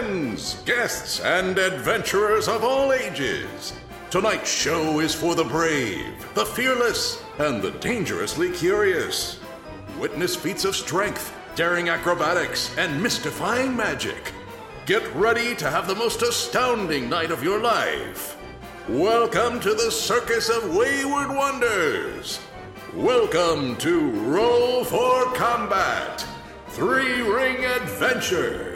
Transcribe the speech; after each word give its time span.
friends, 0.00 0.62
guests, 0.64 1.20
and 1.20 1.58
adventurers 1.58 2.48
of 2.48 2.64
all 2.64 2.90
ages. 2.90 3.74
Tonight's 4.10 4.50
show 4.50 4.98
is 5.00 5.14
for 5.14 5.34
the 5.34 5.44
brave, 5.44 6.26
the 6.34 6.46
fearless, 6.46 7.22
and 7.38 7.60
the 7.60 7.72
dangerously 7.72 8.50
curious. 8.50 9.40
Witness 9.98 10.34
feats 10.34 10.64
of 10.64 10.74
strength, 10.74 11.36
daring 11.54 11.90
acrobatics, 11.90 12.74
and 12.78 13.02
mystifying 13.02 13.76
magic. 13.76 14.32
Get 14.86 15.04
ready 15.14 15.54
to 15.56 15.70
have 15.70 15.86
the 15.86 15.94
most 15.94 16.22
astounding 16.22 17.10
night 17.10 17.30
of 17.30 17.44
your 17.44 17.60
life. 17.60 18.38
Welcome 18.88 19.60
to 19.60 19.74
the 19.74 19.90
Circus 19.90 20.48
of 20.48 20.74
Wayward 20.74 21.28
Wonders. 21.28 22.40
Welcome 22.94 23.76
to 23.76 24.10
Roll 24.10 24.82
for 24.82 25.26
Combat 25.34 26.24
Three 26.68 27.20
Ring 27.20 27.66
Adventure. 27.66 28.69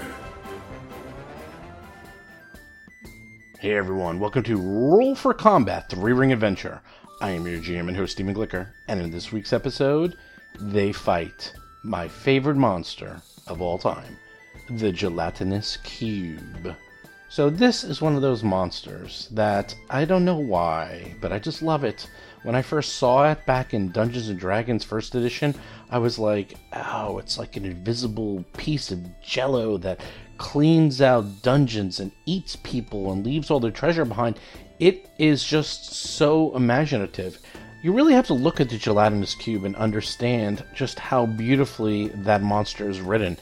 Hey 3.65 3.79
everyone, 3.79 4.21
welcome 4.21 4.43
to 4.43 4.59
Roll 4.59 5.15
for 5.15 5.33
Combat 5.33 5.89
Three 5.89 6.13
Ring 6.13 6.33
Adventure. 6.33 6.83
I 7.23 7.31
am 7.31 7.47
your 7.47 7.61
GM 7.61 7.89
and 7.89 7.97
host, 7.97 8.13
Stephen 8.13 8.35
Glicker, 8.35 8.69
and 8.89 9.01
in 9.01 9.11
this 9.11 9.33
week's 9.33 9.55
episode, 9.55 10.19
they 10.61 10.93
fight 10.93 11.51
my 11.83 12.07
favorite 12.07 12.59
monster 12.59 13.23
of 13.47 13.63
all 13.63 13.79
time, 13.79 14.19
the 14.69 14.93
Gelatinous 14.93 15.79
Cube. 15.79 16.77
So, 17.31 17.49
this 17.49 17.85
is 17.85 18.03
one 18.03 18.15
of 18.15 18.21
those 18.21 18.45
monsters 18.45 19.29
that 19.33 19.75
I 19.89 20.05
don't 20.05 20.27
know 20.27 20.37
why, 20.37 21.15
but 21.23 21.33
I 21.33 21.39
just 21.39 21.63
love 21.63 21.85
it. 21.85 22.07
When 22.43 22.55
I 22.55 22.61
first 22.61 22.97
saw 22.97 23.31
it 23.31 23.47
back 23.47 23.73
in 23.73 23.93
Dungeons 23.93 24.29
and 24.29 24.39
Dragons 24.39 24.85
First 24.85 25.15
Edition, 25.15 25.55
I 25.91 25.97
was 25.97 26.19
like, 26.19 26.59
oh, 26.75 27.17
it's 27.17 27.39
like 27.39 27.57
an 27.57 27.65
invisible 27.65 28.45
piece 28.53 28.93
of 28.93 29.01
jello 29.23 29.79
that 29.79 30.01
cleans 30.39 31.01
out 31.01 31.43
dungeons 31.43 32.01
and 32.01 32.13
eats 32.27 32.57
people 32.57 33.13
and 33.13 33.25
leaves 33.25 33.51
all 33.51 33.61
their 33.61 33.71
treasure 33.71 34.05
behind. 34.05 34.39
It 34.79 35.09
is 35.19 35.45
just 35.45 35.95
so 35.95 36.55
imaginative. 36.57 37.39
You 37.83 37.93
really 37.93 38.15
have 38.15 38.27
to 38.29 38.35
look 38.35 38.61
at 38.61 38.71
the 38.71 38.79
gelatinous 38.79 39.35
cube 39.35 39.65
and 39.65 39.77
understand 39.77 40.65
just 40.75 40.99
how 40.99 41.27
beautifully 41.27 42.09
that 42.09 42.43
monster 42.43 42.89
is 42.89 43.01
written. 43.01 43.37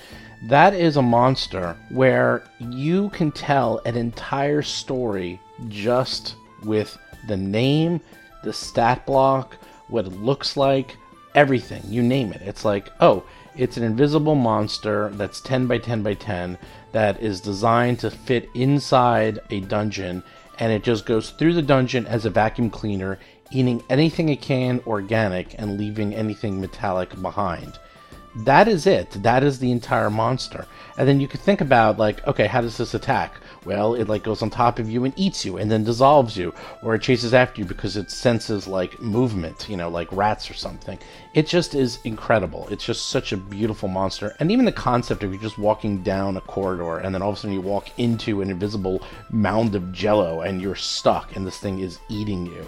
That 0.48 0.74
is 0.74 0.96
a 0.96 1.02
monster 1.02 1.76
where 1.90 2.44
you 2.58 3.10
can 3.10 3.30
tell 3.30 3.80
an 3.86 3.96
entire 3.96 4.62
story 4.62 5.40
just 5.68 6.34
with 6.64 6.98
the 7.28 7.36
name, 7.36 8.00
the 8.42 8.52
stat 8.52 9.06
block, 9.06 9.56
what 9.86 10.06
it 10.06 10.12
looks 10.12 10.56
like, 10.56 10.96
everything. 11.34 11.82
You 11.86 12.02
name 12.02 12.32
it. 12.32 12.42
It's 12.42 12.64
like, 12.64 12.88
oh, 13.00 13.24
it's 13.56 13.76
an 13.76 13.84
invisible 13.84 14.34
monster 14.34 15.10
that's 15.10 15.40
10 15.40 15.66
by 15.66 15.78
10 15.78 16.02
by 16.02 16.14
10 16.14 16.58
that 16.92 17.22
is 17.22 17.40
designed 17.40 17.98
to 18.00 18.10
fit 18.10 18.48
inside 18.54 19.40
a 19.50 19.60
dungeon 19.60 20.22
and 20.58 20.72
it 20.72 20.82
just 20.82 21.06
goes 21.06 21.30
through 21.30 21.54
the 21.54 21.62
dungeon 21.62 22.06
as 22.06 22.24
a 22.24 22.30
vacuum 22.30 22.70
cleaner, 22.70 23.18
eating 23.50 23.82
anything 23.90 24.28
it 24.28 24.40
can 24.40 24.80
organic 24.86 25.58
and 25.58 25.78
leaving 25.78 26.14
anything 26.14 26.60
metallic 26.60 27.20
behind. 27.20 27.78
That 28.36 28.68
is 28.68 28.86
it. 28.86 29.10
That 29.22 29.42
is 29.42 29.58
the 29.58 29.70
entire 29.70 30.08
monster. 30.08 30.66
And 30.96 31.06
then 31.08 31.20
you 31.20 31.28
could 31.28 31.40
think 31.40 31.60
about 31.60 31.98
like, 31.98 32.26
okay, 32.26 32.46
how 32.46 32.60
does 32.60 32.76
this 32.76 32.94
attack? 32.94 33.34
Well, 33.64 33.94
it 33.94 34.08
like 34.08 34.24
goes 34.24 34.42
on 34.42 34.50
top 34.50 34.80
of 34.80 34.90
you 34.90 35.04
and 35.04 35.14
eats 35.16 35.44
you 35.44 35.56
and 35.56 35.70
then 35.70 35.84
dissolves 35.84 36.36
you, 36.36 36.52
or 36.82 36.96
it 36.96 37.02
chases 37.02 37.32
after 37.32 37.60
you 37.60 37.64
because 37.64 37.96
it 37.96 38.10
senses 38.10 38.66
like 38.66 39.00
movement, 39.00 39.66
you 39.68 39.76
know, 39.76 39.88
like 39.88 40.10
rats 40.10 40.50
or 40.50 40.54
something. 40.54 40.98
It 41.34 41.46
just 41.46 41.74
is 41.74 42.00
incredible. 42.04 42.66
It's 42.70 42.84
just 42.84 43.06
such 43.08 43.32
a 43.32 43.36
beautiful 43.36 43.88
monster. 43.88 44.34
And 44.40 44.50
even 44.50 44.64
the 44.64 44.72
concept 44.72 45.22
of 45.22 45.32
you 45.32 45.38
just 45.38 45.58
walking 45.58 46.02
down 46.02 46.36
a 46.36 46.40
corridor 46.40 46.98
and 46.98 47.14
then 47.14 47.22
all 47.22 47.30
of 47.30 47.36
a 47.36 47.38
sudden 47.38 47.54
you 47.54 47.60
walk 47.60 47.88
into 47.98 48.40
an 48.40 48.50
invisible 48.50 49.02
mound 49.30 49.76
of 49.76 49.92
jello 49.92 50.40
and 50.40 50.60
you're 50.60 50.74
stuck 50.74 51.36
and 51.36 51.46
this 51.46 51.58
thing 51.58 51.78
is 51.78 52.00
eating 52.08 52.46
you. 52.46 52.66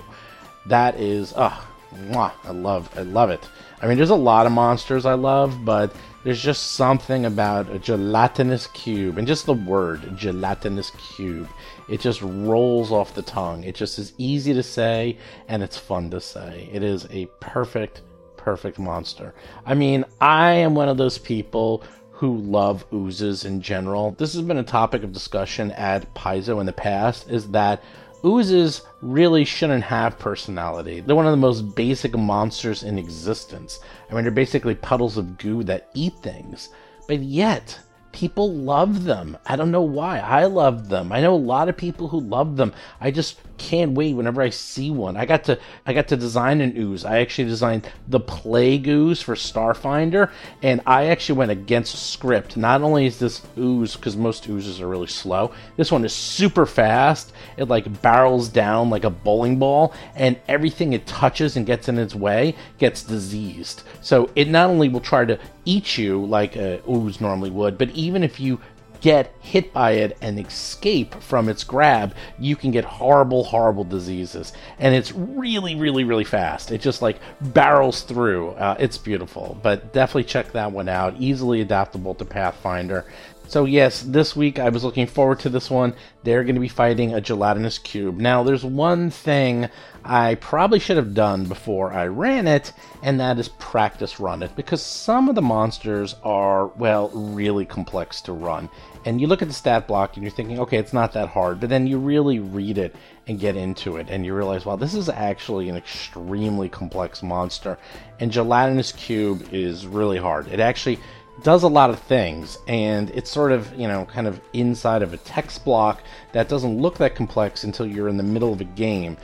That 0.67 0.99
is 1.01 1.35
ah, 1.37 1.67
mwah, 1.93 2.33
I 2.45 2.53
love 2.53 2.89
I 2.97 3.03
love 3.03 3.31
it. 3.31 3.49
I 3.83 3.89
mean, 3.89 3.97
there's 3.97 4.11
a 4.11 4.15
lot 4.15 4.47
of 4.47 4.53
monsters 4.53 5.05
I 5.07 5.15
love, 5.15 5.65
but 5.65 5.93
there's 6.25 6.43
just 6.43 6.73
something 6.73 7.27
about 7.27 7.71
a 7.71 7.79
gelatinous 7.79 8.67
cube 8.69 9.19
and 9.19 9.29
just 9.29 9.45
the 9.45 9.53
word 9.53 10.17
gelatinous 10.17 10.91
cube. 10.93 11.49
It 11.89 12.01
just 12.01 12.23
rolls 12.23 12.91
off 12.91 13.15
the 13.15 13.23
tongue. 13.23 13.63
It 13.63 13.75
just 13.75 13.99
is 13.99 14.15
easy 14.17 14.55
to 14.55 14.63
say 14.63 15.19
and 15.49 15.63
it's 15.63 15.77
fun 15.77 16.11
to 16.11 16.21
say. 16.21 16.71
It 16.73 16.83
is 16.83 17.07
a 17.11 17.27
perfect, 17.41 18.01
perfect 18.39 18.79
monster. 18.79 19.35
I 19.67 19.75
mean, 19.75 20.07
I 20.19 20.53
am 20.53 20.75
one 20.75 20.89
of 20.89 20.97
those 20.97 21.19
people 21.19 21.85
who 22.11 22.39
love 22.39 22.87
oozes 22.93 23.45
in 23.45 23.61
general. 23.61 24.13
This 24.13 24.33
has 24.33 24.43
been 24.43 24.57
a 24.57 24.63
topic 24.63 25.03
of 25.03 25.13
discussion 25.13 25.73
at 25.73 26.15
Paizo 26.15 26.59
in 26.59 26.65
the 26.65 26.73
past 26.73 27.29
is 27.29 27.51
that 27.51 27.83
oozes 28.25 28.83
really 29.03 29.45
shouldn't 29.45 29.85
have 29.85 30.19
personality. 30.19 31.01
They're 31.01 31.17
one 31.17 31.27
of 31.27 31.33
the 31.33 31.37
most 31.37 31.75
basic 31.75 32.17
monsters 32.17 32.83
in 32.83 32.99
existence. 32.99 33.81
I 34.11 34.15
mean, 34.15 34.25
they're 34.25 34.33
basically 34.33 34.75
puddles 34.75 35.17
of 35.17 35.39
goo 35.39 35.63
that 35.65 35.91
eat 35.95 36.15
things. 36.23 36.71
But 37.07 37.21
yet, 37.21 37.79
people 38.15 38.55
love 38.55 39.03
them. 39.03 39.37
I 39.45 39.57
don't 39.57 39.73
know 39.73 39.83
why. 39.83 40.21
I 40.21 40.45
love 40.45 40.89
them. 40.89 41.11
I 41.11 41.21
know 41.21 41.35
a 41.35 41.37
lot 41.37 41.69
of 41.69 41.77
people 41.77 42.07
who 42.07 42.21
love 42.21 42.57
them. 42.57 42.73
I 43.01 43.11
just 43.11 43.41
can't 43.59 43.93
wait 43.93 44.15
whenever 44.15 44.41
I 44.41 44.51
see 44.51 44.91
one. 44.91 45.17
I 45.17 45.27
got 45.27 45.45
to 45.45 45.59
I 45.85 45.93
got 45.93 46.09
to 46.09 46.17
design 46.17 46.61
an 46.61 46.77
ooze. 46.77 47.05
I 47.05 47.19
actually 47.19 47.49
designed 47.49 47.91
the 48.07 48.21
plague 48.21 48.87
ooze 48.87 49.21
for 49.21 49.35
Starfinder, 49.35 50.31
and 50.63 50.81
I 50.87 51.07
actually 51.07 51.39
went 51.39 51.51
against 51.51 52.13
script. 52.13 52.57
Not 52.57 52.83
only 52.83 53.07
is 53.07 53.19
this 53.19 53.43
ooze 53.59 53.97
because 53.97 54.17
most 54.17 54.49
oozes 54.49 54.81
are 54.81 54.89
really 54.89 55.09
slow, 55.09 55.53
this 55.77 55.91
one 55.91 56.05
is 56.05 56.13
super 56.13 56.67
fast. 56.67 57.33
It 57.57 57.65
like 57.65 58.01
barrels 58.01 58.49
down 58.49 58.91
like 58.91 59.05
a 59.05 59.11
bowling 59.11 59.59
ball, 59.59 59.93
and 60.15 60.39
everything 60.47 60.93
it 60.93 61.07
touches 61.07 61.57
and 61.57 61.67
gets 61.67 61.89
in 61.89 61.99
its 61.99 62.15
way 62.15 62.55
gets 62.79 63.03
diseased. 63.03 63.83
So 64.01 64.31
it 64.37 64.49
not 64.49 64.71
only 64.71 64.89
will 64.89 65.01
try 65.01 65.25
to 65.25 65.39
eat 65.65 65.99
you 65.99 66.25
like 66.25 66.57
a 66.57 66.81
ooze 66.89 67.21
normally 67.21 67.51
would, 67.51 67.79
but 67.79 67.91
even 67.91 68.23
if 68.23 68.39
you 68.41 68.61
get 69.05 69.35
hit 69.41 69.71
by 69.71 69.91
it 69.91 70.17
and 70.23 70.39
escape 70.41 71.15
from 71.21 71.51
its 71.51 71.63
grab, 71.63 72.15
you 72.39 72.57
can 72.57 72.71
get 72.71 72.87
horrible, 72.87 73.45
horrible 73.45 73.85
diseases. 73.85 74.55
And 74.79 74.95
it's 74.95 75.13
really, 75.13 75.75
really, 75.75 76.05
really 76.05 76.25
fast. 76.25 76.73
It 76.73 76.81
just 76.81 77.03
like 77.03 77.19
barrels 77.43 78.01
through. 78.01 78.53
Uh, 78.53 78.77
it's 78.79 78.97
beautiful, 78.97 79.59
but 79.63 79.93
definitely 79.93 80.25
check 80.25 80.53
that 80.53 80.73
one 80.73 80.89
out. 80.89 81.17
Easily 81.19 81.61
adaptable 81.61 82.15
to 82.15 82.25
Pathfinder. 82.25 83.05
So, 83.47 83.67
yes, 83.67 84.03
this 84.03 84.35
week 84.35 84.59
I 84.59 84.71
was 84.71 84.85
looking 84.85 85.07
forward 85.07 85.39
to 85.41 85.49
this 85.49 85.71
one. 85.71 85.95
They're 86.25 86.43
going 86.43 86.57
to 86.57 86.61
be 86.61 86.69
fighting 86.69 87.15
a 87.15 87.21
gelatinous 87.21 87.79
cube. 87.79 88.17
Now, 88.17 88.43
there's 88.43 88.65
one 88.65 89.11
thing 89.11 89.69
I 90.03 90.37
probably 90.37 90.79
should 90.79 90.97
have 90.97 91.15
done 91.15 91.45
before 91.45 91.93
I 91.93 92.07
ran 92.07 92.49
it, 92.49 92.73
and 93.03 93.21
that 93.21 93.39
is 93.39 93.49
practice 93.49 94.19
run 94.19 94.43
it, 94.43 94.57
because 94.57 94.83
some 94.83 95.29
of 95.29 95.35
the 95.35 95.43
monsters 95.43 96.17
are, 96.25 96.69
well, 96.69 97.11
really 97.11 97.65
complex 97.67 98.23
to 98.23 98.33
run. 98.33 98.71
And 99.05 99.21
you 99.21 99.27
look 99.27 99.43
at 99.43 99.49
the 99.49 99.55
stat 99.55 99.87
block 99.87 100.17
and 100.17 100.25
you're 100.25 100.33
thinking, 100.33 100.59
okay, 100.61 100.79
it's 100.79 100.95
not 100.95 101.13
that 101.13 101.29
hard, 101.29 101.61
but 101.61 101.69
then 101.69 101.87
you 101.87 101.99
really 101.99 102.39
read 102.39 102.79
it 102.79 102.97
and 103.27 103.39
get 103.39 103.57
into 103.57 103.99
it, 103.99 104.09
and 104.09 104.25
you 104.25 104.35
realize, 104.35 104.65
wow, 104.65 104.77
this 104.77 104.95
is 104.95 105.11
actually 105.11 105.69
an 105.69 105.77
extremely 105.77 106.69
complex 106.71 107.23
monster. 107.23 107.79
And 108.21 108.33
Gelatinous 108.33 108.93
Cube 108.93 109.49
is 109.53 109.87
really 109.87 110.19
hard. 110.19 110.49
It 110.49 110.61
actually 110.61 110.99
does 111.45 111.63
a 111.63 111.69
lot 111.69 111.91
of 111.91 112.01
things, 112.01 112.59
and 112.67 113.11
it's 113.11 113.31
sort 113.31 113.53
of, 113.53 113.73
you 113.79 113.87
know, 113.87 114.07
kind 114.07 114.27
of 114.27 114.41
inside 114.55 115.03
of 115.03 115.13
a 115.13 115.19
text 115.19 115.65
block 115.65 116.03
that 116.33 116.49
doesn't 116.49 116.81
look 116.81 116.97
that 116.97 117.15
complex 117.15 117.65
until 117.65 117.87
you're 117.87 118.09
in 118.09 118.17
the 118.17 118.23
middle 118.23 118.53
of 118.53 118.61
a 118.63 118.65
game. 118.65 119.17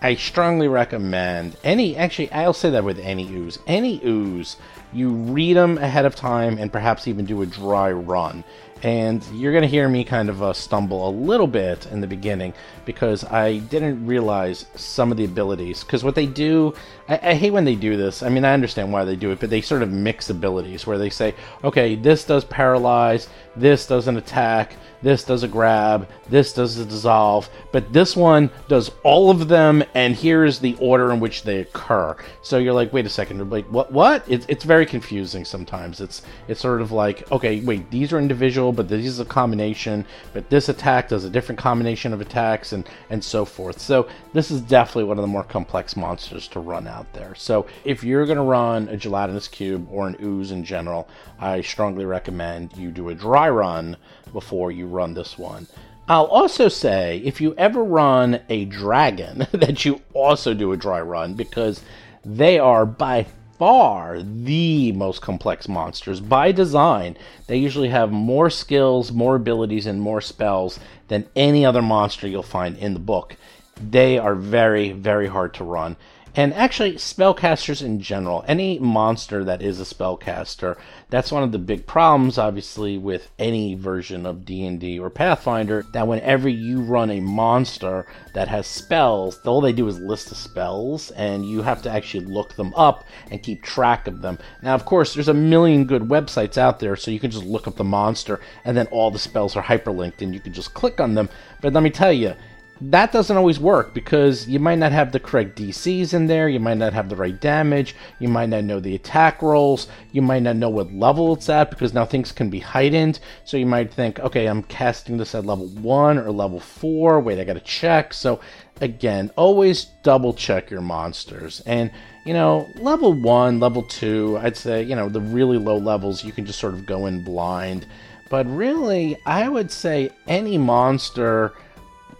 I 0.00 0.14
strongly 0.14 0.68
recommend 0.68 1.56
any, 1.64 1.94
actually, 1.96 2.32
I'll 2.32 2.54
say 2.54 2.70
that 2.70 2.82
with 2.82 2.98
any 2.98 3.30
ooze. 3.30 3.58
Any 3.66 4.00
ooze, 4.04 4.56
you 4.92 5.10
read 5.10 5.56
them 5.56 5.78
ahead 5.78 6.06
of 6.06 6.16
time 6.16 6.58
and 6.58 6.72
perhaps 6.72 7.06
even 7.08 7.26
do 7.26 7.42
a 7.42 7.46
dry 7.46 7.92
run. 7.92 8.42
And 8.82 9.22
you're 9.32 9.52
going 9.52 9.62
to 9.62 9.68
hear 9.68 9.88
me 9.88 10.04
kind 10.04 10.28
of 10.28 10.42
uh, 10.42 10.52
stumble 10.52 11.08
a 11.08 11.10
little 11.10 11.46
bit 11.46 11.86
in 11.86 12.00
the 12.00 12.06
beginning 12.06 12.54
because 12.86 13.24
I 13.24 13.58
didn't 13.58 14.06
realize 14.06 14.64
some 14.76 15.10
of 15.10 15.18
the 15.18 15.26
abilities. 15.26 15.84
Because 15.84 16.02
what 16.02 16.14
they 16.14 16.24
do, 16.24 16.72
I, 17.08 17.20
I, 17.30 17.34
hate 17.34 17.50
when 17.50 17.66
they 17.66 17.74
do 17.74 17.98
this. 17.98 18.22
I 18.22 18.30
mean, 18.30 18.44
I 18.46 18.54
understand 18.54 18.92
why 18.92 19.04
they 19.04 19.16
do 19.16 19.32
it, 19.32 19.40
but 19.40 19.50
they 19.50 19.60
sort 19.60 19.82
of 19.82 19.90
mix 19.90 20.30
abilities 20.30 20.86
where 20.86 20.96
they 20.96 21.10
say, 21.10 21.34
okay, 21.62 21.96
this 21.96 22.24
does 22.24 22.44
paralyze, 22.44 23.28
this 23.56 23.86
does 23.86 24.08
an 24.08 24.16
attack, 24.16 24.76
this 25.02 25.24
does 25.24 25.42
a 25.42 25.48
grab, 25.48 26.08
this 26.28 26.52
does 26.52 26.78
a 26.78 26.84
dissolve, 26.84 27.48
but 27.70 27.92
this 27.92 28.16
one 28.16 28.50
does 28.68 28.90
all 29.02 29.30
of 29.30 29.48
them, 29.48 29.84
and 29.94 30.14
here 30.14 30.44
is 30.44 30.58
the 30.58 30.76
order 30.80 31.12
in 31.12 31.20
which 31.20 31.42
they 31.42 31.60
occur. 31.60 32.16
So 32.42 32.58
you're 32.58 32.72
like, 32.72 32.92
wait 32.92 33.06
a 33.06 33.10
second, 33.10 33.50
like 33.50 33.66
what? 33.66 33.92
What? 33.92 34.24
It's 34.26 34.46
it's 34.48 34.64
very 34.64 34.86
confusing 34.86 35.44
sometimes. 35.44 36.00
It's 36.00 36.22
it's 36.48 36.60
sort 36.60 36.80
of 36.80 36.92
like, 36.92 37.30
okay, 37.30 37.60
wait, 37.60 37.90
these 37.90 38.12
are 38.12 38.18
individual, 38.18 38.72
but 38.72 38.88
this 38.88 39.04
is 39.06 39.20
a 39.20 39.24
combination. 39.24 40.04
But 40.32 40.50
this 40.50 40.68
attack 40.68 41.08
does 41.08 41.24
a 41.24 41.30
different 41.30 41.58
combination 41.58 42.12
of 42.12 42.20
attacks, 42.20 42.72
and 42.76 42.88
and 43.10 43.24
so 43.24 43.44
forth. 43.44 43.80
So 43.80 44.08
this 44.32 44.50
is 44.50 44.60
definitely 44.60 45.04
one 45.04 45.18
of 45.18 45.22
the 45.22 45.28
more 45.28 45.42
complex 45.42 45.96
monsters 45.96 46.46
to 46.48 46.60
run 46.60 46.86
out 46.86 47.12
there. 47.12 47.34
So 47.34 47.66
if 47.84 48.04
you're 48.04 48.26
going 48.26 48.36
to 48.36 48.42
run 48.42 48.88
a 48.88 48.96
gelatinous 48.96 49.48
cube 49.48 49.88
or 49.90 50.06
an 50.06 50.16
ooze 50.22 50.52
in 50.52 50.64
general, 50.64 51.08
I 51.40 51.60
strongly 51.62 52.04
recommend 52.04 52.76
you 52.76 52.90
do 52.90 53.08
a 53.08 53.14
dry 53.14 53.48
run 53.48 53.96
before 54.32 54.70
you 54.70 54.86
run 54.86 55.14
this 55.14 55.36
one. 55.36 55.66
I'll 56.08 56.26
also 56.26 56.68
say 56.68 57.20
if 57.24 57.40
you 57.40 57.54
ever 57.56 57.82
run 57.82 58.40
a 58.48 58.66
dragon, 58.66 59.46
that 59.52 59.84
you 59.84 60.00
also 60.12 60.54
do 60.54 60.72
a 60.72 60.76
dry 60.76 61.00
run 61.00 61.34
because 61.34 61.82
they 62.24 62.58
are 62.58 62.86
by 62.86 63.26
far 63.58 64.22
the 64.22 64.92
most 64.92 65.22
complex 65.22 65.68
monsters 65.68 66.20
by 66.20 66.52
design. 66.52 67.16
They 67.46 67.56
usually 67.56 67.88
have 67.88 68.12
more 68.12 68.50
skills, 68.50 69.12
more 69.12 69.36
abilities, 69.36 69.86
and 69.86 70.00
more 70.00 70.20
spells 70.20 70.78
than 71.08 71.26
any 71.34 71.64
other 71.64 71.82
monster 71.82 72.26
you'll 72.28 72.42
find 72.42 72.76
in 72.78 72.94
the 72.94 73.00
book. 73.00 73.36
They 73.80 74.18
are 74.18 74.34
very, 74.34 74.92
very 74.92 75.26
hard 75.26 75.54
to 75.54 75.64
run. 75.64 75.96
And 76.36 76.52
actually, 76.52 76.96
spellcasters 76.96 77.82
in 77.82 77.98
general, 77.98 78.44
any 78.46 78.78
monster 78.78 79.42
that 79.44 79.62
is 79.62 79.80
a 79.80 79.84
spellcaster, 79.84 80.76
that's 81.08 81.32
one 81.32 81.42
of 81.42 81.50
the 81.50 81.58
big 81.58 81.86
problems, 81.86 82.36
obviously, 82.36 82.98
with 82.98 83.30
any 83.38 83.74
version 83.74 84.26
of 84.26 84.44
D&D 84.44 84.98
or 84.98 85.08
Pathfinder, 85.08 85.86
that 85.94 86.06
whenever 86.06 86.46
you 86.46 86.82
run 86.82 87.10
a 87.10 87.20
monster 87.20 88.04
that 88.34 88.48
has 88.48 88.66
spells, 88.66 89.40
all 89.46 89.62
they 89.62 89.72
do 89.72 89.88
is 89.88 89.98
list 89.98 90.28
the 90.28 90.34
spells, 90.34 91.10
and 91.12 91.46
you 91.46 91.62
have 91.62 91.80
to 91.80 91.90
actually 91.90 92.26
look 92.26 92.54
them 92.54 92.74
up 92.74 93.06
and 93.30 93.42
keep 93.42 93.62
track 93.62 94.06
of 94.06 94.20
them. 94.20 94.38
Now, 94.60 94.74
of 94.74 94.84
course, 94.84 95.14
there's 95.14 95.28
a 95.28 95.34
million 95.34 95.86
good 95.86 96.02
websites 96.02 96.58
out 96.58 96.80
there, 96.80 96.96
so 96.96 97.10
you 97.10 97.18
can 97.18 97.30
just 97.30 97.46
look 97.46 97.66
up 97.66 97.76
the 97.76 97.84
monster, 97.84 98.40
and 98.66 98.76
then 98.76 98.88
all 98.88 99.10
the 99.10 99.18
spells 99.18 99.56
are 99.56 99.62
hyperlinked, 99.62 100.20
and 100.20 100.34
you 100.34 100.40
can 100.40 100.52
just 100.52 100.74
click 100.74 101.00
on 101.00 101.14
them. 101.14 101.30
But 101.62 101.72
let 101.72 101.82
me 101.82 101.88
tell 101.88 102.12
you, 102.12 102.34
that 102.80 103.10
doesn't 103.10 103.36
always 103.36 103.58
work 103.58 103.94
because 103.94 104.46
you 104.46 104.60
might 104.60 104.78
not 104.78 104.92
have 104.92 105.12
the 105.12 105.20
correct 105.20 105.58
DCs 105.58 106.12
in 106.12 106.26
there, 106.26 106.48
you 106.48 106.60
might 106.60 106.76
not 106.76 106.92
have 106.92 107.08
the 107.08 107.16
right 107.16 107.40
damage, 107.40 107.94
you 108.18 108.28
might 108.28 108.50
not 108.50 108.64
know 108.64 108.80
the 108.80 108.94
attack 108.94 109.40
rolls, 109.40 109.88
you 110.12 110.20
might 110.20 110.42
not 110.42 110.56
know 110.56 110.68
what 110.68 110.92
level 110.92 111.32
it's 111.32 111.48
at 111.48 111.70
because 111.70 111.94
now 111.94 112.04
things 112.04 112.32
can 112.32 112.50
be 112.50 112.58
heightened. 112.58 113.18
So 113.44 113.56
you 113.56 113.66
might 113.66 113.92
think, 113.92 114.20
okay, 114.20 114.46
I'm 114.46 114.62
casting 114.64 115.16
this 115.16 115.34
at 115.34 115.46
level 115.46 115.68
1 115.68 116.18
or 116.18 116.30
level 116.30 116.60
4. 116.60 117.20
Wait, 117.20 117.38
I 117.38 117.44
gotta 117.44 117.60
check. 117.60 118.12
So 118.12 118.40
again, 118.82 119.30
always 119.36 119.86
double 120.02 120.34
check 120.34 120.70
your 120.70 120.82
monsters. 120.82 121.62
And, 121.64 121.90
you 122.26 122.34
know, 122.34 122.68
level 122.76 123.14
1, 123.14 123.58
level 123.58 123.84
2, 123.84 124.38
I'd 124.42 124.56
say, 124.56 124.82
you 124.82 124.96
know, 124.96 125.08
the 125.08 125.20
really 125.20 125.56
low 125.56 125.78
levels, 125.78 126.24
you 126.24 126.32
can 126.32 126.44
just 126.44 126.58
sort 126.58 126.74
of 126.74 126.84
go 126.84 127.06
in 127.06 127.24
blind. 127.24 127.86
But 128.28 128.46
really, 128.46 129.16
I 129.24 129.48
would 129.48 129.70
say 129.70 130.10
any 130.26 130.58
monster 130.58 131.54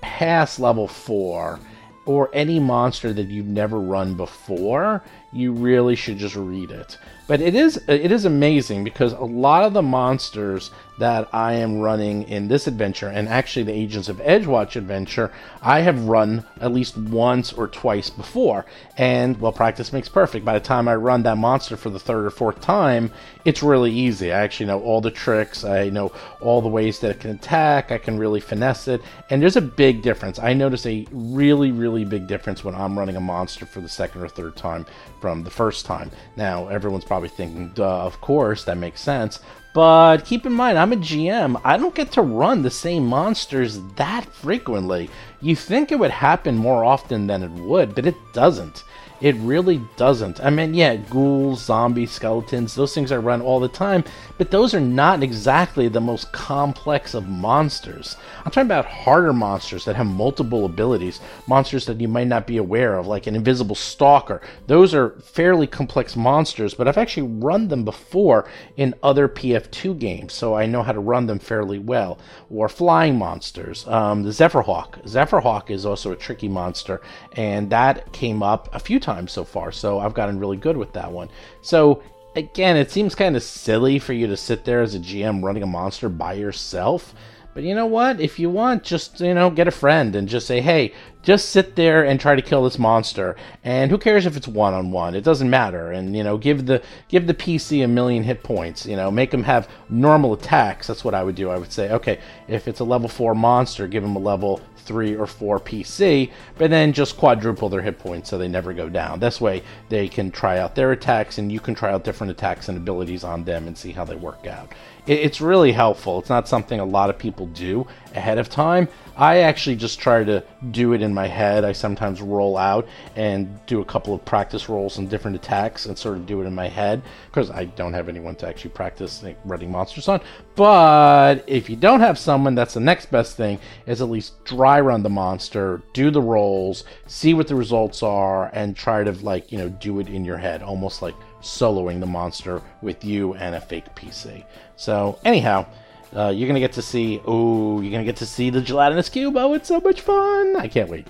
past 0.01 0.59
level 0.61 0.89
4 0.89 1.59
or 2.07 2.31
any 2.33 2.61
monster 2.61 3.13
that 3.13 3.29
you've 3.29 3.47
never 3.47 3.81
run 3.81 4.15
before, 4.15 5.03
you 5.33 5.53
really 5.53 5.97
should 5.97 6.19
just 6.19 6.37
read 6.37 6.71
it. 6.71 6.99
But 7.27 7.41
it 7.41 7.55
is 7.55 7.77
it 7.89 8.13
is 8.13 8.25
amazing 8.25 8.85
because 8.85 9.13
a 9.13 9.21
lot 9.21 9.65
of 9.65 9.73
the 9.73 9.83
monsters 9.83 10.71
that 10.99 11.29
I 11.33 11.55
am 11.55 11.81
running 11.81 12.23
in 12.25 12.49
this 12.49 12.67
adventure, 12.67 13.09
and 13.09 13.29
actually 13.29 13.65
the 13.65 13.73
Agents 13.73 14.09
of 14.09 14.19
Edgewatch 14.19 14.77
adventure, 14.77 15.33
I 15.63 15.81
have 15.81 16.05
run 16.05 16.45
at 16.61 16.73
least 16.73 16.97
once 16.97 17.53
or 17.53 17.69
twice 17.69 18.11
before. 18.11 18.65
And 18.97 19.41
well, 19.41 19.53
practice 19.53 19.93
makes 19.93 20.09
perfect. 20.09 20.45
By 20.45 20.55
the 20.55 20.65
time 20.65 20.89
I 20.89 20.97
run 20.97 21.23
that 21.25 21.37
monster 21.37 21.77
for 21.77 21.91
the 21.91 21.99
third 21.99 22.25
or 22.25 22.31
fourth 22.31 22.61
time, 22.61 23.11
it's 23.45 23.63
really 23.63 23.93
easy. 23.93 24.33
I 24.33 24.41
actually 24.41 24.67
know 24.67 24.83
all 24.83 25.01
the 25.01 25.11
tricks. 25.11 25.65
I 25.65 25.91
know 25.91 26.13
all 26.41 26.63
the 26.63 26.69
ways 26.69 26.99
that 27.01 27.11
it 27.11 27.21
can 27.21 27.33
attack. 27.33 27.93
I 27.93 27.99
can 27.99 28.19
really 28.19 28.41
finesse 28.41 28.89
it. 28.89 29.03
And 29.31 29.43
there's 29.43 29.57
a 29.57 29.61
big 29.61 30.03
difference. 30.03 30.39
I 30.39 30.53
notice 30.53 30.87
a 30.87 31.07
really, 31.11 31.73
really 31.73 32.05
big 32.05 32.27
difference 32.27 32.65
when 32.65 32.75
I'm 32.75 32.99
running 32.99 33.17
a 33.17 33.21
monster 33.21 33.67
for 33.67 33.81
the 33.81 33.89
second 33.89 34.23
or 34.23 34.29
third 34.29 34.57
time 34.57 34.87
from 35.21 35.45
the 35.45 35.51
first 35.51 35.87
time. 35.87 36.11
Now, 36.37 36.69
everyone's 36.69 37.05
probably 37.05 37.29
thinking, 37.29 37.71
duh, 37.75 38.05
of 38.05 38.21
course, 38.21 38.65
that 38.65 38.79
makes 38.79 39.01
sense. 39.01 39.41
But 39.77 40.25
keep 40.25 40.47
in 40.47 40.55
mind, 40.55 40.79
I'm 40.79 40.95
a 40.95 40.97
GM. 40.97 41.61
I 41.63 41.77
don't 41.77 41.95
get 41.95 42.11
to 42.13 42.23
run 42.23 42.63
the 42.63 42.71
same 42.71 43.07
monsters 43.07 43.79
that 43.97 44.25
frequently. 44.25 45.11
You 45.43 45.55
think 45.55 45.93
it 45.93 45.99
would 45.99 46.13
happen 46.13 46.57
more 46.57 46.83
often 46.83 47.27
than 47.27 47.43
it 47.43 47.51
would, 47.51 47.95
but 47.95 48.07
it 48.07 48.17
doesn't. 48.33 48.85
It 49.21 49.35
really 49.37 49.81
doesn't. 49.97 50.41
I 50.45 50.51
mean, 50.51 50.75
yeah, 50.75 50.97
ghouls, 50.97 51.65
zombies, 51.65 52.11
skeletons, 52.11 52.75
those 52.75 52.95
things 52.95 53.11
I 53.11 53.17
run 53.17 53.41
all 53.41 53.61
the 53.61 53.69
time, 53.69 54.05
but 54.37 54.51
those 54.51 54.75
are 54.75 54.81
not 54.81 55.23
exactly 55.23 55.89
the 55.89 56.03
most 56.03 56.33
complex 56.33 57.15
of 57.15 57.27
monsters. 57.27 58.17
I'm 58.45 58.51
talking 58.51 58.67
about 58.67 58.85
harder 58.85 59.33
monsters 59.33 59.87
that 59.87 59.97
have 59.97 60.07
multiple 60.07 60.67
abilities, 60.67 61.21
monsters 61.47 61.87
that 61.87 61.99
you 61.99 62.09
might 62.09 62.27
not 62.27 62.47
be 62.47 62.59
aware 62.59 62.99
of, 62.99 63.07
like 63.07 63.27
an 63.27 63.35
invisible 63.35 63.75
stalker. 63.75 64.43
Those 64.67 64.95
are 64.95 65.19
fairly 65.21 65.67
complex 65.67 66.15
monsters, 66.15 66.75
but 66.75 66.87
I've 66.87 66.99
actually 66.99 67.29
run 67.41 67.69
them 67.69 67.85
before 67.85 68.47
in 68.77 68.95
other 69.03 69.29
PF2 69.29 69.99
games, 69.99 70.35
so 70.35 70.55
I 70.55 70.67
know 70.67 70.83
how 70.83 70.93
to 70.93 71.01
run 71.01 71.27
them 71.27 71.39
fairly 71.39 71.79
well. 71.79 72.19
Or 72.51 72.69
flying 72.69 73.17
monsters. 73.17 73.89
Um, 73.89 74.25
the 74.25 74.31
Zephyrhawk. 74.31 75.03
Zephyrhawk 75.05 75.71
is 75.71 75.87
also 75.87 76.13
a 76.13 76.17
tricky 76.17 76.49
monster, 76.49 77.01
and 77.33 77.71
that 77.71 78.13
came 78.13 78.43
up 78.43 78.69
a 78.75 78.79
few 78.79 79.01
times 79.01 79.06
so 79.29 79.45
far, 79.45 79.73
so 79.73 79.99
I've 79.99 80.15
gotten 80.15 80.39
really 80.39 80.57
good 80.57 80.77
with 80.77 80.93
that 80.95 81.11
one. 81.11 81.29
So 81.63 82.03
again, 82.35 82.77
it 82.77 82.91
seems 82.91 83.15
kind 83.15 83.37
of 83.37 83.43
silly 83.43 83.99
for 83.99 84.13
you 84.13 84.27
to 84.27 84.37
sit 84.37 84.65
there 84.65 84.83
as 84.83 84.95
a 84.95 84.99
GM 84.99 85.43
running 85.43 85.63
a 85.63 85.67
monster 85.67 86.09
by 86.09 86.35
yourself. 86.35 87.15
But 87.57 87.65
you 87.65 87.75
know 87.75 87.87
what? 87.87 88.21
If 88.21 88.39
you 88.39 88.51
want, 88.51 88.83
just 88.83 89.19
you 89.19 89.33
know, 89.33 89.49
get 89.49 89.67
a 89.67 89.71
friend 89.71 90.15
and 90.15 90.29
just 90.29 90.47
say, 90.47 90.61
"Hey, 90.61 90.93
just 91.23 91.49
sit 91.49 91.75
there 91.75 92.05
and 92.05 92.21
try 92.21 92.37
to 92.37 92.43
kill 92.43 92.63
this 92.63 92.79
monster." 92.79 93.35
And 93.65 93.91
who 93.91 93.97
cares 93.97 94.27
if 94.27 94.37
it's 94.37 94.47
one 94.47 94.75
on 94.75 94.91
one? 94.91 95.15
It 95.15 95.25
doesn't 95.25 95.49
matter. 95.49 95.91
And 95.91 96.15
you 96.15 96.23
know, 96.23 96.37
give 96.37 96.67
the 96.67 96.83
give 97.09 97.27
the 97.27 97.33
PC 97.33 97.83
a 97.83 97.89
million 97.89 98.25
hit 98.25 98.43
points. 98.43 98.85
You 98.85 98.97
know, 98.97 99.11
make 99.11 99.31
them 99.31 99.45
have 99.45 99.71
normal 99.89 100.35
attacks. 100.35 100.87
That's 100.87 101.03
what 101.03 101.15
I 101.15 101.23
would 101.23 101.35
do. 101.35 101.49
I 101.49 101.57
would 101.57 101.73
say, 101.73 101.91
okay, 101.93 102.21
if 102.47 102.69
it's 102.69 102.81
a 102.81 102.85
level 102.85 103.09
four 103.09 103.35
monster, 103.35 103.89
give 103.89 104.03
them 104.03 104.17
a 104.17 104.21
level 104.21 104.61
three 104.87 105.15
or 105.17 105.27
four 105.27 105.61
PC, 105.61 106.31
but 106.57 106.71
then 106.71 106.93
just 106.93 107.17
quadruple 107.17 107.69
their 107.69 107.83
hit 107.83 107.99
points 107.99 108.31
so 108.31 108.39
they 108.39 108.49
never 108.49 108.73
go 108.73 108.89
down. 108.89 109.19
This 109.19 109.41
way, 109.41 109.63
they 109.89 110.09
can 110.09 110.31
try 110.31 110.59
out 110.59 110.75
their 110.75 110.93
attacks, 110.93 111.39
and 111.39 111.51
you 111.51 111.61
can 111.61 111.75
try 111.75 111.93
out 111.93 112.05
different 112.05 112.31
attacks 112.31 112.69
and 112.69 112.79
abilities 112.79 113.25
on 113.25 113.45
them 113.45 113.67
and 113.67 113.77
see 113.77 113.93
how 113.93 114.05
they 114.05 114.17
work 114.17 114.47
out 114.47 114.73
it's 115.07 115.41
really 115.41 115.73
helpful. 115.73 116.19
It's 116.19 116.29
not 116.29 116.49
something 116.49 116.81
a 116.81 116.85
lot 116.85 117.11
of 117.11 117.19
people 117.19 117.47
do 117.47 117.87
ahead 118.15 118.39
of 118.39 118.49
time. 118.49 118.89
I 119.17 119.39
actually 119.39 119.77
just 119.77 119.99
try 119.99 120.25
to 120.25 120.43
do 120.73 120.93
it 120.93 121.01
in 121.01 121.15
my 121.15 121.27
head. 121.27 121.65
I 121.65 121.73
sometimes 121.73 122.21
roll 122.21 122.59
out 122.59 122.87
and 123.15 123.65
do 123.67 123.81
a 123.81 123.85
couple 123.85 124.13
of 124.15 124.25
practice 124.25 124.69
rolls 124.69 124.99
and 124.99 125.09
different 125.09 125.37
attacks 125.37 125.87
and 125.87 125.97
sort 125.97 126.19
of 126.19 126.27
do 126.27 126.43
it 126.43 126.45
in 126.45 126.55
my 126.55 126.69
head 126.69 127.03
because 127.29 127.51
I 127.51 127.65
don't 127.65 127.95
have 127.95 128.09
anyone 128.09 128.35
to 128.37 128.49
actually 128.49 128.71
practice 128.71 129.23
like, 129.23 129.39
running 129.45 129.71
monsters 129.71 130.09
on. 130.09 130.21
But 130.55 131.45
if 131.47 131.71
you 131.71 131.77
don't 131.77 132.01
have 132.01 132.19
someone, 132.19 132.55
that's 132.55 132.75
the 132.75 132.81
next 132.81 133.11
best 133.11 133.37
thing 133.37 133.59
is 133.87 134.03
at 134.03 134.11
least 134.11 134.45
dry 134.45 134.81
run 134.81 135.03
the 135.03 135.09
monster, 135.09 135.83
do 135.95 136.11
the 136.11 136.21
rolls, 136.23 136.85
see 137.07 137.33
what 137.33 137.49
the 137.49 137.55
results 137.55 138.03
are, 138.03 138.51
and 138.53 138.77
try 138.77 139.03
to 139.03 139.13
like 139.13 139.51
you 139.51 139.59
know 139.59 139.69
do 139.69 139.99
it 140.01 140.09
in 140.09 140.25
your 140.25 140.37
head, 140.37 140.63
almost 140.63 141.01
like 141.01 141.15
soloing 141.41 142.01
the 142.01 142.07
monster 142.07 142.61
with 142.83 143.05
you 143.05 143.35
and 143.35 143.55
a 143.55 143.61
fake 143.61 143.95
PC. 143.95 144.45
So 144.77 145.19
anyhow. 145.25 145.67
Uh, 146.15 146.31
you're 146.31 146.47
gonna 146.47 146.61
get 146.61 146.73
to 146.73 146.83
see. 146.83 147.21
Oh, 147.27 147.81
you're 147.81 147.91
gonna 147.91 148.05
get 148.05 148.17
to 148.17 148.27
see 148.27 148.49
the 148.49 148.61
gelatinous 148.63 149.09
cube. 149.09 149.37
Oh, 149.37 149.53
it's 149.53 149.69
so 149.69 149.81
much 149.81 150.01
fun! 150.01 150.57
I 150.57 150.67
can't 150.67 150.89
wait. 150.89 151.09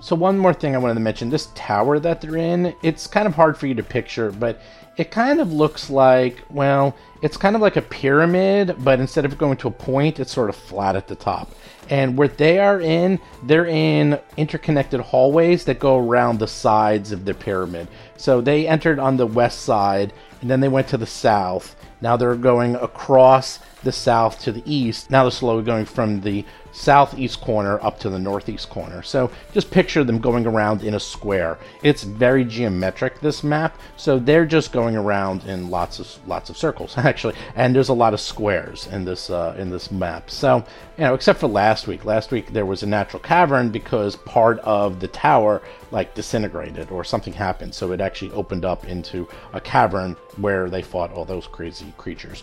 So 0.00 0.16
one 0.16 0.36
more 0.36 0.52
thing 0.52 0.74
I 0.74 0.78
wanted 0.78 0.94
to 0.94 1.00
mention: 1.00 1.30
this 1.30 1.50
tower 1.54 2.00
that 2.00 2.20
they're 2.20 2.36
in. 2.36 2.74
It's 2.82 3.06
kind 3.06 3.28
of 3.28 3.34
hard 3.36 3.56
for 3.56 3.68
you 3.68 3.74
to 3.74 3.84
picture, 3.84 4.32
but 4.32 4.60
it 4.96 5.12
kind 5.12 5.40
of 5.40 5.52
looks 5.52 5.90
like 5.90 6.42
well, 6.50 6.96
it's 7.22 7.36
kind 7.36 7.54
of 7.54 7.62
like 7.62 7.76
a 7.76 7.82
pyramid, 7.82 8.74
but 8.78 8.98
instead 8.98 9.24
of 9.24 9.38
going 9.38 9.58
to 9.58 9.68
a 9.68 9.70
point, 9.70 10.18
it's 10.18 10.32
sort 10.32 10.48
of 10.48 10.56
flat 10.56 10.96
at 10.96 11.06
the 11.06 11.14
top. 11.14 11.52
And 11.88 12.16
where 12.16 12.28
they 12.28 12.58
are 12.58 12.80
in, 12.80 13.20
they're 13.44 13.66
in 13.66 14.18
interconnected 14.36 15.00
hallways 15.00 15.64
that 15.66 15.78
go 15.78 15.98
around 15.98 16.38
the 16.38 16.48
sides 16.48 17.12
of 17.12 17.24
the 17.24 17.34
pyramid. 17.34 17.86
So 18.16 18.40
they 18.40 18.66
entered 18.66 18.98
on 18.98 19.16
the 19.16 19.26
west 19.26 19.60
side, 19.62 20.12
and 20.40 20.50
then 20.50 20.60
they 20.60 20.68
went 20.68 20.88
to 20.88 20.96
the 20.96 21.06
south. 21.06 21.76
Now 22.02 22.16
they're 22.16 22.34
going 22.34 22.74
across 22.74 23.60
the 23.82 23.92
south 23.92 24.40
to 24.40 24.52
the 24.52 24.62
east. 24.66 25.10
Now 25.10 25.22
they're 25.22 25.30
slowly 25.30 25.62
going 25.62 25.86
from 25.86 26.20
the 26.22 26.44
southeast 26.72 27.40
corner 27.40 27.78
up 27.82 27.98
to 28.00 28.10
the 28.10 28.18
northeast 28.18 28.70
corner. 28.70 29.02
So 29.02 29.30
just 29.52 29.70
picture 29.70 30.02
them 30.04 30.18
going 30.18 30.46
around 30.46 30.82
in 30.82 30.94
a 30.94 31.00
square. 31.00 31.58
It's 31.82 32.02
very 32.02 32.44
geometric 32.44 33.20
this 33.20 33.44
map, 33.44 33.78
so 33.96 34.18
they're 34.18 34.46
just 34.46 34.72
going 34.72 34.96
around 34.96 35.44
in 35.44 35.70
lots 35.70 35.98
of 35.98 36.28
lots 36.28 36.50
of 36.50 36.56
circles 36.56 36.94
actually, 36.96 37.34
and 37.54 37.74
there's 37.74 37.90
a 37.90 37.94
lot 37.94 38.14
of 38.14 38.20
squares 38.20 38.86
in 38.88 39.04
this 39.04 39.30
uh, 39.30 39.54
in 39.58 39.70
this 39.70 39.90
map. 39.90 40.30
So 40.30 40.64
you 40.98 41.04
know, 41.04 41.14
except 41.14 41.40
for 41.40 41.48
last 41.48 41.86
week. 41.86 42.04
Last 42.04 42.30
week 42.30 42.52
there 42.52 42.66
was 42.66 42.82
a 42.82 42.86
natural 42.86 43.22
cavern 43.22 43.70
because 43.70 44.16
part 44.16 44.58
of 44.60 45.00
the 45.00 45.08
tower 45.08 45.62
like 45.90 46.14
disintegrated 46.14 46.90
or 46.90 47.04
something 47.04 47.32
happened, 47.32 47.74
so 47.74 47.92
it 47.92 48.00
actually 48.00 48.32
opened 48.32 48.64
up 48.64 48.86
into 48.86 49.28
a 49.52 49.60
cavern 49.60 50.16
where 50.36 50.70
they 50.70 50.82
fought 50.82 51.12
all 51.12 51.24
those 51.24 51.46
crazy 51.46 51.92
creatures. 51.98 52.42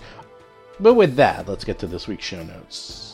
But 0.79 0.93
with 0.93 1.15
that, 1.17 1.47
let's 1.47 1.65
get 1.65 1.79
to 1.79 1.87
this 1.87 2.07
week's 2.07 2.25
show 2.25 2.41
notes. 2.41 3.08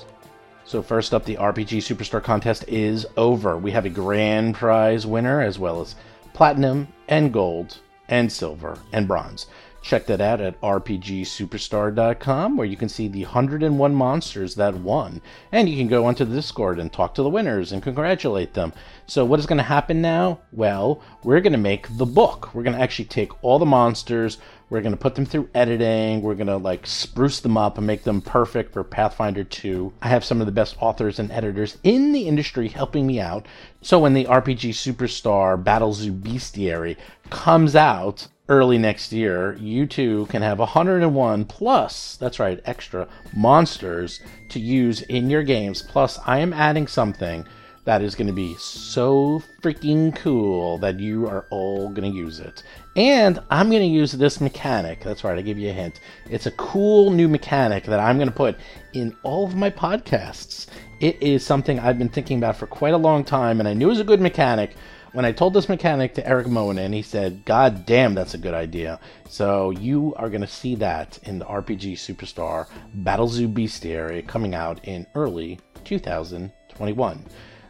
So, 0.68 0.82
first 0.82 1.14
up, 1.14 1.26
the 1.26 1.36
RPG 1.36 1.78
Superstar 1.78 2.24
contest 2.24 2.68
is 2.68 3.06
over. 3.18 3.56
We 3.56 3.70
have 3.72 3.86
a 3.86 3.90
grand 3.90 4.56
prize 4.56 5.06
winner 5.06 5.40
as 5.42 5.60
well 5.60 5.80
as 5.80 5.94
platinum 6.34 6.88
and 7.08 7.32
gold 7.32 7.78
and 8.10 8.32
silver 8.32 8.80
and 8.92 9.08
bronze. 9.08 9.46
Check 9.84 10.08
that 10.08 10.20
out 10.22 10.42
at 10.42 10.60
RPGSuperstar.com 10.62 12.58
where 12.58 12.66
you 12.66 12.76
can 12.76 12.90
see 12.90 13.08
the 13.08 13.26
101 13.26 13.94
monsters 13.94 14.56
that 14.56 14.74
won. 14.74 15.22
And 15.52 15.70
you 15.70 15.78
can 15.78 15.88
go 15.88 16.06
onto 16.06 16.26
the 16.26 16.34
Discord 16.34 16.80
and 16.80 16.92
talk 16.92 17.14
to 17.14 17.22
the 17.22 17.30
winners 17.30 17.72
and 17.72 17.84
congratulate 17.84 18.56
them. 18.56 18.74
So, 19.06 19.24
what 19.24 19.38
is 19.38 19.46
going 19.46 19.60
to 19.60 19.64
happen 19.64 20.02
now? 20.02 20.40
Well, 20.52 21.04
we're 21.24 21.42
going 21.42 21.54
to 21.54 21.60
make 21.60 21.96
the 21.98 22.08
book. 22.08 22.56
We're 22.56 22.64
going 22.64 22.76
to 22.76 22.82
actually 22.82 23.06
take 23.06 23.44
all 23.44 23.60
the 23.60 23.68
monsters, 23.68 24.40
we're 24.70 24.82
going 24.82 24.94
to 24.94 24.98
put 24.98 25.16
them 25.16 25.26
through 25.26 25.50
editing, 25.54 26.22
we're 26.22 26.36
going 26.36 26.48
to 26.48 26.58
like 26.58 26.88
spruce 26.88 27.40
them 27.40 27.58
up 27.58 27.78
and 27.78 27.86
make 27.86 28.04
them 28.04 28.22
perfect 28.22 28.74
for 28.74 28.84
Pathfinder 28.84 29.44
2. 29.44 29.94
I 30.02 30.08
have 30.08 30.26
some 30.26 30.42
of 30.42 30.48
the 30.48 30.52
best 30.52 30.76
authors 30.80 31.20
and 31.20 31.32
editors 31.32 31.78
in 31.84 32.12
the 32.12 32.28
industry 32.28 32.68
helping 32.68 33.06
me 33.06 33.20
out. 33.20 33.46
So, 33.82 34.00
when 34.00 34.14
the 34.14 34.26
RPG 34.26 34.72
Superstar 34.72 35.64
Battle 35.64 35.94
Zoo 35.94 36.12
Bestiary 36.12 36.98
comes 37.30 37.76
out, 37.76 38.28
early 38.48 38.78
next 38.78 39.12
year, 39.12 39.56
you 39.60 39.86
too 39.88 40.28
can 40.28 40.42
have 40.42 40.60
101 40.60 41.46
plus, 41.46 42.16
that's 42.18 42.40
right, 42.40 42.62
extra 42.66 43.08
monsters 43.36 44.20
to 44.50 44.60
use 44.60 45.02
in 45.04 45.30
your 45.30 45.44
games. 45.44 45.82
Plus, 45.82 46.20
I 46.26 46.40
am 46.40 46.54
adding 46.54 46.88
something 46.88 47.46
that 47.86 48.02
is 48.02 48.16
going 48.16 48.28
to 48.28 48.34
be 48.34 48.56
so 48.56 49.42
freaking 49.62 50.16
cool 50.16 50.78
that 50.80 51.00
you 51.00 51.28
are 51.28 51.46
all 51.50 51.90
going 51.90 52.12
to 52.12 52.18
use 52.18 52.40
it. 52.40 52.64
And 52.96 53.40
I'm 53.50 53.70
going 53.70 53.82
to 53.82 53.88
use 53.88 54.14
this 54.14 54.40
mechanic. 54.40 55.02
That's 55.02 55.24
right, 55.24 55.38
I 55.38 55.42
give 55.42 55.60
you 55.60 55.70
a 55.70 55.74
hint. 55.74 56.00
It's 56.30 56.46
a 56.46 56.52
cool 56.52 57.12
new 57.12 57.28
mechanic 57.28 57.84
that 57.86 58.00
I'm 58.00 58.18
going 58.18 58.30
to 58.30 58.36
put 58.36 58.58
in 58.94 59.16
all 59.24 59.46
of 59.46 59.56
my 59.56 59.70
podcasts. 59.70 60.68
It 61.02 61.22
is 61.22 61.46
something 61.46 61.80
I've 61.80 62.00
been 62.00 62.10
thinking 62.10 62.38
about 62.38 62.56
for 62.56 62.68
quite 62.68 62.94
a 62.94 62.98
long 62.98 63.26
time, 63.26 63.60
and 63.60 63.68
I 63.68 63.74
knew 63.74 63.88
it 63.88 63.90
was 63.90 64.00
a 64.00 64.06
good 64.06 64.22
mechanic 64.22 64.76
when 65.16 65.24
I 65.24 65.32
told 65.32 65.54
this 65.54 65.70
mechanic 65.70 66.14
to 66.16 66.28
Erik 66.28 66.48
Mona, 66.48 66.90
he 66.90 67.02
said, 67.02 67.46
God 67.46 67.86
damn, 67.86 68.14
that's 68.16 68.34
a 68.34 68.38
good 68.38 68.54
idea. 68.54 69.00
So 69.30 69.70
you 69.70 70.14
are 70.18 70.30
going 70.30 70.42
to 70.42 70.48
see 70.48 70.76
that 70.76 71.18
in 71.24 71.40
the 71.40 71.46
RPG 71.46 71.94
Superstar 71.94 72.68
Battle 72.94 73.30
Zoo 73.30 73.48
Bestiary 73.48 74.28
coming 74.28 74.54
out 74.54 74.84
in 74.84 75.08
early 75.16 75.58
2021. 75.86 77.26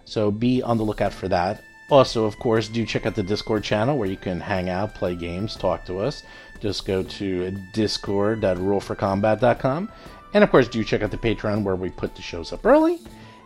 So 0.06 0.32
be 0.32 0.64
on 0.64 0.78
the 0.80 0.84
lookout 0.84 1.14
for 1.14 1.28
that. 1.28 1.62
Also, 1.90 2.26
of 2.26 2.38
course, 2.40 2.68
do 2.68 2.86
check 2.86 3.06
out 3.06 3.16
the 3.16 3.24
Discord 3.24 3.64
channel 3.64 3.98
where 3.98 4.10
you 4.10 4.18
can 4.18 4.40
hang 4.40 4.70
out, 4.70 4.96
play 4.96 5.16
games, 5.16 5.56
talk 5.56 5.86
to 5.86 6.00
us. 6.00 6.24
Just 6.60 6.86
go 6.86 7.04
to 7.04 7.52
discord.rollforcombat.com. 7.74 9.92
And 10.34 10.44
of 10.44 10.50
course, 10.50 10.68
do 10.68 10.84
check 10.84 11.04
out 11.04 11.12
the 11.12 11.18
Patreon 11.18 11.64
where 11.64 11.76
we 11.76 11.92
put 11.92 12.16
the 12.16 12.22
shows 12.22 12.52
up 12.52 12.66
early. 12.66 13.00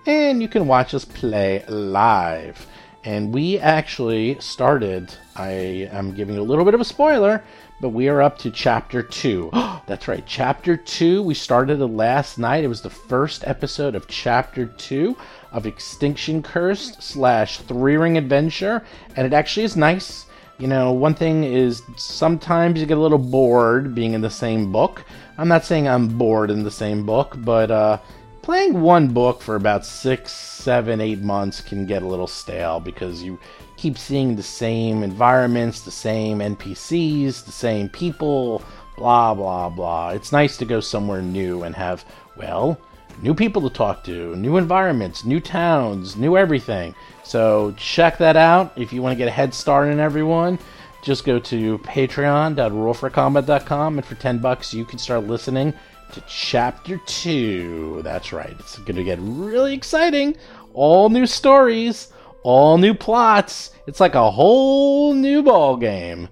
And 0.05 0.41
you 0.41 0.47
can 0.47 0.67
watch 0.67 0.93
us 0.93 1.03
play 1.03 1.65
live. 1.67 2.65
And 3.03 3.33
we 3.33 3.59
actually 3.59 4.39
started, 4.39 5.13
I 5.35 5.89
am 5.91 6.13
giving 6.13 6.37
a 6.37 6.41
little 6.41 6.65
bit 6.65 6.73
of 6.73 6.81
a 6.81 6.85
spoiler, 6.85 7.43
but 7.81 7.89
we 7.89 8.09
are 8.09 8.21
up 8.21 8.37
to 8.39 8.51
chapter 8.51 9.01
two. 9.01 9.49
That's 9.85 10.07
right, 10.07 10.23
chapter 10.25 10.75
two. 10.75 11.23
We 11.23 11.33
started 11.33 11.81
it 11.81 11.87
last 11.87 12.37
night. 12.37 12.63
It 12.63 12.67
was 12.67 12.81
the 12.81 12.89
first 12.89 13.47
episode 13.47 13.95
of 13.95 14.07
chapter 14.07 14.65
two 14.65 15.15
of 15.51 15.65
Extinction 15.65 16.41
Cursed 16.41 17.01
slash 17.01 17.59
Three 17.59 17.97
Ring 17.97 18.17
Adventure, 18.17 18.83
and 19.15 19.25
it 19.25 19.33
actually 19.33 19.63
is 19.63 19.75
nice. 19.75 20.25
You 20.57 20.67
know, 20.67 20.91
one 20.91 21.13
thing 21.13 21.45
is 21.45 21.81
sometimes 21.95 22.79
you 22.79 22.85
get 22.85 22.97
a 22.97 23.01
little 23.01 23.17
bored 23.17 23.95
being 23.95 24.13
in 24.13 24.21
the 24.21 24.29
same 24.29 24.71
book. 24.71 25.05
I'm 25.37 25.47
not 25.47 25.63
saying 25.63 25.87
I'm 25.87 26.17
bored 26.17 26.51
in 26.51 26.63
the 26.63 26.71
same 26.71 27.05
book, 27.05 27.35
but 27.37 27.71
uh, 27.71 27.99
playing 28.41 28.81
one 28.81 29.07
book 29.07 29.41
for 29.41 29.55
about 29.55 29.85
six, 29.85 30.33
seven, 30.33 30.99
eight 30.99 31.19
months 31.19 31.61
can 31.61 31.85
get 31.85 32.03
a 32.03 32.07
little 32.07 32.27
stale 32.27 32.81
because 32.81 33.23
you 33.23 33.39
keep 33.77 33.97
seeing 33.97 34.35
the 34.35 34.43
same 34.43 35.01
environments, 35.01 35.81
the 35.81 35.91
same 35.91 36.39
NPCs, 36.39 37.45
the 37.45 37.51
same 37.53 37.87
people, 37.87 38.61
blah, 38.97 39.33
blah, 39.33 39.69
blah. 39.69 40.09
It's 40.09 40.33
nice 40.33 40.57
to 40.57 40.65
go 40.65 40.81
somewhere 40.81 41.21
new 41.21 41.63
and 41.63 41.73
have, 41.73 42.03
well, 42.35 42.77
new 43.21 43.33
people 43.33 43.61
to 43.61 43.69
talk 43.69 44.03
to, 44.05 44.35
new 44.35 44.57
environments, 44.57 45.23
new 45.25 45.39
towns, 45.39 46.15
new 46.15 46.37
everything. 46.37 46.93
So 47.23 47.73
check 47.77 48.19
that 48.19 48.37
out 48.37 48.73
if 48.75 48.93
you 48.93 49.01
want 49.01 49.13
to 49.13 49.17
get 49.17 49.27
a 49.27 49.31
head 49.31 49.51
start 49.53 49.89
on 49.89 49.99
everyone. 49.99 50.59
Just 51.01 51.25
go 51.25 51.39
to 51.39 51.77
patreon.rollforcombat.com 51.79 53.97
and 53.97 54.05
for 54.05 54.15
10 54.15 54.39
bucks 54.39 54.73
you 54.73 54.85
can 54.85 54.99
start 54.99 55.25
listening 55.25 55.73
to 56.13 56.21
chapter 56.27 56.99
2. 57.05 58.01
That's 58.03 58.33
right. 58.33 58.55
It's 58.59 58.77
going 58.79 58.95
to 58.95 59.03
get 59.03 59.19
really 59.21 59.73
exciting. 59.73 60.35
All 60.73 61.09
new 61.09 61.25
stories, 61.25 62.09
all 62.43 62.77
new 62.77 62.93
plots. 62.93 63.71
It's 63.87 63.99
like 63.99 64.15
a 64.15 64.31
whole 64.31 65.13
new 65.13 65.43
ball 65.43 65.77
game. 65.77 66.29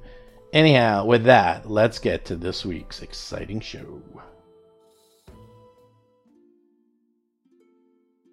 Anyhow, 0.53 1.05
with 1.05 1.25
that, 1.25 1.69
let's 1.69 1.99
get 1.99 2.25
to 2.25 2.35
this 2.35 2.65
week's 2.65 3.01
exciting 3.01 3.59
show. 3.59 4.01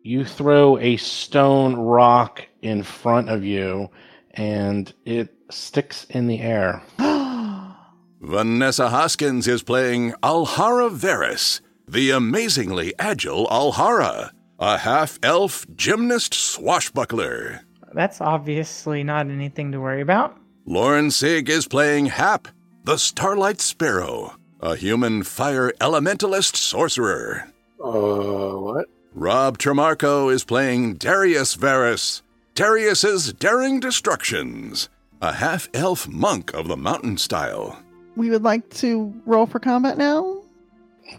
You 0.07 0.27
throw 0.27 0.77
a 0.77 0.99
stone 0.99 1.77
rock 1.77 2.47
in 2.61 2.83
front 2.83 3.31
of 3.31 3.43
you 3.43 3.89
and 4.33 4.93
it 5.07 5.33
sticks 5.51 6.05
in 6.11 6.27
the 6.27 6.41
air. 6.41 6.83
Vanessa 8.21 8.91
Hoskins 8.91 9.49
is 9.49 9.63
playing 9.63 10.13
Alhara 10.23 10.91
Varys, 10.91 11.63
the 11.89 12.11
amazingly 12.11 12.93
agile 12.99 13.47
Alhara, 13.47 14.33
a 14.59 14.77
half 14.77 15.19
elf 15.23 15.65
gymnast 15.75 16.35
swashbuckler. 16.35 17.63
That's 17.95 18.21
obviously 18.21 19.05
not 19.05 19.31
anything 19.31 19.73
to 19.73 19.81
worry 19.81 20.03
about. 20.03 20.37
Lauren 20.67 21.11
Sig 21.11 21.49
is 21.49 21.67
playing 21.67 22.07
Hap, 22.07 22.49
the 22.83 22.99
Starlight 22.99 23.63
Sparrow, 23.63 24.37
a 24.61 24.77
human 24.77 25.23
fire 25.23 25.73
elementalist 25.81 26.57
sorcerer. 26.57 27.51
Uh, 27.83 28.59
what? 28.61 28.87
Rob 29.15 29.59
Trimarco 29.59 30.33
is 30.33 30.43
playing 30.43 30.95
Darius 30.95 31.57
Varys, 31.57 32.23
Darius's 32.55 33.33
Daring 33.33 33.79
Destructions, 33.81 34.89
a 35.23 35.35
half 35.35 35.69
elf 35.73 36.09
monk 36.09 36.53
of 36.53 36.67
the 36.67 36.77
mountain 36.77 37.17
style. 37.17 37.81
We 38.17 38.31
would 38.31 38.43
like 38.43 38.69
to 38.77 39.15
roll 39.25 39.47
for 39.47 39.61
combat 39.61 39.99
now. 39.99 40.43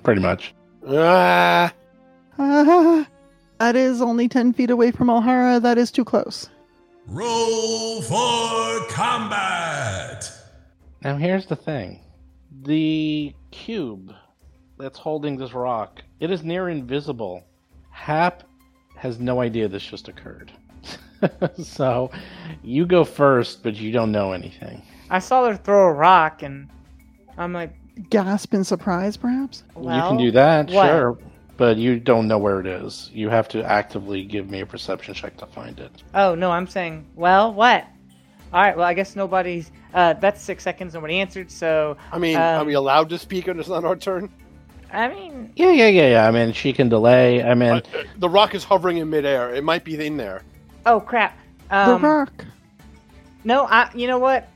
Pretty 0.04 0.22
much. 0.22 0.54
Ah, 0.88 1.74
Ah, 2.38 3.08
that 3.60 3.76
is 3.78 4.02
only 4.02 4.28
10 4.28 4.52
feet 4.54 4.70
away 4.70 4.92
from 4.92 5.08
Alhara. 5.08 5.62
That 5.62 5.78
is 5.78 5.90
too 5.90 6.04
close. 6.04 6.50
Roll 7.08 8.02
for 8.02 8.86
combat! 8.90 10.30
Now, 11.02 11.16
here's 11.18 11.46
the 11.46 11.56
thing 11.56 12.02
the 12.64 13.34
cube 13.52 14.14
that's 14.78 14.98
holding 14.98 15.38
this 15.38 15.54
rock, 15.54 16.02
it 16.20 16.30
is 16.32 16.44
near 16.44 16.68
invisible. 16.68 17.44
Hap 17.96 18.44
has 18.98 19.20
no 19.20 19.40
idea 19.40 19.68
this 19.70 19.84
just 19.84 20.10
occurred. 20.10 20.52
so, 21.64 22.12
you 22.62 22.86
go 22.86 23.06
first, 23.06 23.64
but 23.64 23.76
you 23.76 23.92
don't 23.92 24.12
know 24.12 24.34
anything. 24.34 24.82
I 25.10 25.20
saw 25.20 25.48
her 25.48 25.56
throw 25.56 25.88
a 25.88 25.94
rock, 25.94 26.44
and 26.44 26.70
I'm 27.38 27.54
like, 27.54 27.74
Gasp 28.10 28.54
in 28.54 28.66
surprise, 28.66 29.16
perhaps? 29.16 29.64
well, 29.76 29.96
you 29.96 30.02
can 30.04 30.18
do 30.18 30.32
that, 30.32 30.70
what? 30.72 30.88
sure. 30.88 31.18
But 31.58 31.78
you 31.78 31.98
don't 32.02 32.28
know 32.28 32.38
where 32.38 32.60
it 32.60 32.68
is. 32.68 33.10
You 33.14 33.30
have 33.30 33.48
to 33.50 33.64
actively 33.64 34.26
give 34.26 34.50
me 34.50 34.60
a 34.60 34.66
perception 34.66 35.14
check 35.14 35.38
to 35.38 35.46
find 35.46 35.80
it. 35.80 36.04
Oh 36.14 36.36
no, 36.36 36.52
I'm 36.52 36.68
saying, 36.68 37.06
well, 37.16 37.54
what? 37.54 37.88
All 38.52 38.62
right, 38.62 38.76
well, 38.76 38.86
I 38.86 38.94
guess 38.94 39.16
nobody's. 39.16 39.72
Uh, 39.94 40.14
that's 40.14 40.42
six 40.42 40.64
seconds. 40.66 40.94
Nobody 40.94 41.16
answered, 41.22 41.50
so 41.50 41.96
I 42.12 42.20
mean, 42.20 42.36
are 42.36 42.60
Um, 42.60 42.68
we 42.68 42.74
allowed 42.74 43.08
to 43.10 43.18
speak 43.18 43.48
when 43.48 43.58
it's 43.58 43.70
not 43.70 43.86
our 43.86 43.96
turn? 43.96 44.30
I 44.92 45.08
mean, 45.10 45.52
Yeah, 45.56 45.72
yeah, 45.72 45.88
yeah, 45.88 46.08
yeah. 46.10 46.28
I 46.28 46.32
mean, 46.32 46.54
she 46.54 46.72
can 46.74 46.90
delay. 46.90 47.44
I 47.44 47.54
mean, 47.54 47.72
Uh, 47.74 47.82
the 48.18 48.30
rock 48.30 48.56
is 48.56 48.64
hovering 48.64 48.98
in 48.98 49.10
midair. 49.10 49.54
It 49.54 49.64
might 49.64 49.84
be 49.84 50.04
in 50.06 50.18
there. 50.18 50.42
oh 50.86 51.00
crap. 51.00 51.38
Um, 51.72 52.02
the 52.02 52.08
rock. 52.08 52.46
No, 53.44 53.66
I. 53.66 53.90
You 53.94 54.08
know 54.08 54.20
what? 54.20 54.48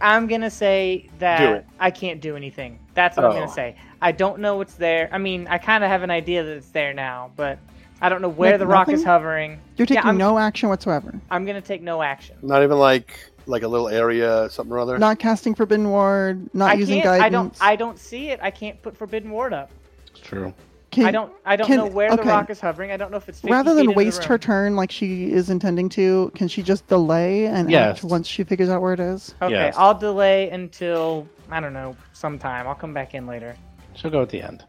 I'm 0.00 0.26
gonna 0.26 0.50
say 0.50 1.08
that 1.18 1.64
I 1.80 1.90
can't 1.90 2.20
do 2.20 2.36
anything. 2.36 2.78
That's 2.94 3.16
what 3.16 3.24
I'm 3.26 3.32
Oh. 3.32 3.34
gonna 3.34 3.48
say. 3.52 3.76
I 4.02 4.12
don't 4.12 4.40
know 4.40 4.56
what's 4.56 4.74
there. 4.74 5.08
I 5.12 5.18
mean, 5.18 5.46
I 5.48 5.56
kind 5.58 5.82
of 5.84 5.90
have 5.90 6.02
an 6.02 6.10
idea 6.10 6.42
that 6.42 6.56
it's 6.56 6.68
there 6.70 6.92
now, 6.92 7.30
but 7.36 7.58
I 8.02 8.08
don't 8.10 8.20
know 8.20 8.28
where 8.28 8.52
Like 8.52 8.60
the 8.60 8.66
rock 8.66 8.88
is 8.90 9.02
hovering. 9.04 9.60
You're 9.76 9.86
taking 9.86 10.04
I'm- 10.04 10.18
no 10.18 10.38
action 10.38 10.68
whatsoever. 10.68 11.14
I'm 11.30 11.46
gonna 11.46 11.60
take 11.62 11.80
no 11.82 12.02
action. 12.02 12.36
Not 12.42 12.62
even 12.62 12.78
like 12.78 13.18
like 13.46 13.62
a 13.62 13.68
little 13.68 13.88
area, 13.88 14.48
something 14.50 14.72
or 14.72 14.78
other. 14.78 14.98
Not 14.98 15.18
casting 15.18 15.54
Forbidden 15.54 15.90
Ward, 15.90 16.48
not 16.54 16.70
I 16.70 16.74
using 16.74 17.02
can't. 17.02 17.20
guidance. 17.20 17.24
I 17.24 17.28
don't. 17.30 17.56
I 17.72 17.76
don't 17.76 17.98
see 17.98 18.30
it. 18.30 18.40
I 18.42 18.50
can't 18.50 18.80
put 18.82 18.96
Forbidden 18.96 19.30
Ward 19.30 19.52
up. 19.52 19.70
it's 20.10 20.20
true. 20.20 20.52
Can- 20.90 21.06
I 21.06 21.10
don't. 21.10 21.32
I 21.44 21.56
don't 21.56 21.66
can- 21.66 21.76
know 21.78 21.86
where 21.86 22.10
the 22.10 22.20
okay. 22.20 22.28
rock 22.28 22.50
is 22.50 22.60
hovering. 22.60 22.92
I 22.92 22.96
don't 22.96 23.10
know 23.10 23.16
if 23.16 23.28
it's 23.28 23.40
50 23.40 23.52
Rather 23.52 23.74
than 23.74 23.86
into 23.86 23.96
waste 23.96 24.22
her 24.24 24.34
room. 24.34 24.40
turn 24.40 24.76
like 24.76 24.92
she 24.92 25.32
is 25.32 25.50
intending 25.50 25.88
to, 25.90 26.30
can 26.36 26.46
she 26.46 26.62
just 26.62 26.86
delay 26.86 27.46
and 27.46 27.68
Yes. 27.68 27.96
act 27.98 28.04
once 28.04 28.28
she 28.28 28.44
figures 28.44 28.68
out 28.68 28.80
where 28.80 28.92
it 28.92 29.00
is? 29.00 29.34
Okay, 29.42 29.52
Yes. 29.52 29.74
I'll 29.76 29.98
delay 29.98 30.50
until 30.50 31.26
I 31.50 31.58
don't 31.58 31.72
know 31.72 31.96
sometime. 32.12 32.68
I'll 32.68 32.76
come 32.76 32.94
back 32.94 33.12
in 33.14 33.26
later. 33.26 33.56
She'll 33.94 34.12
go 34.12 34.22
at 34.22 34.28
the 34.28 34.40
end. 34.40 34.64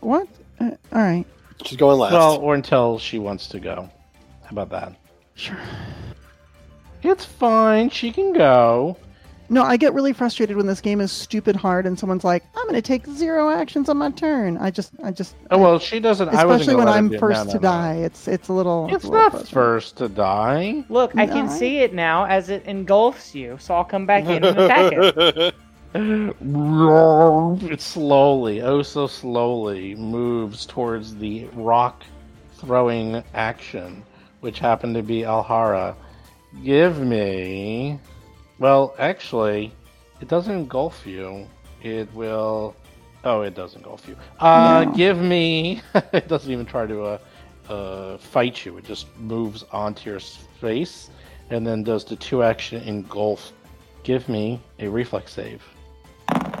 What? 0.00 0.26
Uh, 0.58 0.70
all 0.92 1.02
right. 1.02 1.26
She's 1.66 1.76
going 1.76 1.98
last. 1.98 2.12
Well, 2.14 2.38
or 2.38 2.54
until 2.54 2.98
she 2.98 3.18
wants 3.18 3.46
to 3.48 3.60
go. 3.60 3.90
How 4.44 4.48
about 4.50 4.70
that? 4.70 4.96
Sure. 5.34 5.58
It's 7.02 7.24
fine. 7.24 7.90
She 7.90 8.12
can 8.12 8.32
go. 8.32 8.96
No, 9.52 9.64
I 9.64 9.76
get 9.76 9.92
really 9.94 10.12
frustrated 10.12 10.56
when 10.56 10.68
this 10.68 10.80
game 10.80 11.00
is 11.00 11.10
stupid 11.10 11.56
hard 11.56 11.84
and 11.84 11.98
someone's 11.98 12.22
like, 12.22 12.44
"I'm 12.54 12.62
going 12.68 12.74
to 12.76 12.82
take 12.82 13.04
zero 13.08 13.50
actions 13.50 13.88
on 13.88 13.96
my 13.96 14.10
turn." 14.12 14.56
I 14.58 14.70
just, 14.70 14.92
I 15.02 15.10
just, 15.10 15.34
Oh 15.50 15.58
well, 15.58 15.80
she 15.80 15.98
doesn't. 15.98 16.28
Especially 16.28 16.66
gonna 16.66 16.78
when 16.78 16.88
I'm 16.88 17.18
first 17.18 17.38
no, 17.38 17.44
no, 17.44 17.50
to 17.50 17.56
no. 17.56 17.62
die. 17.62 17.94
It's, 17.96 18.28
it's 18.28 18.46
a 18.46 18.52
little. 18.52 18.88
It's 18.94 19.02
a 19.02 19.08
little 19.08 19.22
not 19.22 19.30
frustrating. 19.32 19.52
first 19.54 19.96
to 19.96 20.08
die. 20.08 20.84
Look, 20.88 21.16
I 21.16 21.26
can 21.26 21.46
No. 21.46 21.52
see 21.52 21.78
it 21.78 21.92
now 21.94 22.26
as 22.26 22.48
it 22.48 22.64
engulfs 22.66 23.34
you, 23.34 23.56
so 23.58 23.74
I'll 23.74 23.84
come 23.84 24.06
back 24.06 24.24
in 24.26 24.44
and 24.44 24.56
attack 24.56 24.92
it. 24.92 25.54
It 25.92 27.80
slowly, 27.80 28.62
oh 28.62 28.82
so 28.82 29.08
slowly, 29.08 29.96
moves 29.96 30.64
towards 30.64 31.16
the 31.16 31.46
rock 31.54 32.04
throwing 32.54 33.24
action, 33.34 34.04
which 34.40 34.60
happened 34.60 34.94
to 34.94 35.02
be 35.02 35.22
Alhara. 35.24 35.96
Give 36.64 36.98
me. 37.00 37.98
Well, 38.58 38.94
actually, 38.98 39.72
it 40.20 40.28
doesn't 40.28 40.54
engulf 40.54 41.06
you. 41.06 41.46
It 41.82 42.12
will. 42.14 42.74
Oh, 43.24 43.42
it 43.42 43.54
does 43.54 43.74
engulf 43.76 44.06
you. 44.08 44.16
Uh, 44.38 44.84
No. 44.86 44.92
give 44.92 45.18
me. 45.18 45.82
it 46.12 46.28
doesn't 46.28 46.50
even 46.50 46.66
try 46.66 46.86
to 46.86 47.02
uh, 47.02 47.18
uh, 47.68 48.18
fight 48.18 48.64
you. 48.64 48.76
It 48.78 48.84
just 48.84 49.06
moves 49.18 49.64
onto 49.72 50.10
your 50.10 50.20
face 50.20 51.10
and 51.50 51.66
then 51.66 51.82
does 51.82 52.04
the 52.04 52.16
two 52.16 52.42
action 52.42 52.82
engulf. 52.82 53.52
Give 54.02 54.28
me 54.28 54.60
a 54.78 54.88
reflex 54.88 55.32
save. 55.32 55.62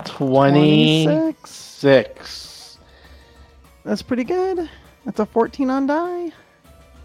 26. 0.04 1.80
26. 1.80 2.78
That's 3.84 4.02
pretty 4.02 4.24
good. 4.24 4.68
That's 5.04 5.20
a 5.20 5.26
14 5.26 5.70
on 5.70 5.86
die. 5.86 6.32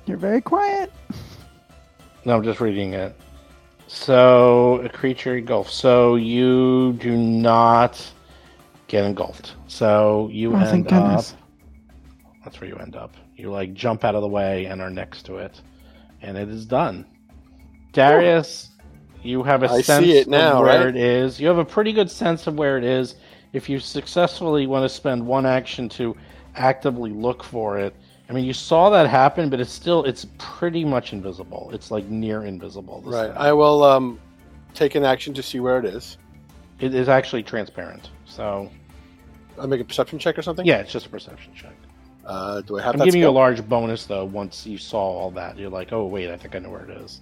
You're 0.05 0.17
very 0.17 0.41
quiet. 0.41 0.91
No, 2.25 2.35
I'm 2.35 2.43
just 2.43 2.59
reading 2.59 2.93
it. 2.93 3.15
So, 3.87 4.81
a 4.83 4.89
creature 4.89 5.37
engulfed. 5.37 5.71
So, 5.71 6.15
you 6.15 6.93
do 6.93 7.15
not 7.15 8.03
get 8.87 9.05
engulfed. 9.05 9.55
So, 9.67 10.29
you 10.31 10.53
Oh, 10.53 10.57
end 10.57 10.67
thank 10.67 10.91
up. 10.91 11.03
goodness. 11.03 11.35
That's 12.43 12.59
where 12.59 12.67
you 12.69 12.77
end 12.77 12.95
up. 12.95 13.13
You, 13.35 13.51
like, 13.51 13.73
jump 13.75 14.03
out 14.03 14.15
of 14.15 14.21
the 14.21 14.27
way 14.27 14.65
and 14.65 14.81
are 14.81 14.89
next 14.89 15.23
to 15.27 15.37
it. 15.37 15.61
And 16.21 16.35
it 16.35 16.49
is 16.49 16.65
done. 16.65 17.05
Darius, 17.93 18.71
you 19.21 19.43
have 19.43 19.63
a 19.63 19.69
I 19.69 19.77
see 19.77 19.83
sense 19.83 20.07
it 20.07 20.27
now, 20.27 20.59
of 20.59 20.65
where 20.65 20.79
right? 20.79 20.87
it 20.87 20.95
is. 20.95 21.39
You 21.39 21.47
have 21.47 21.59
a 21.59 21.65
pretty 21.65 21.93
good 21.93 22.09
sense 22.09 22.47
of 22.47 22.55
where 22.55 22.77
it 22.77 22.83
is. 22.83 23.15
If 23.53 23.69
you 23.69 23.79
successfully 23.79 24.65
want 24.67 24.83
to 24.83 24.89
spend 24.89 25.25
one 25.25 25.45
action 25.45 25.87
to 25.89 26.15
actively 26.55 27.11
look 27.11 27.43
for 27.43 27.77
it, 27.77 27.95
I 28.29 28.33
mean, 28.33 28.45
you 28.45 28.53
saw 28.53 28.89
that 28.89 29.07
happen, 29.07 29.49
but 29.49 29.59
it's 29.59 29.71
still 29.71 30.03
it's 30.03 30.25
pretty 30.37 30.83
much 30.83 31.13
invisible. 31.13 31.69
It's 31.73 31.91
like 31.91 32.05
near 32.07 32.43
invisible. 32.45 33.03
right. 33.05 33.31
I 33.35 33.53
will 33.53 33.83
um, 33.83 34.19
take 34.73 34.95
an 34.95 35.05
action 35.05 35.33
to 35.35 35.43
see 35.43 35.59
where 35.59 35.77
it 35.77 35.85
is. 35.85 36.17
It 36.79 36.95
is 36.95 37.07
actually 37.07 37.43
transparent. 37.43 38.09
So 38.25 38.69
I'll 39.59 39.67
make 39.67 39.79
a 39.79 39.83
perception 39.85 40.17
check 40.19 40.37
or 40.37 40.41
something. 40.41 40.65
yeah, 40.65 40.77
it's 40.79 40.91
just 40.91 41.05
a 41.05 41.09
perception 41.09 41.53
check. 41.55 41.73
Uh, 42.25 42.61
do 42.61 42.79
I 42.79 42.81
have 42.81 42.95
I'm 42.95 43.05
giving 43.05 43.21
you 43.21 43.27
a 43.27 43.29
large 43.29 43.63
bonus 43.69 44.05
though. 44.07 44.25
Once 44.25 44.65
you 44.65 44.79
saw 44.79 44.97
all 44.99 45.29
that, 45.31 45.57
you're 45.59 45.69
like, 45.69 45.93
oh 45.93 46.05
wait, 46.07 46.31
I 46.31 46.37
think 46.37 46.55
I 46.55 46.59
know 46.59 46.71
where 46.71 46.83
it 46.83 46.89
is. 46.97 47.21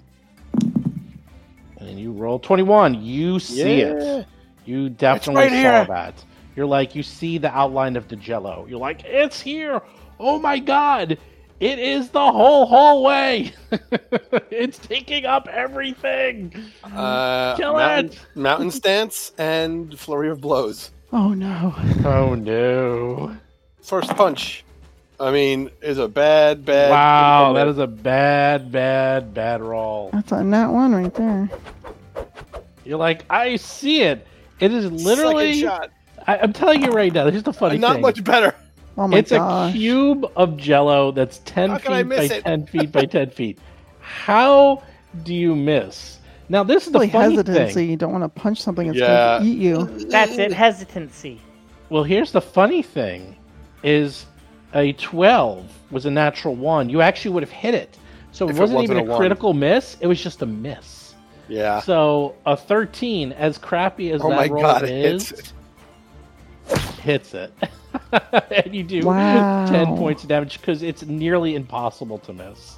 And 1.78 1.90
then 1.90 1.98
you 1.98 2.12
roll 2.14 2.40
21. 2.40 3.04
You 3.04 3.40
see 3.40 3.82
Yeah. 3.82 3.94
it. 4.20 4.28
You 4.66 4.88
definitely 4.90 5.44
right 5.44 5.50
saw 5.52 5.56
here. 5.58 5.86
that. 5.90 6.24
You're 6.56 6.66
like, 6.68 6.96
you 6.96 7.04
see 7.04 7.38
the 7.38 7.54
outline 7.56 7.98
of 7.98 8.08
the 8.08 8.16
jello. 8.16 8.66
You're 8.70 8.80
like, 8.80 9.04
it's 9.04 9.42
here. 9.42 9.82
Oh 10.20 10.40
my 10.40 10.60
god. 10.60 11.18
It 11.60 11.80
is 11.80 12.10
the 12.10 12.32
whole 12.32 12.66
hallway. 12.66 13.54
it's 14.52 14.78
taking 14.78 15.26
up 15.26 15.48
everything. 15.48 16.54
Uh, 16.84 17.56
Kill 17.56 17.74
mountain, 17.74 18.12
it! 18.12 18.20
mountain 18.36 18.72
stance 18.72 19.32
and 19.38 19.98
flurry 19.98 20.30
of 20.30 20.42
blows. 20.42 20.92
Oh 21.14 21.30
no. 21.34 21.74
Oh 22.04 22.36
no. 22.36 23.38
First 23.82 24.10
punch. 24.16 24.66
I 25.20 25.32
mean, 25.32 25.70
is 25.82 26.00
a 26.00 26.08
bad, 26.08 26.66
bad. 26.66 26.90
Wow, 26.90 27.54
that 27.54 27.68
is 27.68 27.78
a 27.78 27.88
bad, 27.88 28.72
bad, 28.72 29.34
bad 29.34 29.62
roll. 29.62 30.10
That's 30.12 30.32
a 30.32 30.44
nat 30.44 30.70
one 30.70 30.94
right 30.94 31.14
there. 31.14 31.50
You're 32.84 32.98
like, 32.98 33.24
I 33.30 33.56
see 33.56 34.02
it. 34.02 34.28
It 34.60 34.74
is 34.74 34.92
literally. 34.92 35.62
Second 35.62 35.70
shot. 35.70 35.92
I, 36.28 36.38
I'm 36.40 36.52
telling 36.52 36.84
you 36.84 36.92
right 36.92 37.14
now. 37.14 37.30
Here's 37.30 37.44
the 37.44 37.54
funny 37.54 37.78
Not 37.78 37.94
thing. 37.94 38.02
much 38.02 38.24
better. 38.24 38.56
Oh 38.98 39.08
my 39.08 39.18
it's 39.18 39.32
gosh. 39.32 39.72
a 39.72 39.74
cube 39.78 40.26
of 40.36 40.56
Jello 40.58 41.12
that's 41.12 41.40
ten 41.40 41.72
How 41.72 41.78
feet 41.80 42.10
by 42.10 42.24
it? 42.24 42.44
ten 42.44 42.66
feet 42.68 42.92
by 42.92 43.06
ten 43.06 43.30
feet. 43.32 43.60
How 44.02 44.84
do 45.24 45.34
you 45.34 45.56
miss? 45.56 46.20
Now 46.50 46.64
this 46.64 46.86
is 46.86 46.92
the 46.94 47.00
funny 47.08 47.36
hesitancy. 47.36 47.74
thing. 47.74 47.90
You 47.90 47.98
don't 47.98 48.12
want 48.12 48.24
to 48.24 48.30
punch 48.42 48.62
something 48.62 48.88
that's 48.88 49.00
Yeah. 49.00 49.40
going 49.40 49.44
to 49.44 49.48
eat 49.50 49.58
you. 49.58 49.86
That's 50.10 50.38
it, 50.38 50.52
hesitancy. 50.54 51.40
Well, 51.90 52.04
here's 52.04 52.32
the 52.32 52.42
funny 52.42 52.82
thing: 52.84 53.36
is 53.84 54.26
a 54.76 54.94
twelve 54.94 55.66
was 55.90 56.06
a 56.06 56.12
natural 56.12 56.56
one. 56.56 56.90
You 56.90 57.02
actually 57.02 57.32
would 57.32 57.44
have 57.44 57.52
hit 57.52 57.74
it. 57.74 57.98
So 58.32 58.46
it 58.48 58.52
If 58.52 58.58
it 58.58 58.60
wasn't, 58.60 58.76
wasn't 58.78 58.92
even 58.98 59.04
a 59.04 59.08
a 59.08 59.12
one. 59.12 59.20
critical 59.20 59.54
miss. 59.54 59.98
It 60.02 60.08
was 60.08 60.22
just 60.22 60.42
a 60.42 60.46
miss. 60.46 61.14
Yeah. 61.48 61.80
So 61.82 62.36
a 62.46 62.56
thirteen, 62.56 63.32
as 63.34 63.58
crappy 63.58 64.12
as 64.12 64.22
Oh 64.24 64.30
that 64.30 64.36
my 64.36 64.48
roll 64.48 64.62
god, 64.62 64.84
it 64.84 64.90
is, 64.90 65.30
hits 65.30 65.54
it. 66.72 66.94
hits 67.02 67.34
it. 67.34 67.54
and 68.52 68.76
you 68.76 68.84
do 68.84 69.06
Wow. 69.06 69.66
10 69.68 69.98
points 69.98 70.24
of 70.24 70.30
damage 70.30 70.60
because 70.60 70.84
it's 70.84 71.04
nearly 71.04 71.56
impossible 71.56 72.20
to 72.20 72.34
miss. 72.34 72.78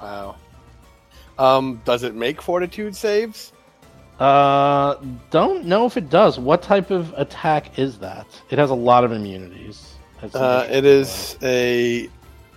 Wow. 0.00 0.36
Um, 1.38 1.80
does 1.84 2.02
it 2.02 2.14
make 2.14 2.40
fortitude 2.42 2.94
saves? 2.96 3.52
Uh, 4.18 4.96
don't 5.30 5.64
know 5.64 5.86
if 5.86 5.96
it 5.96 6.10
does. 6.10 6.38
What 6.38 6.62
type 6.62 6.90
of 6.90 7.14
attack 7.16 7.78
is 7.78 7.98
that? 7.98 8.26
It 8.50 8.58
has 8.58 8.70
a 8.70 8.74
lot 8.74 9.04
of 9.04 9.12
immunities. 9.12 9.94
Uh, 10.22 10.26
interesting. 10.26 10.74
it 10.76 10.84
is 10.84 11.38
a 11.42 12.08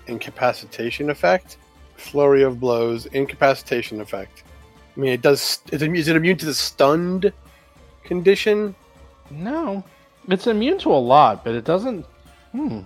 incapacitation 0.08 1.10
effect. 1.12 1.58
Flurry 1.96 2.42
of 2.42 2.60
blows, 2.60 3.06
incapacitation 3.08 4.02
effect. 4.02 4.44
I 4.98 5.00
mean, 5.00 5.12
it 5.12 5.22
does. 5.22 5.60
Is 5.72 5.84
it, 5.84 5.96
is 5.96 6.08
it 6.08 6.16
immune 6.16 6.38
to 6.38 6.46
the 6.48 6.54
stunned 6.54 7.32
condition? 8.04 8.74
No, 9.30 9.84
it's 10.28 10.48
immune 10.48 10.80
to 10.80 10.90
a 10.92 10.98
lot, 10.98 11.44
but 11.44 11.54
it 11.54 11.64
doesn't. 11.64 12.06
Hmm. 12.52 12.80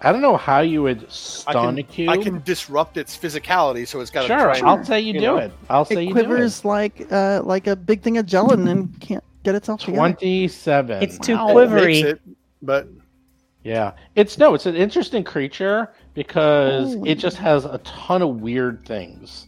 I 0.00 0.12
don't 0.12 0.20
know 0.20 0.36
how 0.36 0.60
you 0.60 0.82
would 0.82 1.04
I 1.04 1.08
stun 1.08 1.76
can, 1.76 1.78
a 1.78 1.82
cube. 1.82 2.10
I 2.10 2.16
can 2.18 2.42
disrupt 2.42 2.96
its 2.98 3.16
physicality, 3.16 3.86
so 3.88 4.00
it's 4.00 4.10
got 4.10 4.22
to 4.22 4.26
sure, 4.28 4.38
try 4.54 4.60
I'll 4.60 4.84
say 4.84 5.00
you, 5.00 5.14
you 5.14 5.20
do 5.20 5.26
know? 5.26 5.36
it. 5.38 5.52
I'll 5.70 5.84
say 5.86 5.96
It 5.96 6.08
you 6.08 6.14
do 6.14 6.20
it. 6.20 6.24
quivers 6.26 6.64
like 6.64 7.10
uh, 7.10 7.40
like 7.44 7.66
a 7.66 7.74
big 7.76 8.02
thing 8.02 8.18
of 8.18 8.26
gelatin 8.26 8.68
and 8.68 9.00
can't 9.00 9.24
get 9.44 9.54
itself 9.54 9.80
together. 9.80 9.96
Twenty-seven. 9.98 11.02
It's 11.02 11.18
too 11.18 11.36
Wow. 11.36 11.48
It 11.48 11.52
quivery. 11.54 11.86
makes 11.86 12.08
it, 12.08 12.20
but 12.60 12.88
Yeah, 13.62 13.92
it's 14.14 14.36
no, 14.36 14.52
it's 14.52 14.66
an 14.66 14.76
interesting 14.76 15.24
creature 15.24 15.90
because 16.12 16.94
Holy 16.94 17.10
it 17.10 17.14
just 17.18 17.38
has 17.38 17.64
a 17.64 17.78
ton 17.78 18.20
of 18.20 18.40
weird 18.42 18.84
things. 18.84 19.46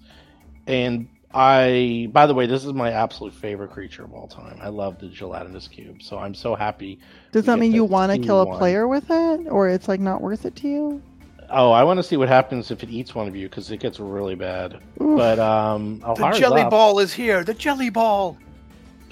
And 0.67 1.07
I, 1.37 2.09
by 2.13 2.27
the 2.27 2.35
way, 2.35 2.47
this 2.47 2.65
is 2.65 2.73
my 2.73 2.91
absolute 2.91 3.35
favorite 3.35 3.71
creature 3.71 4.05
of 4.05 4.15
all 4.15 4.27
time. 4.27 4.59
I 4.63 4.69
love 4.69 4.99
the 4.99 5.09
gelatinous 5.09 5.69
cube, 5.69 6.03
so 6.03 6.19
I'm 6.19 6.35
so 6.35 6.55
happy. 6.55 6.99
Does 7.33 7.45
that 7.45 7.59
mean 7.59 7.73
you 7.73 7.85
want 7.85 8.11
to 8.13 8.19
kill 8.19 8.41
a 8.41 8.47
one. 8.47 8.59
player 8.59 8.89
with 8.89 9.05
it, 9.11 9.47
or 9.49 9.69
it's 9.69 9.87
like 9.87 10.01
not 10.01 10.23
worth 10.23 10.47
it 10.47 10.57
to 10.57 10.69
you? 10.69 11.03
Oh, 11.51 11.71
I 11.71 11.85
want 11.85 11.99
to 11.99 12.03
see 12.03 12.17
what 12.17 12.29
happens 12.29 12.71
if 12.71 12.83
it 12.83 12.89
eats 12.91 13.15
one 13.15 13.29
of 13.29 13.37
you 13.37 13.49
because 13.49 13.71
it 13.71 13.79
gets 13.79 14.01
really 14.01 14.35
bad. 14.35 14.81
Oof. 15.01 15.19
But 15.19 15.39
um, 15.39 16.01
the 16.01 16.33
jelly 16.37 16.63
up. 16.63 16.71
ball 16.71 16.99
is 16.99 17.13
here. 17.13 17.45
The 17.45 17.55
jelly 17.55 17.91
ball. 17.91 18.39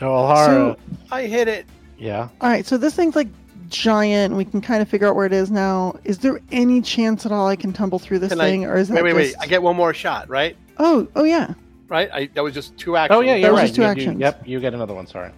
Oh, 0.00 0.06
Alhara, 0.06 0.76
I 1.12 1.22
hit 1.26 1.46
it. 1.46 1.66
yeah. 1.98 2.28
All 2.40 2.48
right, 2.48 2.66
so 2.66 2.76
this 2.76 2.94
thing's 2.94 3.14
like 3.14 3.28
giant. 3.68 4.34
We 4.34 4.44
can 4.44 4.60
kind 4.60 4.82
of 4.82 4.88
figure 4.88 5.06
out 5.06 5.14
where 5.14 5.26
it 5.26 5.32
is 5.32 5.50
now. 5.50 5.96
Is 6.04 6.18
there 6.18 6.40
any 6.50 6.80
chance 6.80 7.24
at 7.24 7.32
all 7.32 7.46
I 7.46 7.56
can 7.56 7.72
tumble 7.72 7.98
through 7.98 8.18
this 8.20 8.30
Can 8.30 8.40
I- 8.40 8.44
thing, 8.44 8.64
or 8.64 8.76
is 8.76 8.88
that 8.88 8.94
Wait, 8.94 9.02
wait, 9.02 9.14
wait. 9.14 9.34
I 9.40 9.46
get 9.46 9.62
one 9.62 9.76
more 9.76 9.94
shot, 9.94 10.28
right? 10.28 10.56
Oh, 10.78 11.06
oh 11.14 11.24
yeah. 11.24 11.54
Right? 11.94 12.10
I, 12.12 12.26
that 12.34 12.42
was 12.42 12.52
just 12.52 12.76
two 12.76 12.94
oh, 12.94 12.96
actions. 12.96 13.18
Oh 13.18 13.20
yeah, 13.20 13.34
That 13.34 13.40
you're 13.40 13.52
right. 13.52 13.62
just 13.62 13.76
two 13.76 13.82
you 13.82 13.86
actions. 13.86 14.16
Do, 14.16 14.20
yep, 14.20 14.42
you 14.44 14.58
get 14.58 14.74
another 14.74 14.94
one. 14.94 15.06
Sorry, 15.06 15.30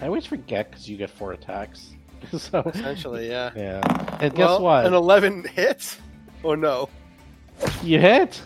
I 0.00 0.06
always 0.06 0.24
forget 0.24 0.70
because 0.70 0.88
you 0.88 0.96
get 0.96 1.10
four 1.10 1.32
attacks. 1.32 1.90
so 2.38 2.62
Essentially, 2.74 3.28
yeah. 3.28 3.50
yeah. 3.54 4.16
And 4.18 4.34
guess 4.34 4.58
what? 4.58 4.86
An 4.86 4.94
11 4.94 5.44
hits? 5.44 5.98
Oh 6.42 6.54
no. 6.54 6.88
You 7.82 8.00
hit. 8.00 8.40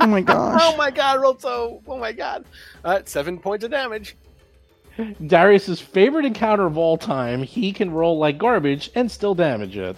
Oh 0.00 0.06
my 0.06 0.20
gosh. 0.20 0.60
Oh 0.66 0.76
my 0.76 0.90
god, 0.90 1.18
rolled 1.22 1.40
so. 1.40 1.80
Oh 1.86 1.96
my 1.96 2.12
god. 2.12 2.44
All 2.84 2.92
right, 2.92 3.08
seven 3.08 3.38
points 3.38 3.64
of 3.64 3.70
damage. 3.70 4.18
Darius's 5.26 5.80
favorite 5.80 6.26
encounter 6.26 6.66
of 6.66 6.76
all 6.76 6.98
time. 6.98 7.42
He 7.42 7.72
can 7.72 7.90
roll 7.90 8.18
like 8.18 8.36
garbage 8.36 8.90
and 8.94 9.10
still 9.10 9.34
damage 9.34 9.78
it. 9.78 9.96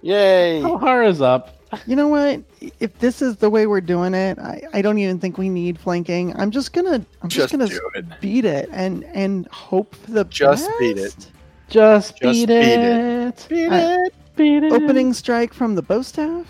Yay. 0.00 0.62
Alhara's 0.62 1.20
up. 1.20 1.59
You 1.86 1.94
know 1.96 2.08
what? 2.08 2.42
If 2.80 2.98
this 2.98 3.22
is 3.22 3.36
the 3.36 3.48
way 3.48 3.66
we're 3.66 3.80
doing 3.80 4.12
it, 4.14 4.38
I, 4.40 4.62
I 4.72 4.82
don't 4.82 4.98
even 4.98 5.18
think 5.20 5.38
we 5.38 5.48
need 5.48 5.78
flanking. 5.78 6.34
I'm 6.38 6.50
just 6.50 6.72
gonna 6.72 7.04
I'm 7.22 7.28
just, 7.28 7.50
Just 7.50 7.52
gonna 7.52 7.68
do 7.68 7.90
it. 7.94 8.20
beat 8.20 8.44
it 8.44 8.68
and 8.72 9.04
and 9.14 9.46
hope 9.48 9.94
for 9.94 10.10
the 10.10 10.24
Just 10.24 10.68
beat 10.80 10.98
it. 10.98 11.14
best. 11.14 11.30
Just, 11.68 12.18
Just 12.18 12.20
beat, 12.20 12.46
beat 12.48 12.50
it. 12.54 13.28
it. 13.28 13.46
Beat 13.48 13.68
I- 13.68 13.94
it. 14.06 14.14
beat 14.34 14.62
it. 14.64 14.72
Opening 14.72 15.12
strike 15.12 15.54
from 15.54 15.76
the 15.76 15.82
bow 15.82 16.02
staff. 16.02 16.46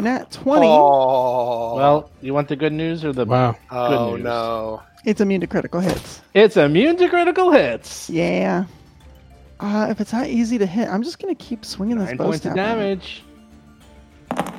Nat 0.00 0.30
20. 0.30 0.66
Oh, 0.66 1.74
Well, 1.76 2.10
you 2.20 2.32
want 2.34 2.48
the 2.48 2.56
good 2.56 2.72
news 2.72 3.04
or 3.04 3.12
the 3.12 3.24
Wow. 3.24 3.56
oh 3.70 4.14
news. 4.16 4.24
no. 4.24 4.82
It's 5.04 5.20
immune 5.20 5.40
to 5.42 5.46
critical 5.46 5.80
hits. 5.80 6.20
It's 6.34 6.56
immune 6.56 6.96
to 6.96 7.08
critical 7.08 7.50
hits. 7.52 8.08
Yeah. 8.10 8.64
Uh, 9.60 9.86
if 9.90 10.00
it's 10.00 10.12
not 10.12 10.26
easy 10.28 10.58
to 10.58 10.66
hit, 10.66 10.88
I'm 10.88 11.02
just 11.02 11.18
gonna 11.18 11.34
keep 11.34 11.64
swinging 11.64 11.98
this 11.98 12.08
Nine 12.08 12.16
bow 12.16 12.24
points 12.24 12.40
staff. 12.40 12.52
of 12.52 12.58
at 12.58 12.64
it. 12.64 12.78
damage. 12.78 13.22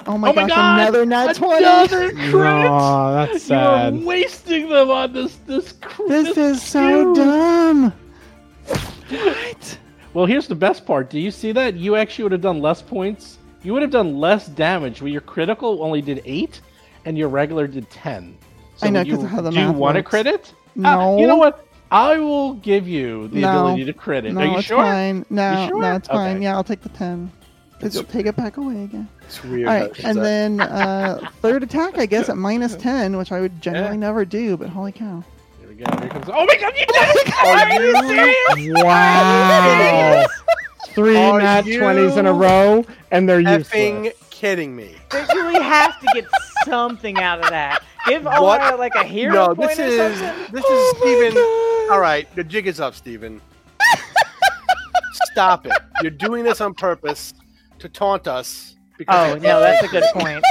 Oh 0.08 0.17
my 0.17 0.30
oh 0.30 0.34
my 0.34 0.41
gosh! 0.48 0.50
god! 0.50 0.80
Another 0.82 1.06
nat 1.06 1.34
20. 1.36 1.63
Another 1.63 2.12
crit. 2.12 2.32
No, 2.34 3.13
that's 3.13 3.50
You 3.50 3.56
are 3.56 3.91
sad. 3.91 4.04
wasting 4.06 4.70
them 4.70 4.89
on 4.89 5.12
this 5.13 5.36
this. 5.46 5.74
cr- 5.74 6.08
This 6.08 6.38
is 6.38 6.62
so 6.62 7.13
dumb. 7.13 7.93
What? 9.10 9.78
Well, 10.13 10.26
here's 10.26 10.48
the 10.48 10.56
best 10.56 10.86
part. 10.86 11.10
Do 11.10 11.20
you 11.20 11.32
see 11.32 11.52
that? 11.52 11.76
You 11.76 11.96
actually 11.96 12.24
would 12.24 12.32
have 12.32 12.41
done 12.41 12.62
less 12.62 12.82
points. 12.82 13.38
You 13.63 13.74
would 13.74 13.82
have 13.82 13.91
done 13.91 14.17
less 14.20 14.48
damage. 14.48 15.02
Where 15.02 15.12
your 15.12 15.22
critical 15.22 15.84
only 15.84 16.02
did 16.02 16.22
eight, 16.26 16.62
and 17.06 17.17
your 17.17 17.30
regular 17.30 17.67
did 17.67 17.89
ten. 17.89 18.38
I 18.82 18.89
know, 18.89 19.02
you- 19.02 19.15
'cause 19.15 19.24
of 19.26 19.30
how 19.30 19.41
the 19.41 19.52
Do 19.52 19.60
you 19.60 19.72
want 19.72 19.96
to 19.96 20.00
works. 20.00 20.10
crit 20.10 20.28
it? 20.28 20.54
No. 20.76 20.89
Uh, 20.89 21.17
you 21.17 21.28
know 21.28 21.38
what? 21.38 21.65
I 21.89 22.17
will 22.17 22.54
give 22.56 22.88
you 22.88 23.28
the 23.30 23.39
No. 23.41 23.50
ability 23.65 23.86
to 23.86 23.93
credit. 23.93 24.34
No, 24.34 24.41
Are 24.41 24.46
you 24.46 24.58
it's 24.58 24.67
sure? 24.67 24.78
fine. 24.84 25.26
No, 25.30 25.62
You 25.63 25.67
sure? 25.70 25.82
no, 25.82 25.96
it's 25.96 26.08
fine. 26.08 26.36
Okay. 26.38 26.43
Yeah, 26.43 26.56
I'll 26.56 26.63
take 26.63 26.82
the 26.82 26.89
10. 26.89 27.32
Because 27.74 27.96
you'll 27.96 28.04
take 28.04 28.26
it 28.26 28.36
back 28.36 28.58
away 28.58 28.84
again. 28.84 29.08
It's 29.28 29.44
weird. 29.44 29.68
All 29.68 29.74
how 29.74 29.80
right, 29.82 29.90
it 29.92 29.96
does 29.96 30.06
and 30.06 30.18
that. 30.18 30.24
then 30.24 30.62
uh, 30.62 31.30
third 31.42 31.63
attack, 31.63 31.98
I 31.98 32.06
guess, 32.06 32.30
at 32.30 32.38
minus 32.38 32.76
10, 32.76 33.18
which 33.18 33.32
I 33.32 33.42
would 33.42 33.62
generally 33.62 33.92
Yeah. 33.92 33.96
never 34.00 34.26
do, 34.26 34.56
but 34.58 34.70
holy 34.70 34.92
cow. 34.94 35.24
Here 35.60 35.68
we 35.70 35.76
go. 35.76 35.86
Here 36.00 36.10
comes. 36.10 36.26
Oh 36.30 36.46
my 36.46 36.56
god! 36.56 36.74
You 36.78 36.86
did 36.86 36.96
it! 36.98 37.34
Are 37.46 37.80
you 37.80 38.66
serious? 38.66 38.84
Wow. 38.84 40.26
Three 40.90 41.18
Are 41.18 41.40
nat 41.40 41.66
20s 41.66 42.18
in 42.18 42.26
a 42.26 42.34
row, 42.34 42.84
and 43.12 43.30
they're 43.30 43.42
effing 43.42 44.06
useless. 44.06 44.28
kidding 44.32 44.76
me. 44.76 44.96
But 45.10 45.32
you 45.34 45.62
have 45.62 46.00
to 46.00 46.08
get 46.16 46.26
something 46.66 47.18
out 47.20 47.40
of 47.40 47.50
that. 47.52 47.84
Give 48.08 48.26
Omar 48.28 48.78
like 48.78 48.96
a 48.96 49.04
hero 49.04 49.34
No, 49.34 49.56
point 49.56 49.76
this 49.76 49.80
or 49.80 49.84
is 49.84 50.18
something. 50.20 50.54
this 50.54 50.63
Oh 50.68 50.94
is 50.96 51.00
my 51.00 51.06
Stephen. 51.06 51.94
All 51.94 52.00
right, 52.00 52.34
the 52.36 52.44
jig 52.44 52.66
is 52.66 52.80
up, 52.80 52.96
Stephen. 52.96 53.40
Stop 55.32 55.66
it. 55.68 55.74
You're 56.02 56.12
doing 56.12 56.44
this 56.44 56.62
on 56.62 56.74
purpose 56.74 57.34
to 57.80 57.90
taunt 57.90 58.28
us. 58.28 58.76
Oh 59.08 59.36
no, 59.36 59.60
that's 59.60 59.84
a 59.86 59.88
good 59.88 60.04
point. 60.14 60.44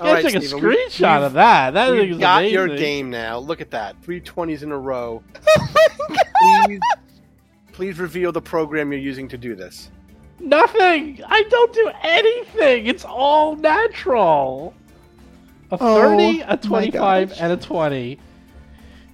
All 0.00 0.06
Let's 0.12 0.24
right, 0.24 0.32
take 0.32 0.42
a 0.42 0.46
Stephen, 0.46 0.64
we- 0.68 0.76
screenshot 0.76 1.16
we've- 1.16 1.24
of 1.26 1.32
that. 1.34 1.74
That 1.74 1.92
We've 1.92 2.10
is 2.12 2.18
got 2.18 2.50
your 2.50 2.68
game 2.68 3.10
now. 3.10 3.38
Look 3.38 3.60
at 3.60 3.70
that. 3.72 3.96
Three 4.02 4.20
twenties 4.20 4.62
in 4.62 4.72
a 4.72 4.78
row. 4.78 5.22
Oh 6.46 6.66
Please, 6.66 6.80
please 7.72 7.98
reveal 7.98 8.30
the 8.32 8.40
program 8.42 8.92
you're 8.92 9.00
using 9.00 9.28
to 9.28 9.38
do 9.38 9.54
this. 9.54 9.90
Nothing. 10.40 11.20
I 11.26 11.42
don't 11.48 11.72
do 11.72 11.90
anything. 12.02 12.86
It's 12.86 13.04
all 13.04 13.56
natural. 13.56 14.74
A 15.70 15.78
Oh, 15.80 16.00
30, 16.02 16.40
a 16.42 16.56
25, 16.58 17.32
and 17.40 17.52
a 17.52 17.56
20. 17.56 18.18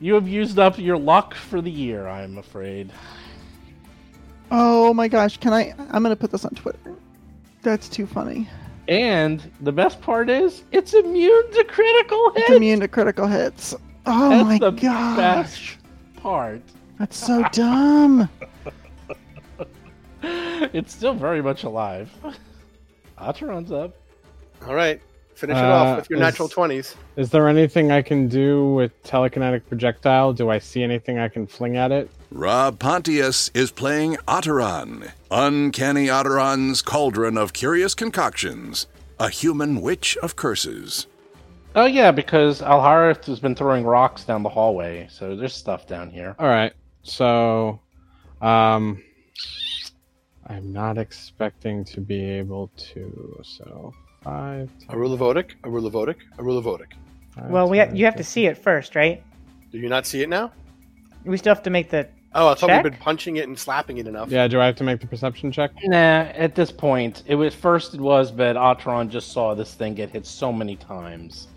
You 0.01 0.15
have 0.15 0.27
used 0.27 0.59
up 0.59 0.79
your 0.79 0.99
luck 0.99 1.35
for 1.35 1.61
the 1.61 1.71
year, 1.71 2.09
I'm 2.09 2.37
afraid. 2.39 2.91
Oh 4.51 4.93
my 4.93 5.07
gosh, 5.07 5.37
can 5.37 5.53
I? 5.53 5.73
I'm 5.93 6.03
going 6.03 6.15
to 6.15 6.17
put 6.17 6.33
this 6.33 6.45
on 6.45 6.51
Twitter. 6.55 6.95
That's 7.63 7.89
too 7.89 8.07
funny. 8.07 8.49
And 8.89 9.51
the 9.61 9.73
best 9.73 10.01
part 10.01 10.29
is, 10.31 10.65
it's 10.73 10.95
immune 10.95 11.53
to 11.53 11.65
critical 11.65 12.31
hits. 12.33 12.49
It's 12.49 12.57
immune 12.57 12.81
to 12.81 12.89
critical 12.89 13.27
hits. 13.27 13.75
Oh 14.07 14.31
That's 14.31 14.45
my 14.45 14.59
the 14.59 14.71
gosh. 14.71 15.17
best 15.77 15.79
part. 16.23 16.63
That's 16.99 17.17
so 17.17 17.45
dumb. 17.53 18.29
It's 20.23 20.93
still 20.95 21.15
very 21.15 21.41
much 21.41 21.65
alive. 21.65 22.11
Acheron's 23.19 23.73
up. 23.73 23.95
All 24.67 24.75
right, 24.75 25.01
finish 25.35 25.57
it 25.57 25.65
Uh, 25.65 25.69
off 25.73 25.97
with 26.01 26.11
your 26.11 26.19
is- 26.19 26.21
natural 26.23 26.49
twenties. 26.49 26.95
Is 27.17 27.31
there 27.31 27.49
anything 27.49 27.91
I 27.91 28.03
can 28.03 28.29
do 28.29 28.75
with 28.75 29.03
telekinetic 29.03 29.63
projectile? 29.67 30.35
Do 30.35 30.51
I 30.51 30.59
see 30.59 30.83
anything 30.83 31.19
I 31.19 31.29
can 31.29 31.47
fling 31.47 31.79
at 31.79 31.91
it? 31.91 32.11
Rob 32.33 32.79
Pontius 32.79 33.51
is 33.55 33.73
playing 33.73 34.17
Otteron, 34.29 35.11
Uncanny 35.33 36.07
Otteron's 36.07 36.81
Cauldron 36.81 37.37
of 37.37 37.53
Curious 37.53 37.93
Concoctions, 37.95 38.87
a 39.19 39.29
human 39.29 39.81
witch 39.81 40.17
of 40.19 40.37
curses. 40.37 41.09
Oh 41.75 41.87
yeah, 41.87 42.13
because 42.13 42.61
Alharith 42.61 43.25
has 43.25 43.41
been 43.41 43.57
throwing 43.57 43.85
rocks 43.85 44.23
down 44.25 44.45
the 44.45 44.49
hallway, 44.49 45.09
so 45.11 45.35
there's 45.35 45.55
stuff 45.55 45.89
down 45.89 46.09
here. 46.09 46.37
All 46.39 46.49
right. 46.49 46.73
So, 47.03 47.81
um, 48.41 49.03
I'm 50.47 50.73
not 50.73 50.99
expecting 50.99 51.85
to 51.87 52.01
be 52.01 52.23
able 52.23 52.71
to. 52.77 53.41
So 53.43 53.93
five. 54.23 54.71
A 54.89 54.97
rule 54.97 55.13
of 55.13 55.21
Odic, 55.21 55.53
a 55.65 55.71
rule 55.71 55.87
of 55.87 55.95
Odic, 55.95 56.17
a 56.39 56.43
rule 56.45 56.59
of 56.59 56.65
Odic. 56.65 56.93
Well, 57.49 57.69
we 57.69 57.79
ha- 57.79 57.91
you 57.93 58.05
have 58.05 58.17
to 58.17 58.25
see 58.25 58.47
it 58.47 58.57
first, 58.59 58.95
right? 58.95 59.23
Do 59.73 59.79
you 59.79 59.89
not 59.89 60.07
see 60.07 60.23
it 60.23 60.29
now? 60.29 60.53
We 61.25 61.37
still 61.37 61.55
have 61.55 61.65
to 61.65 61.71
make 61.71 61.91
the. 61.91 62.09
Oh, 62.33 62.49
I 62.49 62.55
thought 62.55 62.69
Check? 62.69 62.85
we've 62.85 62.93
been 62.93 63.01
punching 63.01 63.37
it 63.37 63.49
and 63.49 63.59
slapping 63.59 63.99
it 63.99 64.07
enough. 64.07 64.31
Yeah. 64.31 64.47
Do 64.47 64.61
I 64.61 64.67
have 64.67 64.77
to 64.77 64.85
make 64.85 65.01
the 65.01 65.07
perception 65.07 65.51
check? 65.51 65.73
Nah, 65.85 65.97
at 65.97 66.55
this 66.55 66.71
point, 66.71 67.25
it 67.27 67.35
was 67.35 67.55
first 67.55 67.93
it 67.95 68.01
was, 68.01 68.31
but 68.31 68.55
Atron 68.57 69.09
just 69.11 69.33
saw 69.33 69.55
this 69.55 69.75
thing 69.75 69.95
get 69.95 70.11
hit 70.11 70.27
so 70.27 70.53
many 70.53 70.77
times. 70.77 71.49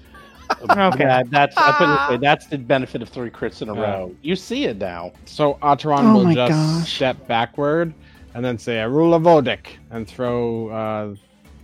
Okay. 0.69 1.05
That, 1.05 1.31
that's 1.31 1.57
I 1.57 1.71
put 1.71 1.85
it 1.85 1.87
this 1.97 2.09
way, 2.09 2.17
that's 2.17 2.45
the 2.47 2.57
benefit 2.57 3.01
of 3.01 3.09
three 3.09 3.29
crits 3.31 3.61
in 3.61 3.69
a 3.69 3.73
Yeah. 3.75 3.81
row. 3.81 4.15
You 4.21 4.35
see 4.35 4.65
it 4.65 4.77
now. 4.77 5.13
So 5.25 5.55
Atron 5.63 6.03
Oh 6.03 6.13
will 6.25 6.33
just 6.33 6.51
gosh. 6.51 6.95
step 6.95 7.27
backward 7.27 7.93
and 8.35 8.43
then 8.45 8.57
say 8.59 8.79
a 8.81 8.87
rule 8.89 9.13
of 9.15 9.23
Odic 9.23 9.77
and 9.89 10.07
throw 10.07 10.67
uh, 10.69 11.15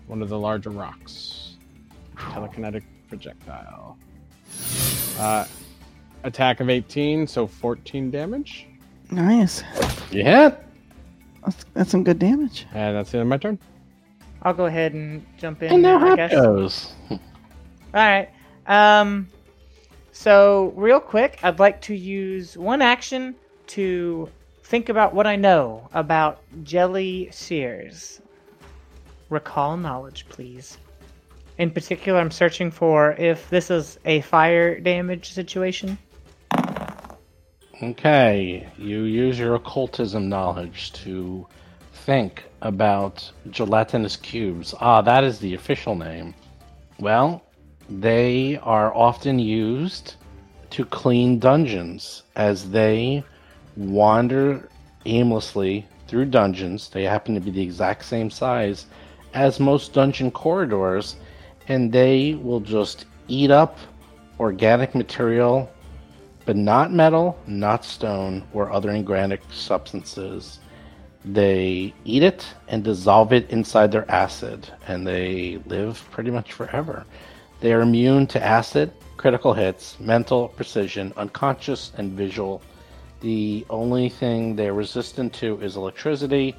one 0.08 0.22
of 0.24 0.30
the 0.30 0.40
larger 0.40 0.70
rocks. 0.72 1.56
Telekinetic 2.16 2.84
projectile. 3.10 3.98
Uh, 5.20 5.46
attack 6.24 6.60
of 6.62 6.70
18, 6.70 7.28
so 7.28 7.46
14 7.46 8.10
damage. 8.10 8.66
Nice. 9.12 9.64
Yeah. 10.12 10.56
That's, 11.44 11.66
that's 11.74 11.92
some 11.92 12.04
good 12.04 12.20
damage. 12.20 12.68
And 12.74 12.96
that's 12.96 13.12
the 13.12 13.18
end 13.18 13.24
of 13.24 13.28
my 13.30 13.38
turn. 13.38 13.60
I'll 14.44 14.54
go 14.54 14.66
ahead 14.66 14.94
and 14.94 15.26
jump 15.38 15.64
in. 15.64 15.74
And 15.74 15.82
now 15.82 16.12
I 16.12 16.16
guess. 16.16 16.32
it 16.32 16.36
goes. 16.36 16.94
All 17.12 17.20
right. 17.94 18.30
Um, 18.68 19.28
so 20.12 20.74
real 20.76 21.00
quick, 21.00 21.40
I'd 21.44 21.60
like 21.60 21.82
to 21.82 21.96
use 21.96 22.58
one 22.58 22.82
action 22.82 23.36
to 23.68 24.30
think 24.64 24.90
about 24.90 25.14
what 25.14 25.26
I 25.26 25.36
know 25.36 25.90
about 25.94 26.42
Jelly 26.64 27.30
Sears. 27.32 28.22
Recall 29.30 29.78
knowledge, 29.78 30.26
please. 30.30 30.78
In 31.58 31.72
particular, 31.72 32.20
I'm 32.20 32.32
searching 32.32 32.72
for 32.72 33.14
if 33.14 33.50
this 33.50 33.70
is 33.70 34.00
a 34.06 34.22
fire 34.22 34.80
damage 34.80 35.34
situation. 35.34 35.98
Okay, 37.82 38.68
you 38.78 39.04
use 39.04 39.40
your 39.40 39.56
occultism 39.56 40.28
knowledge 40.28 40.92
to 40.92 41.48
think 41.94 42.44
about 42.62 43.32
gelatinous 43.52 44.18
cubes. 44.18 44.76
Ah, 44.82 45.02
that 45.02 45.24
is 45.24 45.40
the 45.40 45.54
official 45.54 45.96
name. 45.96 46.36
Well, 47.00 47.42
they 47.90 48.58
are 48.64 48.94
often 48.94 49.40
used 49.40 50.16
to 50.72 50.84
clean 50.84 51.40
dungeons 51.40 52.24
as 52.36 52.70
they 52.70 53.24
wander 53.78 54.68
aimlessly 55.06 55.88
through 56.10 56.26
dungeons. 56.26 56.90
They 56.90 57.04
happen 57.04 57.34
to 57.36 57.40
be 57.40 57.52
the 57.52 57.62
exact 57.62 58.04
same 58.04 58.30
size 58.30 58.88
as 59.34 59.58
most 59.62 59.94
dungeon 59.94 60.32
corridors, 60.32 61.16
and 61.70 61.94
they 61.94 62.34
will 62.34 62.60
just 62.60 63.06
eat 63.30 63.52
up 63.52 63.78
organic 64.38 64.96
material 64.96 65.72
but 66.50 66.56
not 66.56 66.92
metal, 66.92 67.38
not 67.46 67.86
stone, 67.86 68.44
or 68.54 68.72
other 68.72 68.90
organic 68.90 69.40
substances. 69.52 70.58
They 71.24 71.94
eat 72.06 72.24
it 72.24 72.44
and 72.68 72.84
dissolve 72.84 73.34
it 73.34 73.52
inside 73.52 73.92
their 73.92 74.10
acid, 74.10 74.68
and 74.88 75.06
they 75.06 75.62
live 75.68 76.04
pretty 76.10 76.32
much 76.32 76.54
forever. 76.54 77.06
They 77.60 77.72
are 77.72 77.82
immune 77.82 78.26
to 78.34 78.44
acid, 78.44 78.92
critical 79.16 79.54
hits, 79.54 80.00
mental, 80.00 80.48
precision, 80.48 81.14
unconscious, 81.18 81.92
and 82.00 82.14
visual. 82.14 82.64
The 83.22 83.64
only 83.70 84.10
thing 84.10 84.56
they're 84.56 84.74
resistant 84.74 85.32
to 85.34 85.62
is 85.62 85.76
electricity, 85.76 86.56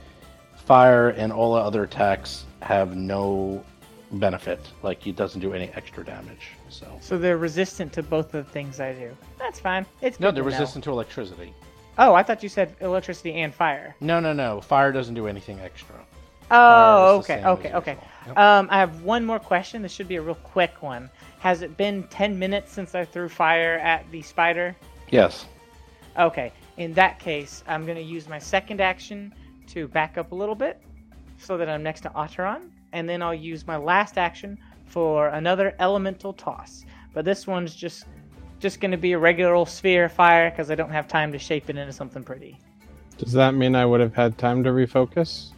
fire, 0.55 1.09
and 1.09 1.33
all 1.33 1.55
the 1.55 1.62
other 1.62 1.83
attacks 1.83 2.44
have 2.62 2.94
no 2.94 3.64
benefit. 4.12 4.61
Like, 4.85 5.05
it 5.09 5.16
doesn't 5.16 5.40
do 5.40 5.53
any 5.53 5.68
extra 5.74 6.05
damage. 6.05 6.60
So. 6.70 6.87
So 7.00 7.18
they're 7.18 7.38
resistant 7.38 7.92
to 7.94 8.02
both 8.02 8.35
of 8.35 8.46
the 8.46 8.50
things 8.52 8.80
I 8.80 8.92
do. 8.92 9.16
That's 9.38 9.61
fine. 9.61 9.87
It's 10.00 10.20
No, 10.20 10.30
they're 10.30 10.42
to 10.42 10.48
resistant 10.48 10.85
to 10.85 10.90
electricity. 10.90 11.52
Oh, 11.98 12.14
I 12.14 12.22
thought 12.22 12.42
you 12.42 12.48
said 12.48 12.74
electricity 12.80 13.35
and 13.35 13.54
fire. 13.54 13.94
No, 14.00 14.20
no, 14.20 14.33
no. 14.33 14.61
Fire 14.61 14.92
doesn't 14.92 15.14
do 15.14 15.26
anything 15.26 15.61
extra. 15.61 15.96
Oh, 16.52 17.18
okay, 17.18 17.44
okay, 17.44 17.72
okay. 17.74 17.98
Yep. 18.26 18.38
Um, 18.38 18.68
I 18.70 18.78
have 18.78 19.02
one 19.02 19.24
more 19.24 19.38
question. 19.38 19.83
This 19.83 19.92
should 19.92 20.09
be 20.09 20.16
a 20.16 20.22
real 20.22 20.35
quick 20.37 20.83
one. 20.83 21.09
Has 21.38 21.62
it 21.62 21.76
been 21.76 22.02
10 22.04 22.38
minutes 22.38 22.72
since 22.72 22.94
I 22.94 23.04
threw 23.04 23.28
fire 23.28 23.74
at 23.78 24.11
the 24.11 24.20
spider? 24.22 24.74
Yes. 25.11 25.46
Okay, 26.18 26.52
in 26.76 26.92
that 26.94 27.18
case, 27.20 27.62
I'm 27.68 27.85
going 27.85 27.96
to 27.96 28.02
use 28.02 28.28
my 28.28 28.38
second 28.38 28.80
action 28.80 29.33
to 29.68 29.87
back 29.88 30.18
up 30.18 30.33
a 30.33 30.35
little 30.35 30.56
bit. 30.56 30.80
so 31.38 31.56
that 31.56 31.68
I'm 31.68 31.83
next 31.83 32.00
to 32.02 32.11
Otteron, 32.11 32.68
and 32.92 33.09
then 33.09 33.22
I'll 33.22 33.33
use 33.33 33.66
my 33.66 33.76
last 33.76 34.18
action 34.18 34.59
for 34.90 35.29
another 35.29 35.74
elemental 35.79 36.33
toss. 36.33 36.85
But 37.14 37.24
this 37.24 37.46
one's 37.46 37.74
just 37.74 38.05
just 38.59 38.79
going 38.81 38.90
to 38.90 38.98
be 38.98 39.12
a 39.12 39.18
regular 39.18 39.55
old 39.55 39.70
sphere 39.70 40.05
of 40.05 40.12
fire 40.12 40.50
because 40.50 40.70
I 40.70 40.74
don't 40.74 40.90
have 40.90 41.09
time 41.09 41.33
to 41.33 41.38
shape 41.38 41.70
it 41.70 41.79
into 41.79 41.92
something 41.94 42.22
pretty. 42.22 42.59
Does 43.16 43.33
that 43.33 43.55
mean 43.55 43.74
I 43.74 43.87
would 43.87 44.00
have 44.00 44.14
had 44.14 44.37
time 44.37 44.62
to 44.64 44.70
refocus? 44.70 45.53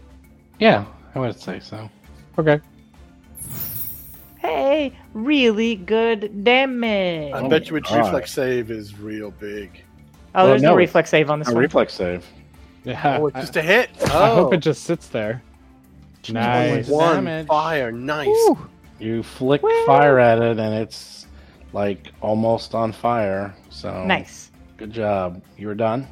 Yeah, 0.61 0.85
I 1.15 1.19
would 1.19 1.39
say 1.41 1.59
so. 1.59 1.91
Okay. 2.39 2.61
Hey, 4.39 4.93
really 5.15 5.77
good 5.77 6.45
damage. 6.45 7.33
I 7.33 7.41
Oh 7.41 7.49
bet 7.49 7.71
you 7.71 7.77
its 7.77 7.89
God. 7.89 8.05
reflex 8.05 8.33
save 8.33 8.71
is 8.71 8.99
real 8.99 9.31
big. 9.33 9.83
oh, 10.35 10.41
Well, 10.43 10.47
there's 10.49 10.63
no, 10.63 10.71
no, 10.71 10.77
reflex 10.77 11.11
save 11.11 11.31
on 11.31 11.39
this 11.39 11.49
A 11.49 11.53
one. 11.53 11.61
reflex 11.63 11.95
save. 11.95 12.25
Yeah. 12.85 13.19
Oh, 13.21 13.27
it's 13.29 13.37
I, 13.37 13.41
just 13.41 13.57
a 13.57 13.63
hit. 13.63 13.91
I 14.11 14.31
Oh, 14.31 14.35
hope 14.37 14.55
it 14.55 14.59
just 14.59 14.83
sits 14.85 15.07
there. 15.09 15.43
Nice. 16.29 16.89
one 16.89 17.25
damage. 17.25 17.47
fire. 17.47 17.93
Nice. 17.93 18.29
Ooh, 18.29 18.59
You 19.03 19.25
flick 19.25 19.63
fire 19.85 20.21
at 20.21 20.39
it, 20.41 20.61
and 20.61 20.75
it's 20.75 21.27
like 21.73 22.13
almost 22.21 22.73
on 22.75 22.93
fire. 22.93 23.53
So 23.69 24.05
nice. 24.05 24.53
Good 24.77 24.93
job. 24.93 25.43
You 25.59 25.67
were 25.67 25.75
done. 25.75 26.07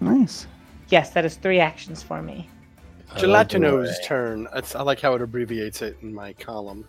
nice. 0.00 0.46
Yes, 0.88 1.10
that 1.10 1.24
is 1.24 1.34
three 1.34 1.58
actions 1.58 2.04
for 2.04 2.22
me. 2.22 2.48
Gelatino's 3.16 3.98
turn. 4.04 4.46
It's, 4.54 4.76
I 4.76 4.82
like 4.82 5.00
how 5.00 5.14
it 5.14 5.22
abbreviates 5.22 5.82
it 5.82 5.96
in 6.02 6.14
my 6.14 6.32
column. 6.34 6.86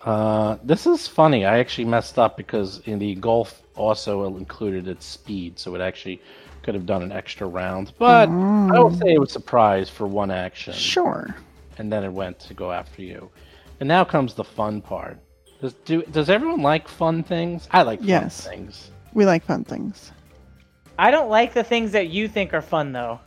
Uh, 0.00 0.56
this 0.62 0.86
is 0.86 1.06
funny. 1.06 1.44
I 1.44 1.58
actually 1.58 1.84
messed 1.84 2.18
up 2.18 2.38
because 2.38 2.80
in 2.86 2.98
the 2.98 3.14
golf 3.16 3.62
also 3.76 4.36
included 4.38 4.88
its 4.88 5.04
speed, 5.04 5.58
so 5.58 5.74
it 5.74 5.82
actually 5.82 6.22
could 6.62 6.74
have 6.74 6.86
done 6.86 7.02
an 7.02 7.12
extra 7.12 7.46
round. 7.46 7.92
But 7.98 8.30
I 8.30 8.78
would 8.80 8.98
say 8.98 9.12
it 9.12 9.18
was 9.20 9.28
a 9.30 9.32
surprise 9.34 9.90
for 9.90 10.06
one 10.06 10.30
action, 10.30 10.72
Sure. 10.72 11.34
and 11.76 11.92
then 11.92 12.04
it 12.04 12.12
went 12.12 12.38
to 12.40 12.54
go 12.54 12.72
after 12.72 13.02
you. 13.02 13.28
And 13.84 13.88
now 13.90 14.02
comes 14.02 14.32
the 14.32 14.44
fun 14.44 14.80
part. 14.80 15.18
Does 15.60 15.74
do 15.84 16.00
does 16.04 16.30
everyone 16.30 16.62
like 16.62 16.88
fun 16.88 17.22
things? 17.22 17.68
I 17.70 17.82
like 17.82 17.98
fun 17.98 18.08
Yes. 18.08 18.46
things. 18.46 18.90
We 19.12 19.26
like 19.26 19.44
fun 19.44 19.62
things. 19.62 20.10
I 20.98 21.10
don't 21.10 21.28
like 21.28 21.52
the 21.52 21.62
things 21.64 21.92
that 21.92 22.08
you 22.08 22.26
think 22.26 22.54
are 22.54 22.62
fun, 22.62 22.92
though. 22.92 23.20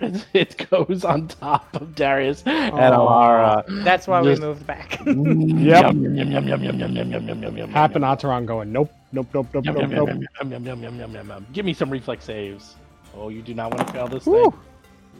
It, 0.00 0.26
it 0.34 0.66
goes 0.70 1.04
on 1.04 1.28
top 1.28 1.72
of 1.80 1.94
Darius 1.94 2.42
and 2.46 2.74
Alhara. 2.74 3.62
That's 3.84 4.08
why 4.08 4.24
Just- 4.24 4.40
we 4.42 4.48
moved 4.48 4.66
back. 4.66 4.98
Yep. 5.06 5.06
Yum, 5.06 6.02
yum, 6.16 6.16
yum, 6.16 6.48
yum, 6.48 6.48
yum, 6.48 6.64
yum, 6.64 6.80
yum, 6.80 6.96
yum, 6.96 7.12
yum, 7.12 7.28
yum, 7.28 7.42
yum, 7.44 7.56
yum, 7.58 7.70
Hap 7.70 7.92
Otteron 7.92 8.44
going, 8.44 8.72
nope, 8.72 8.90
nope, 9.12 9.28
nope, 9.32 9.46
nope, 9.54 9.64
yum, 9.64 9.74
nope, 9.74 9.82
yum, 9.82 9.90
nope. 9.92 10.08
yum, 10.08 10.50
yum, 10.50 10.50
yum, 10.50 10.66
yum, 10.66 10.82
yum, 10.82 10.98
yum, 10.98 11.14
yum, 11.14 11.28
yum. 11.28 11.46
Give 11.52 11.64
me 11.64 11.74
some 11.74 11.90
reflex 11.90 12.24
saves. 12.24 12.74
Oh, 13.14 13.28
you 13.28 13.40
do 13.40 13.54
not 13.54 13.72
want 13.72 13.86
to 13.86 13.92
fail 13.92 14.08
this 14.08 14.26
Woo. 14.26 14.52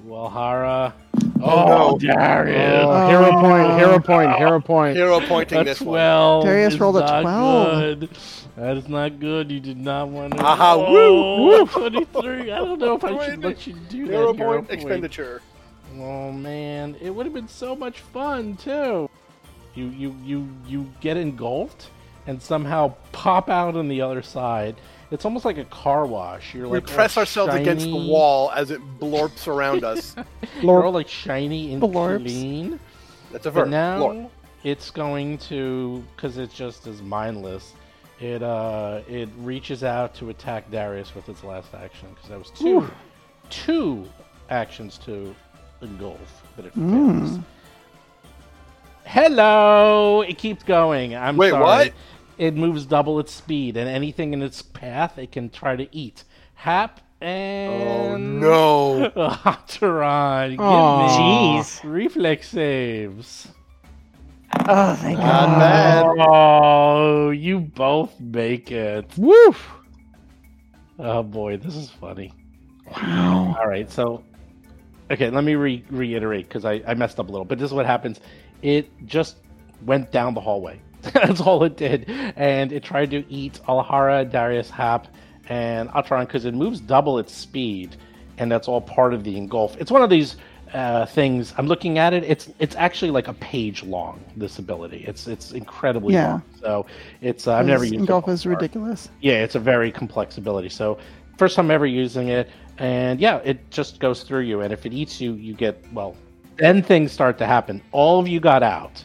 Thing. 0.03 0.11
Walhara. 0.11 0.93
Oh, 1.41 1.51
oh, 1.51 1.67
no. 1.67 1.99
Darius. 1.99 2.85
Oh, 2.85 3.09
hero 3.09 3.31
point, 3.33 3.79
hero 3.79 3.99
point, 3.99 4.37
hero 4.37 4.61
point. 4.61 4.97
Hero 4.97 5.21
pointing 5.21 5.59
A 5.59 5.65
this 5.65 5.81
one. 5.81 6.45
Darius 6.45 6.79
rolled 6.79 6.97
a 6.97 7.01
not 7.01 7.23
12. 7.23 8.01
Good. 8.01 8.11
That 8.57 8.77
is 8.77 8.89
not 8.89 9.19
good. 9.19 9.51
You 9.51 9.61
did 9.61 9.79
not 9.79 10.09
want 10.09 10.35
to. 10.35 10.43
Aha, 10.43 10.75
oh, 10.77 11.43
woo, 11.43 11.67
23. 11.67 12.53
I 12.53 12.59
don't 12.59 12.79
know 12.79 12.95
if 12.95 13.05
I 13.05 13.27
should 13.27 13.43
let 13.43 13.67
you 13.67 13.75
do 13.89 14.07
that. 14.07 14.13
Hero 14.13 14.33
hero 14.35 14.63
point 14.63 14.71
expenditure. 14.71 15.43
Oh 15.99 16.33
man, 16.33 16.97
it 17.01 17.11
would 17.11 17.27
have 17.27 17.35
been 17.35 17.49
so 17.49 17.77
much 17.77 18.01
fun 18.01 18.57
too. 18.57 19.11
You 19.75 19.87
you 19.89 20.17
you 20.23 20.49
you 20.67 20.93
get 21.01 21.17
engulfed 21.17 21.91
and 22.27 22.41
somehow 22.41 22.95
pop 23.13 23.51
out 23.51 23.77
on 23.77 23.89
the 23.89 24.01
other 24.01 24.23
side. 24.23 24.77
It's 25.13 25.25
almost 25.27 25.45
like 25.45 25.59
a 25.59 25.65
car 25.67 26.07
wash. 26.07 26.55
You're 26.55 26.67
We 26.69 26.79
like 26.79 26.87
press 26.89 27.17
all 27.17 27.21
ourselves 27.21 27.55
against 27.55 27.85
the 27.87 27.95
wall 27.95 28.51
as 28.53 28.71
it 28.71 28.81
blorps 28.99 29.47
around 29.47 29.85
us. 29.85 30.17
You're 30.63 30.85
all 30.85 30.93
like 30.93 31.07
shiny 31.09 31.73
and 31.75 31.83
Blorps. 31.83 32.25
clean. 32.25 32.81
That's 33.31 33.45
a 33.47 33.51
But 33.51 33.61
verb. 33.65 33.69
now 33.69 33.99
Blorp. 34.01 34.31
it's 34.65 34.91
going 34.91 35.37
to 35.39 36.03
because 36.17 36.39
it's 36.39 36.55
just 36.55 36.87
as 36.87 37.03
mindless. 37.03 37.75
It 38.21 38.43
uh 38.43 39.01
it 39.07 39.29
reaches 39.39 39.85
out 39.85 40.15
to 40.17 40.31
attack 40.31 40.71
Darius 40.71 41.15
with 41.15 41.29
its 41.29 41.45
last 41.45 41.75
action 41.75 42.09
because 42.15 42.31
that 42.31 42.39
was 42.39 42.51
two 42.51 42.89
two 43.51 44.07
actions 44.49 44.97
to 45.05 45.35
engulf, 45.83 46.43
but 46.57 46.65
it 46.65 46.73
fails. 46.73 47.39
Hello, 49.05 50.23
it 50.23 50.39
keeps 50.39 50.63
going. 50.63 51.15
I'm 51.17 51.37
Wait, 51.37 51.51
sorry. 51.51 51.63
what? 51.63 51.93
It 52.43 52.57
moves 52.57 52.87
double 52.87 53.21
its 53.21 53.33
speed, 53.33 53.77
and 53.77 53.89
anything 53.89 54.33
in 54.33 54.43
its 54.43 54.63
path 54.63 55.17
it 55.17 55.31
can 55.31 55.49
try 55.49 55.77
to 55.77 55.87
eat. 55.97 56.25
Hap 56.55 57.01
and 57.21 57.73
Oh 57.73 58.17
no. 58.17 59.11
Otteron, 59.17 60.51
give 60.51 60.61
Aw. 60.61 60.99
me 61.57 61.61
Jeez. 61.63 61.81
reflex 61.85 62.49
saves. 62.49 63.47
Oh, 64.69 64.97
thank 64.97 65.19
God. 65.19 65.51
Not 65.51 65.59
bad. 65.61 66.05
Oh, 66.19 67.31
you 67.31 67.61
both 67.61 68.19
make 68.19 68.73
it. 68.73 69.07
Woof. 69.17 69.71
Oh 70.99 71.23
boy, 71.23 71.59
this 71.59 71.77
is 71.77 71.91
funny. 71.91 72.33
Wow. 72.91 73.57
All 73.57 73.69
right, 73.69 73.89
so 73.89 74.25
okay, 75.13 75.31
let 75.31 75.45
me 75.45 75.55
re- 75.55 75.85
reiterate 75.91 76.49
because 76.49 76.65
I, 76.65 76.83
I 76.89 76.95
messed 76.95 77.21
up 77.21 77.29
a 77.29 77.31
little. 77.31 77.45
But 77.45 77.61
this 77.61 77.67
is 77.67 77.73
what 77.73 77.87
happens. 77.87 78.19
It 78.63 78.91
just 79.07 79.37
went 79.87 80.11
down 80.11 80.35
the 80.35 80.41
hallway. 80.41 80.81
That's 81.15 81.41
all 81.41 81.65
it 81.65 81.77
did, 81.77 82.09
and 82.37 82.73
it 82.73 82.83
tried 82.83 83.11
to 83.11 83.25
eat 83.29 83.61
Alhara, 83.69 84.25
Darius, 84.31 84.71
Hap, 84.71 85.09
and 85.49 85.89
Atron 85.91 86.27
because 86.27 86.45
it 86.45 86.55
moves 86.55 86.81
double 86.81 87.19
its 87.19 87.35
speed, 87.35 87.97
and 88.39 88.51
that's 88.51 88.69
all 88.69 88.81
part 88.81 89.13
of 89.13 89.25
the 89.25 89.37
engulf. 89.37 89.77
It's 89.79 89.91
one 89.91 90.03
of 90.03 90.11
these 90.11 90.37
uh, 90.73 91.05
things. 91.07 91.53
I'm 91.59 91.67
looking 91.67 91.99
at 91.99 92.15
it. 92.15 92.25
It's 92.25 92.51
it's 92.59 92.77
actually 92.77 93.11
like 93.11 93.29
a 93.29 93.35
page 93.35 93.83
long. 93.83 94.21
This 94.37 94.59
ability. 94.59 95.05
It's 95.07 95.27
it's 95.27 95.53
incredibly 95.53 96.15
Yeah. 96.15 96.29
long. 96.29 96.43
So 96.61 96.87
it's 97.21 97.47
uh, 97.47 97.55
I've 97.55 97.67
never 97.67 97.85
used 97.85 97.97
Engulf 97.97 98.29
it 98.29 98.33
is 98.33 98.47
ridiculous. 98.47 99.09
Yeah, 99.21 99.43
it's 99.43 99.55
a 99.57 99.61
very 99.61 99.91
complex 99.91 100.39
ability. 100.39 100.69
So 100.69 100.99
first 101.37 101.57
time 101.57 101.71
ever 101.71 101.87
using 101.87 102.29
it, 102.29 102.49
and 102.79 103.21
yeah, 103.21 103.39
it 103.45 103.71
just 103.71 103.99
goes 104.01 104.23
through 104.23 104.43
you. 104.43 104.61
And 104.61 104.73
if 104.73 104.87
it 104.87 104.93
eats 104.93 105.21
you, 105.21 105.35
you 105.35 105.55
get 105.55 105.85
well. 105.93 106.15
Then 106.57 106.83
things 106.83 107.13
start 107.13 107.39
to 107.39 107.47
happen. 107.47 107.83
All 107.93 108.21
of 108.21 108.29
you 108.29 108.39
got 108.39 108.63
out, 108.63 109.05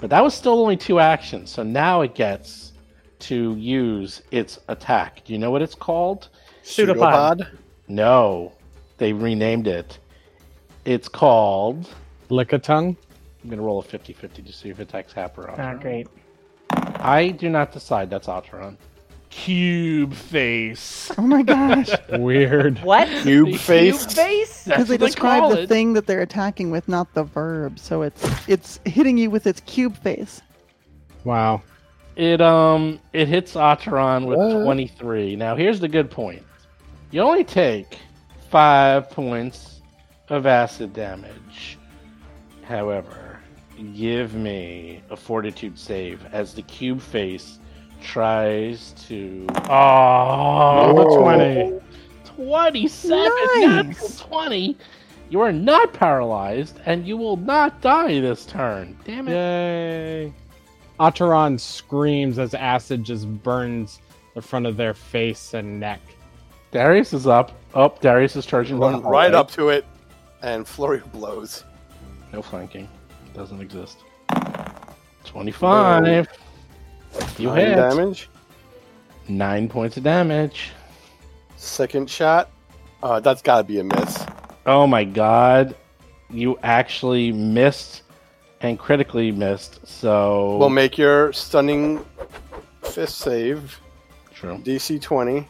but 0.00 0.10
that 0.10 0.22
was 0.22 0.34
still 0.34 0.60
only 0.60 0.76
two 0.76 1.00
actions. 1.00 1.50
So 1.50 1.62
now 1.62 2.02
it 2.02 2.14
gets 2.14 2.72
to 3.20 3.56
use 3.56 4.22
its 4.30 4.58
attack. 4.68 5.24
Do 5.24 5.32
you 5.32 5.38
know 5.38 5.50
what 5.50 5.62
it's 5.62 5.74
called? 5.74 6.28
Pseudopod. 6.62 7.46
No, 7.88 8.52
they 8.98 9.12
renamed 9.12 9.66
it. 9.66 9.98
It's 10.84 11.08
called. 11.08 11.88
Lick 12.28 12.52
a 12.52 12.58
tongue. 12.58 12.96
I'm 13.42 13.50
gonna 13.50 13.62
roll 13.62 13.80
a 13.80 13.82
50-50 13.82 14.46
to 14.46 14.52
see 14.52 14.68
if 14.68 14.78
it 14.80 14.82
attacks 14.82 15.12
Hap 15.12 15.38
or 15.38 15.50
Oh, 15.50 15.54
ah, 15.58 15.74
great. 15.74 16.06
I 16.70 17.28
do 17.30 17.48
not 17.48 17.72
decide. 17.72 18.10
That's 18.10 18.26
Otteron. 18.26 18.76
Cube 19.30 20.14
face. 20.14 21.10
Oh 21.18 21.22
my 21.22 21.42
gosh. 21.42 21.90
Weird. 22.10 22.78
What? 22.80 23.08
Cube 23.22 23.56
face. 23.56 24.06
Cube 24.06 24.16
face? 24.16 24.64
Because 24.64 24.88
they 24.88 24.94
what 24.94 25.00
they 25.00 25.06
describe 25.06 25.50
the 25.50 25.62
it. 25.62 25.68
thing 25.68 25.92
that 25.94 26.06
they're 26.06 26.22
attacking 26.22 26.70
with, 26.70 26.88
not 26.88 27.12
the 27.14 27.24
verb. 27.24 27.78
So 27.78 28.02
it's 28.02 28.48
it's 28.48 28.80
hitting 28.84 29.18
you 29.18 29.30
with 29.30 29.46
its 29.46 29.60
cube 29.60 29.96
face. 29.98 30.40
Wow. 31.24 31.62
It 32.16 32.40
um 32.40 33.00
it 33.12 33.28
hits 33.28 33.54
Otteron 33.54 34.26
with 34.26 34.38
What? 34.38 34.64
23. 34.64 35.36
Now 35.36 35.54
here's 35.56 35.78
the 35.80 35.88
good 35.88 36.10
point. 36.10 36.42
You 37.10 37.20
only 37.22 37.44
take 37.44 37.98
5 38.50 39.10
points 39.10 39.80
of 40.28 40.46
acid 40.46 40.92
damage. 40.92 41.78
However, 42.62 43.38
give 43.94 44.34
me 44.34 45.02
a 45.10 45.16
fortitude 45.16 45.78
save 45.78 46.24
as 46.32 46.54
the 46.54 46.62
cube 46.62 47.00
face 47.00 47.58
tries 48.02 48.92
to 49.08 49.46
Oh, 49.68 50.94
Roll 50.96 51.18
a 51.18 51.36
20. 51.36 51.80
27 52.36 53.18
Nice. 53.18 53.66
natural 53.86 54.08
20. 54.10 54.76
You 55.30 55.40
are 55.40 55.52
not 55.52 55.92
paralyzed 55.92 56.80
and 56.86 57.06
you 57.06 57.16
will 57.16 57.36
not 57.36 57.80
die 57.80 58.20
this 58.20 58.46
turn. 58.46 58.96
Damn 59.04 59.28
it. 59.28 59.32
Yay. 59.32 60.32
Otteron 61.00 61.60
screams 61.60 62.38
as 62.38 62.54
acid 62.54 63.04
just 63.04 63.28
burns 63.42 64.00
the 64.34 64.42
front 64.42 64.66
of 64.66 64.76
their 64.76 64.94
face 64.94 65.54
and 65.54 65.78
neck. 65.78 66.00
Darius 66.70 67.12
is 67.12 67.26
up. 67.26 67.52
Oh, 67.74 67.94
Darius 68.00 68.36
is 68.36 68.46
charging 68.46 68.78
Run 68.78 69.02
right 69.02 69.32
up 69.34 69.50
to 69.52 69.68
it, 69.70 69.84
and 70.42 70.66
flurry 70.66 71.02
blows. 71.12 71.64
No 72.32 72.42
flanking. 72.42 72.88
Doesn't 73.34 73.60
exist. 73.60 73.98
25. 75.24 76.28
You 77.38 77.48
Nine 77.48 77.56
hit. 77.58 77.76
damage. 77.76 78.28
Nine 79.28 79.68
points 79.68 79.96
of 79.96 80.02
damage. 80.02 80.70
Second 81.56 82.08
shot. 82.08 82.50
Uh, 83.02 83.20
that's 83.20 83.42
got 83.42 83.58
to 83.58 83.64
be 83.64 83.78
a 83.78 83.84
miss. 83.84 84.24
Oh 84.66 84.86
my 84.86 85.04
god. 85.04 85.76
You 86.30 86.58
actually 86.62 87.32
missed 87.32 88.02
and 88.60 88.78
critically 88.78 89.30
missed. 89.32 89.86
So. 89.86 90.56
We'll 90.58 90.68
make 90.70 90.98
your 90.98 91.32
stunning 91.32 92.04
fist 92.82 93.18
save. 93.18 93.80
True. 94.34 94.58
DC 94.58 95.00
20. 95.00 95.46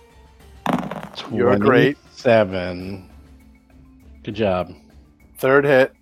You're 1.33 1.59
great. 1.59 1.97
Seven. 2.13 3.09
Good 4.23 4.35
job. 4.35 4.73
Third 5.39 5.65
hit. 5.65 5.93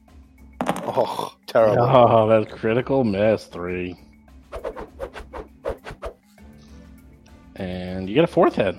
Oh, 0.67 1.35
terrible. 1.47 1.83
Oh, 1.83 2.29
that 2.29 2.51
critical 2.51 3.05
miss 3.05 3.45
three. 3.45 3.99
And 7.57 8.09
you 8.09 8.15
get 8.15 8.25
a 8.25 8.29
fourth 8.29 8.55
hit. 8.57 8.77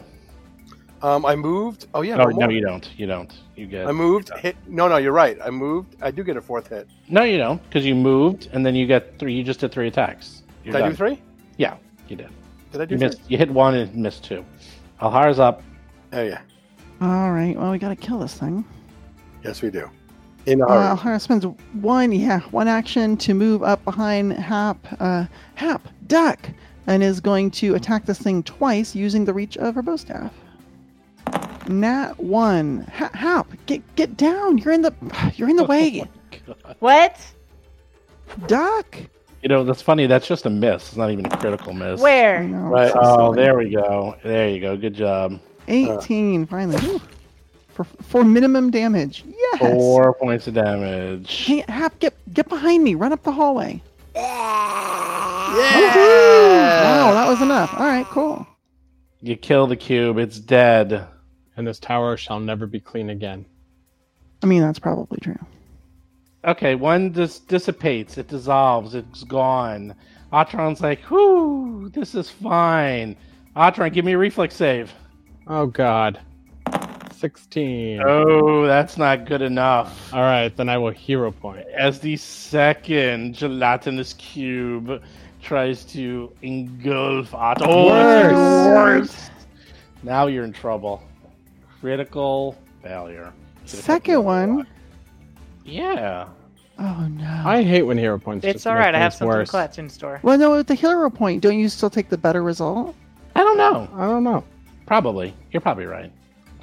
Um, 1.02 1.26
I 1.26 1.36
moved. 1.36 1.88
Oh 1.94 2.02
yeah. 2.02 2.16
Oh 2.20 2.26
one 2.26 2.36
no, 2.38 2.50
you 2.50 2.62
don't. 2.62 2.90
You 2.98 3.06
don't. 3.06 3.32
You 3.56 3.68
get 3.68 3.88
I 3.88 3.92
moved. 3.92 4.32
Hit. 4.38 4.56
No, 4.68 4.88
no, 4.88 4.98
you're 4.98 5.12
right. 5.12 5.38
I 5.44 5.50
moved. 5.52 5.96
I 6.02 6.10
do 6.12 6.24
get 6.24 6.38
a 6.38 6.42
fourth 6.42 6.70
hit. 6.70 6.88
no, 7.08 7.24
you 7.24 7.38
don't, 7.38 7.62
because 7.64 7.86
you 7.86 7.94
moved, 7.94 8.50
and 8.52 8.66
then 8.66 8.74
you 8.76 8.88
get 8.88 9.20
three. 9.20 9.34
You 9.34 9.44
just 9.44 9.60
did 9.60 9.72
three 9.72 9.88
attacks. 9.88 10.42
You're 10.64 10.74
Did 10.74 10.82
I 10.82 10.90
do 10.90 10.96
three? 10.96 11.22
Yeah, 11.58 11.78
you 12.08 12.16
did. 12.16 12.30
Did 12.72 12.82
I 12.82 12.86
do 12.86 12.96
You 12.96 13.00
three? 13.00 13.08
missed. 13.10 13.22
You 13.30 13.38
hit 13.38 13.50
one 13.52 13.76
and 13.76 13.96
missed 13.96 14.24
two. 14.24 14.44
Alhara's 15.02 15.40
up. 15.40 15.62
Oh 16.14 16.24
yeah. 16.24 16.42
All 17.00 17.32
right. 17.32 17.56
Well, 17.56 17.72
we 17.72 17.78
gotta 17.78 17.96
kill 17.96 18.18
this 18.20 18.34
thing. 18.34 18.66
Yes, 19.44 19.62
we 19.62 19.70
do. 19.70 19.90
In 20.48 20.62
a 20.62 20.66
Uh, 20.66 20.96
hurry. 20.96 20.98
Alhara 21.16 21.22
spends 21.22 21.46
one, 21.74 22.12
yeah, 22.12 22.40
one 22.52 22.68
action 22.68 23.18
to 23.18 23.34
move 23.36 23.62
up 23.62 23.84
behind 23.86 24.34
Hap. 24.34 24.78
Uh, 25.00 25.26
Hap, 25.56 25.88
duck, 26.08 26.50
and 26.88 27.04
is 27.04 27.20
going 27.20 27.52
to 27.52 27.76
attack 27.76 28.06
this 28.06 28.18
thing 28.20 28.42
twice 28.44 28.96
using 28.96 29.26
the 29.26 29.34
reach 29.34 29.58
of 29.58 29.76
her 29.76 29.82
bow 29.82 29.98
staff. 29.98 30.34
Nat 31.68 32.18
one. 32.18 32.88
Ha- 32.94 33.12
Hap, 33.14 33.48
get 33.66 33.82
get 33.96 34.16
down. 34.18 34.58
You're 34.58 34.74
in 34.74 34.82
the 34.82 34.94
you're 35.36 35.50
in 35.50 35.58
the 35.58 35.64
oh 35.64 35.68
way. 35.68 36.04
What? 36.80 37.20
Duck. 38.48 38.98
You 39.44 39.50
know 39.50 39.64
that's 39.64 39.82
funny. 39.82 40.08
That's 40.08 40.28
just 40.28 40.46
a 40.46 40.50
miss. 40.50 40.88
It's 40.90 40.96
not 40.98 41.12
even 41.12 41.26
a 41.26 41.38
critical 41.38 41.74
miss. 41.74 42.02
Where? 42.02 42.44
know. 42.44 42.58
Right. 42.70 42.92
so 42.92 43.00
Oh, 43.02 43.34
silly. 43.34 43.44
there 43.46 43.58
we 43.58 43.70
go. 43.70 44.16
There 44.24 44.50
you 44.50 44.62
go. 44.62 44.76
Good 44.78 44.94
job. 44.94 45.40
18 45.68 46.44
uh, 46.44 46.46
finally. 46.48 46.78
Whew. 46.80 47.02
For 47.74 47.84
for 47.84 48.24
minimum 48.24 48.72
damage. 48.72 49.24
Yes. 49.28 49.60
Four 49.60 50.14
points 50.14 50.48
of 50.48 50.54
damage. 50.54 51.46
Hey, 51.46 51.64
Hap, 51.68 52.00
get 52.00 52.14
get 52.34 52.48
behind 52.50 52.84
me. 52.84 52.96
Run 52.96 53.12
up 53.12 53.24
the 53.24 53.32
hallway. 53.32 53.82
Yeah. 54.18 55.96
Woo! 55.96 56.58
Wow, 56.84 57.14
that 57.14 57.28
was 57.28 57.42
enough. 57.42 57.74
All 57.74 57.86
right, 57.86 58.06
cool. 58.06 58.46
You 59.22 59.36
kill 59.36 59.68
the 59.68 59.76
cube. 59.76 60.18
It's 60.18 60.40
dead. 60.40 61.08
And 61.56 61.66
this 61.66 61.80
tower 61.80 62.18
shall 62.18 62.40
never 62.40 62.68
be 62.68 62.80
clean 62.80 63.10
again. 63.10 63.46
I 64.44 64.46
mean, 64.46 64.62
that's 64.62 64.80
probably 64.80 65.18
true. 65.22 65.40
Okay, 66.46 66.76
one 66.76 67.12
dis- 67.12 67.40
dissipates. 67.40 68.18
It 68.18 68.28
dissolves. 68.28 68.94
It's 68.94 69.24
gone. 69.24 69.96
Atron's 70.32 70.82
like, 70.82 71.10
whoo, 71.10 71.90
this 71.90 72.14
is 72.14 72.30
fine. 72.30 73.16
Atron, 73.56 73.92
give 73.92 74.06
me 74.06 74.14
a 74.14 74.18
reflex 74.18 74.56
save. 74.56 74.94
Oh 75.48 75.66
god. 75.66 76.20
16. 77.18 78.02
Oh, 78.06 78.66
that's 78.68 78.98
not 78.98 79.26
good 79.26 79.42
enough. 79.42 80.14
All 80.14 80.22
right, 80.22 80.56
then 80.56 80.70
I 80.70 80.78
will 80.78 80.92
hero 80.92 81.32
point. 81.32 81.66
As 81.76 82.00
the 82.00 82.16
second 82.18 83.34
gelatinous 83.34 84.14
cube 84.14 85.02
tries 85.42 85.84
to 85.86 86.32
engulf 86.42 87.32
Atron. 87.32 87.68
Oh, 87.68 87.90
that's 87.90 88.68
worse. 88.68 89.30
Now 90.04 90.28
you're 90.28 90.44
in 90.44 90.54
trouble. 90.54 91.02
Critical 91.80 92.56
failure. 92.84 93.34
Should've 93.66 93.86
Second 93.86 94.14
it 94.14 94.24
one. 94.24 94.68
Yeah. 95.66 96.28
Oh 96.80 97.08
no. 97.08 97.42
I 97.44 97.64
hate 97.64 97.84
when 97.84 97.98
hero 97.98 98.20
points. 98.20 98.46
It's 98.46 98.54
just 98.54 98.68
all. 98.68 98.78
I 98.78 98.84
have 98.84 99.14
things 99.14 99.20
something 99.20 99.28
worse. 99.28 99.50
clutch 99.50 99.80
in 99.80 99.90
store. 99.90 100.20
Well, 100.22 100.38
no, 100.38 100.52
with 100.52 100.68
the 100.68 100.76
hero 100.76 101.10
point, 101.10 101.42
don't 101.42 101.58
you 101.58 101.70
still 101.70 101.90
take 101.90 102.10
the 102.10 102.18
better 102.18 102.44
result? 102.44 102.96
I 103.36 103.42
don't 103.42 103.58
know. 103.58 103.90
I 103.96 104.06
don't 104.06 104.24
know. 104.24 104.44
Probably. 104.86 105.34
You're 105.52 105.62
probably 105.62 105.86
right. 105.86 106.12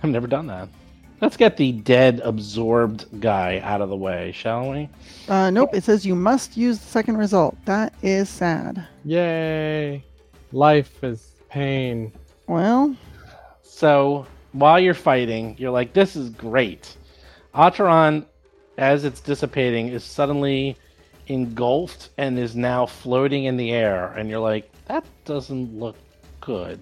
I've 0.05 0.11
never 0.11 0.27
done 0.27 0.47
that. 0.49 0.69
Let's 1.23 1.39
get 1.39 1.57
the 1.57 1.73
dead, 1.73 2.21
absorbed 2.23 3.07
guy 3.23 3.61
out 3.61 3.81
of 3.81 3.89
the 3.89 3.97
way, 3.97 4.33
shall 4.33 4.71
we? 4.71 4.91
Uh, 5.31 5.49
nope. 5.49 5.71
It 5.73 5.83
says 5.83 6.05
you 6.05 6.15
must 6.15 6.59
use 6.59 6.79
the 6.79 6.85
second 6.85 7.17
result. 7.17 7.57
That 7.65 7.95
is 8.03 8.29
sad. 8.29 8.87
Yay! 9.07 10.05
Life 10.53 11.03
is 11.03 11.33
pain. 11.49 12.13
Well, 12.47 12.95
So, 13.63 14.27
while 14.53 14.79
you're 14.79 14.93
fighting, 14.93 15.57
you're 15.59 15.71
like, 15.71 15.95
this 15.95 16.17
is 16.17 16.29
great. 16.29 16.99
Atron, 17.55 18.27
as 18.77 19.07
it's 19.07 19.21
dissipating, 19.23 19.89
is 19.89 20.05
suddenly 20.05 20.77
engulfed 21.29 22.11
and 22.19 22.39
is 22.39 22.55
now 22.55 22.85
floating 22.85 23.45
in 23.45 23.57
the 23.57 23.73
air. 23.73 24.09
And 24.19 24.29
you're 24.29 24.39
like, 24.39 24.71
that 24.85 25.05
doesn't 25.25 25.79
look 25.79 25.97
good. 26.43 26.79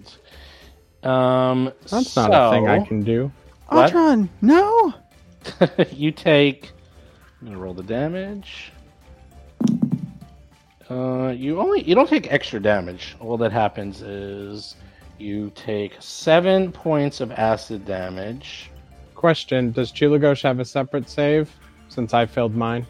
Um, 1.02 1.72
That's 1.88 2.14
not 2.16 2.30
a 2.32 2.54
thing 2.54 2.68
I 2.68 2.84
can 2.84 3.02
do. 3.02 3.32
What? 3.68 3.92
Atron, 3.92 4.28
no. 4.40 4.94
you 5.92 6.12
take. 6.12 6.70
I'm 7.40 7.48
gonna 7.48 7.58
roll 7.58 7.74
the 7.74 7.82
damage. 7.82 8.72
Uh, 10.90 11.32
you 11.36 11.58
only 11.58 11.82
you 11.82 11.94
don't 11.94 12.08
take 12.08 12.30
extra 12.32 12.60
damage. 12.60 13.16
All 13.18 13.36
that 13.38 13.50
happens 13.50 14.02
is 14.02 14.76
you 15.18 15.50
take 15.54 15.94
seven 16.00 16.70
points 16.70 17.20
of 17.20 17.32
acid 17.32 17.84
damage. 17.84 18.70
Question: 19.14 19.72
Does 19.72 19.90
Chulagosh 19.90 20.42
have 20.42 20.60
a 20.60 20.64
separate 20.64 21.08
save? 21.08 21.50
Since 21.88 22.14
I 22.14 22.26
failed 22.26 22.54
mine. 22.54 22.86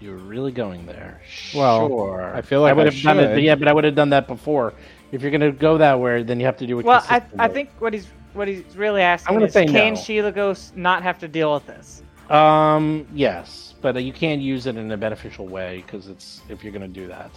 You're 0.00 0.16
really 0.16 0.52
going 0.52 0.86
there. 0.86 1.20
Well, 1.54 1.88
sure. 1.88 2.34
I 2.34 2.40
feel 2.40 2.60
like 2.60 2.70
I 2.70 2.72
would 2.74 2.86
I 2.86 2.90
have 2.90 3.02
done 3.02 3.18
it. 3.18 3.34
should. 3.34 3.42
Yeah, 3.44 3.54
but 3.56 3.68
I 3.68 3.72
would 3.72 3.84
have 3.84 3.94
done 3.94 4.10
that 4.10 4.26
before. 4.28 4.72
If 5.12 5.22
you're 5.22 5.30
gonna 5.30 5.52
go 5.52 5.78
that 5.78 5.98
way, 5.98 6.22
then 6.22 6.38
you 6.38 6.46
have 6.46 6.58
to 6.58 6.66
do 6.66 6.78
it. 6.78 6.84
Well, 6.84 7.04
I, 7.08 7.22
I 7.38 7.48
think 7.48 7.70
what 7.78 7.94
he's 7.94 8.06
what 8.34 8.48
he's 8.48 8.64
really 8.76 9.02
asking 9.02 9.34
gonna 9.34 9.46
is, 9.46 9.52
say 9.52 9.66
can 9.66 9.94
no. 9.94 10.00
Sheila 10.00 10.32
Ghost 10.32 10.76
not 10.76 11.02
have 11.02 11.18
to 11.20 11.28
deal 11.28 11.54
with 11.54 11.66
this? 11.66 12.02
Um, 12.30 13.06
yes, 13.14 13.74
but 13.80 13.96
uh, 13.96 14.00
you 14.00 14.12
can't 14.12 14.40
use 14.40 14.66
it 14.66 14.76
in 14.76 14.90
a 14.92 14.96
beneficial 14.96 15.46
way 15.46 15.82
because 15.84 16.08
it's 16.08 16.42
if 16.48 16.62
you're 16.62 16.72
going 16.72 16.82
to 16.82 17.00
do 17.00 17.06
that. 17.08 17.30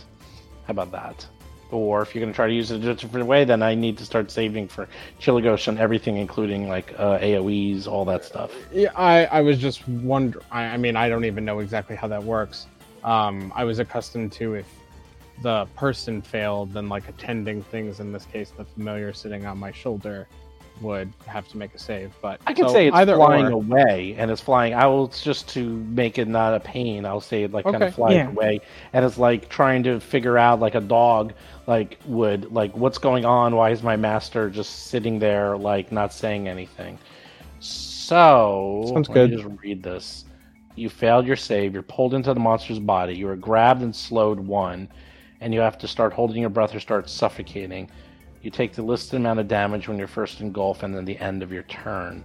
How 0.65 0.71
about 0.71 0.91
that? 0.91 1.25
Or 1.71 2.01
if 2.01 2.13
you're 2.13 2.21
going 2.21 2.33
to 2.33 2.35
try 2.35 2.47
to 2.47 2.53
use 2.53 2.71
it 2.71 2.83
in 2.83 2.89
a 2.89 2.95
different 2.95 3.27
way, 3.27 3.45
then 3.45 3.63
I 3.63 3.75
need 3.75 3.97
to 3.99 4.05
start 4.05 4.29
saving 4.29 4.67
for 4.67 4.89
Chiligosh 5.21 5.69
and 5.69 5.79
everything, 5.79 6.17
including 6.17 6.67
like 6.67 6.93
uh, 6.97 7.19
AOE's, 7.19 7.87
all 7.87 8.03
that 8.05 8.25
stuff. 8.25 8.51
Yeah, 8.73 8.91
I, 8.93 9.25
I 9.25 9.41
was 9.41 9.57
just 9.57 9.87
wonder. 9.87 10.41
I, 10.51 10.63
I 10.63 10.77
mean, 10.77 10.97
I 10.97 11.07
don't 11.07 11.23
even 11.23 11.45
know 11.45 11.59
exactly 11.59 11.95
how 11.95 12.09
that 12.09 12.21
works. 12.21 12.67
Um, 13.05 13.53
I 13.55 13.63
was 13.63 13.79
accustomed 13.79 14.33
to 14.33 14.55
if 14.55 14.67
the 15.41 15.65
person 15.75 16.21
failed, 16.21 16.73
then 16.73 16.89
like 16.89 17.07
attending 17.09 17.63
things. 17.63 17.99
In 17.99 18.11
this 18.11 18.25
case, 18.25 18.51
the 18.55 18.65
familiar 18.65 19.13
sitting 19.13 19.45
on 19.45 19.57
my 19.57 19.71
shoulder 19.71 20.27
would 20.81 21.11
have 21.27 21.47
to 21.49 21.57
make 21.57 21.73
a 21.75 21.79
save. 21.79 22.11
But 22.21 22.41
I 22.47 22.53
can 22.53 22.67
so 22.67 22.73
say 22.73 22.87
it's 22.87 22.95
either 22.95 23.15
flying 23.15 23.47
or. 23.47 23.51
away, 23.51 24.15
and 24.17 24.31
it's 24.31 24.41
flying. 24.41 24.73
I 24.73 24.87
will 24.87 25.07
just 25.07 25.47
to 25.49 25.63
make 25.63 26.17
it 26.17 26.27
not 26.27 26.53
a 26.55 26.59
pain. 26.59 27.05
I'll 27.05 27.21
say 27.21 27.43
it 27.43 27.51
like 27.51 27.65
kind 27.65 27.83
of 27.83 27.93
flying 27.93 28.17
Yeah. 28.17 28.29
away, 28.29 28.61
and 28.93 29.05
it's 29.05 29.17
like 29.17 29.47
trying 29.49 29.83
to 29.83 29.99
figure 29.99 30.37
out 30.37 30.59
like 30.59 30.75
a 30.75 30.81
dog 30.81 31.33
like 31.67 31.99
would 32.05 32.51
like 32.51 32.75
what's 32.75 32.97
going 32.97 33.25
on. 33.25 33.55
Why 33.55 33.69
is 33.69 33.83
my 33.83 33.95
master 33.95 34.49
just 34.49 34.87
sitting 34.87 35.19
there 35.19 35.55
like 35.57 35.91
not 35.91 36.13
saying 36.13 36.47
anything? 36.47 36.97
So 37.59 38.83
Sounds 38.87 39.09
let 39.09 39.15
me 39.15 39.27
good. 39.27 39.31
just 39.43 39.61
read 39.61 39.83
this. 39.83 40.25
You 40.75 40.89
failed 40.89 41.27
your 41.27 41.35
save. 41.35 41.73
You're 41.73 41.83
pulled 41.83 42.13
into 42.13 42.33
the 42.33 42.39
monster's 42.39 42.79
body. 42.79 43.13
You 43.15 43.27
are 43.29 43.35
grabbed 43.35 43.81
and 43.81 43.95
slowed 43.95 44.39
one, 44.39 44.87
and 45.41 45.53
you 45.53 45.59
have 45.59 45.77
to 45.79 45.87
start 45.87 46.13
holding 46.13 46.41
your 46.41 46.49
breath 46.49 46.73
or 46.73 46.79
start 46.79 47.09
suffocating. 47.09 47.89
You 48.43 48.51
take 48.51 48.73
the 48.73 48.83
listed 48.83 49.15
amount 49.15 49.39
of 49.39 49.47
damage 49.47 49.87
when 49.87 49.97
you're 49.97 50.07
first 50.07 50.39
engulfed, 50.39 50.83
and 50.83 50.95
then 50.95 51.03
the 51.03 51.17
end 51.17 51.43
of 51.43 51.51
your 51.51 51.63
turn. 51.63 52.23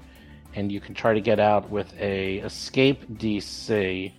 And 0.54 0.70
you 0.70 0.80
can 0.80 0.94
try 0.94 1.14
to 1.14 1.20
get 1.20 1.40
out 1.40 1.68
with 1.68 1.92
a 1.98 2.36
escape 2.38 3.04
DC, 3.14 4.12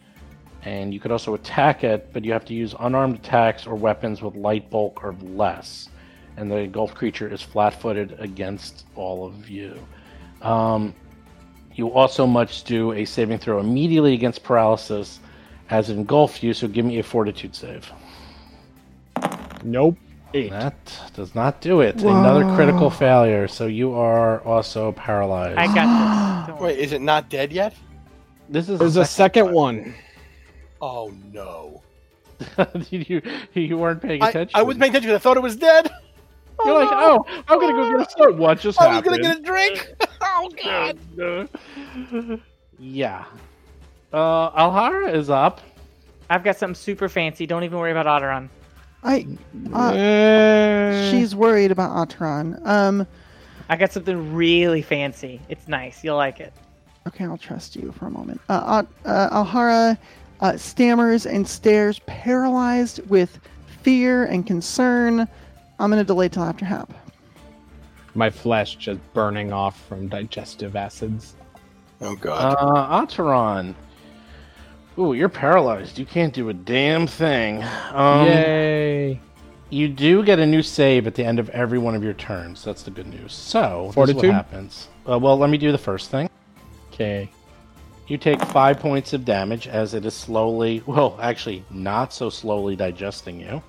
and 0.63 0.93
you 0.93 0.99
could 0.99 1.12
also 1.12 1.36
attack 1.36 1.83
it, 1.83 2.12
but 2.12 2.25
you 2.25 2.33
have 2.33 2.45
to 2.45 2.53
use 2.53 2.75
unarmed 2.79 3.15
attacks 3.15 3.65
or 3.65 3.75
weapons 3.75 4.21
with 4.21 4.36
light 4.36 4.69
bulk 4.69 5.03
or 5.03 5.15
less. 5.21 5.89
And 6.36 6.51
the 6.51 6.57
engulfed 6.57 6.95
creature 6.95 7.31
is 7.31 7.41
flat-footed 7.41 8.19
against 8.19 8.86
all 8.95 9.25
of 9.25 9.49
you. 9.49 9.79
Um, 10.41 10.93
you 11.73 11.91
also 11.91 12.27
must 12.27 12.65
do 12.65 12.91
a 12.91 13.05
saving 13.05 13.38
throw 13.38 13.60
immediately 13.60 14.13
against 14.13 14.43
paralysis 14.43 15.19
as 15.69 15.89
it 15.89 15.97
engulfs 15.97 16.41
you, 16.41 16.53
so 16.53 16.67
give 16.67 16.86
me 16.86 16.99
a 16.99 17.03
fortitude 17.03 17.55
save. 17.55 17.91
Nope. 19.63 19.98
Eight. 20.34 20.50
That 20.52 20.75
does 21.13 21.34
not 21.36 21.62
do 21.62 21.79
it. 21.81 22.02
Another 22.02 22.44
critical 22.56 22.90
failure, 22.90 23.48
so 23.48 23.65
you 23.65 23.94
are 23.94 24.42
also 24.42 24.92
paralyzed. 24.92 25.58
I 25.58 25.67
got 25.73 26.48
this. 26.48 26.48
Don't. 26.56 26.62
Wait, 26.62 26.79
is 26.79 26.92
it 26.92 27.02
not 27.02 27.29
dead 27.29 27.54
yet? 27.54 27.73
This 28.50 28.67
is 28.69 28.79
There's 28.79 28.96
the 28.96 29.02
a 29.02 29.06
second 29.06 29.52
one. 29.52 29.94
Oh 30.81 31.12
no! 31.34 31.81
you 32.90 33.21
you 33.54 33.77
weren't 33.77 34.02
paying 34.02 34.21
attention. 34.21 34.52
I 34.54 34.63
was 34.63 34.77
paying 34.77 34.92
attention. 34.92 35.10
'cause 35.12 35.15
I 35.15 35.19
thought 35.19 35.38
it 35.38 35.44
was 35.44 35.56
dead. 35.56 35.90
You're 36.65 36.73
like, 36.73 36.90
oh, 36.92 37.23
I'm 37.48 37.60
gonna 37.60 37.73
go 37.73 37.98
get 37.98 38.08
a 38.08 38.12
sword. 38.12 38.38
What 38.38 38.60
just 38.60 38.81
I 38.81 38.96
was 38.96 39.02
gonna 39.02 39.19
get 39.19 39.38
a 39.38 39.42
drink. 39.42 39.94
oh 40.21 40.50
god! 40.63 41.50
yeah. 42.79 43.25
Uh, 44.12 44.50
Alhara 44.52 45.13
is 45.13 45.29
up. 45.29 45.62
I've 46.29 46.44
got 46.44 46.58
something 46.58 46.75
super 46.75 47.08
fancy. 47.10 47.46
Don't 47.46 47.63
even 47.63 47.77
worry 47.77 47.92
about 47.92 48.06
Otteron. 48.06 48.50
I. 49.04 49.27
Uh, 49.73 51.12
she's 51.12 51.35
worried 51.35 51.71
about 51.71 52.10
Atron. 52.10 52.65
Um. 52.65 53.08
I 53.69 53.75
got 53.75 53.91
something 53.91 54.33
really 54.33 54.81
fancy. 54.81 55.41
It's 55.50 55.67
nice. 55.67 56.04
You'll 56.04 56.15
like 56.15 56.39
it. 56.39 56.54
Okay, 57.08 57.25
I'll 57.25 57.37
trust 57.37 57.75
you 57.75 57.91
for 57.91 58.08
a 58.08 58.10
moment. 58.10 58.41
Uh, 58.50 58.83
uh, 59.06 59.08
uh, 59.08 59.43
Alhara 59.43 59.98
uh, 60.41 60.58
stammers 60.58 61.25
and 61.25 61.48
stares, 61.48 62.00
paralyzed 62.06 63.00
with 63.10 63.39
fear 63.81 64.25
and 64.25 64.45
concern. 64.45 65.27
I'm 65.79 65.91
going 65.91 66.02
to 66.02 66.06
delay 66.06 66.29
till 66.29 66.43
after 66.43 66.65
Hap. 66.65 66.93
My 68.13 68.29
flesh 68.29 68.75
just 68.75 69.00
burning 69.13 69.54
off 69.54 69.79
from 69.87 70.08
digestive 70.08 70.75
acids. 70.75 71.35
Oh 72.02 72.15
god. 72.15 72.56
Uh, 72.60 73.06
Ataran. 73.06 73.75
Ooh, 75.00 75.13
you're 75.13 75.29
paralyzed. 75.29 76.00
You 76.00 76.06
can't 76.06 76.33
do 76.33 76.50
a 76.50 76.54
damn 76.54 77.06
thing. 77.06 77.63
Um, 77.91 78.25
Yay! 78.25 79.21
You 79.69 79.89
do 79.89 80.23
get 80.23 80.39
a 80.39 80.45
new 80.45 80.63
save 80.63 81.08
at 81.08 81.15
the 81.15 81.23
end 81.25 81.39
of 81.39 81.50
every 81.50 81.77
one 81.77 81.93
of 81.93 82.04
your 82.04 82.13
turns. 82.13 82.63
That's 82.63 82.83
the 82.83 82.91
good 82.91 83.08
news. 83.08 83.33
So, 83.33 83.91
this 83.95 84.10
is 84.10 84.15
what 84.15 84.25
happens. 84.25 84.87
Uh, 85.08 85.19
well, 85.19 85.37
let 85.37 85.50
me 85.50 85.58
do 85.58 85.71
the 85.71 85.77
first 85.77 86.10
thing. 86.10 86.29
Okay. 86.91 87.29
You 88.08 88.17
take 88.17 88.41
five 88.41 88.79
points 88.79 89.12
of 89.12 89.25
damage 89.25 89.67
as 89.67 89.93
it 89.93 90.06
is 90.06 90.13
slowly, 90.13 90.81
well, 90.85 91.19
actually, 91.21 91.63
not 91.69 92.13
so 92.13 92.29
slowly 92.29 92.75
digesting 92.75 93.39
you. 93.39 93.62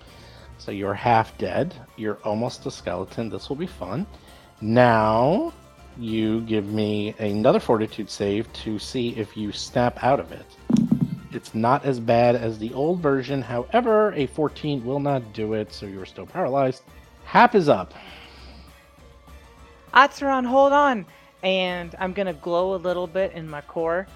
So 0.59 0.71
you're 0.71 0.95
half 0.95 1.37
dead. 1.39 1.75
You're 1.97 2.19
almost 2.25 2.65
a 2.67 2.71
skeleton. 2.71 3.29
This 3.29 3.49
will 3.49 3.57
be 3.57 3.67
fun. 3.67 4.07
Now, 4.61 5.53
you 5.99 6.41
give 6.43 6.67
me 6.67 7.15
another 7.19 7.61
fortitude 7.61 8.09
save 8.09 8.53
to 8.65 8.79
see 8.79 9.11
if 9.11 9.37
you 9.37 9.51
snap 9.51 10.03
out 10.03 10.21
of 10.21 10.31
it. 10.33 10.47
It's 11.31 11.55
not 11.55 11.85
as 11.85 12.01
bad 12.01 12.37
as 12.37 12.59
the 12.59 12.73
old 12.73 13.01
version. 13.01 13.43
However, 13.43 14.13
a 14.15 14.27
14 14.27 14.85
will 14.85 15.01
not 15.01 15.33
do 15.35 15.53
it, 15.53 15.73
so 15.73 15.87
you're 15.87 16.07
still 16.07 16.27
paralyzed. 16.27 16.83
Hap 17.25 17.55
is 17.55 17.69
up. 17.69 17.93
Atsuron, 19.93 20.47
hold 20.47 20.73
on. 20.73 21.05
And 21.43 21.95
I'm 21.99 22.13
gonna 22.13 22.33
glow 22.33 22.75
a 22.75 22.77
little 22.77 23.07
bit 23.07 23.33
in 23.33 23.49
my 23.49 23.61
core, 23.61 24.07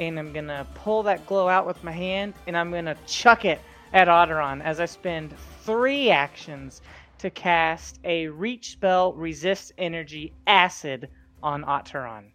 and 0.00 0.18
I'm 0.18 0.32
gonna 0.32 0.66
pull 0.74 1.02
that 1.04 1.26
glow 1.26 1.48
out 1.48 1.66
with 1.66 1.82
my 1.84 1.92
hand, 1.92 2.34
and 2.46 2.56
I'm 2.56 2.70
gonna 2.70 2.96
chuck 3.06 3.44
it 3.44 3.60
at 3.92 4.08
Otteron 4.08 4.62
as 4.62 4.80
I 4.80 4.86
spend 4.86 5.34
three 5.62 6.10
actions 6.10 6.80
to 7.18 7.30
cast 7.30 8.00
a 8.04 8.28
reach 8.28 8.72
spell, 8.72 9.12
resist 9.12 9.72
energy, 9.78 10.32
acid 10.46 11.08
on 11.42 11.64
Otteron. 11.64 12.30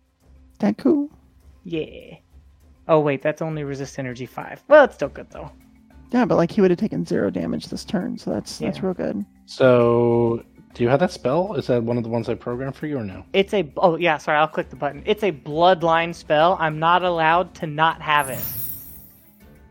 That 0.60 0.78
cool? 0.78 1.10
Yeah. 1.64 2.18
Oh 2.88 3.00
wait, 3.00 3.22
that's 3.22 3.42
only 3.42 3.64
resist 3.64 4.00
energy 4.00 4.26
five. 4.26 4.64
Well, 4.68 4.86
it's 4.86 4.96
still 4.96 5.10
good 5.10 5.30
though. 5.30 5.52
Yeah, 6.12 6.26
but 6.26 6.36
like 6.36 6.52
he 6.52 6.62
would 6.62 6.72
have 6.72 6.80
taken 6.80 7.06
zero 7.06 7.30
damage 7.30 7.68
this 7.68 7.86
turn, 7.86 8.18
so 8.18 8.32
that's 8.32 8.58
that's 8.58 8.84
real 8.84 8.94
good. 8.94 9.26
So, 9.46 10.44
do 10.74 10.84
you 10.84 10.90
have 10.90 11.00
that 11.00 11.12
spell? 11.12 11.54
Is 11.56 11.68
that 11.68 11.84
one 11.84 11.98
of 11.98 12.04
the 12.04 12.10
ones 12.10 12.28
I 12.28 12.36
programmed 12.36 12.76
for 12.76 12.88
you 12.88 12.98
or 12.98 13.04
no? 13.04 13.24
It's 13.34 13.54
a 13.54 13.72
oh 13.78 13.96
yeah, 13.96 14.18
sorry, 14.18 14.38
I'll 14.38 14.48
click 14.48 14.70
the 14.70 14.76
button. 14.76 15.04
It's 15.06 15.24
a 15.24 15.32
bloodline 15.32 16.14
spell. 16.14 16.58
I'm 16.60 16.80
not 16.80 17.04
allowed 17.04 17.54
to 17.56 17.68
not 17.68 18.02
have 18.02 18.30
it. 18.30 18.44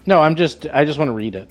No, 0.07 0.23
I'm 0.23 0.35
just 0.35 0.67
I 0.73 0.85
just 0.85 0.99
want 0.99 1.09
to 1.09 1.13
read 1.13 1.35
it. 1.35 1.51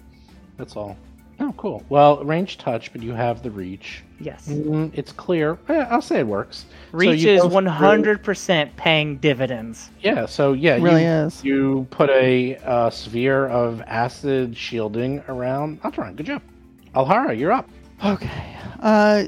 That's 0.57 0.75
all. 0.75 0.97
Oh, 1.41 1.53
cool. 1.55 1.83
Well, 1.89 2.23
range 2.23 2.57
touch, 2.57 2.91
but 2.91 3.01
you 3.01 3.13
have 3.13 3.41
the 3.43 3.51
reach. 3.51 4.03
Yes. 4.19 4.49
Mm, 4.49 4.91
it's 4.93 5.13
clear. 5.13 5.57
Eh, 5.69 5.85
I'll 5.89 6.01
say 6.01 6.19
it 6.19 6.27
works. 6.27 6.65
So 6.91 6.97
Reach 6.97 7.21
you 7.21 7.31
is 7.31 7.43
100% 7.43 8.75
paying 8.75 9.17
dividends. 9.17 9.89
Yeah. 10.01 10.25
So 10.25 10.51
yeah, 10.53 10.75
It 10.75 10.81
really 10.81 11.03
you, 11.03 11.09
is. 11.09 11.43
you 11.43 11.87
put 11.91 12.09
a 12.09 12.57
uh, 12.57 12.89
sphere 12.89 13.47
of 13.47 13.81
acid 13.87 14.57
shielding 14.57 15.23
around. 15.29 15.81
Atron, 15.83 16.15
good 16.17 16.25
job. 16.25 16.41
Alhara, 16.93 17.37
you're 17.37 17.53
up. 17.53 17.69
Okay. 18.03 18.57
Uh, 18.81 19.25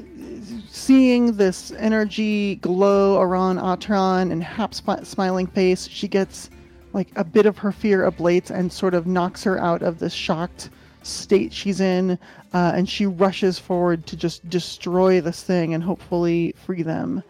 seeing 0.68 1.36
this 1.36 1.72
energy 1.72 2.56
glow 2.56 3.20
around 3.20 3.58
Atron 3.58 4.32
and 4.32 4.42
Hap's 4.42 4.82
smiling 5.08 5.46
face, 5.46 5.88
she 5.88 6.08
gets 6.08 6.50
like 6.92 7.08
a 7.16 7.24
bit 7.24 7.46
of 7.46 7.56
her 7.58 7.72
fear 7.72 8.10
ablates 8.10 8.50
and 8.50 8.70
sort 8.70 8.92
of 8.92 9.06
knocks 9.06 9.42
her 9.44 9.58
out 9.58 9.82
of 9.82 9.98
this 9.98 10.12
shocked 10.12 10.68
state 11.02 11.52
she's 11.52 11.80
in, 11.80 12.18
uh, 12.52 12.72
and 12.74 12.88
she 12.88 13.06
rushes 13.06 13.58
forward 13.58 14.06
to 14.06 14.16
just 14.16 14.48
destroy 14.48 15.20
this 15.20 15.42
thing 15.42 15.74
and 15.74 15.82
hopefully 15.82 16.54
free 16.64 16.82
them. 16.82 17.22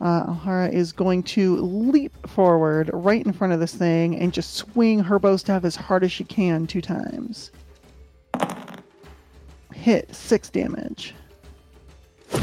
Uh, 0.00 0.26
Alhara 0.26 0.72
is 0.72 0.92
going 0.92 1.22
to 1.22 1.56
leap 1.56 2.12
forward 2.26 2.90
right 2.92 3.24
in 3.24 3.32
front 3.32 3.52
of 3.52 3.60
this 3.60 3.74
thing 3.74 4.16
and 4.16 4.32
just 4.32 4.54
swing 4.54 4.98
her 4.98 5.18
bow 5.18 5.36
staff 5.36 5.64
as 5.64 5.76
hard 5.76 6.04
as 6.04 6.12
she 6.12 6.24
can 6.24 6.66
two 6.66 6.82
times. 6.82 7.52
Hit 9.72 10.14
six 10.14 10.48
damage. 10.50 11.14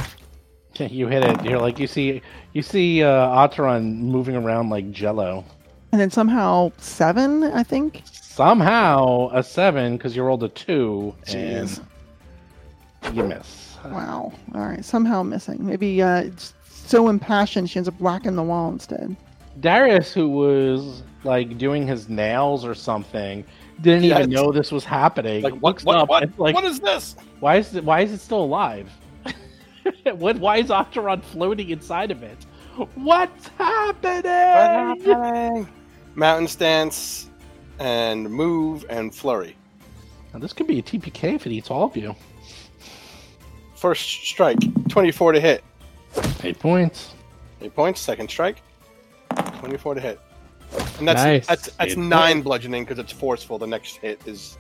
You 0.80 1.06
hit 1.08 1.24
it. 1.24 1.46
You're 1.46 1.60
like 1.60 1.78
you 1.78 1.86
see 1.86 2.24
you 2.54 2.64
see 2.64 3.04
uh, 3.04 3.28
Atron 3.28 4.00
moving 4.00 4.36
around 4.36 4.70
like 4.70 4.90
Jello. 4.90 5.46
And 5.92 6.00
then 6.00 6.12
somehow 6.12 6.72
seven, 6.78 7.44
I 7.44 7.64
think. 7.64 8.04
Somehow 8.12 9.30
a 9.34 9.44
seven 9.44 9.98
because 9.98 10.16
you 10.16 10.24
rolled 10.24 10.44
a 10.44 10.50
two 10.50 11.14
Jeez. 11.26 11.82
and 13.04 13.16
you 13.16 13.24
miss. 13.24 13.78
Wow. 13.86 14.32
All 14.56 14.62
right. 14.62 14.84
Somehow 14.86 15.24
missing. 15.24 15.66
Maybe 15.66 16.02
uh, 16.02 16.22
it's 16.22 16.54
so 16.70 17.10
impassioned 17.10 17.70
she 17.70 17.78
ends 17.78 17.90
up 17.90 17.98
blacking 17.98 18.36
the 18.36 18.44
wall 18.44 18.72
instead. 18.72 19.16
Darius, 19.60 20.14
who 20.14 20.30
was 20.30 21.04
like 21.24 21.58
doing 21.58 21.86
his 21.86 22.08
nails 22.10 22.64
or 22.66 22.74
something, 22.74 23.44
didn't 23.82 24.06
Yeah, 24.06 24.20
even 24.20 24.30
know 24.30 24.52
this 24.52 24.72
was 24.72 24.86
happening. 24.86 25.44
Like 25.44 25.54
what? 25.56 25.84
What? 25.84 25.98
up 25.98 26.10
What? 26.10 26.24
and, 26.24 26.40
like, 26.40 26.56
what 26.56 26.64
is 26.64 26.80
this? 26.80 27.16
why 27.42 27.58
is 27.58 27.76
it? 27.76 27.84
Why 27.84 28.02
is 28.02 28.14
it 28.14 28.20
still 28.22 28.44
alive? 28.44 28.90
what? 30.16 30.38
Why 30.38 30.58
is 30.58 30.68
Octaron 30.68 31.22
floating 31.24 31.70
inside 31.70 32.12
of 32.12 32.24
it? 32.24 32.38
What's 32.96 33.50
happening? 33.58 35.68
Mountain 36.16 36.48
stance, 36.48 37.30
and 37.80 38.30
move 38.30 38.86
and 38.90 39.14
flurry. 39.14 39.56
Now, 40.34 40.40
this 40.40 40.54
could 40.54 40.68
be 40.68 40.80
a 40.80 40.82
TPK 40.84 41.36
if 41.36 41.46
it 41.46 41.52
eats 41.52 41.70
all 41.72 41.84
of 41.86 41.98
you. 41.98 42.16
First 43.76 44.08
strike, 44.26 44.58
twenty-four 44.90 45.32
to 45.32 45.40
hit. 45.40 45.64
Eight 46.44 46.60
points. 46.60 47.14
Eight 47.62 47.74
points. 47.76 48.00
Second 48.02 48.30
strike, 48.30 48.62
twenty-four 49.60 49.96
to 49.96 50.02
hit. 50.02 50.20
And 51.00 51.08
that's 51.08 51.24
Nice. 51.24 51.48
that's 51.48 51.72
that's 51.74 51.94
Eight 51.94 51.98
nine 51.98 52.42
bludgeoning 52.42 52.84
because 52.84 53.00
it's 53.00 53.12
forceful. 53.12 53.58
The 53.58 53.68
next 53.68 53.96
hit 53.98 54.22
is 54.28 54.58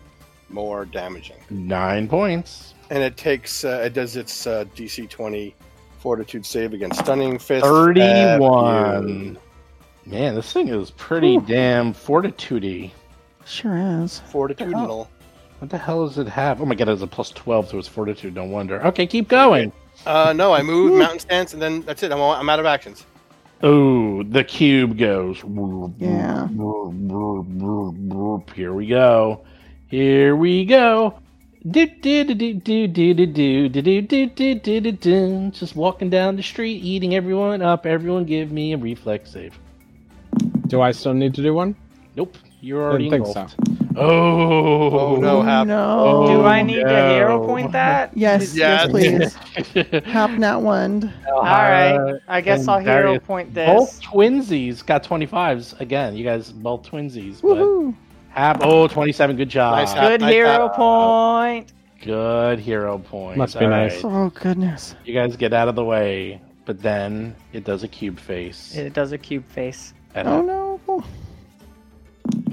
more 0.49 0.85
damaging, 0.85 1.37
Nine 1.49 2.07
points. 2.09 2.73
and 2.89 3.01
it 3.01 3.15
takes 3.15 3.63
uh, 3.63 3.81
it 3.85 3.93
does 3.93 4.15
its 4.17 4.45
uh, 4.47 4.65
DC 4.75 5.07
twenty 5.09 5.55
fortitude 5.99 6.45
save 6.45 6.73
against 6.73 6.99
stunning 6.99 7.37
fist. 7.39 7.63
Thirty-one. 7.65 9.37
Man, 10.05 10.35
this 10.35 10.51
thing 10.51 10.67
is 10.67 10.91
pretty 10.91 11.37
Ooh. 11.37 11.41
damn 11.41 11.93
fortitude 11.93 12.91
Sure 13.45 13.77
is. 14.03 14.21
Fortitudinal. 14.31 15.07
What 15.59 15.69
the 15.69 15.77
hell 15.77 16.07
does 16.07 16.17
it 16.17 16.27
have? 16.27 16.59
Oh 16.61 16.65
my 16.65 16.73
god, 16.73 16.87
it 16.87 16.91
has 16.91 17.01
a 17.01 17.07
plus 17.07 17.29
12, 17.29 17.69
so 17.69 17.77
it's 17.77 17.87
fortitude, 17.87 18.33
no 18.33 18.45
wonder. 18.45 18.83
Okay, 18.87 19.05
keep 19.05 19.27
going. 19.27 19.71
Uh, 20.05 20.33
no, 20.33 20.53
I 20.53 20.63
move 20.63 20.97
mountain 20.97 21.19
stance, 21.19 21.53
and 21.53 21.61
then 21.61 21.81
that's 21.81 22.01
it. 22.01 22.11
I'm, 22.11 22.19
all, 22.19 22.33
I'm 22.33 22.49
out 22.49 22.59
of 22.59 22.65
actions. 22.65 23.05
Oh, 23.61 24.23
the 24.23 24.43
cube 24.43 24.97
goes. 24.97 25.43
Yeah. 25.99 26.47
Here 28.55 28.73
we 28.73 28.87
go. 28.87 29.45
Here 29.87 30.35
we 30.35 30.65
go. 30.65 31.19
Just 35.51 35.75
walking 35.75 36.09
down 36.09 36.35
the 36.35 36.41
street, 36.41 36.83
eating 36.83 37.13
everyone 37.13 37.61
up. 37.61 37.85
Everyone 37.85 38.25
give 38.25 38.51
me 38.51 38.73
a 38.73 38.77
reflex 38.77 39.29
save. 39.31 39.59
Do 40.71 40.79
I 40.81 40.91
still 40.91 41.13
need 41.13 41.33
to 41.35 41.41
do 41.43 41.53
one? 41.53 41.75
Nope, 42.15 42.37
you're 42.61 42.81
already 42.81 43.09
Didn't 43.09 43.25
think 43.25 43.37
engulfed. 43.37 43.57
Oh, 43.97 45.15
Oh, 45.15 45.15
no. 45.17 45.39
Oh, 45.39 45.41
hap. 45.41 45.67
no. 45.67 45.99
Oh, 45.99 46.27
do 46.27 46.33
Oh, 46.41 46.45
I 46.45 46.61
need 46.63 46.75
to 46.81 47.13
hero 47.13 47.45
point 47.45 47.73
that? 47.73 48.11
Yes, 48.15 48.55
Yeah. 48.55 48.87
yes, 48.87 48.89
please. 48.89 50.03
Hap 50.05 50.31
not 50.39 50.61
one. 50.61 51.11
All 51.29 51.41
right. 51.43 52.15
I 52.29 52.39
guess 52.39 52.69
I'll 52.69 52.79
hero 52.79 53.03
Darius- 53.15 53.23
point 53.27 53.53
this. 53.53 53.67
Both 53.67 54.01
twinsies 54.01 54.85
got 54.85 55.03
25s. 55.03 55.77
Again, 55.81 56.15
you 56.15 56.23
guys 56.23 56.53
both 56.53 56.83
twinsies. 56.89 57.41
But 57.41 57.57
Woohoo! 57.57 57.93
Hap, 58.29 58.59
oh, 58.63 58.87
27. 58.87 59.35
Good 59.35 59.49
job. 59.49 59.75
Nice, 59.75 59.91
Hap. 59.91 60.07
Good 60.07 60.23
I- 60.23 60.31
hero 60.31 60.69
I- 60.71 60.75
point. 60.77 61.73
Good 62.01 62.59
hero 62.59 62.97
point. 62.97 63.37
Must 63.37 63.59
be 63.59 63.65
All 63.65 63.71
nice. 63.71 64.03
right. 64.05 64.13
Oh 64.13 64.29
goodness. 64.33 64.95
You 65.03 65.13
guys 65.13 65.35
get 65.35 65.51
out 65.53 65.67
of 65.67 65.75
the 65.75 65.83
way, 65.83 66.39
but 66.65 66.81
then 66.81 67.35
it 67.51 67.65
does 67.65 67.83
a 67.83 67.89
cube 67.89 68.19
face. 68.19 68.73
It 68.73 68.93
does 68.93 69.11
a 69.11 69.17
cube 69.17 69.45
face. 69.49 69.93
At 70.15 70.27
Oh 70.27 70.37
Hap. 70.37 70.45
no. 70.45 71.03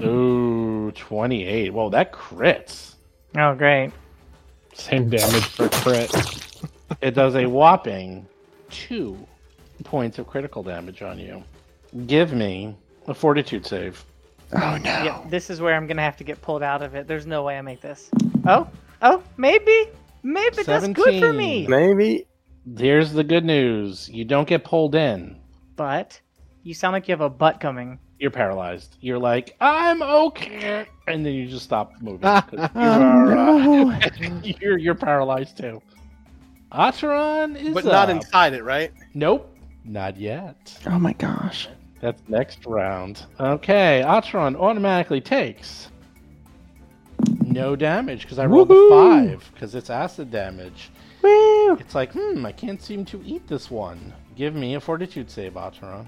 Ooh, 0.01 0.91
28. 0.91 1.73
Whoa, 1.73 1.89
that 1.89 2.11
crits. 2.11 2.95
Oh, 3.37 3.53
great. 3.53 3.91
Same 4.73 5.09
damage 5.09 5.43
for 5.45 5.67
crit. 5.69 6.11
It 7.01 7.11
does 7.11 7.35
a 7.35 7.45
whopping 7.45 8.25
two 8.69 9.17
points 9.83 10.19
of 10.19 10.27
critical 10.27 10.63
damage 10.63 11.01
on 11.01 11.19
you. 11.19 11.43
Give 12.07 12.33
me 12.33 12.75
a 13.07 13.13
fortitude 13.13 13.65
save. 13.65 14.03
Oh 14.53 14.77
no. 14.77 15.03
Yeah, 15.03 15.21
this 15.29 15.49
is 15.49 15.61
where 15.61 15.75
I'm 15.75 15.85
gonna 15.85 16.01
have 16.01 16.17
to 16.17 16.23
get 16.23 16.41
pulled 16.41 16.63
out 16.63 16.81
of 16.81 16.95
it. 16.95 17.07
There's 17.07 17.27
no 17.27 17.43
way 17.43 17.57
I 17.57 17.61
make 17.61 17.81
this. 17.81 18.09
Oh, 18.47 18.67
oh, 19.01 19.21
maybe, 19.37 19.87
maybe 20.23 20.63
that's 20.63 20.87
good 20.87 21.21
for 21.21 21.33
me. 21.33 21.67
Maybe. 21.67 22.25
Here's 22.77 23.13
the 23.13 23.23
good 23.23 23.45
news 23.45 24.09
you 24.09 24.25
don't 24.25 24.47
get 24.47 24.63
pulled 24.63 24.95
in. 24.95 25.39
But 25.75 26.19
you 26.63 26.73
sound 26.73 26.93
like 26.93 27.07
you 27.07 27.13
have 27.13 27.21
a 27.21 27.29
butt 27.29 27.59
coming. 27.59 27.99
You're 28.19 28.31
paralyzed. 28.31 28.97
You're 28.99 29.17
like, 29.19 29.55
I'm 29.61 30.01
okay, 30.01 30.85
and 31.07 31.25
then 31.25 31.33
you 31.33 31.47
just 31.47 31.63
stop 31.63 31.93
moving. 32.01 32.19
'cause 32.21 32.43
you 32.51 32.59
Oh, 32.75 33.01
are, 33.01 33.31
uh, 33.31 33.35
no. 33.35 34.41
you're 34.43 34.77
you're 34.77 34.95
paralyzed 34.95 35.57
too. 35.57 35.81
Atron 36.71 37.55
is 37.59 37.73
But 37.73 37.85
not 37.85 38.09
up. 38.09 38.15
inside 38.17 38.53
it, 38.53 38.63
right? 38.63 38.91
Nope, 39.13 39.55
not 39.85 40.17
yet. 40.17 40.77
oh 40.87 40.99
my 40.99 41.13
gosh. 41.13 41.67
That's 42.01 42.21
next 42.29 42.65
round. 42.65 43.25
Okay, 43.39 44.03
Atron 44.05 44.55
automatically 44.55 45.19
takes 45.19 45.89
no 47.41 47.75
damage 47.75 48.21
because 48.21 48.39
I 48.39 48.45
rolled 48.45 48.71
a 48.71 48.89
five 48.89 49.49
because 49.53 49.75
it's 49.75 49.89
acid 49.89 50.31
damage. 50.31 50.91
Woo! 51.21 51.73
It's 51.75 51.95
like, 51.95 52.13
hmm, 52.13 52.45
I 52.45 52.51
can't 52.53 52.81
seem 52.81 53.03
to 53.05 53.21
eat 53.25 53.47
this 53.47 53.69
one. 53.69 54.13
Give 54.35 54.55
me 54.55 54.75
a 54.75 54.79
fortitude 54.79 55.29
save, 55.29 55.53
Atron. 55.55 56.05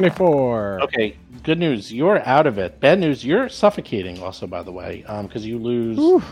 24. 0.00 0.80
Okay, 0.82 1.16
good 1.42 1.58
news, 1.58 1.92
you're 1.92 2.20
out 2.28 2.46
of 2.46 2.58
it. 2.58 2.78
Bad 2.80 2.98
news, 2.98 3.24
you're 3.24 3.48
suffocating 3.48 4.22
also, 4.22 4.46
by 4.46 4.62
the 4.62 4.72
way, 4.72 5.04
because 5.22 5.46
you 5.46 5.58
lose. 5.58 6.22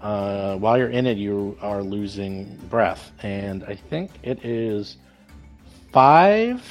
Uh, 0.00 0.56
while 0.56 0.76
you're 0.76 0.88
in 0.90 1.06
it, 1.06 1.16
you 1.16 1.56
are 1.60 1.82
losing 1.82 2.56
breath, 2.68 3.12
and 3.22 3.62
I 3.64 3.76
think 3.76 4.10
it 4.22 4.44
is 4.44 4.96
five 5.92 6.62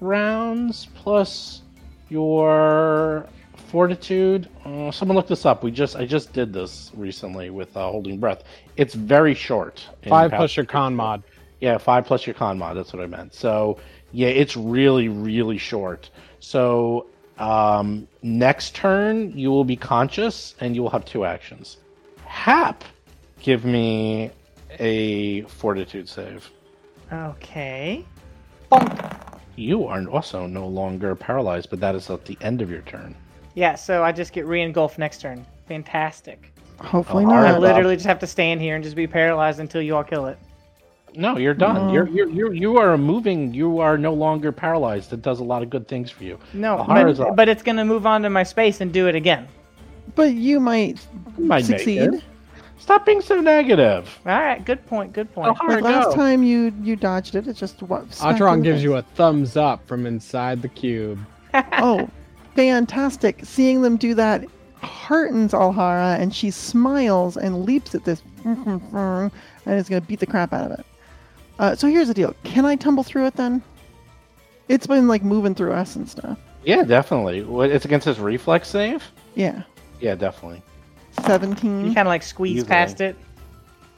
rounds 0.00 0.88
plus 0.94 1.62
your 2.08 3.26
fortitude. 3.68 4.48
Uh, 4.64 4.90
someone 4.90 5.16
look 5.16 5.28
this 5.28 5.46
up. 5.46 5.62
We 5.62 5.70
just 5.70 5.96
I 5.96 6.04
just 6.06 6.32
did 6.32 6.52
this 6.52 6.90
recently 6.94 7.50
with 7.50 7.76
uh, 7.76 7.88
holding 7.88 8.18
breath. 8.18 8.42
It's 8.76 8.94
very 8.94 9.34
short. 9.34 9.86
Five 10.08 10.32
plus 10.32 10.56
your 10.56 10.66
con 10.66 10.96
mod. 10.96 11.22
yeah, 11.60 11.78
five 11.78 12.06
plus 12.06 12.26
your 12.26 12.34
con 12.34 12.58
mod. 12.58 12.76
That's 12.76 12.92
what 12.92 13.02
I 13.02 13.06
meant. 13.06 13.34
So 13.34 13.78
yeah, 14.12 14.28
it's 14.28 14.56
really 14.56 15.08
really 15.08 15.58
short. 15.58 16.10
So 16.40 17.06
um, 17.38 18.06
next 18.22 18.74
turn 18.74 19.36
you 19.36 19.50
will 19.50 19.64
be 19.64 19.76
conscious 19.76 20.54
and 20.60 20.74
you 20.74 20.82
will 20.82 20.90
have 20.90 21.04
two 21.04 21.24
actions. 21.24 21.78
Hap, 22.24 22.84
give 23.40 23.64
me 23.64 24.30
a 24.78 25.42
fortitude 25.42 26.08
save. 26.08 26.48
Okay. 27.12 28.04
Bonk. 28.70 29.38
You 29.56 29.86
are 29.86 30.06
also 30.08 30.46
no 30.46 30.66
longer 30.66 31.14
paralyzed, 31.14 31.70
but 31.70 31.80
that 31.80 31.94
is 31.94 32.08
at 32.08 32.24
the 32.24 32.38
end 32.40 32.62
of 32.62 32.70
your 32.70 32.82
turn. 32.82 33.14
Yeah, 33.54 33.74
so 33.74 34.04
I 34.04 34.12
just 34.12 34.32
get 34.32 34.46
re-engulfed 34.46 34.98
next 34.98 35.20
turn. 35.20 35.44
Fantastic. 35.66 36.52
Hopefully 36.78 37.24
Oh, 37.24 37.30
all 37.30 37.36
right, 37.36 37.48
I 37.48 37.52
not. 37.52 37.60
Literally 37.60 37.96
just 37.96 38.06
have 38.06 38.20
to 38.20 38.26
stand 38.26 38.60
here 38.60 38.74
and 38.74 38.82
just 38.84 38.96
be 38.96 39.06
paralyzed 39.06 39.60
until 39.60 39.82
you 39.82 39.96
all 39.96 40.04
kill 40.04 40.26
it. 40.26 40.38
No, 41.14 41.36
you're 41.36 41.54
done. 41.54 41.88
No. 41.88 41.92
You're, 41.92 42.08
you're 42.08 42.28
you 42.30 42.52
you 42.52 42.78
are 42.78 42.96
moving. 42.96 43.52
You 43.52 43.78
are 43.78 43.98
no 43.98 44.12
longer 44.12 44.52
paralyzed. 44.52 45.12
It 45.12 45.22
does 45.22 45.40
a 45.40 45.44
lot 45.44 45.62
of 45.62 45.70
good 45.70 45.88
things 45.88 46.10
for 46.10 46.24
you. 46.24 46.38
No, 46.52 46.84
but, 46.86 47.36
but 47.36 47.48
it's 47.48 47.62
gonna 47.62 47.84
move 47.84 48.06
on 48.06 48.22
to 48.22 48.30
my 48.30 48.42
space 48.42 48.80
and 48.80 48.92
do 48.92 49.08
it 49.08 49.14
again. 49.14 49.48
But 50.14 50.34
you 50.34 50.60
might 50.60 51.06
Might 51.38 51.64
succeed. 51.64 52.22
Stop 52.78 53.04
being 53.04 53.20
so 53.20 53.40
negative. 53.40 54.18
All 54.24 54.32
right, 54.32 54.64
good 54.64 54.84
point. 54.86 55.12
Good 55.12 55.32
point. 55.32 55.56
Oh, 55.60 55.66
Like 55.66 55.82
last 55.82 56.10
go. 56.10 56.14
time 56.14 56.42
you 56.42 56.72
you 56.82 56.96
dodged 56.96 57.34
it, 57.34 57.46
it 57.46 57.54
just 57.54 57.82
what? 57.82 58.12
smacked 58.12 58.40
Atron 58.40 58.62
gives 58.62 58.82
you 58.82 58.96
a 58.96 59.02
thumbs 59.02 59.56
up 59.56 59.86
from 59.86 60.06
inside 60.06 60.62
the 60.62 60.68
cube. 60.68 61.18
oh, 61.54 62.08
fantastic! 62.54 63.40
Seeing 63.44 63.82
them 63.82 63.96
do 63.96 64.14
that 64.14 64.44
heartens 64.82 65.52
Alhara, 65.52 66.18
and 66.18 66.34
she 66.34 66.50
smiles 66.50 67.36
and 67.36 67.64
leaps 67.64 67.94
at 67.94 68.04
this, 68.04 68.22
and 68.44 69.30
is 69.66 69.88
going 69.88 70.00
to 70.00 70.08
beat 70.08 70.20
the 70.20 70.26
crap 70.26 70.52
out 70.52 70.70
of 70.70 70.78
it. 70.78 70.86
Uh, 71.60 71.76
so 71.76 71.86
here's 71.86 72.08
the 72.08 72.14
deal: 72.14 72.34
Can 72.42 72.64
I 72.64 72.74
tumble 72.74 73.04
through 73.04 73.26
it 73.26 73.34
then? 73.36 73.62
It's 74.68 74.86
been 74.86 75.06
like 75.06 75.22
moving 75.22 75.54
through 75.54 75.72
us 75.74 75.94
and 75.96 76.08
stuff. 76.08 76.38
Yeah, 76.64 76.82
definitely. 76.82 77.42
What- 77.42 77.70
It's 77.70 77.84
against 77.84 78.06
his 78.06 78.18
reflex 78.18 78.68
save. 78.68 79.04
Yeah, 79.34 79.62
Yeah, 80.00 80.14
definitely. 80.14 80.62
seventeen. 81.24 81.80
You 81.86 81.94
kind 81.94 82.06
of 82.08 82.10
like 82.10 82.22
squeeze 82.22 82.56
Easily. 82.56 82.68
past 82.68 83.00
it. 83.00 83.14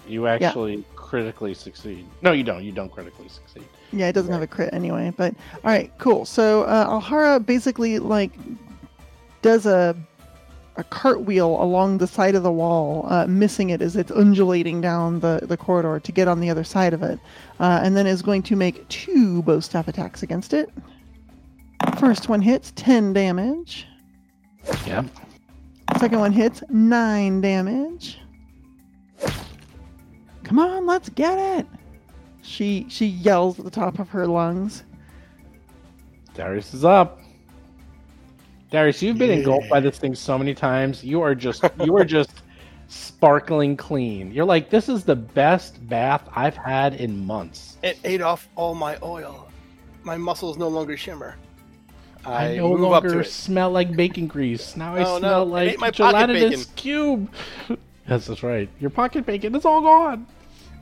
You 0.08 0.26
actually 0.26 0.84
critically 0.96 1.54
succeed. 1.54 2.04
No, 2.22 2.32
you 2.32 2.42
don't. 2.42 2.64
You 2.64 2.72
don't 2.72 2.90
critically 2.90 3.28
succeed. 3.28 3.64
Yeah, 3.92 4.08
it 4.08 4.12
doesn't 4.12 4.32
have 4.32 4.42
a 4.42 4.46
crit 4.46 4.72
anyway. 4.74 5.12
But 5.16 5.34
all 5.64 5.70
right, 5.70 5.92
cool. 5.98 6.24
So 6.24 6.64
uh, 6.64 7.00
Alhara 7.00 7.44
basically 7.44 7.98
like 8.00 8.32
does 9.42 9.66
a 9.66 9.94
a 10.76 10.84
cartwheel 10.84 11.62
along 11.62 11.98
the 11.98 12.06
side 12.06 12.34
of 12.34 12.42
the 12.42 12.52
wall, 12.52 13.06
uh, 13.08 13.26
missing 13.26 13.70
it 13.70 13.82
as 13.82 13.94
it's 13.94 14.10
undulating 14.10 14.80
down 14.80 15.20
the, 15.20 15.40
the 15.42 15.56
corridor 15.56 16.00
to 16.00 16.12
get 16.12 16.28
on 16.28 16.40
the 16.40 16.48
other 16.48 16.64
side 16.64 16.94
of 16.94 17.02
it, 17.02 17.18
uh, 17.60 17.80
and 17.82 17.96
then 17.96 18.06
is 18.06 18.22
going 18.22 18.42
to 18.42 18.56
make 18.56 18.88
two 18.88 19.42
bow 19.42 19.60
staff 19.60 19.86
attacks 19.88 20.22
against 20.22 20.52
it. 20.54 20.70
First 21.98 22.28
one 22.28 22.40
hits 22.40 22.72
ten 22.74 23.12
damage. 23.12 23.86
Yeah. 24.86 25.04
Second 25.98 26.20
one 26.20 26.32
hits 26.32 26.62
nine 26.70 27.40
damage. 27.40 28.18
Come 30.44 30.58
on, 30.58 30.86
let's 30.86 31.08
get 31.10 31.38
it! 31.58 31.66
She 32.42 32.86
she 32.88 33.06
yells 33.06 33.58
at 33.58 33.64
the 33.64 33.70
top 33.70 33.98
of 33.98 34.08
her 34.08 34.26
lungs. 34.26 34.84
Darius 36.34 36.74
is 36.74 36.84
up. 36.84 37.21
Darius, 38.72 39.02
you've 39.02 39.18
been 39.18 39.30
engulfed 39.30 39.68
by 39.68 39.80
this 39.80 39.98
thing 39.98 40.14
so 40.14 40.38
many 40.38 40.54
times. 40.54 41.04
You 41.04 41.20
are 41.20 41.34
just 41.34 41.62
you 41.84 41.94
are 41.98 42.06
just 42.06 42.42
sparkling 42.88 43.76
clean. 43.76 44.32
You're 44.32 44.46
like, 44.46 44.70
this 44.70 44.88
is 44.88 45.04
the 45.04 45.14
best 45.14 45.86
bath 45.88 46.26
I've 46.34 46.56
had 46.56 46.94
in 46.94 47.26
months. 47.26 47.76
It 47.82 47.98
ate 48.02 48.22
off 48.22 48.48
all 48.56 48.74
my 48.74 48.96
oil. 49.02 49.48
My 50.04 50.16
muscles 50.16 50.56
no 50.56 50.68
longer 50.68 50.96
shimmer. 50.96 51.36
I, 52.24 52.52
I, 52.52 52.56
no 52.56 52.74
move 52.76 52.92
up 52.92 53.02
to 53.02 53.10
longer 53.10 53.24
smell 53.24 53.70
like 53.70 53.94
bacon 53.94 54.26
grease. 54.26 54.74
Now 54.74 54.94
I 54.94 55.04
Oh, 55.04 55.18
smell 55.18 55.42
it 55.42 55.46
like 55.46 55.68
ate 55.72 55.78
my 55.78 55.90
pocket 55.90 55.96
gelatinous 55.96 56.64
cube. 56.74 57.30
yes, 58.08 58.26
that's 58.26 58.42
right. 58.42 58.70
Your 58.80 58.90
pocket 58.90 59.26
bacon 59.26 59.54
is 59.54 59.66
all 59.66 59.82
gone. 59.82 60.26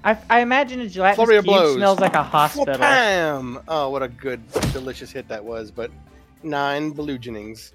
I, 0.05 0.17
I 0.31 0.41
imagine 0.43 0.81
a 0.81 0.89
gelatinous 0.89 1.27
Flurry 1.27 1.43
cube 1.43 1.45
blows. 1.47 1.75
smells 1.75 1.99
like 1.99 2.15
a 2.15 2.23
hospital. 2.23 2.79
Bam! 2.79 3.59
Oh, 3.67 3.89
what 3.91 4.03
a 4.05 4.09
good, 4.09 4.41
delicious 4.73 5.11
hit 5.11 5.27
that 5.29 5.45
was. 5.45 5.73
But 5.73 5.91
nine 6.45 6.93
bludgeonings. 6.93 7.73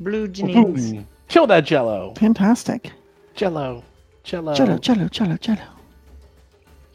Blue 0.00 0.28
Jennings. 0.28 0.92
Boom. 0.92 1.06
Kill 1.28 1.46
that 1.46 1.64
jello. 1.64 2.14
Fantastic. 2.18 2.90
Jello. 3.34 3.84
Jello. 4.24 4.54
Jello, 4.54 4.78
jello, 4.78 5.08
jello, 5.08 5.36
jello. 5.36 5.62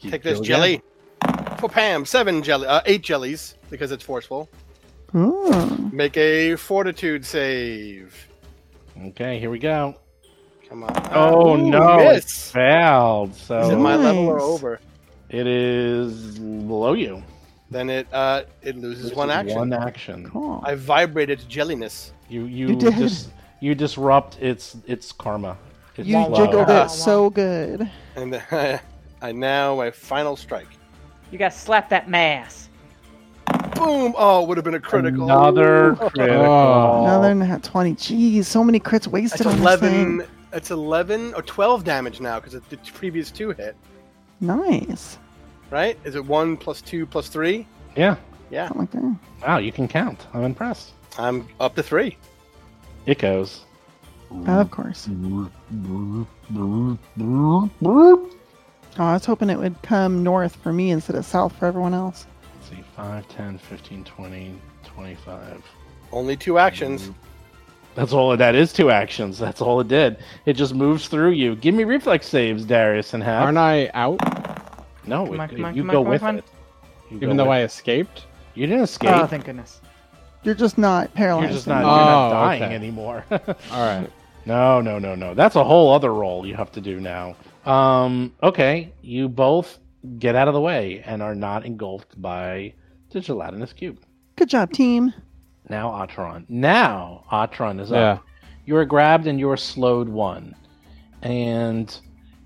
You 0.00 0.10
Take 0.10 0.22
this 0.22 0.34
kill 0.34 0.44
jelly. 0.44 0.82
For 1.58 1.68
Pam, 1.68 2.04
seven 2.04 2.42
jelly, 2.42 2.66
uh, 2.66 2.82
eight 2.86 3.02
jellies 3.02 3.54
because 3.70 3.90
it's 3.92 4.04
forceful. 4.04 4.48
Ooh. 5.14 5.88
Make 5.92 6.16
a 6.16 6.56
fortitude 6.56 7.24
save. 7.24 8.28
Okay, 9.06 9.38
here 9.38 9.50
we 9.50 9.58
go. 9.58 9.94
Come 10.68 10.84
on. 10.84 11.08
Oh 11.12 11.56
Ooh, 11.56 11.70
no, 11.70 11.98
it 12.00 12.14
Miss. 12.16 12.50
failed. 12.50 13.30
Is 13.30 13.40
it 13.42 13.46
So 13.46 13.78
my 13.78 13.96
level 13.96 14.26
or 14.28 14.40
over? 14.40 14.80
it 15.30 15.46
is 15.46 16.38
below 16.38 16.92
you. 16.92 17.22
Then 17.70 17.90
it 17.90 18.06
uh 18.12 18.42
it 18.62 18.76
loses 18.76 19.12
one 19.14 19.30
action. 19.30 19.56
One 19.58 19.72
action. 19.72 20.30
Cool. 20.30 20.62
I 20.64 20.74
vibrated 20.74 21.40
jelliness. 21.48 22.12
You 22.28 22.44
you, 22.44 22.68
You 22.68 22.76
did. 22.76 22.96
dis- 22.96 23.28
you 23.60 23.74
disrupt 23.74 24.40
its 24.40 24.76
its 24.86 25.10
karma. 25.12 25.56
Its 25.96 26.06
You 26.08 26.24
flow. 26.26 26.36
jiggled 26.46 26.70
it 26.70 26.90
so 26.90 27.30
good. 27.30 27.90
And 28.14 28.34
I 29.22 29.32
now 29.32 29.74
my 29.76 29.90
final 29.90 30.36
strike. 30.36 30.68
You 31.32 31.38
gotta 31.38 31.56
slap 31.56 31.88
that 31.88 32.08
mass. 32.08 32.68
Boom! 33.74 34.14
Oh, 34.16 34.42
it 34.42 34.48
would 34.48 34.56
have 34.58 34.64
been 34.64 34.74
a 34.74 34.80
critical. 34.80 35.24
Another 35.24 35.96
critical. 35.96 36.44
Oh. 36.46 37.02
Another 37.04 37.34
nat 37.34 37.62
20. 37.62 37.94
Jeez, 37.94 38.44
so 38.44 38.62
many 38.64 38.80
crits 38.80 38.92
That's 39.04 39.08
wasted 39.08 39.46
on 39.46 39.52
this 39.54 39.60
eleven. 39.60 40.18
thing. 40.20 40.28
It's 40.52 40.70
eleven 40.70 41.34
or 41.34 41.42
twelve 41.42 41.84
damage 41.84 42.20
now 42.20 42.40
because 42.40 42.60
the 42.68 42.76
previous 42.94 43.30
two 43.30 43.50
hit. 43.50 43.76
Nice. 44.40 45.18
Right? 45.70 45.98
Is 46.04 46.14
it 46.14 46.24
one 46.24 46.56
plus 46.56 46.80
two 46.80 47.06
plus 47.06 47.28
three? 47.28 47.66
Yeah. 47.96 48.16
Yeah, 48.50 48.68
Something 48.68 48.80
like 48.80 49.20
that. 49.40 49.46
Wow, 49.48 49.58
you 49.58 49.72
can 49.72 49.88
count. 49.88 50.26
I'm 50.32 50.44
impressed. 50.44 50.92
I'm 51.18 51.48
up 51.58 51.74
to 51.74 51.82
three. 51.82 52.16
It 53.06 53.18
goes. 53.18 53.64
Of 54.46 54.70
course. 54.70 55.08
Oh, 58.98 59.04
I 59.04 59.12
was 59.12 59.24
hoping 59.24 59.50
it 59.50 59.58
would 59.58 59.80
come 59.82 60.22
north 60.22 60.56
for 60.56 60.72
me 60.72 60.90
instead 60.90 61.16
of 61.16 61.24
south 61.24 61.54
for 61.56 61.66
everyone 61.66 61.94
else. 61.94 62.26
Let's 62.54 62.70
see, 62.70 62.84
5, 62.96 63.28
10, 63.28 63.58
15, 63.58 64.04
20, 64.04 64.58
25. 64.84 65.62
Only 66.12 66.36
two 66.36 66.58
actions. 66.58 67.10
That's 67.94 68.12
all 68.12 68.36
that 68.36 68.54
is 68.54 68.72
two 68.72 68.90
actions. 68.90 69.38
That's 69.38 69.60
all 69.60 69.80
it 69.80 69.88
did. 69.88 70.18
It 70.44 70.52
just 70.54 70.74
moves 70.74 71.08
through 71.08 71.30
you. 71.30 71.56
Give 71.56 71.74
me 71.74 71.84
reflex 71.84 72.26
saves, 72.28 72.64
Darius 72.64 73.14
and 73.14 73.22
Hap. 73.22 73.44
Aren't 73.44 73.58
I 73.58 73.90
out? 73.94 74.20
No, 75.06 75.24
Come 75.26 75.34
it- 75.34 75.40
on, 75.40 75.48
come 75.48 75.64
on, 75.64 75.76
you 75.76 75.82
come 75.82 75.90
go 75.90 75.98
on, 75.98 76.04
come 76.04 76.10
with 76.12 76.22
on, 76.22 76.38
it. 76.38 76.44
You 77.10 77.16
Even 77.18 77.36
go 77.36 77.44
though 77.44 77.50
I 77.50 77.60
escaped? 77.62 78.26
you 78.54 78.66
didn't 78.66 78.82
escape. 78.84 79.10
Oh, 79.12 79.26
thank 79.26 79.44
goodness. 79.44 79.80
You're 80.42 80.54
just 80.54 80.78
not 80.78 81.12
paralyzed. 81.14 81.48
you're 81.50 81.54
just 81.56 81.66
not, 81.66 81.76
anymore. 81.78 81.96
you're 81.96 82.06
not 82.06 82.28
Oh, 82.28 82.30
dying 82.32 82.62
okay. 82.62 82.74
anymore. 82.74 83.24
All 83.30 83.86
right. 83.86 84.08
no, 84.46 84.80
no, 84.80 84.98
no, 84.98 85.14
no. 85.14 85.34
That's 85.34 85.56
a 85.56 85.64
whole 85.64 85.92
other 85.92 86.12
role 86.14 86.46
you 86.46 86.54
have 86.54 86.70
to 86.72 86.80
do 86.80 87.00
now. 87.00 87.34
Um, 87.64 88.32
okay, 88.42 88.92
you 89.02 89.28
both 89.28 89.78
get 90.18 90.36
out 90.36 90.46
of 90.48 90.54
the 90.54 90.60
way 90.60 91.02
and 91.04 91.20
are 91.22 91.34
not 91.34 91.64
engulfed 91.66 92.20
by 92.20 92.72
the 93.10 93.20
gelatinous 93.20 93.72
cube. 93.72 93.98
Good 94.36 94.48
job, 94.48 94.72
team. 94.72 95.12
Now 95.68 95.90
Atron. 95.90 96.44
Now 96.48 97.24
Atron 97.32 97.80
is 97.80 97.90
Yeah. 97.90 98.12
up. 98.12 98.24
You 98.66 98.76
are 98.76 98.84
grabbed 98.84 99.26
and 99.26 99.38
you 99.40 99.50
are 99.50 99.56
slowed 99.56 100.08
one. 100.08 100.54
And 101.22 101.96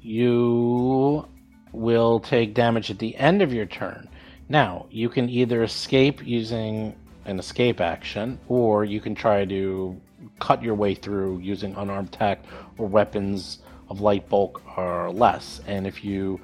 you 0.00 1.26
will 2.10 2.20
take 2.20 2.54
damage 2.54 2.90
at 2.90 2.98
the 2.98 3.14
end 3.16 3.40
of 3.40 3.52
your 3.52 3.66
turn. 3.66 4.08
Now, 4.48 4.86
you 4.90 5.08
can 5.08 5.28
either 5.28 5.62
escape 5.62 6.26
using 6.26 6.96
an 7.24 7.38
escape 7.38 7.80
action, 7.80 8.38
or 8.48 8.84
you 8.84 9.00
can 9.00 9.14
try 9.14 9.44
to 9.44 10.00
cut 10.40 10.62
your 10.62 10.74
way 10.74 10.94
through 10.94 11.38
using 11.38 11.74
unarmed 11.76 12.08
attack 12.08 12.40
or 12.78 12.86
weapons 12.86 13.60
of 13.88 14.00
light 14.00 14.28
bulk 14.28 14.60
or 14.76 15.12
less. 15.12 15.60
And 15.66 15.86
if 15.86 16.04
you 16.04 16.40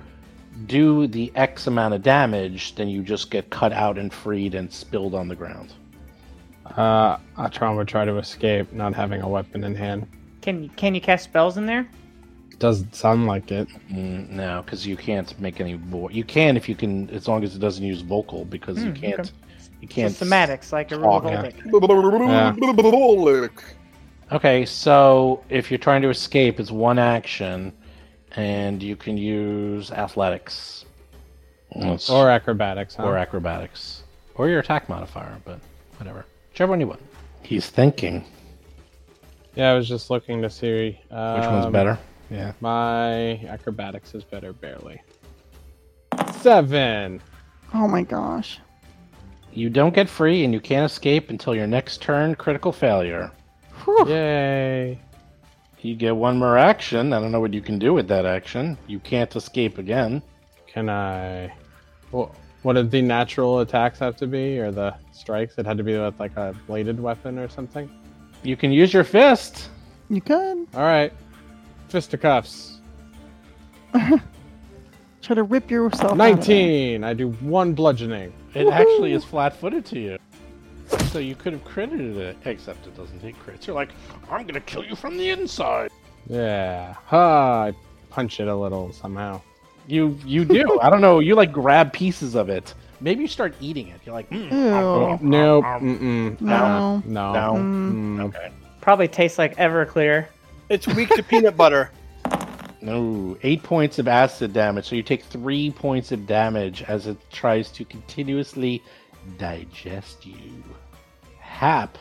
do 0.67 1.07
the 1.09 1.33
X 1.35 1.67
amount 1.67 1.95
of 1.95 2.03
damage, 2.03 2.77
then 2.77 2.89
you 2.89 3.03
just 3.03 3.31
get 3.31 3.51
cut 3.51 3.73
out 3.73 3.99
and 3.99 4.13
freed 4.13 4.55
and 4.55 4.73
spilled 4.73 5.15
on 5.15 5.27
the 5.29 5.35
ground. 5.35 5.73
Uh, 6.65 7.17
Atron 7.37 7.77
would 7.77 7.89
try 7.89 8.05
to 8.05 8.19
escape, 8.19 8.73
not 8.73 8.95
having 8.95 9.21
a 9.21 9.29
weapon 9.29 9.65
in 9.65 9.75
hand. 9.75 10.07
Can 10.43 10.63
you 10.63 10.71
can 10.71 10.95
you 10.95 11.01
cast 11.01 11.25
spells 11.25 11.57
in 11.57 11.67
there? 11.67 11.89
Doesn't 12.59 12.95
sound 12.95 13.27
like 13.27 13.53
it. 13.53 13.69
Mm, 13.91 14.31
no, 14.31 14.63
because 14.65 14.87
you 14.87 14.97
can't 14.97 15.39
make 15.39 15.61
any 15.61 15.75
vo 15.75 16.09
You 16.09 16.25
can 16.25 16.57
if 16.57 16.69
you 16.69 16.75
can, 16.75 17.11
as 17.11 17.29
long 17.29 17.45
as 17.45 17.55
it 17.55 17.59
doesn't 17.59 17.85
use 17.85 18.01
vocal, 18.01 18.45
because 18.47 18.83
you 18.83 18.91
Hmm, 18.91 18.97
can't. 18.97 19.21
okay. 19.21 19.31
You 19.83 19.89
can't. 19.89 20.15
thematics 20.15 20.73
like 20.73 20.91
a 20.91 20.97
talk, 20.97 21.25
yeah. 21.25 22.53
Okay, 24.33 24.65
so 24.65 25.45
if 25.51 25.71
you're 25.71 25.79
trying 25.79 26.03
to 26.03 26.09
escape, 26.09 26.59
it's 26.59 26.71
one 26.71 26.99
action, 26.99 27.73
and 28.37 28.83
you 28.83 28.97
can 28.97 29.17
use 29.19 29.91
athletics. 29.93 30.85
Let's- 31.75 32.09
Or 32.11 32.31
acrobatics, 32.31 32.95
huh? 32.97 33.05
or 33.05 33.19
acrobatics, 33.19 34.03
or 34.35 34.49
your 34.49 34.61
attack 34.61 34.89
modifier, 34.89 35.37
but 35.45 35.61
whatever, 35.99 36.25
whichever 36.51 36.71
one 36.71 36.81
you 36.81 36.87
want. 36.89 37.01
He's 37.43 37.69
thinking 37.69 38.25
yeah, 39.57 39.71
I 39.71 39.75
was 39.75 39.89
just 39.89 40.11
looking 40.11 40.43
to 40.43 40.51
see 40.51 40.99
um, 41.11 41.41
which 41.41 41.49
one's 41.49 41.73
better. 41.73 41.99
Yeah, 42.31 42.53
My 42.61 43.37
acrobatics 43.49 44.15
is 44.15 44.25
better, 44.25 44.53
barely. 44.53 45.01
Seven. 46.41 47.21
Oh 47.75 47.87
my 47.89 48.03
gosh. 48.03 48.59
you 49.53 49.71
don't 49.71 49.95
get 49.95 50.09
free, 50.09 50.45
and 50.45 50.53
you 50.53 50.61
can't 50.61 50.85
escape 50.91 51.31
until 51.31 51.55
your 51.55 51.67
next 51.67 52.03
turn. 52.03 52.35
Critical 52.35 52.73
failure. 52.73 53.31
Whew. 53.85 54.09
Yay. 54.09 55.01
You 55.81 55.95
get 55.95 56.17
one 56.17 56.37
more 56.39 56.59
action. 56.59 57.13
I 57.13 57.21
don't 57.21 57.31
know 57.33 57.41
what 57.41 57.55
you 57.55 57.61
can 57.61 57.79
do 57.79 57.95
with 57.95 58.09
that 58.09 58.27
action. 58.27 58.77
You 58.87 58.99
can't 58.99 59.35
escape 59.37 59.79
again. 59.79 60.21
Can 60.67 60.91
I? 60.91 61.53
Well, 62.13 62.35
what 62.63 62.73
did 62.75 62.91
the 62.91 63.03
natural 63.03 63.61
attacks 63.61 63.99
have 64.01 64.17
to 64.17 64.27
be, 64.27 64.59
or 64.59 64.71
the 64.73 64.95
strikes? 65.13 65.55
It 65.59 65.67
had 65.67 65.79
to 65.79 65.85
be 65.85 65.97
with 65.97 66.19
like 66.19 66.37
a 66.37 66.55
bladed 66.67 66.99
weapon 66.99 67.39
or 67.39 67.49
something. 67.49 67.89
You 68.43 68.57
can 68.57 68.73
use 68.73 68.93
your 68.93 69.05
fist. 69.05 69.71
You 70.09 70.21
can. 70.21 70.67
All 70.75 70.83
right, 70.83 71.13
fisticuffs. 71.89 72.81
try 73.93 75.35
to 75.35 75.43
rip 75.43 75.71
yourself. 75.71 76.05
out 76.05 76.11
of 76.13 76.17
Nineteen. 76.19 77.05
I 77.05 77.15
do 77.15 77.31
one 77.41 77.75
bludgeoning. 77.75 78.33
It 78.55 78.69
actually 78.69 79.13
is 79.13 79.25
flat-footed 79.25 79.85
to 79.87 79.99
you. 79.99 80.19
So 81.11 81.19
you 81.19 81.35
could 81.35 81.53
have 81.53 81.65
credited 81.65 82.17
it, 82.17 82.37
except 82.45 82.87
it 82.87 82.97
doesn't 82.97 83.21
take 83.21 83.37
crits. 83.45 83.67
You're 83.67 83.75
like, 83.75 83.91
I'm 84.31 84.47
gonna 84.47 84.61
kill 84.61 84.85
you 84.85 84.95
from 84.95 85.17
the 85.17 85.31
inside. 85.31 85.91
Yeah. 86.29 86.95
Ha! 87.07 87.65
I 87.65 87.75
punch 88.11 88.41
it 88.41 88.49
a 88.49 88.55
little 88.55 88.93
somehow. 88.93 89.41
You 89.87 90.19
you 90.25 90.45
do. 90.45 90.79
I 90.83 90.91
don't 90.91 91.01
know. 91.01 91.21
You 91.21 91.35
like 91.35 91.53
grab 91.53 91.93
pieces 91.93 92.35
of 92.35 92.49
it. 92.49 92.75
Maybe 93.01 93.23
you 93.23 93.29
start 93.29 93.55
eating 93.61 93.89
it. 93.89 94.01
You're 94.05 94.15
like, 94.15 94.31
mm, 94.31 94.51
Ew. 94.51 95.29
Nope. 95.29 95.65
Mm-mm. 95.65 96.41
No. 96.41 97.03
No. 97.05 97.33
No. 97.33 97.53
Mm. 97.55 98.21
Okay. 98.27 98.51
Probably 98.81 99.09
tastes 99.09 99.39
like 99.39 99.57
Everclear. 99.57 100.29
It's 100.69 100.87
weak 100.89 101.11
to 101.11 101.23
peanut 101.23 101.57
butter. 101.57 101.91
No, 102.83 103.37
eight 103.43 103.63
points 103.65 103.99
of 103.99 104.07
acid 104.07 104.53
damage. 104.53 104.85
So 104.87 104.95
you 104.95 105.03
take 105.03 105.25
three 105.25 105.71
points 105.71 106.13
of 106.13 106.27
damage 106.27 106.83
as 106.83 107.07
it 107.09 107.17
tries 107.33 107.71
to 107.73 107.85
continuously 107.85 108.81
digest 109.39 110.25
you. 110.25 110.63
Hap, 111.41 111.99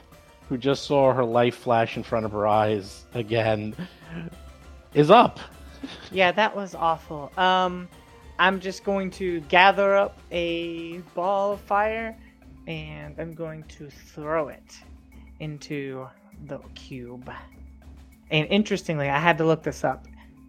who 0.47 0.57
just 0.57 0.84
saw 0.84 1.13
her 1.13 1.24
life 1.24 1.55
flash 1.55 1.97
in 1.97 2.03
front 2.03 2.26
of 2.26 2.32
her 2.34 2.45
eyes 2.45 3.05
again, 3.16 3.74
is 4.93 5.09
up. 5.09 5.39
Yeah, 6.11 6.32
that 6.34 6.55
was 6.55 6.76
awful. 6.76 7.32
Um, 7.38 7.88
I'm 8.38 8.59
just 8.59 8.84
going 8.84 9.09
to 9.11 9.39
gather 9.41 9.95
up 9.95 10.20
a 10.32 10.99
ball 11.16 11.53
of 11.53 11.61
fire, 11.61 12.16
and 12.68 13.16
I'm 13.18 13.34
going 13.34 13.63
to 13.63 13.89
throw 13.89 14.49
it 14.49 14.76
into 15.39 16.07
the 16.45 16.59
cube. 16.76 17.32
And 18.32 18.47
interestingly, 18.47 19.09
I 19.09 19.19
had 19.19 19.38
to 19.38 19.45
look 19.45 19.63
this 19.63 19.84
up. 19.84 20.07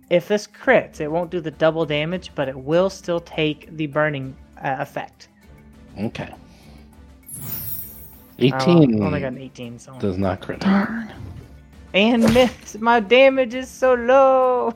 If 0.08 0.28
this 0.28 0.46
crits, 0.46 1.00
it 1.00 1.10
won't 1.10 1.30
do 1.30 1.40
the 1.40 1.50
double 1.50 1.84
damage, 1.84 2.30
but 2.34 2.48
it 2.48 2.56
will 2.56 2.88
still 2.90 3.20
take 3.20 3.76
the 3.76 3.86
burning 3.86 4.36
uh, 4.62 4.76
effect. 4.78 5.28
Okay. 5.98 6.32
I 8.38 8.44
18 8.44 9.02
only 9.02 9.20
got 9.20 9.32
an 9.32 9.38
18, 9.38 9.78
so 9.78 9.98
does 9.98 10.18
not 10.18 10.40
crit. 10.40 10.60
Darn. 10.60 11.12
and 11.94 12.22
miss. 12.34 12.76
My 12.78 13.00
damage 13.00 13.54
is 13.54 13.68
so 13.68 13.94
low. 13.94 14.74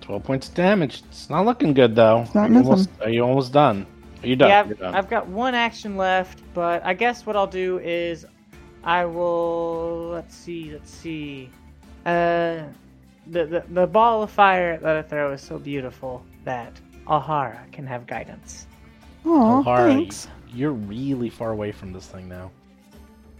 12 0.00 0.24
points 0.24 0.48
of 0.48 0.54
damage. 0.54 1.02
It's 1.08 1.30
not 1.30 1.44
looking 1.44 1.72
good, 1.72 1.94
though. 1.94 2.22
It's 2.22 2.34
not 2.34 2.50
are, 2.50 2.52
you 2.52 2.58
almost, 2.58 2.88
are 3.00 3.10
you 3.10 3.22
almost 3.22 3.52
done? 3.52 3.86
Are 4.22 4.26
you 4.26 4.36
done? 4.36 4.48
Yeah, 4.48 4.60
I've, 4.60 4.78
done. 4.78 4.94
I've 4.94 5.10
got 5.10 5.26
one 5.28 5.54
action 5.54 5.96
left, 5.96 6.42
but 6.54 6.84
I 6.84 6.94
guess 6.94 7.26
what 7.26 7.36
I'll 7.36 7.46
do 7.46 7.78
is 7.78 8.26
I 8.86 9.04
will 9.04 10.08
let's 10.12 10.34
see, 10.34 10.70
let's 10.72 10.90
see. 10.90 11.50
Uh 12.06 12.62
the, 13.28 13.44
the 13.44 13.64
the 13.70 13.86
ball 13.86 14.22
of 14.22 14.30
fire 14.30 14.78
that 14.78 14.96
I 14.96 15.02
throw 15.02 15.32
is 15.32 15.42
so 15.42 15.58
beautiful 15.58 16.24
that 16.44 16.72
Alhara 17.06 17.70
can 17.72 17.86
have 17.86 18.06
guidance. 18.06 18.66
Oh, 19.24 19.62
Alhara, 19.64 19.88
thanks. 19.88 20.28
You're 20.54 20.72
really 20.72 21.28
far 21.28 21.50
away 21.50 21.72
from 21.72 21.92
this 21.92 22.06
thing 22.06 22.28
now. 22.28 22.50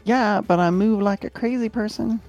Yeah, 0.05 0.41
but 0.41 0.59
I 0.59 0.71
move 0.71 1.01
like 1.01 1.25
a 1.25 1.31
crazy 1.31 1.69
person. 1.69 2.21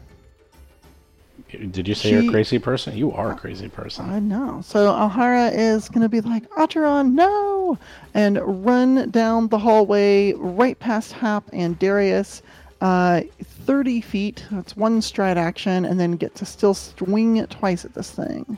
Did 1.49 1.87
you 1.87 1.95
say 1.95 2.11
you're 2.11 2.21
She- 2.23 2.27
a 2.27 2.31
crazy 2.31 2.59
person? 2.59 2.95
You 2.97 3.11
are 3.13 3.31
a 3.31 3.35
crazy 3.35 3.69
person. 3.69 4.09
I 4.09 4.19
know. 4.19 4.61
So 4.61 4.91
Alhara 4.91 5.51
is 5.53 5.87
going 5.87 6.01
to 6.01 6.09
be 6.09 6.19
like, 6.21 6.43
Acheron, 6.57 7.15
no! 7.15 7.77
And 8.13 8.65
run 8.65 9.09
down 9.11 9.47
the 9.47 9.57
hallway 9.57 10.33
right 10.33 10.77
past 10.79 11.13
Hap 11.13 11.45
and 11.53 11.77
Darius, 11.79 12.41
uh, 12.81 13.21
30 13.41 14.01
feet. 14.01 14.45
That's 14.51 14.75
one 14.75 15.01
stride 15.01 15.37
action, 15.37 15.85
and 15.85 15.99
then 15.99 16.13
get 16.13 16.35
to 16.35 16.45
still 16.45 16.73
swing 16.73 17.37
it 17.37 17.49
twice 17.49 17.85
at 17.85 17.93
this 17.93 18.11
thing. 18.11 18.57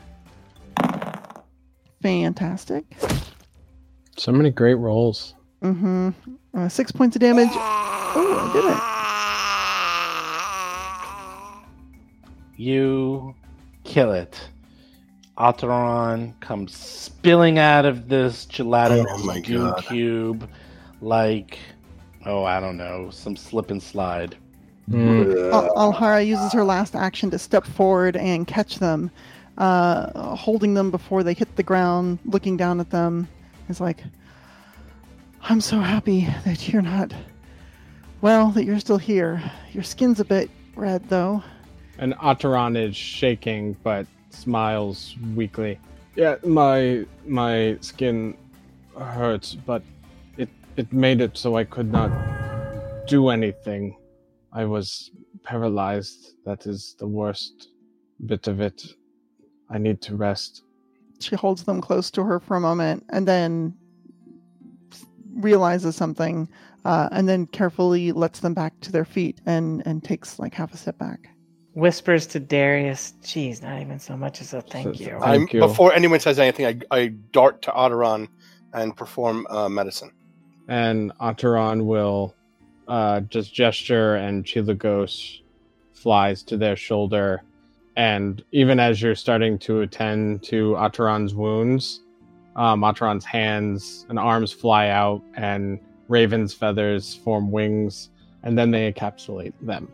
Fantastic. 2.01 2.85
So 4.17 4.31
many 4.31 4.49
great 4.51 4.75
rolls. 4.75 5.33
Mm-hmm. 5.61 6.09
Uh, 6.53 6.69
six 6.69 6.91
points 6.91 7.15
of 7.15 7.21
damage. 7.21 7.49
Oh, 7.51 8.49
I 8.49 8.53
did 8.53 8.65
it. 12.55 12.59
You 12.61 13.35
kill 13.83 14.11
it. 14.11 14.49
Alteron 15.37 16.33
comes 16.41 16.75
spilling 16.75 17.59
out 17.59 17.85
of 17.85 18.09
this 18.09 18.45
gelatinous 18.45 19.05
Oh 19.09 19.25
my 19.25 19.39
goo 19.39 19.59
God. 19.71 19.85
cube 19.85 20.49
like, 21.01 21.57
oh, 22.29 22.43
I 22.43 22.59
don't 22.59 22.77
know, 22.77 23.09
some 23.09 23.35
slip 23.35 23.71
and 23.71 23.81
slide. 23.81 24.37
Mm. 24.89 25.51
Al- 25.51 25.75
Alhara 25.75 26.25
uses 26.25 26.53
her 26.53 26.63
last 26.63 26.95
action 26.95 27.29
to 27.31 27.39
step 27.39 27.65
forward 27.65 28.15
and 28.15 28.47
catch 28.47 28.79
them, 28.79 29.11
uh, 29.57 30.35
holding 30.35 30.73
them 30.75 30.91
before 30.91 31.23
they 31.23 31.33
hit 31.33 31.55
the 31.55 31.63
ground, 31.63 32.19
looking 32.25 32.55
down 32.55 32.79
at 32.79 32.89
them. 32.89 33.27
Is 33.67 33.81
like, 33.81 34.03
I'm 35.41 35.61
so 35.61 35.79
happy 35.79 36.27
that 36.45 36.69
you're 36.69 36.81
not, 36.81 37.13
well, 38.21 38.49
that 38.51 38.63
you're 38.63 38.79
still 38.79 38.97
here. 38.97 39.43
Your 39.73 39.83
skin's 39.83 40.19
a 40.19 40.25
bit 40.25 40.49
red, 40.75 41.07
though. 41.09 41.43
And 41.97 42.13
Ataran 42.15 42.77
is 42.77 42.95
shaking 42.95 43.75
but 43.83 44.07
smiles 44.29 45.15
weakly. 45.35 45.79
Yeah, 46.15 46.35
my 46.45 47.05
my 47.25 47.77
skin 47.81 48.35
hurts, 48.97 49.55
but 49.55 49.83
it 50.79 50.85
it 50.85 50.93
made 50.93 51.21
it 51.21 51.37
so 51.37 51.57
I 51.57 51.65
could 51.65 51.91
not 51.91 52.11
do 53.07 53.29
anything. 53.29 53.97
I 54.53 54.65
was 54.65 55.11
paralyzed. 55.43 56.35
That 56.45 56.65
is 56.65 56.95
the 56.99 57.07
worst 57.07 57.69
bit 58.25 58.47
of 58.47 58.61
it. 58.61 58.81
I 59.69 59.77
need 59.77 60.01
to 60.03 60.15
rest. 60.15 60.63
She 61.19 61.35
holds 61.35 61.63
them 61.63 61.81
close 61.81 62.09
to 62.11 62.23
her 62.23 62.39
for 62.39 62.55
a 62.55 62.61
moment 62.61 63.05
and 63.09 63.27
then 63.27 63.75
realizes 65.33 65.95
something, 65.95 66.49
uh, 66.85 67.09
and 67.11 67.27
then 67.27 67.45
carefully 67.47 68.11
lets 68.11 68.39
them 68.39 68.53
back 68.53 68.79
to 68.81 68.91
their 68.91 69.05
feet 69.05 69.41
and, 69.45 69.83
and 69.85 70.03
takes 70.03 70.39
like 70.39 70.53
half 70.53 70.73
a 70.73 70.77
step 70.77 70.97
back. 70.97 71.29
Whispers 71.73 72.25
to 72.27 72.39
Darius, 72.39 73.13
geez, 73.23 73.61
not 73.61 73.79
even 73.79 73.99
so 73.99 74.17
much 74.17 74.41
as 74.41 74.53
a 74.53 74.61
thank 74.61 74.95
So- 74.95 75.03
you. 75.03 75.19
Thank 75.19 75.23
I'm, 75.23 75.47
you. 75.51 75.59
before 75.59 75.93
anyone 75.93 76.19
says 76.19 76.39
anything, 76.39 76.65
I, 76.65 76.97
I 76.97 77.07
dart 77.31 77.61
to 77.63 77.71
Otteron 77.71 78.27
and 78.73 78.95
perform 78.95 79.45
uh, 79.49 79.69
medicine. 79.69 80.11
And 80.69 81.11
Ataran 81.19 81.85
will 81.85 82.33
uh, 82.87 83.21
just 83.21 83.53
gesture, 83.53 84.15
and 84.15 84.45
Chilagos 84.45 85.41
flies 85.93 86.43
to 86.43 86.57
their 86.57 86.75
shoulder. 86.75 87.43
And 87.97 88.41
even 88.51 88.79
as 88.79 89.01
you're 89.01 89.15
starting 89.15 89.59
to 89.59 89.81
attend 89.81 90.43
to 90.43 90.75
Ataran's 90.77 91.33
wounds, 91.35 92.01
um, 92.55 92.81
Ataran's 92.81 93.25
hands 93.25 94.05
and 94.09 94.17
arms 94.17 94.53
fly 94.53 94.89
out, 94.89 95.21
and 95.33 95.79
Raven's 96.07 96.53
feathers 96.53 97.15
form 97.15 97.51
wings, 97.51 98.09
and 98.43 98.57
then 98.57 98.71
they 98.71 98.91
encapsulate 98.91 99.53
them. 99.61 99.91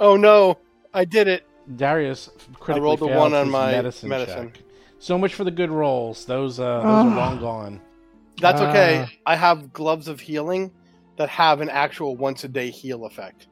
Oh 0.00 0.16
no, 0.16 0.58
I 0.92 1.04
did 1.04 1.28
it. 1.28 1.44
Darius 1.76 2.28
critically 2.54 2.82
rolled 2.82 3.02
a 3.02 3.06
one 3.06 3.34
on 3.34 3.50
my 3.50 3.70
medicine, 3.70 4.08
medicine. 4.08 4.52
check. 4.52 4.62
So 4.98 5.16
much 5.16 5.34
for 5.34 5.44
the 5.44 5.50
good 5.50 5.70
rolls. 5.70 6.24
Those 6.24 6.58
uh, 6.58 6.78
those 6.78 6.84
are 6.84 7.16
long 7.16 7.38
gone. 7.38 7.80
That's 8.42 8.60
okay. 8.60 9.06
Ah. 9.08 9.12
I 9.32 9.36
have 9.36 9.72
gloves 9.72 10.08
of 10.08 10.20
healing 10.20 10.70
that 11.16 11.28
have 11.30 11.60
an 11.60 11.70
actual 11.70 12.16
once 12.16 12.44
a 12.44 12.48
day 12.48 12.70
heal 12.70 13.06
effect. 13.06 13.46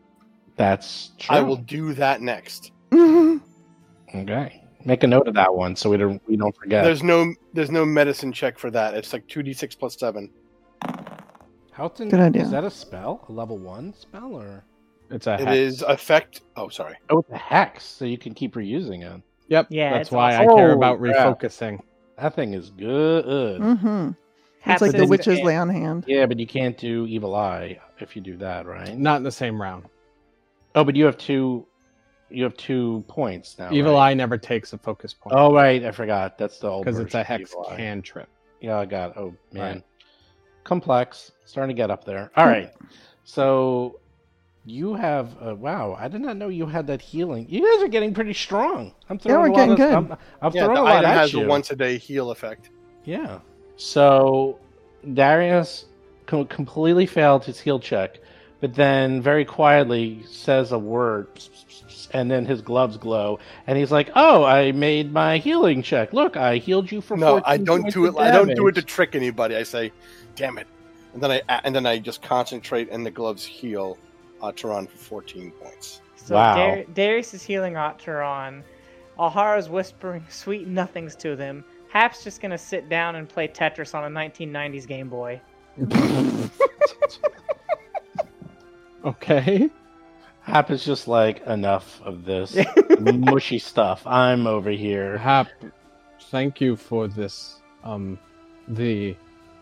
That's 0.57 1.13
true. 1.19 1.37
I 1.37 1.41
will 1.41 1.57
do 1.57 1.95
that 1.95 2.21
next. 2.21 2.73
Okay, 4.13 4.61
make 4.85 5.05
a 5.05 5.07
note 5.07 5.29
of 5.29 5.35
that 5.35 5.55
one 5.55 5.77
so 5.77 5.89
we 5.89 5.97
don't 5.97 6.21
we 6.27 6.37
don't 6.37 6.55
forget. 6.57 6.83
There's 6.83 7.03
no 7.05 7.33
there's 7.53 7.71
no 7.71 7.85
medicine 7.87 8.33
check 8.33 8.59
for 8.59 8.69
that. 8.73 8.95
It's 8.95 9.13
like 9.13 9.25
two 9.29 9.43
d 9.45 9.53
six 9.53 9.77
plus 9.77 9.97
seven. 9.97 10.29
Houghton, 11.71 12.09
Good 12.09 12.19
idea. 12.19 12.43
Is 12.43 12.51
that 12.51 12.65
a 12.65 12.71
spell? 12.71 13.25
A 13.29 13.33
level 13.33 13.57
one 13.57 13.95
spell 13.95 14.35
or? 14.35 14.65
It's 15.11 15.27
a 15.29 15.35
It 15.35 15.41
hex. 15.47 15.57
is 15.57 15.83
effect. 15.83 16.41
Oh, 16.57 16.69
sorry. 16.69 16.97
Oh, 17.09 17.19
it's 17.21 17.31
a 17.31 17.37
hex, 17.39 17.85
so 17.85 18.05
you 18.05 18.19
can 18.19 18.35
keep 18.35 18.55
reusing 18.55 19.03
it. 19.05 19.23
Yep. 19.49 19.69
Yeah, 19.71 19.93
That's 19.97 20.11
why 20.11 20.35
awesome. 20.35 20.51
I 20.51 20.55
care 20.57 20.73
Oh, 20.73 20.77
about 20.77 20.99
crap. 20.99 21.39
refocusing. 21.41 21.79
That 22.19 22.35
thing 22.35 22.55
is 22.55 22.71
good. 22.71 23.61
hmm 23.61 23.77
Haps 23.77 24.17
It's 24.67 24.83
like 24.83 24.93
the 24.93 25.07
witches 25.07 25.41
lay 25.41 25.57
on 25.57 25.69
hand. 25.69 26.05
Yeah, 26.07 26.27
but 26.27 26.39
you 26.39 26.47
can't 26.47 26.77
do 26.77 27.07
evil 27.07 27.35
eye 27.35 27.79
if 27.99 28.15
you 28.15 28.23
do 28.23 28.37
that, 28.39 28.67
right? 28.67 28.97
Not 28.97 29.17
in 29.17 29.23
the 29.23 29.33
same 29.33 29.61
round. 29.61 29.85
Oh, 30.75 30.85
but 30.85 30.95
you 30.97 31.05
have 31.07 31.17
two. 31.19 31.67
You 32.29 32.45
have 32.45 32.57
two 32.57 33.05
points 33.09 33.59
now. 33.59 33.73
Evil 33.73 33.95
right? 33.95 34.11
Eye 34.11 34.15
never 34.15 34.39
takes 34.39 34.73
a 34.73 34.79
focus 34.79 35.13
point 35.13 35.35
Oh 35.37 35.53
right, 35.53 35.85
I 35.85 35.91
forgot. 35.91 36.39
That's 36.39 36.59
the 36.59 36.69
old 36.69 36.85
because 36.85 37.01
it's 37.01 37.15
a 37.15 37.25
hex 37.25 37.51
Evil 37.51 37.67
Eye. 37.69 37.77
cantrip. 37.77 38.29
Yeah, 38.61 38.79
I 38.79 38.85
got. 38.85 39.17
Oh 39.17 39.35
man, 39.53 39.75
Right. 39.77 39.85
complex. 40.63 41.33
Starting 41.45 41.75
to 41.75 41.81
get 41.81 41.91
up 41.91 42.05
there. 42.05 42.31
All 42.37 42.47
right. 42.47 42.73
So 43.25 44.01
you 44.65 44.95
have. 44.95 45.37
Uh, 45.41 45.55
wow, 45.55 45.97
I 45.99 46.09
did 46.09 46.21
not 46.21 46.37
know 46.37 46.49
you 46.49 46.67
had 46.67 46.87
that 46.89 47.01
healing. 47.01 47.47
You 47.49 47.61
guys 47.61 47.85
are 47.85 47.89
getting 47.89 48.13
pretty 48.15 48.33
strong. 48.33 48.95
I'm 49.09 49.19
throwing 49.19 49.41
we're 49.41 49.47
a 49.49 49.51
lot 49.53 49.57
getting 49.57 49.73
of, 49.73 49.77
good. 49.79 49.95
I'm, 49.95 50.13
I'm 50.43 50.53
Yeah, 50.53 50.65
throwing 50.65 50.75
the 50.77 50.81
a 50.81 50.85
lot 50.85 50.95
item 51.05 51.11
at 51.11 51.17
has 51.17 51.33
you. 51.33 51.45
a 51.45 51.47
once 51.47 51.71
a 51.71 51.77
day 51.77 51.99
heal 51.99 52.31
effect. 52.31 52.71
Yeah. 53.05 53.41
So 53.81 54.59
Darius 55.15 55.87
completely 56.27 57.07
failed 57.07 57.47
his 57.47 57.59
heal 57.59 57.81
check, 57.81 58.19
but 58.61 58.75
then 58.75 59.23
very 59.23 59.47
quietly 59.47 60.23
says 60.29 60.71
a 60.73 60.79
word, 60.79 61.29
and 62.13 62.31
then 62.31 62.45
his 62.45 62.61
gloves 62.61 62.99
glow, 62.99 63.39
and 63.67 63.79
he's 63.79 63.91
like, 63.91 64.11
"Oh, 64.15 64.45
I 64.45 64.73
made 64.73 65.15
my 65.15 65.39
healing 65.39 65.83
check. 65.83 66.13
Look, 66.13 66.37
I 66.37 66.59
healed 66.59 66.93
you 66.93 67.01
for 67.01 67.17
No, 67.17 67.41
I 67.47 67.57
don't 67.57 67.91
do 67.91 68.05
of 68.05 68.17
it. 68.17 68.21
I 68.21 68.31
don't 68.31 68.55
do 68.55 68.69
it 68.69 68.75
to 68.75 68.83
trick 68.83 69.15
anybody. 69.15 69.57
I 69.57 69.63
say, 69.63 69.93
"Damn 70.37 70.59
it," 70.59 70.67
and 71.15 71.23
then 71.23 71.31
I 71.31 71.61
and 71.65 71.75
then 71.75 71.87
I 71.87 71.99
just 71.99 72.21
concentrate, 72.21 72.91
and 72.91 73.05
the 73.05 73.11
gloves 73.11 73.47
heal 73.47 73.97
uh, 74.43 74.53
Tehran 74.53 74.89
for 74.89 74.99
fourteen 74.99 75.53
points. 75.53 76.03
So 76.17 76.35
Wow. 76.35 76.55
Dar- 76.55 76.85
Darius 76.93 77.33
is 77.33 77.43
healing 77.43 77.75
Otteron. 77.75 78.63
Alhara's 79.19 79.71
whispering 79.71 80.27
sweet 80.29 80.69
nothings 80.69 81.17
to 81.17 81.35
them. 81.35 81.65
Hap's 81.91 82.25
just 82.25 82.41
gonna 82.41 82.59
sit 82.59 82.89
down 82.89 83.17
and 83.17 83.29
play 83.29 83.49
Tetris 83.49 83.95
on 83.95 84.05
a 84.05 84.21
1990s 84.21 84.87
Game 84.87 85.09
Boy. 85.09 85.41
Okay. 89.05 89.71
Hap 90.43 90.71
is 90.71 90.85
just 90.85 91.09
like 91.09 91.41
enough 91.47 92.01
of 92.03 92.25
this 92.25 92.57
mushy 93.01 93.59
stuff. 93.59 94.07
I'm 94.07 94.47
over 94.47 94.71
here. 94.71 95.17
Hap, 95.17 95.49
thank 96.31 96.61
you 96.61 96.77
for 96.77 97.09
this. 97.09 97.61
Um, 97.85 98.19
the 98.69 99.17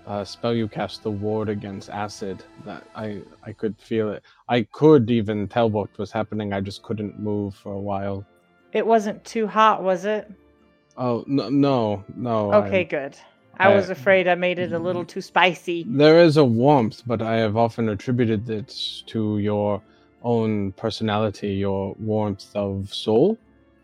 uh, 0.06 0.24
spell 0.24 0.54
you 0.54 0.66
cast, 0.66 1.02
the 1.02 1.10
ward 1.10 1.48
against 1.48 1.90
acid. 1.90 2.42
That 2.64 2.84
I 2.96 3.22
I 3.44 3.52
could 3.52 3.76
feel 3.78 4.10
it. 4.10 4.22
I 4.48 4.62
could 4.62 5.10
even 5.10 5.46
tell 5.46 5.68
what 5.70 5.96
was 5.98 6.10
happening. 6.10 6.52
I 6.52 6.60
just 6.60 6.82
couldn't 6.82 7.18
move 7.20 7.54
for 7.54 7.72
a 7.72 7.80
while. 7.80 8.24
It 8.72 8.86
wasn't 8.86 9.24
too 9.24 9.46
hot, 9.46 9.82
was 9.82 10.04
it? 10.04 10.30
Oh 10.98 11.24
no 11.26 11.48
no 11.48 12.04
no. 12.16 12.52
Okay, 12.54 12.80
I- 12.80 12.84
good. 12.84 13.16
I 13.58 13.72
I- 13.72 13.74
was 13.76 13.90
afraid 13.90 14.28
I 14.28 14.34
made 14.36 14.58
it 14.58 14.72
a 14.72 14.78
little 14.78 15.04
too 15.04 15.20
spicy. 15.20 15.84
There 15.88 16.18
is 16.20 16.36
a 16.36 16.44
warmth, 16.44 17.02
but 17.06 17.22
I 17.22 17.36
have 17.36 17.56
often 17.56 17.88
attributed 17.88 18.50
it 18.50 18.76
to 19.06 19.38
your 19.38 19.82
own 20.22 20.72
personality, 20.72 21.54
your 21.54 21.94
warmth 21.98 22.46
of 22.54 22.92
soul. 22.94 23.38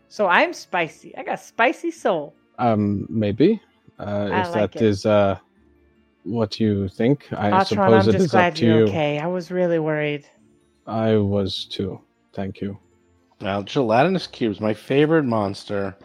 So 0.09 0.27
I'm 0.27 0.53
spicy. 0.53 1.15
I 1.17 1.23
got 1.23 1.39
spicy 1.41 1.91
soul. 1.91 2.35
Um, 2.59 3.07
maybe. 3.09 3.61
Uh, 3.99 4.29
I 4.31 4.41
if 4.41 4.51
like 4.51 4.73
that 4.73 4.75
it. 4.75 4.81
is 4.81 5.05
uh, 5.05 5.39
what 6.23 6.59
you 6.59 6.87
think, 6.89 7.27
I 7.33 7.51
Otteron, 7.51 7.65
suppose 7.65 8.07
I'm 8.07 8.09
it 8.09 8.17
just 8.17 8.25
is 8.27 8.35
up 8.35 8.39
glad 8.39 8.55
to 8.57 8.65
you're 8.65 8.77
you. 8.79 8.83
okay. 8.87 9.19
I 9.19 9.27
was 9.27 9.51
really 9.51 9.79
worried. 9.79 10.27
I 10.87 11.15
was 11.17 11.65
too. 11.65 12.01
Thank 12.33 12.61
you. 12.61 12.77
Now, 13.41 13.61
gelatinous 13.63 14.27
cubes, 14.27 14.61
my 14.61 14.73
favorite 14.73 15.23
monster. 15.23 15.95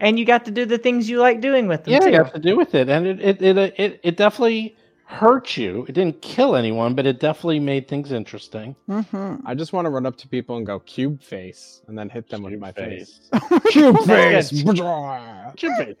And 0.00 0.18
you 0.18 0.24
got 0.24 0.44
to 0.46 0.50
do 0.50 0.64
the 0.64 0.78
things 0.78 1.08
you 1.08 1.18
like 1.20 1.40
doing 1.40 1.68
with 1.68 1.84
them 1.84 1.92
Yeah, 1.94 2.00
too. 2.00 2.10
you 2.10 2.16
have 2.16 2.32
to 2.32 2.38
do 2.40 2.56
with 2.56 2.74
it, 2.74 2.88
and 2.88 3.06
it 3.06 3.20
it 3.20 3.42
it 3.42 3.58
uh, 3.58 3.70
it, 3.76 4.00
it 4.02 4.16
definitely 4.16 4.76
hurt 5.04 5.56
you. 5.56 5.84
It 5.88 5.92
didn't 5.92 6.22
kill 6.22 6.54
anyone, 6.56 6.94
but 6.94 7.04
it 7.04 7.18
definitely 7.20 7.58
made 7.58 7.88
things 7.88 8.12
interesting. 8.12 8.76
hmm 8.88 9.34
I 9.44 9.54
just 9.54 9.72
want 9.72 9.84
to 9.86 9.90
run 9.90 10.06
up 10.06 10.16
to 10.18 10.28
people 10.28 10.56
and 10.56 10.64
go 10.64 10.78
cube 10.80 11.20
face, 11.22 11.82
and 11.88 11.98
then 11.98 12.08
hit 12.08 12.28
them 12.30 12.42
with 12.42 12.58
my 12.58 12.72
face. 12.72 13.20
face. 13.48 13.62
Cube 13.70 13.98
face. 14.06 14.50
Cube 15.56 15.76
face. 15.76 15.96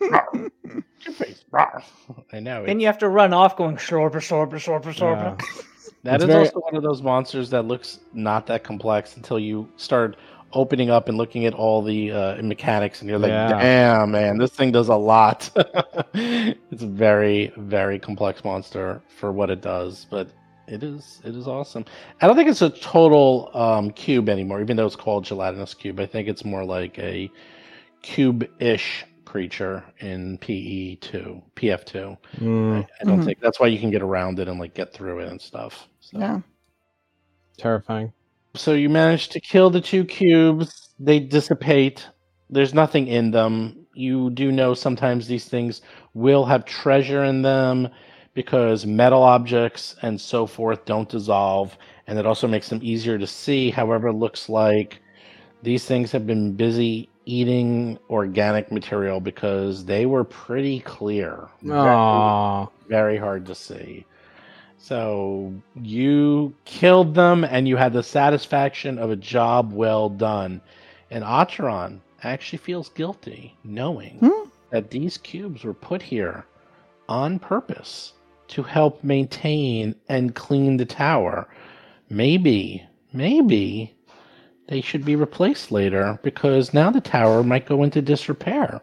Cube 1.00 1.14
face. 1.16 1.44
I 2.32 2.40
know. 2.40 2.64
Then 2.64 2.80
you 2.80 2.86
have 2.86 2.98
to 2.98 3.08
run 3.08 3.32
off 3.32 3.56
going 3.56 3.76
shorba, 3.76 4.16
shorba, 4.16 4.54
shorba, 4.54 4.94
shorba. 4.94 5.40
Yeah. 5.40 5.62
That 6.04 6.14
It's 6.14 6.24
is 6.24 6.28
very- 6.28 6.46
also 6.46 6.60
one 6.60 6.76
of 6.76 6.82
those 6.82 7.02
monsters 7.02 7.50
that 7.50 7.66
looks 7.66 7.98
not 8.14 8.46
that 8.46 8.64
complex 8.64 9.16
until 9.16 9.38
you 9.38 9.68
start 9.76 10.16
opening 10.52 10.90
up 10.90 11.08
and 11.08 11.16
looking 11.16 11.44
at 11.46 11.54
all 11.54 11.82
the 11.82 12.10
uh, 12.12 12.42
mechanics, 12.42 13.00
and 13.00 13.08
you're 13.10 13.18
like, 13.18 13.30
Yeah. 13.30 13.60
"Damn, 13.60 14.10
man, 14.10 14.38
this 14.38 14.50
thing 14.50 14.72
does 14.72 14.88
a 14.88 14.96
lot." 14.96 15.50
it's 16.14 16.82
a 16.82 16.86
very, 16.86 17.52
very 17.56 17.98
complex 17.98 18.44
monster 18.44 19.00
for 19.18 19.32
what 19.32 19.50
it 19.50 19.60
does, 19.60 20.06
but 20.10 20.28
it 20.66 20.82
is 20.82 21.20
it 21.24 21.34
is 21.36 21.46
awesome. 21.48 21.84
I 22.20 22.26
don't 22.26 22.36
think 22.36 22.48
it's 22.48 22.62
a 22.62 22.70
total 22.70 23.50
um, 23.54 23.90
cube 23.90 24.28
anymore, 24.28 24.60
even 24.60 24.76
though 24.76 24.86
it's 24.86 24.96
called 24.96 25.24
gelatinous 25.24 25.74
cube. 25.74 25.98
I 26.00 26.06
think 26.06 26.28
it's 26.28 26.44
more 26.44 26.64
like 26.64 26.98
a 26.98 27.30
cube-ish 28.02 29.04
creature 29.24 29.84
in 30.00 30.38
PE 30.38 30.96
two, 30.96 31.40
PF 31.54 31.84
two. 31.84 32.16
Mm, 32.38 32.84
I 33.00 33.04
don't 33.04 33.20
Mhm. 33.20 33.24
think 33.24 33.40
that's 33.40 33.60
why 33.60 33.68
you 33.68 33.78
can 33.78 33.90
get 33.90 34.02
around 34.02 34.38
it 34.40 34.48
and 34.48 34.58
like 34.58 34.74
get 34.74 34.92
through 34.92 35.20
it 35.20 35.28
and 35.28 35.40
stuff. 35.40 35.88
So. 36.00 36.18
Yeah. 36.18 36.40
terrifying. 37.58 38.10
So 38.54 38.72
you 38.74 38.88
manage 38.88 39.28
to 39.30 39.40
kill 39.40 39.70
the 39.70 39.80
two 39.80 40.04
cubes. 40.04 40.90
They 40.98 41.20
dissipate. 41.20 42.06
There's 42.50 42.74
nothing 42.74 43.06
in 43.06 43.30
them. 43.30 43.86
You 43.94 44.30
do 44.30 44.50
know 44.50 44.74
sometimes 44.74 45.26
these 45.26 45.44
things 45.46 45.82
will 46.14 46.44
have 46.44 46.64
treasure 46.64 47.24
in 47.24 47.42
them 47.42 47.88
because 48.34 48.86
metal 48.86 49.22
objects 49.22 49.96
and 50.02 50.20
so 50.20 50.46
forth 50.46 50.84
don't 50.84 51.08
dissolve, 51.08 51.76
and 52.06 52.18
it 52.18 52.26
also 52.26 52.46
makes 52.48 52.68
them 52.68 52.80
easier 52.82 53.18
to 53.18 53.26
see. 53.26 53.70
However, 53.70 54.08
it 54.08 54.14
looks 54.14 54.48
like 54.48 55.00
these 55.62 55.84
things 55.84 56.10
have 56.12 56.26
been 56.26 56.54
busy 56.54 57.08
eating 57.26 57.98
organic 58.08 58.72
material 58.72 59.20
because 59.20 59.84
they 59.84 60.06
were 60.06 60.24
pretty 60.24 60.80
clear. 60.80 61.48
Very- 61.62 61.84
very 62.88 63.16
hard 63.18 63.46
to 63.46 63.54
see. 63.54 64.06
So 64.82 65.52
you 65.80 66.54
killed 66.64 67.14
them 67.14 67.44
and 67.44 67.68
you 67.68 67.76
had 67.76 67.92
the 67.92 68.02
satisfaction 68.02 68.98
of 68.98 69.10
a 69.10 69.16
job 69.16 69.72
well 69.72 70.08
done. 70.08 70.60
And 71.10 71.22
Acheron 71.22 72.00
actually 72.22 72.58
feels 72.58 72.88
guilty 72.88 73.56
knowing 73.62 74.18
Hmm? 74.18 74.48
that 74.70 74.90
these 74.90 75.18
cubes 75.18 75.64
were 75.64 75.74
put 75.74 76.00
here 76.02 76.44
on 77.08 77.38
purpose 77.38 78.14
to 78.48 78.62
help 78.62 79.04
maintain 79.04 79.94
and 80.08 80.34
clean 80.34 80.76
the 80.76 80.86
tower. 80.86 81.46
Maybe, 82.08 82.82
maybe 83.12 83.94
they 84.66 84.80
should 84.80 85.04
be 85.04 85.14
replaced 85.14 85.70
later 85.70 86.18
because 86.22 86.72
now 86.72 86.90
the 86.90 87.00
tower 87.00 87.42
might 87.42 87.66
go 87.66 87.82
into 87.82 88.00
disrepair. 88.00 88.80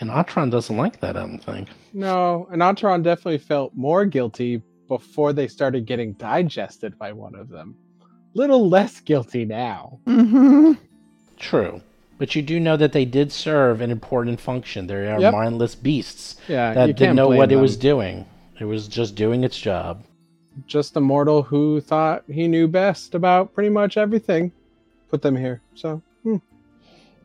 And 0.00 0.10
Atron 0.10 0.50
doesn't 0.50 0.76
like 0.76 1.00
that, 1.00 1.16
I 1.16 1.20
don't 1.20 1.42
think. 1.44 1.68
No, 1.92 2.46
and 2.52 2.62
Atron 2.62 3.02
definitely 3.02 3.38
felt 3.38 3.74
more 3.74 4.04
guilty 4.04 4.62
before 4.90 5.32
they 5.32 5.46
started 5.46 5.86
getting 5.86 6.12
digested 6.14 6.98
by 6.98 7.12
one 7.12 7.36
of 7.36 7.48
them. 7.48 7.76
Little 8.34 8.68
less 8.68 9.00
guilty 9.00 9.44
now. 9.44 10.00
hmm 10.04 10.72
True. 11.38 11.80
But 12.18 12.34
you 12.34 12.42
do 12.42 12.58
know 12.60 12.76
that 12.76 12.92
they 12.92 13.04
did 13.06 13.30
serve 13.32 13.80
an 13.80 13.90
important 13.90 14.40
function. 14.40 14.86
They 14.88 15.08
are 15.10 15.20
Yep. 15.20 15.32
mindless 15.32 15.74
beasts 15.76 16.36
Yeah, 16.48 16.74
that 16.74 16.96
didn't 16.96 17.14
know 17.16 17.28
blame 17.28 17.38
what 17.38 17.52
it 17.52 17.56
was 17.56 17.76
doing. 17.78 18.26
It 18.58 18.64
was 18.66 18.88
just 18.88 19.14
doing 19.14 19.44
its 19.44 19.58
job. 19.58 20.04
just 20.66 20.96
a 20.96 21.00
mortal 21.00 21.42
who 21.42 21.80
thought 21.80 22.24
he 22.28 22.46
knew 22.48 22.66
best 22.68 23.14
about 23.14 23.54
pretty 23.54 23.70
much 23.70 23.96
everything. 23.96 24.52
Put 25.08 25.22
them 25.22 25.36
here. 25.36 25.62
So, 25.74 26.02
hmm. 26.24 26.36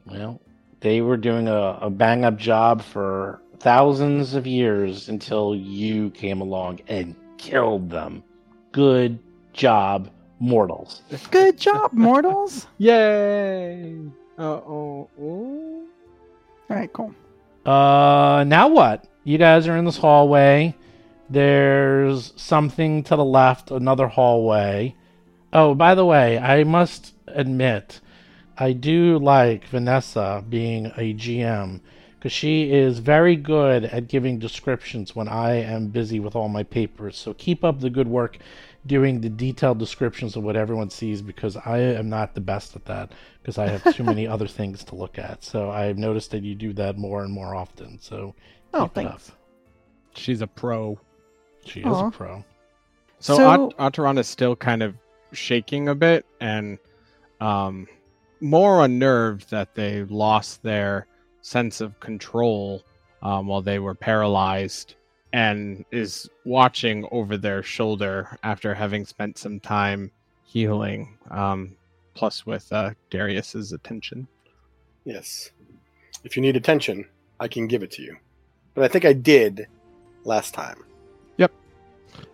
Well, 0.05 0.39
they 0.81 1.01
were 1.01 1.17
doing 1.17 1.47
a, 1.47 1.79
a 1.81 1.89
bang 1.89 2.23
up 2.23 2.37
job 2.37 2.81
for 2.83 3.41
thousands 3.59 4.35
of 4.35 4.45
years 4.47 5.09
until 5.09 5.55
you 5.55 6.11
came 6.11 6.39
along 6.41 6.79
and 6.87 7.15
killed 7.37 7.89
them. 7.89 8.23
Good 8.71 9.19
job, 9.53 10.09
mortals. 10.39 11.01
Good 11.31 11.57
job, 11.57 11.93
mortals. 11.93 12.67
yay! 12.77 13.95
Uh 14.37 14.43
oh. 14.43 15.09
All 15.17 15.85
right, 16.69 16.91
cool. 16.91 17.13
Uh, 17.65 18.43
now 18.45 18.67
what? 18.67 19.07
You 19.23 19.37
guys 19.37 19.67
are 19.67 19.77
in 19.77 19.85
this 19.85 19.97
hallway. 19.97 20.75
There's 21.29 22.33
something 22.35 23.03
to 23.03 23.15
the 23.15 23.25
left, 23.25 23.71
another 23.71 24.07
hallway. 24.07 24.95
Oh, 25.51 25.73
by 25.73 25.95
the 25.95 26.05
way, 26.05 26.37
I 26.37 26.63
must 26.63 27.15
admit, 27.27 28.01
I 28.57 28.73
do 28.73 29.17
like 29.17 29.65
Vanessa 29.67 30.43
being 30.47 30.87
a 30.97 31.13
GM 31.13 31.81
because 32.25 32.33
she 32.33 32.71
is 32.71 32.97
very 32.97 33.35
good 33.35 33.83
at 33.85 34.07
giving 34.07 34.39
descriptions 34.39 35.15
when 35.15 35.27
I 35.27 35.57
am 35.61 35.89
busy 35.89 36.19
with 36.19 36.35
all 36.35 36.49
my 36.49 36.63
papers. 36.63 37.15
So 37.19 37.35
keep 37.35 37.63
up 37.63 37.79
the 37.79 37.89
good 37.91 38.07
work 38.07 38.39
doing 38.87 39.21
the 39.21 39.29
detailed 39.29 39.77
descriptions 39.77 40.35
of 40.35 40.41
what 40.41 40.55
everyone 40.55 40.89
sees 40.89 41.21
because 41.21 41.55
I 41.55 41.77
am 41.77 42.09
not 42.09 42.33
the 42.33 42.41
best 42.41 42.75
at 42.75 42.83
that 42.85 43.11
because 43.43 43.59
I 43.59 43.67
have 43.67 43.93
too 43.93 44.03
many 44.03 44.25
other 44.35 44.47
things 44.47 44.83
to 44.85 44.95
look 44.95 45.19
at. 45.19 45.43
So 45.43 45.69
I've 45.69 45.99
noticed 45.99 46.31
that 46.31 46.41
you 46.41 46.55
do 46.55 46.73
that 46.73 46.97
more 46.97 47.21
and 47.23 47.31
more 47.31 47.53
often. 47.53 47.99
So 47.99 48.33
Oh, 48.73 48.85
keep 48.85 48.91
it 48.91 48.95
thanks. 48.95 49.29
up. 49.29 49.35
She's 50.15 50.41
a 50.41 50.47
pro. 50.47 50.97
She 51.63 51.81
is 51.81 51.95
a 51.95 52.09
pro. 52.09 52.43
So, 53.19 53.35
So- 53.35 53.71
Ot- 53.77 54.17
is 54.17 54.27
still 54.27 54.55
kind 54.55 54.81
of 54.81 54.95
shaking 55.31 55.89
a 55.89 55.93
bit 55.93 56.25
and 56.41 56.79
um, 57.39 57.85
more 58.41 58.83
unnerved 58.83 59.51
that 59.51 59.75
they 59.75 60.05
lost 60.05 60.63
their 60.63 61.05
sense 61.45 61.79
of 61.79 61.99
control 61.99 62.81
um, 63.21 63.45
while 63.45 63.61
they 63.61 63.77
were 63.77 63.93
paralyzed 63.93 64.95
and 65.31 65.85
is 65.91 66.27
watching 66.43 67.07
over 67.11 67.37
their 67.37 67.61
shoulder 67.61 68.35
after 68.41 68.73
having 68.73 69.05
spent 69.05 69.37
some 69.37 69.59
time 69.59 70.09
healing, 70.43 71.17
um, 71.29 71.75
plus 72.15 72.47
with 72.47 72.71
uh, 72.73 72.91
Darius's 73.11 73.73
attention. 73.73 74.27
Yes. 75.03 75.51
If 76.23 76.35
you 76.35 76.41
need 76.41 76.55
attention, 76.55 77.05
I 77.39 77.47
can 77.47 77.67
give 77.67 77.83
it 77.83 77.91
to 77.91 78.01
you. 78.01 78.17
But 78.73 78.85
I 78.85 78.87
think 78.87 79.05
I 79.05 79.13
did 79.13 79.67
last 80.23 80.55
time. 80.55 80.83
Yep. 81.37 81.51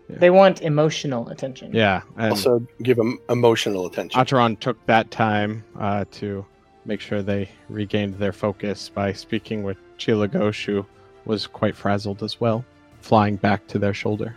They 0.07 0.29
want 0.29 0.61
emotional 0.61 1.27
attention. 1.29 1.73
Yeah, 1.73 2.03
and 2.15 2.31
Also, 2.31 2.65
give 2.81 2.95
them 2.95 3.19
emotional 3.29 3.87
attention. 3.87 4.21
Acheron 4.21 4.55
took 4.55 4.85
that 4.85 5.11
time 5.11 5.65
uh, 5.77 6.05
to 6.11 6.45
make 6.85 6.99
sure 7.01 7.21
they 7.21 7.49
regained 7.69 8.15
their 8.15 8.33
focus 8.33 8.89
by 8.89 9.13
speaking 9.13 9.63
with 9.63 9.77
Chilagosh, 9.97 10.65
who 10.65 10.85
was 11.25 11.47
quite 11.47 11.75
frazzled 11.75 12.23
as 12.23 12.39
well, 12.41 12.65
flying 13.01 13.35
back 13.35 13.67
to 13.67 13.79
their 13.79 13.93
shoulder. 13.93 14.35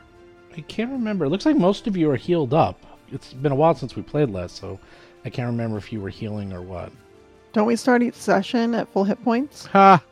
I 0.56 0.60
can't 0.62 0.90
remember. 0.92 1.24
It 1.24 1.30
looks 1.30 1.46
like 1.46 1.56
most 1.56 1.86
of 1.86 1.96
you 1.96 2.10
are 2.10 2.16
healed 2.16 2.54
up. 2.54 2.78
It's 3.12 3.32
been 3.32 3.52
a 3.52 3.56
while 3.56 3.74
since 3.74 3.96
we 3.96 4.02
played 4.02 4.30
last, 4.30 4.56
so 4.56 4.78
I 5.24 5.30
can't 5.30 5.46
remember 5.48 5.78
if 5.78 5.92
you 5.92 6.00
were 6.00 6.10
healing 6.10 6.52
or 6.52 6.62
what. 6.62 6.92
Don't 7.52 7.66
we 7.66 7.76
start 7.76 8.02
each 8.02 8.14
session 8.14 8.74
at 8.74 8.88
full 8.88 9.04
hit 9.04 9.22
points? 9.24 9.66
Ha! 9.66 10.02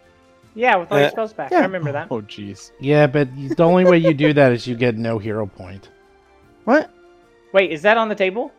Yeah, 0.54 0.76
with 0.76 0.92
all 0.92 0.98
your 0.98 1.08
Uh, 1.08 1.10
spells 1.10 1.32
back. 1.32 1.50
yeah. 1.50 1.58
I 1.58 1.62
remember 1.62 1.92
that. 1.92 2.08
Oh, 2.10 2.20
jeez. 2.20 2.70
Yeah, 2.80 3.06
but 3.06 3.28
the 3.36 3.62
only 3.64 3.84
way 3.84 3.98
you 3.98 4.12
do 4.14 4.32
that 4.34 4.52
is 4.52 4.66
you 4.66 4.74
get 4.76 4.96
no 4.96 5.18
hero 5.18 5.46
point. 5.46 5.90
What? 6.64 6.90
Wait, 7.52 7.70
is 7.72 7.82
that 7.82 7.96
on 7.96 8.08
the 8.08 8.14
table? 8.14 8.52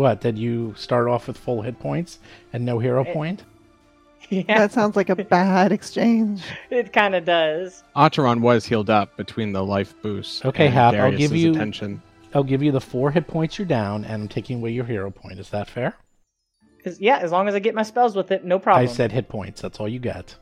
What? 0.00 0.22
Did 0.22 0.38
you 0.38 0.74
start 0.78 1.08
off 1.08 1.26
with 1.28 1.36
full 1.36 1.60
hit 1.60 1.78
points 1.78 2.20
and 2.54 2.64
no 2.64 2.78
hero 2.78 3.04
Eh. 3.04 3.12
point? 3.12 3.44
yeah, 4.30 4.42
That 4.58 4.72
sounds 4.72 4.96
like 4.96 5.10
a 5.10 5.16
bad 5.16 5.72
exchange. 5.72 6.42
it 6.70 6.90
kind 6.92 7.14
of 7.14 7.26
does. 7.26 7.82
Acheron 7.94 8.40
was 8.40 8.64
healed 8.64 8.88
up 8.88 9.14
between 9.18 9.52
the 9.52 9.62
life 9.62 9.94
boost. 10.00 10.46
Okay, 10.46 10.66
and 10.66 10.74
Hap, 10.74 10.94
I'll 10.94 11.12
give 11.12 11.34
you- 11.36 11.50
attention. 11.52 12.00
I'll 12.32 12.44
give 12.44 12.62
you 12.62 12.72
the 12.72 12.80
four 12.80 13.10
hit 13.10 13.26
points 13.26 13.58
you're 13.58 13.66
down, 13.66 14.04
and 14.04 14.22
I'm 14.22 14.28
taking 14.28 14.58
away 14.60 14.70
your 14.70 14.84
hero 14.86 15.10
point. 15.10 15.38
Is 15.38 15.50
that 15.50 15.68
fair? 15.68 15.94
Yeah, 16.98 17.18
as 17.18 17.30
long 17.32 17.46
as 17.48 17.54
I 17.54 17.58
get 17.58 17.74
my 17.74 17.82
spells 17.82 18.16
with 18.16 18.30
it, 18.30 18.42
no 18.44 18.58
problem. 18.58 18.88
I 18.88 18.90
said 18.90 19.12
hit 19.12 19.28
points. 19.28 19.60
That's 19.60 19.78
all 19.80 19.88
you 19.88 19.98
get. 19.98 20.34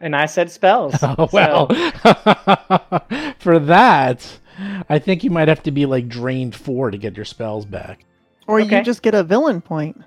and 0.00 0.16
I 0.16 0.26
said 0.26 0.50
spells. 0.50 0.94
Oh 1.02 1.28
well. 1.32 1.66
For 3.38 3.58
that, 3.60 4.26
I 4.88 4.98
think 4.98 5.22
you 5.22 5.30
might 5.30 5.48
have 5.48 5.62
to 5.64 5.70
be 5.70 5.86
like 5.86 6.08
drained 6.08 6.54
four 6.56 6.90
to 6.90 6.98
get 6.98 7.14
your 7.14 7.24
spells 7.26 7.64
back. 7.66 8.04
Or 8.46 8.60
Okay. 8.60 8.78
you 8.78 8.84
just 8.84 9.02
get 9.02 9.14
a 9.14 9.22
villain 9.22 9.60
point. 9.60 10.00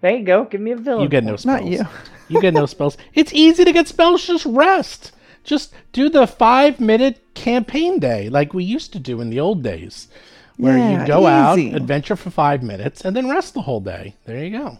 there 0.00 0.16
you 0.16 0.24
go. 0.24 0.44
Give 0.44 0.60
me 0.60 0.72
a 0.72 0.76
villain. 0.76 1.02
You 1.02 1.08
get 1.08 1.24
no 1.24 1.36
spells. 1.36 1.60
Not 1.62 1.64
you. 1.70 1.84
You 2.28 2.40
get 2.40 2.54
no 2.54 2.64
spells. 2.64 2.96
It's 3.12 3.34
easy 3.34 3.66
to 3.66 3.72
get 3.72 3.86
spells. 3.86 4.26
Just 4.26 4.46
rest. 4.46 5.12
Just 5.44 5.74
do 5.92 6.08
the 6.08 6.26
five 6.26 6.80
minute 6.80 7.22
campaign 7.34 7.98
day 7.98 8.30
like 8.30 8.54
we 8.54 8.64
used 8.64 8.94
to 8.94 8.98
do 8.98 9.20
in 9.20 9.28
the 9.28 9.40
old 9.40 9.62
days, 9.62 10.08
where 10.56 10.78
Yeah, 10.78 11.02
you 11.02 11.06
go 11.06 11.26
out, 11.26 11.58
adventure 11.58 12.16
for 12.16 12.30
five 12.30 12.62
minutes, 12.62 13.04
and 13.04 13.14
then 13.14 13.28
rest 13.28 13.52
the 13.52 13.60
whole 13.60 13.80
day. 13.80 14.14
There 14.24 14.42
you 14.42 14.56
go. 14.58 14.78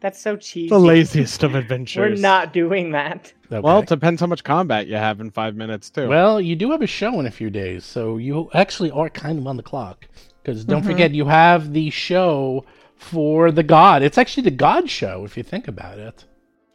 That's 0.00 0.20
so 0.20 0.36
cheesy. 0.36 0.68
The 0.68 0.78
laziest 0.78 1.42
of 1.42 1.54
adventures. 1.54 1.96
We're 2.20 2.20
not 2.20 2.52
doing 2.52 2.90
that. 2.92 3.32
Okay. 3.50 3.60
Well, 3.60 3.78
it 3.78 3.88
depends 3.88 4.20
how 4.20 4.26
much 4.26 4.44
combat 4.44 4.86
you 4.86 4.96
have 4.96 5.22
in 5.22 5.30
five 5.30 5.56
minutes, 5.56 5.88
too. 5.88 6.06
Well, 6.06 6.38
you 6.38 6.54
do 6.54 6.70
have 6.72 6.82
a 6.82 6.86
show 6.86 7.18
in 7.18 7.24
a 7.24 7.30
few 7.30 7.48
days, 7.48 7.86
so 7.86 8.18
you 8.18 8.50
actually 8.52 8.90
are 8.90 9.08
kind 9.08 9.38
of 9.38 9.46
on 9.46 9.56
the 9.56 9.62
clock. 9.62 10.06
Because 10.44 10.64
don't 10.64 10.82
Mhm. 10.82 10.86
forget, 10.86 11.12
you 11.12 11.24
have 11.24 11.72
the 11.72 11.88
show 11.90 12.64
for 12.96 13.50
the 13.50 13.62
god. 13.62 14.02
It's 14.02 14.18
actually 14.18 14.42
the 14.44 14.50
god 14.50 14.90
show, 14.90 15.24
if 15.24 15.36
you 15.38 15.42
think 15.42 15.66
about 15.68 15.98
it. 15.98 16.24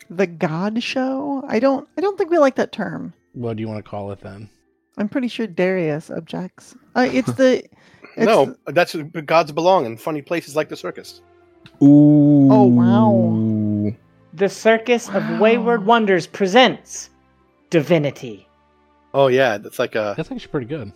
The 0.09 0.25
God 0.25 0.81
Show? 0.81 1.43
I 1.47 1.59
don't. 1.59 1.87
I 1.95 2.01
don't 2.01 2.17
think 2.17 2.31
we 2.31 2.39
like 2.39 2.55
that 2.55 2.71
term. 2.71 3.13
What 3.33 3.55
do 3.57 3.61
you 3.61 3.67
want 3.67 3.83
to 3.85 3.87
call 3.87 4.11
it 4.11 4.21
then? 4.21 4.49
I'm 4.97 5.07
pretty 5.07 5.27
sure 5.27 5.45
Darius 5.45 6.09
objects. 6.09 6.75
Uh, 6.95 7.07
it's 7.11 7.31
the. 7.33 7.63
It's 8.17 8.25
no, 8.25 8.55
that's 8.65 8.95
where 8.95 9.03
gods 9.21 9.51
belong 9.51 9.85
in 9.85 9.95
funny 9.95 10.21
places 10.23 10.55
like 10.55 10.67
the 10.67 10.75
circus. 10.75 11.21
Ooh. 11.81 12.51
Oh, 12.51 12.63
wow. 12.65 13.93
The 14.33 14.49
Circus 14.49 15.07
Wow. 15.09 15.17
of 15.17 15.39
Wayward 15.39 15.85
Wonders 15.85 16.25
presents 16.27 17.11
Divinity. 17.69 18.47
Oh 19.13 19.27
yeah, 19.27 19.57
that's 19.57 19.79
like 19.79 19.95
a 19.95 20.15
That's 20.17 20.31
actually 20.31 20.47
pretty 20.47 20.65
good. 20.65 20.91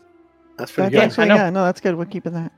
that's 0.57 0.71
pretty 0.71 0.89
That's 0.89 0.93
good. 0.93 0.99
I 1.01 1.05
actually 1.05 1.27
know. 1.27 1.35
yeah. 1.35 1.49
No, 1.51 1.63
that's 1.65 1.79
good. 1.79 1.95
We're 1.97 2.05
keeping 2.05 2.33
that. 2.33 2.51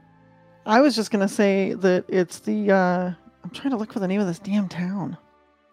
I 0.66 0.82
was 0.82 0.96
just 0.96 1.12
gonna 1.12 1.28
say 1.28 1.74
that 1.74 2.06
it's 2.08 2.40
the. 2.40 2.72
uh 2.72 3.12
I'm 3.44 3.50
trying 3.52 3.72
to 3.72 3.78
look 3.78 3.94
for 3.94 4.00
the 4.00 4.08
name 4.08 4.22
of 4.22 4.28
this 4.28 4.40
damn 4.40 4.68
town. 4.68 5.18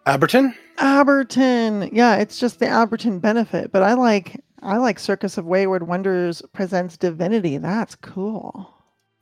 Abberton. 0.05 0.53
Abberton. 0.77 1.89
Yeah, 1.91 2.17
it's 2.17 2.39
just 2.39 2.59
the 2.59 2.65
Abberton 2.67 3.19
benefit. 3.21 3.71
But 3.71 3.83
I 3.83 3.93
like. 3.93 4.39
I 4.61 4.77
like 4.77 4.97
Circus 4.97 5.37
of 5.37 5.45
Wayward 5.45 5.87
Wonders 5.87 6.41
presents 6.53 6.95
Divinity. 6.95 7.57
That's 7.57 7.95
cool. 7.95 8.69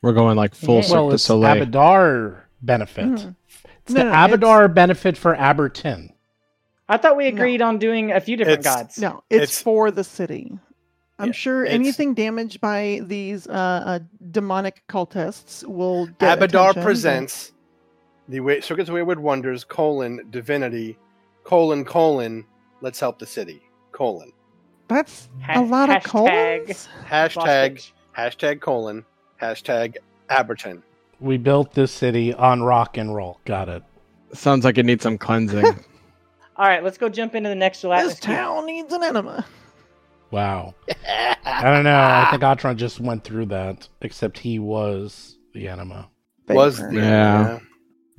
We're 0.04 0.14
going 0.14 0.36
like 0.38 0.54
full 0.54 0.76
Yeah. 0.78 0.82
Cirque 0.82 0.94
well, 0.94 1.08
du 1.10 1.14
it's 1.16 1.24
Soleil. 1.24 1.66
Abadar 1.66 2.42
benefit. 2.62 3.06
Mhm. 3.06 3.36
It's 3.84 3.94
No, 3.94 4.04
the 4.04 4.04
no, 4.04 4.12
Abadar 4.12 4.72
benefit 4.74 5.18
for 5.18 5.36
Abberton. 5.36 6.10
I 6.88 6.98
thought 6.98 7.18
we 7.18 7.32
No. 7.32 7.36
agreed 7.38 7.62
on 7.64 7.80
doing 7.80 8.12
a 8.12 8.20
few 8.20 8.38
different 8.38 8.60
It's- 8.60 8.76
gods. 8.76 8.98
No, 9.00 9.24
it's, 9.32 9.44
It's- 9.44 9.62
for 9.62 9.90
the 9.90 10.04
city. 10.04 10.60
I'm 11.20 11.28
Yeah, 11.28 11.34
sure 11.34 11.66
anything 11.66 12.14
damaged 12.14 12.62
by 12.62 13.02
these 13.04 13.48
uh, 13.48 13.52
uh, 13.52 14.00
demonic 14.32 14.84
cultists 14.90 15.64
will 15.68 16.08
get 16.20 16.40
Abadar 16.40 16.72
attention, 16.72 16.84
presents 16.84 17.52
the 18.28 18.40
Wa- 18.40 18.62
Circus 18.62 18.88
of 18.90 18.96
Wayward 18.96 19.20
Wonders 19.20 19.64
colon 19.64 20.28
divinity 20.32 20.98
colon 21.44 21.84
colon 21.86 22.46
let's 22.82 23.00
help 23.00 23.20
the 23.20 23.26
city 23.26 23.62
colon 23.92 24.32
That's 24.88 25.30
Ha- 25.44 25.60
a 25.60 25.64
lot 25.64 25.90
of 25.90 25.98
hashtag- 25.98 26.04
colons. 26.04 26.90
hashtag 27.08 27.74
Bostic. 27.76 27.92
hashtag 28.18 28.62
colon 28.62 29.06
hashtag 29.42 29.98
Abberton. 30.30 30.82
We 31.20 31.38
built 31.38 31.74
this 31.74 31.92
city 31.92 32.34
on 32.34 32.64
rock 32.64 32.98
and 32.98 33.14
roll. 33.14 33.40
Got 33.46 33.70
it. 33.70 33.84
Sounds 34.34 34.64
like 34.66 34.78
it 34.80 34.86
needs 34.86 35.04
some 35.04 35.18
cleansing. 35.20 35.66
All 36.56 36.66
right, 36.68 36.84
let's 36.84 36.98
go 36.98 37.10
jump 37.10 37.36
into 37.36 37.50
the 37.50 37.56
next 37.56 37.82
gelatinous 37.82 38.14
This 38.16 38.20
town 38.22 38.66
needs 38.66 38.92
an 38.94 39.04
enema. 39.04 39.46
Wow. 40.32 40.74
I 41.46 41.64
don't 41.64 41.84
know. 41.84 42.00
I 42.00 42.28
think 42.32 42.44
Atron 42.44 42.78
just 42.78 43.00
went 43.00 43.24
through 43.24 43.48
that, 43.48 43.88
except 44.02 44.38
he 44.40 44.60
was 44.60 45.38
the 45.54 45.68
enema. 45.68 46.10
Was 46.48 46.78
Favor. 46.78 46.92
the 46.92 46.98
Yeah. 46.98 47.60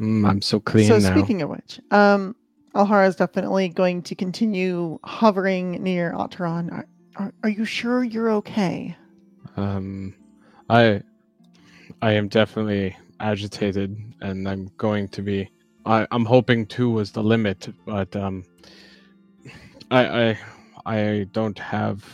Mm, 0.01 0.29
I'm 0.29 0.43
so 0.43 0.59
clean 0.59 0.89
so 0.89 0.99
now. 0.99 1.13
speaking 1.13 1.43
of 1.43 1.51
which, 1.51 1.81
um, 1.91 2.35
Alhara 2.75 3.07
is 3.07 3.17
definitely 3.17 3.69
going 3.69 4.03
to 4.03 4.15
continue 4.15 4.99
hovering 5.05 5.83
near 5.83 6.13
Otteron. 6.13 6.73
Are, 6.73 6.87
are, 7.17 7.33
are 7.43 7.49
you 7.49 7.65
sure 7.65 8.03
you're 8.03 8.31
okay? 8.31 8.97
Um, 9.57 10.15
I, 10.71 11.03
I 12.01 12.13
am 12.13 12.29
definitely 12.29 12.97
agitated, 13.21 13.97
and 14.21 14.49
I'm 14.49 14.71
going 14.77 15.09
to 15.09 15.23
be. 15.23 15.49
I, 15.85 16.07
I'm 16.11 16.25
hoping 16.25 16.67
two 16.67 16.91
was 16.91 17.13
the 17.13 17.23
limit, 17.23 17.69
but 17.85 18.15
um, 18.17 18.45
I, 19.91 20.31
I, 20.31 20.39
I 20.87 21.27
don't 21.33 21.59
have 21.59 22.05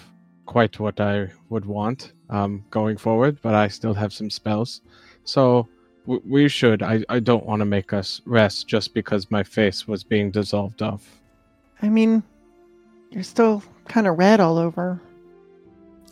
quite 0.46 0.78
what 0.80 1.00
I 1.00 1.30
would 1.50 1.64
want 1.64 2.12
um, 2.30 2.64
going 2.70 2.96
forward, 2.96 3.38
but 3.42 3.54
I 3.54 3.68
still 3.68 3.94
have 3.94 4.12
some 4.12 4.30
spells. 4.30 4.80
So 5.24 5.68
w- 6.06 6.22
we 6.26 6.48
should. 6.48 6.82
I, 6.82 7.04
I 7.08 7.20
don't 7.20 7.46
want 7.46 7.60
to 7.60 7.66
make 7.66 7.92
us 7.92 8.20
rest 8.24 8.66
just 8.66 8.94
because 8.94 9.30
my 9.30 9.42
face 9.42 9.86
was 9.86 10.04
being 10.04 10.30
dissolved 10.30 10.82
off. 10.82 11.20
I 11.82 11.88
mean, 11.88 12.22
you're 13.10 13.22
still 13.22 13.62
kind 13.86 14.06
of 14.06 14.18
red 14.18 14.40
all 14.40 14.58
over. 14.58 15.00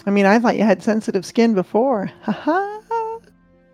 I 0.06 0.10
mean, 0.10 0.26
I 0.26 0.38
thought 0.38 0.56
you 0.56 0.64
had 0.64 0.82
sensitive 0.82 1.26
skin 1.26 1.54
before. 1.54 2.06
Haha. 2.22 2.78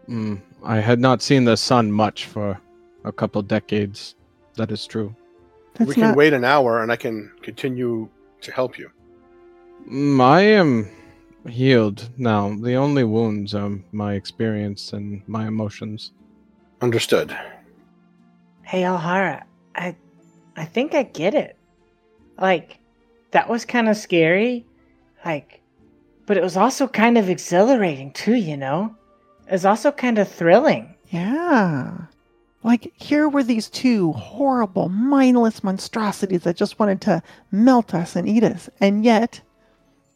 Mm, 0.08 0.40
I 0.64 0.76
had 0.76 1.00
not 1.00 1.22
seen 1.22 1.44
the 1.44 1.56
sun 1.56 1.90
much 1.92 2.26
for 2.26 2.58
a 3.04 3.12
couple 3.12 3.42
decades. 3.42 4.14
That 4.56 4.70
is 4.70 4.86
true. 4.86 5.14
That's 5.74 5.88
we 5.88 5.94
can 5.94 6.08
not. 6.08 6.16
wait 6.16 6.32
an 6.32 6.44
hour, 6.44 6.82
and 6.82 6.92
I 6.92 6.96
can 6.96 7.30
continue 7.42 8.08
to 8.42 8.52
help 8.52 8.78
you. 8.78 8.90
Mm, 9.88 10.20
I 10.20 10.42
am 10.42 10.88
healed 11.48 12.08
now. 12.16 12.54
The 12.54 12.74
only 12.74 13.04
wounds 13.04 13.54
are 13.54 13.78
my 13.92 14.14
experience 14.14 14.92
and 14.92 15.22
my 15.26 15.46
emotions. 15.46 16.12
Understood. 16.80 17.36
Hey, 18.62 18.82
Alhara, 18.82 19.42
I, 19.74 19.96
I 20.56 20.64
think 20.64 20.94
I 20.94 21.02
get 21.02 21.34
it. 21.34 21.56
Like, 22.38 22.78
that 23.32 23.48
was 23.48 23.64
kind 23.64 23.88
of 23.88 23.96
scary. 23.96 24.66
Like, 25.24 25.60
but 26.26 26.36
it 26.36 26.42
was 26.42 26.56
also 26.56 26.86
kind 26.86 27.18
of 27.18 27.28
exhilarating 27.28 28.12
too. 28.12 28.34
You 28.34 28.56
know, 28.56 28.96
it 29.46 29.52
was 29.52 29.64
also 29.64 29.90
kind 29.92 30.18
of 30.18 30.28
thrilling. 30.28 30.94
Yeah. 31.08 32.06
Like, 32.64 32.92
here 32.96 33.28
were 33.28 33.42
these 33.42 33.68
two 33.68 34.12
horrible, 34.12 34.88
mindless 34.88 35.64
monstrosities 35.64 36.42
that 36.42 36.56
just 36.56 36.78
wanted 36.78 37.00
to 37.02 37.22
melt 37.50 37.94
us 37.94 38.14
and 38.14 38.28
eat 38.28 38.44
us. 38.44 38.70
And 38.80 39.04
yet, 39.04 39.40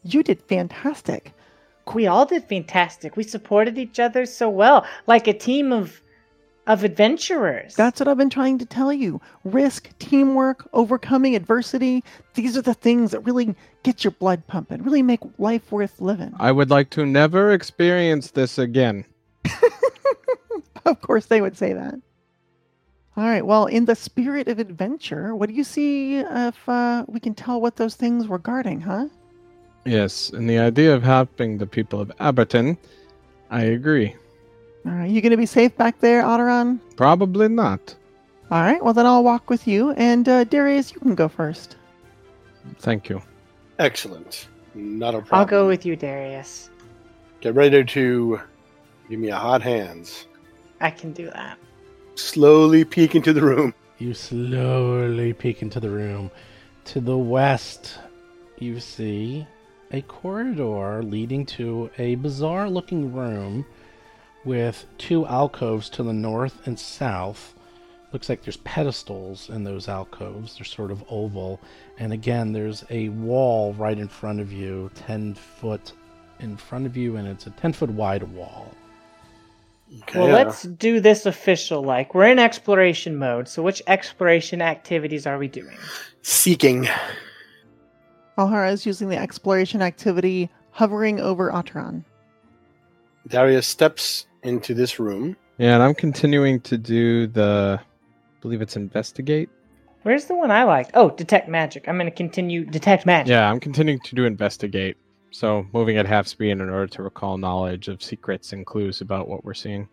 you 0.05 0.22
did 0.22 0.40
fantastic. 0.42 1.32
We 1.92 2.07
all 2.07 2.26
did 2.26 2.44
fantastic. 2.44 3.16
We 3.16 3.22
supported 3.24 3.78
each 3.78 3.99
other 3.99 4.26
so 4.26 4.49
well, 4.49 4.86
like 5.07 5.26
a 5.26 5.32
team 5.32 5.72
of, 5.72 6.01
of 6.66 6.84
adventurers. 6.84 7.74
That's 7.74 8.01
what 8.01 8.09
I've 8.09 8.16
been 8.16 8.30
trying 8.30 8.59
to 8.59 8.66
tell 8.66 8.92
you. 8.92 9.20
Risk, 9.44 9.90
teamwork, 9.99 10.68
overcoming 10.72 11.34
adversity. 11.34 12.03
These 12.34 12.57
are 12.57 12.62
the 12.62 12.74
things 12.74 13.11
that 13.12 13.20
really 13.20 13.55
get 13.82 14.05
your 14.05 14.12
blood 14.12 14.47
pumping, 14.47 14.82
really 14.82 15.03
make 15.03 15.20
life 15.38 15.70
worth 15.70 16.01
living. 16.01 16.34
I 16.38 16.53
would 16.53 16.70
like 16.70 16.90
to 16.90 17.07
never 17.07 17.53
experience 17.53 18.32
this 18.32 18.59
again. 18.59 19.05
Of 20.86 21.01
course, 21.01 21.26
they 21.26 21.40
would 21.40 21.59
say 21.59 21.72
that. 21.72 21.97
All 23.16 23.24
right. 23.24 23.44
Well, 23.44 23.66
in 23.66 23.86
the 23.86 23.94
spirit 23.94 24.46
of 24.48 24.58
adventure, 24.58 25.34
what 25.34 25.48
do 25.48 25.54
you 25.54 25.64
see 25.64 26.16
if 26.18 26.68
uh, 26.68 27.04
we 27.08 27.18
can 27.18 27.34
tell 27.34 27.60
what 27.60 27.76
those 27.76 27.94
things 27.94 28.28
were 28.28 28.38
guarding, 28.38 28.80
huh? 28.80 29.06
Yes, 29.86 30.30
and 30.30 30.50
the 30.50 30.58
idea 30.58 30.94
of 30.94 31.02
helping 31.02 31.58
the 31.58 31.66
people 31.66 32.00
of 32.00 32.08
Abberton, 32.18 32.76
I 33.50 33.62
agree. 33.62 34.14
All 34.84 34.92
right. 34.92 35.10
You 35.10 35.20
going 35.22 35.30
to 35.30 35.36
be 35.36 35.46
safe 35.46 35.76
back 35.76 36.00
there, 36.00 36.22
Otteron? 36.22 36.78
Probably 36.96 37.48
not. 37.48 37.94
All 38.50 38.60
right. 38.62 38.82
Well, 38.84 38.94
then 38.94 39.06
I'll 39.06 39.24
walk 39.24 39.48
with 39.48 39.66
you. 39.66 39.92
And 39.92 40.28
uh, 40.28 40.44
Darius, 40.44 40.92
you 40.92 41.00
can 41.00 41.14
go 41.14 41.28
first. 41.28 41.76
Thank 42.78 43.08
you. 43.08 43.22
Excellent. 43.78 44.48
Not 44.74 45.14
a 45.14 45.18
problem. 45.18 45.40
I'll 45.40 45.46
go 45.46 45.66
with 45.66 45.86
you, 45.86 45.96
Darius. 45.96 46.70
Get 47.40 47.54
ready 47.54 47.84
to 47.84 48.40
give 49.08 49.18
me 49.18 49.28
a 49.28 49.36
hot 49.36 49.62
hands. 49.62 50.26
I 50.80 50.90
can 50.90 51.12
do 51.12 51.30
that. 51.30 51.58
Slowly 52.16 52.82
peek 52.86 53.14
into 53.14 53.34
the 53.34 53.42
room. 53.42 53.74
You 53.98 54.14
slowly 54.14 55.34
peek 55.34 55.60
into 55.60 55.80
the 55.80 55.90
room. 55.90 56.30
To 56.86 57.00
the 57.00 57.18
west, 57.18 57.98
you 58.58 58.80
see 58.80 59.46
a 59.92 60.00
corridor 60.00 61.02
leading 61.02 61.44
to 61.46 61.90
a 61.98 62.14
bizarre 62.14 62.70
looking 62.70 63.12
room 63.12 63.66
with 64.46 64.86
two 64.96 65.26
alcoves 65.26 65.90
to 65.90 66.02
the 66.02 66.14
north 66.14 66.66
and 66.66 66.80
south. 66.80 67.54
Looks 68.12 68.30
like 68.30 68.42
there's 68.42 68.56
pedestals 68.58 69.50
in 69.50 69.62
those 69.64 69.86
alcoves. 69.86 70.56
They're 70.56 70.64
sort 70.64 70.90
of 70.90 71.04
oval. 71.10 71.60
And 71.98 72.14
again, 72.14 72.50
there's 72.50 72.82
a 72.88 73.10
wall 73.10 73.74
right 73.74 73.98
in 73.98 74.08
front 74.08 74.40
of 74.40 74.50
you, 74.50 74.90
10 74.94 75.34
foot 75.34 75.92
in 76.40 76.56
front 76.56 76.86
of 76.86 76.96
you, 76.96 77.16
and 77.16 77.28
it's 77.28 77.46
a 77.46 77.50
10 77.50 77.74
foot 77.74 77.90
wide 77.90 78.22
wall. 78.22 78.72
Okay, 80.03 80.18
Well, 80.18 80.28
let's 80.28 80.62
do 80.62 81.01
this 81.01 81.26
official 81.26 81.82
like. 81.82 82.14
We're 82.14 82.26
in 82.26 82.38
exploration 82.38 83.16
mode, 83.16 83.49
so 83.49 83.62
which 83.62 83.82
exploration 83.86 84.61
activities 84.62 85.26
are 85.26 85.38
we 85.38 85.49
doing? 85.49 85.76
seeking. 86.22 86.88
Alhara 88.36 88.72
is 88.72 88.84
using 88.84 89.09
the 89.09 89.16
exploration 89.16 89.80
activity 89.80 90.51
hovering 90.72 91.20
over 91.20 91.51
Otteron. 91.53 92.05
Darius 93.28 93.66
steps 93.66 94.26
into 94.42 94.74
this 94.74 94.99
room. 94.99 95.36
Yeah, 95.59 95.74
and 95.74 95.82
I'm 95.82 95.94
continuing 95.94 96.61
to 96.62 96.76
do 96.76 97.26
the, 97.28 97.80
I 97.80 98.40
believe 98.42 98.61
it's 98.61 98.76
investigate. 98.76 99.49
Where's 100.03 100.26
the 100.26 100.34
one 100.34 100.51
I 100.51 100.64
liked? 100.64 100.90
Oh, 100.94 101.11
detect 101.11 101.49
magic. 101.49 101.88
I'm 101.88 101.97
going 101.97 102.07
to 102.11 102.14
continue 102.14 102.64
detect 102.64 103.07
magic. 103.07 103.30
Yeah, 103.30 103.51
I'm 103.51 103.59
continuing 103.59 103.99
to 104.01 104.14
do 104.14 104.24
investigate. 104.24 104.97
So 105.37 105.66
moving 105.74 105.99
at 105.99 106.07
half 106.07 106.26
speed 106.26 106.53
in 106.53 106.62
order 106.62 106.87
to 106.87 107.03
recall 107.03 107.37
knowledge 107.37 107.89
of 107.89 108.03
secrets 108.03 108.55
and 108.55 108.64
clues 108.64 109.03
about 109.03 109.28
what 109.28 109.45
we're 109.45 109.53
seeing. 109.53 109.87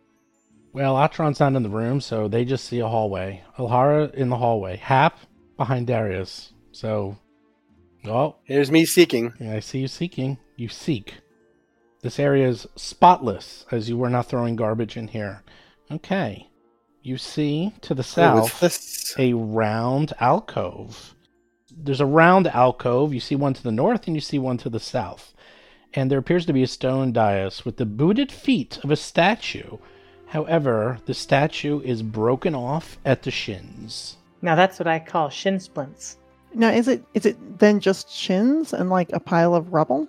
Well, 0.72 0.96
Atron's 0.96 1.42
not 1.42 1.54
in 1.54 1.64
the 1.64 1.70
room, 1.70 2.00
so 2.00 2.30
they 2.30 2.46
just 2.46 2.64
see 2.64 2.80
a 2.80 2.88
hallway. 2.88 3.44
Alhara 3.60 4.14
in 4.14 4.30
the 4.30 4.38
hallway. 4.38 4.78
Hap 4.78 5.20
behind 5.58 5.88
Darius. 5.88 6.54
So, 6.72 7.18
oh, 8.06 8.38
Here's 8.46 8.72
me 8.72 8.86
seeking. 8.86 9.34
I 9.42 9.60
see 9.60 9.80
you 9.80 9.90
seeking. 9.90 10.38
You 10.56 10.70
seek. 10.70 11.16
This 12.04 12.20
area 12.20 12.48
is 12.48 12.66
spotless, 12.78 13.66
as 13.70 13.90
you 13.90 13.98
were 13.98 14.10
not 14.10 14.28
throwing 14.28 14.56
garbage 14.56 14.96
in 14.96 15.10
here. 15.10 15.44
Okay. 15.92 16.48
You 17.02 17.18
see 17.18 17.74
to 17.82 17.94
the 17.94 18.02
south 18.02 18.62
this. 18.62 19.14
a 19.20 19.34
round 19.34 20.14
alcove. 20.22 21.14
There's 21.76 22.00
a 22.00 22.06
round 22.06 22.48
alcove. 22.48 23.14
You 23.14 23.20
see 23.20 23.36
one 23.36 23.54
to 23.56 23.64
the 23.64 23.74
north 23.74 24.08
and 24.08 24.16
you 24.16 24.22
see 24.22 24.40
one 24.40 24.58
to 24.60 24.70
the 24.70 24.80
south. 24.80 25.33
And 25.96 26.10
there 26.10 26.20
appears 26.20 26.46
to 26.48 26.54
be 26.54 26.64
a 26.64 26.68
stone 26.68 27.12
dais 27.12 27.66
with 27.66 27.78
the 27.78 27.86
booted 27.86 28.32
feet 28.32 28.80
of 28.84 28.92
a 28.92 28.96
statue. 28.96 29.78
However, 30.28 30.98
the 31.06 31.14
statue 31.14 31.82
is 31.82 32.02
broken 32.02 32.56
off 32.56 32.98
at 33.06 33.22
the 33.24 33.32
shins. 33.32 34.18
Now 34.42 34.56
that's 34.56 34.80
what 34.80 34.88
I 34.88 35.00
call 35.00 35.30
shin 35.30 35.60
splints. 35.60 36.18
Now, 36.56 36.70
is 36.70 36.88
it 36.88 37.04
is 37.14 37.26
it 37.26 37.60
then 37.60 37.80
just 37.80 38.12
shins 38.12 38.74
and 38.74 38.90
like 38.90 39.12
a 39.14 39.20
pile 39.20 39.56
of 39.56 39.74
rubble? 39.74 40.08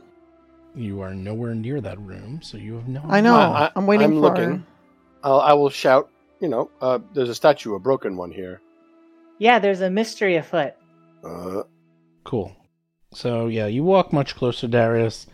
You 0.74 1.00
are 1.00 1.14
nowhere 1.14 1.54
near 1.54 1.80
that 1.80 1.98
room, 2.00 2.40
so 2.42 2.56
you 2.58 2.74
have 2.74 2.88
no 2.88 3.02
I 3.08 3.20
know. 3.20 3.36
I- 3.36 3.66
I- 3.66 3.70
I'm 3.76 3.86
waiting 3.86 4.06
I'm 4.06 4.12
for. 4.14 4.20
looking. 4.20 4.66
I'll, 5.22 5.40
I 5.40 5.52
will 5.52 5.70
shout. 5.70 6.10
You 6.40 6.48
know, 6.48 6.70
uh, 6.82 6.98
there's 7.14 7.30
a 7.30 7.34
statue, 7.34 7.74
a 7.74 7.78
broken 7.78 8.16
one 8.16 8.30
here. 8.30 8.60
Yeah, 9.38 9.58
there's 9.58 9.80
a 9.80 9.88
mystery 9.90 10.36
afoot. 10.36 10.74
Uh, 11.24 11.62
Cool. 12.24 12.54
So 13.12 13.46
yeah, 13.46 13.66
you 13.66 13.84
walk 13.84 14.12
much 14.12 14.34
closer, 14.34 14.66
Darius, 14.66 15.26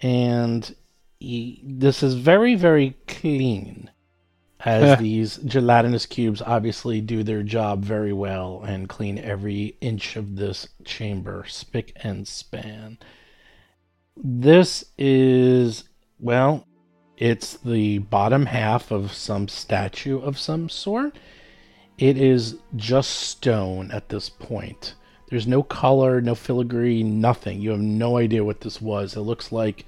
and 0.00 0.74
y 1.20 1.58
this 1.62 2.02
is 2.02 2.14
very, 2.14 2.54
very 2.54 2.96
clean. 3.06 3.90
As 4.60 4.98
these 4.98 5.36
gelatinous 5.38 6.06
cubes 6.06 6.40
obviously 6.40 7.02
do 7.02 7.22
their 7.22 7.42
job 7.42 7.84
very 7.84 8.14
well 8.14 8.62
and 8.66 8.88
clean 8.88 9.18
every 9.18 9.76
inch 9.82 10.16
of 10.16 10.36
this 10.36 10.68
chamber, 10.84 11.44
spick 11.46 11.92
and 11.96 12.26
span. 12.26 12.98
This 14.16 14.86
is 14.96 15.84
well, 16.18 16.66
it's 17.16 17.58
the 17.58 17.98
bottom 17.98 18.46
half 18.46 18.90
of 18.90 19.12
some 19.12 19.48
statue 19.48 20.18
of 20.18 20.38
some 20.38 20.68
sort. 20.70 21.18
It 21.98 22.16
is 22.16 22.56
just 22.74 23.10
stone 23.10 23.90
at 23.90 24.08
this 24.08 24.28
point. 24.30 24.94
There's 25.34 25.48
no 25.48 25.64
color, 25.64 26.20
no 26.20 26.36
filigree, 26.36 27.02
nothing. 27.02 27.60
You 27.60 27.70
have 27.70 27.80
no 27.80 28.18
idea 28.18 28.44
what 28.44 28.60
this 28.60 28.80
was. 28.80 29.16
It 29.16 29.22
looks 29.22 29.50
like 29.50 29.84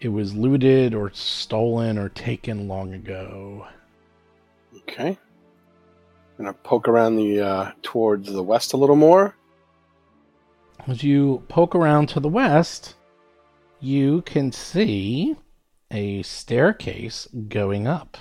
it 0.00 0.08
was 0.08 0.34
looted 0.34 0.92
or 0.92 1.12
stolen 1.12 1.96
or 1.96 2.08
taken 2.08 2.66
long 2.66 2.92
ago. 2.92 3.64
okay. 4.78 5.10
I'm 5.10 5.16
gonna 6.36 6.52
poke 6.52 6.88
around 6.88 7.14
the 7.14 7.40
uh, 7.40 7.70
towards 7.82 8.32
the 8.32 8.42
west 8.42 8.72
a 8.72 8.76
little 8.76 8.96
more. 8.96 9.36
As 10.88 11.04
you 11.04 11.44
poke 11.46 11.76
around 11.76 12.08
to 12.08 12.18
the 12.18 12.28
west, 12.28 12.96
you 13.78 14.22
can 14.22 14.50
see 14.50 15.36
a 15.92 16.24
staircase 16.24 17.28
going 17.46 17.86
up. 17.86 18.18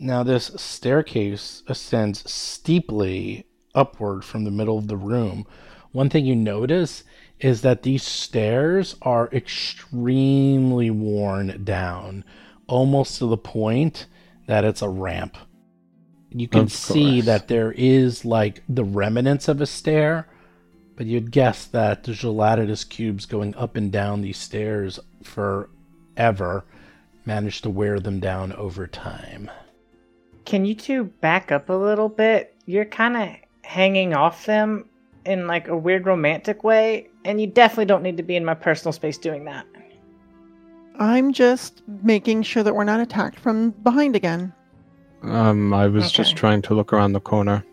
Now, 0.00 0.24
this 0.24 0.50
staircase 0.56 1.62
ascends 1.68 2.28
steeply 2.28 3.45
upward 3.76 4.24
from 4.24 4.44
the 4.44 4.50
middle 4.50 4.78
of 4.78 4.88
the 4.88 4.96
room. 4.96 5.46
One 5.92 6.10
thing 6.10 6.26
you 6.26 6.34
notice 6.34 7.04
is 7.38 7.60
that 7.62 7.82
these 7.82 8.02
stairs 8.02 8.96
are 9.02 9.28
extremely 9.32 10.90
worn 10.90 11.62
down, 11.64 12.24
almost 12.66 13.18
to 13.18 13.26
the 13.26 13.36
point 13.36 14.06
that 14.46 14.64
it's 14.64 14.82
a 14.82 14.88
ramp. 14.88 15.36
You 16.30 16.48
can 16.48 16.68
see 16.68 17.20
that 17.20 17.48
there 17.48 17.72
is 17.72 18.24
like 18.24 18.62
the 18.68 18.84
remnants 18.84 19.48
of 19.48 19.60
a 19.60 19.66
stair 19.66 20.26
but 20.96 21.06
you'd 21.06 21.30
guess 21.30 21.66
that 21.66 22.04
the 22.04 22.12
gelatinous 22.12 22.82
cubes 22.82 23.26
going 23.26 23.54
up 23.54 23.76
and 23.76 23.92
down 23.92 24.22
these 24.22 24.38
stairs 24.38 24.98
forever 25.22 26.64
managed 27.26 27.62
to 27.62 27.70
wear 27.70 28.00
them 28.00 28.18
down 28.18 28.52
over 28.54 28.86
time. 28.86 29.50
Can 30.46 30.64
you 30.64 30.74
two 30.74 31.04
back 31.04 31.52
up 31.52 31.68
a 31.68 31.74
little 31.74 32.08
bit? 32.08 32.54
You're 32.64 32.86
kind 32.86 33.16
of 33.16 33.28
hanging 33.66 34.14
off 34.14 34.46
them 34.46 34.88
in 35.24 35.48
like 35.48 35.66
a 35.66 35.76
weird 35.76 36.06
romantic 36.06 36.62
way, 36.62 37.08
and 37.24 37.40
you 37.40 37.48
definitely 37.48 37.84
don't 37.84 38.02
need 38.02 38.16
to 38.16 38.22
be 38.22 38.36
in 38.36 38.44
my 38.44 38.54
personal 38.54 38.92
space 38.92 39.18
doing 39.18 39.44
that. 39.44 39.66
I'm 40.98 41.32
just 41.32 41.82
making 42.04 42.44
sure 42.44 42.62
that 42.62 42.74
we're 42.74 42.84
not 42.84 43.00
attacked 43.00 43.38
from 43.38 43.70
behind 43.70 44.14
again. 44.14 44.52
Um, 45.22 45.74
I 45.74 45.88
was 45.88 46.12
just 46.12 46.36
trying 46.36 46.62
to 46.62 46.74
look 46.74 46.92
around 46.92 47.12
the 47.12 47.20
corner. 47.20 47.64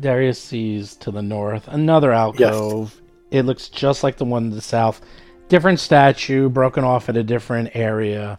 Darius 0.00 0.42
sees 0.42 0.96
to 0.96 1.10
the 1.10 1.22
north 1.22 1.68
another 1.68 2.10
alcove. 2.10 3.00
It 3.30 3.44
looks 3.44 3.68
just 3.68 4.02
like 4.02 4.16
the 4.16 4.24
one 4.24 4.48
to 4.48 4.56
the 4.56 4.62
south. 4.62 5.02
Different 5.48 5.78
statue, 5.78 6.48
broken 6.48 6.84
off 6.84 7.08
at 7.08 7.16
a 7.16 7.22
different 7.22 7.70
area. 7.74 8.38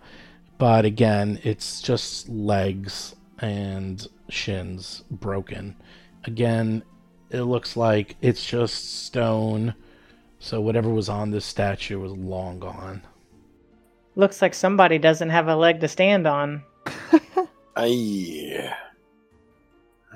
But 0.58 0.86
again, 0.86 1.40
it's 1.44 1.82
just 1.82 2.28
legs 2.28 3.16
and 3.40 4.06
shins 4.30 5.04
broken. 5.12 5.76
Again, 6.26 6.84
it 7.36 7.44
looks 7.44 7.76
like 7.76 8.16
it's 8.22 8.46
just 8.46 9.04
stone. 9.06 9.76
So 10.40 10.62
whatever 10.62 10.90
was 10.90 11.10
on 11.10 11.32
this 11.32 11.46
statue 11.46 12.00
was 12.00 12.14
long 12.14 12.60
gone. 12.60 13.02
Looks 14.16 14.42
like 14.42 14.54
somebody 14.54 14.98
doesn't 14.98 15.30
have 15.30 15.48
a 15.48 15.56
leg 15.56 15.82
to 15.82 15.88
stand 15.88 16.26
on. 16.26 16.64
Aye. 17.76 18.74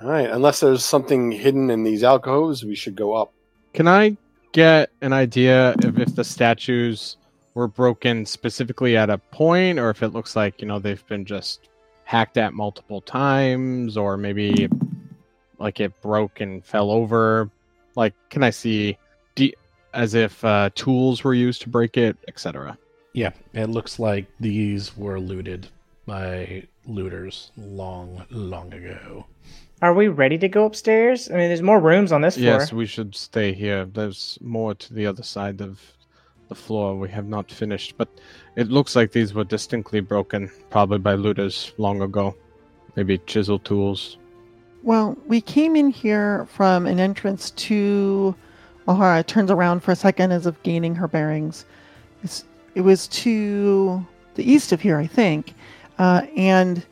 All 0.02 0.10
right. 0.10 0.30
Unless 0.30 0.62
there's 0.62 0.86
something 0.86 1.32
hidden 1.32 1.70
in 1.70 1.84
these 1.84 2.04
alcoves, 2.04 2.64
we 2.64 2.76
should 2.76 2.96
go 2.96 3.14
up. 3.14 3.34
Can 3.74 3.88
I 3.88 4.16
get 4.54 4.92
an 5.02 5.12
idea 5.12 5.76
of 5.84 6.00
if 6.00 6.16
the 6.16 6.24
statues 6.24 7.18
were 7.54 7.68
broken 7.68 8.26
specifically 8.26 8.96
at 8.96 9.10
a 9.10 9.18
point, 9.18 9.78
or 9.78 9.90
if 9.90 10.02
it 10.02 10.10
looks 10.10 10.36
like 10.36 10.62
you 10.62 10.68
know 10.68 10.80
they've 10.80 11.06
been 11.08 11.26
just 11.26 11.68
hacked 12.06 12.38
at 12.38 12.54
multiple 12.54 13.02
times, 13.02 13.98
or 13.98 14.16
maybe 14.16 14.70
like 15.60 15.80
it 15.80 16.00
broke 16.02 16.42
and 16.42 16.64
fell 16.64 16.92
over? 16.92 17.50
Like, 17.96 18.14
can 18.30 18.44
I 18.44 18.50
see 18.50 18.98
de- 19.36 19.56
as 19.94 20.14
if 20.14 20.44
uh, 20.44 20.70
tools 20.76 21.24
were 21.24 21.34
used 21.34 21.62
to 21.64 21.70
break 21.70 21.98
it, 21.98 22.18
etc.? 22.28 22.78
Yeah, 23.14 23.32
it 23.54 23.70
looks 23.70 24.00
like 24.00 24.28
these 24.40 24.96
were 24.96 25.20
looted 25.20 25.68
by 26.06 26.64
looters 26.86 27.52
long, 27.58 28.26
long 28.30 28.74
ago. 28.74 29.26
Are 29.82 29.94
we 29.94 30.10
ready 30.10 30.38
to 30.40 30.50
go 30.50 30.66
upstairs? 30.66 31.30
I 31.30 31.36
mean, 31.36 31.48
there's 31.48 31.62
more 31.62 31.80
rooms 31.80 32.12
on 32.12 32.22
this 32.22 32.36
floor. 32.36 32.60
Yes, 32.60 32.74
we 32.74 32.86
should 32.86 33.16
stay 33.16 33.54
here. 33.54 33.86
There's 33.86 34.38
more 34.42 34.76
to 34.76 34.94
the 34.94 35.06
other 35.06 35.24
side 35.24 35.62
of 35.62 35.80
the 36.50 36.56
floor. 36.56 36.98
We 36.98 37.10
have 37.10 37.28
not 37.28 37.50
finished, 37.50 37.96
but 37.98 38.10
it 38.56 38.70
looks 38.70 38.96
like 38.96 39.12
these 39.12 39.34
were 39.34 39.46
distinctly 39.46 40.02
broken, 40.02 40.52
probably 40.70 40.98
by 40.98 41.14
looters 41.14 41.72
long 41.78 42.02
ago. 42.02 42.36
Maybe 42.96 43.20
chisel 43.20 43.60
tools. 43.60 44.18
Well, 44.84 45.18
we 45.28 45.42
came 45.42 45.76
in 45.76 45.90
here 45.90 46.46
from 46.52 46.86
an 46.86 47.00
entrance 47.00 47.52
to. 47.52 48.36
Alhara 48.88 49.24
turns 49.24 49.52
around 49.52 49.82
for 49.82 49.92
a 49.92 49.96
second 49.96 50.32
as 50.32 50.48
if 50.48 50.62
gaining 50.64 50.96
her 50.96 51.08
bearings. 51.08 51.64
It's, 52.24 52.44
it 52.74 52.82
was 52.82 53.08
to 53.10 54.04
the 54.34 54.52
east 54.52 54.72
of 54.72 54.82
here, 54.82 54.98
I 54.98 55.06
think, 55.06 55.54
uh, 56.00 56.24
and 56.36 56.84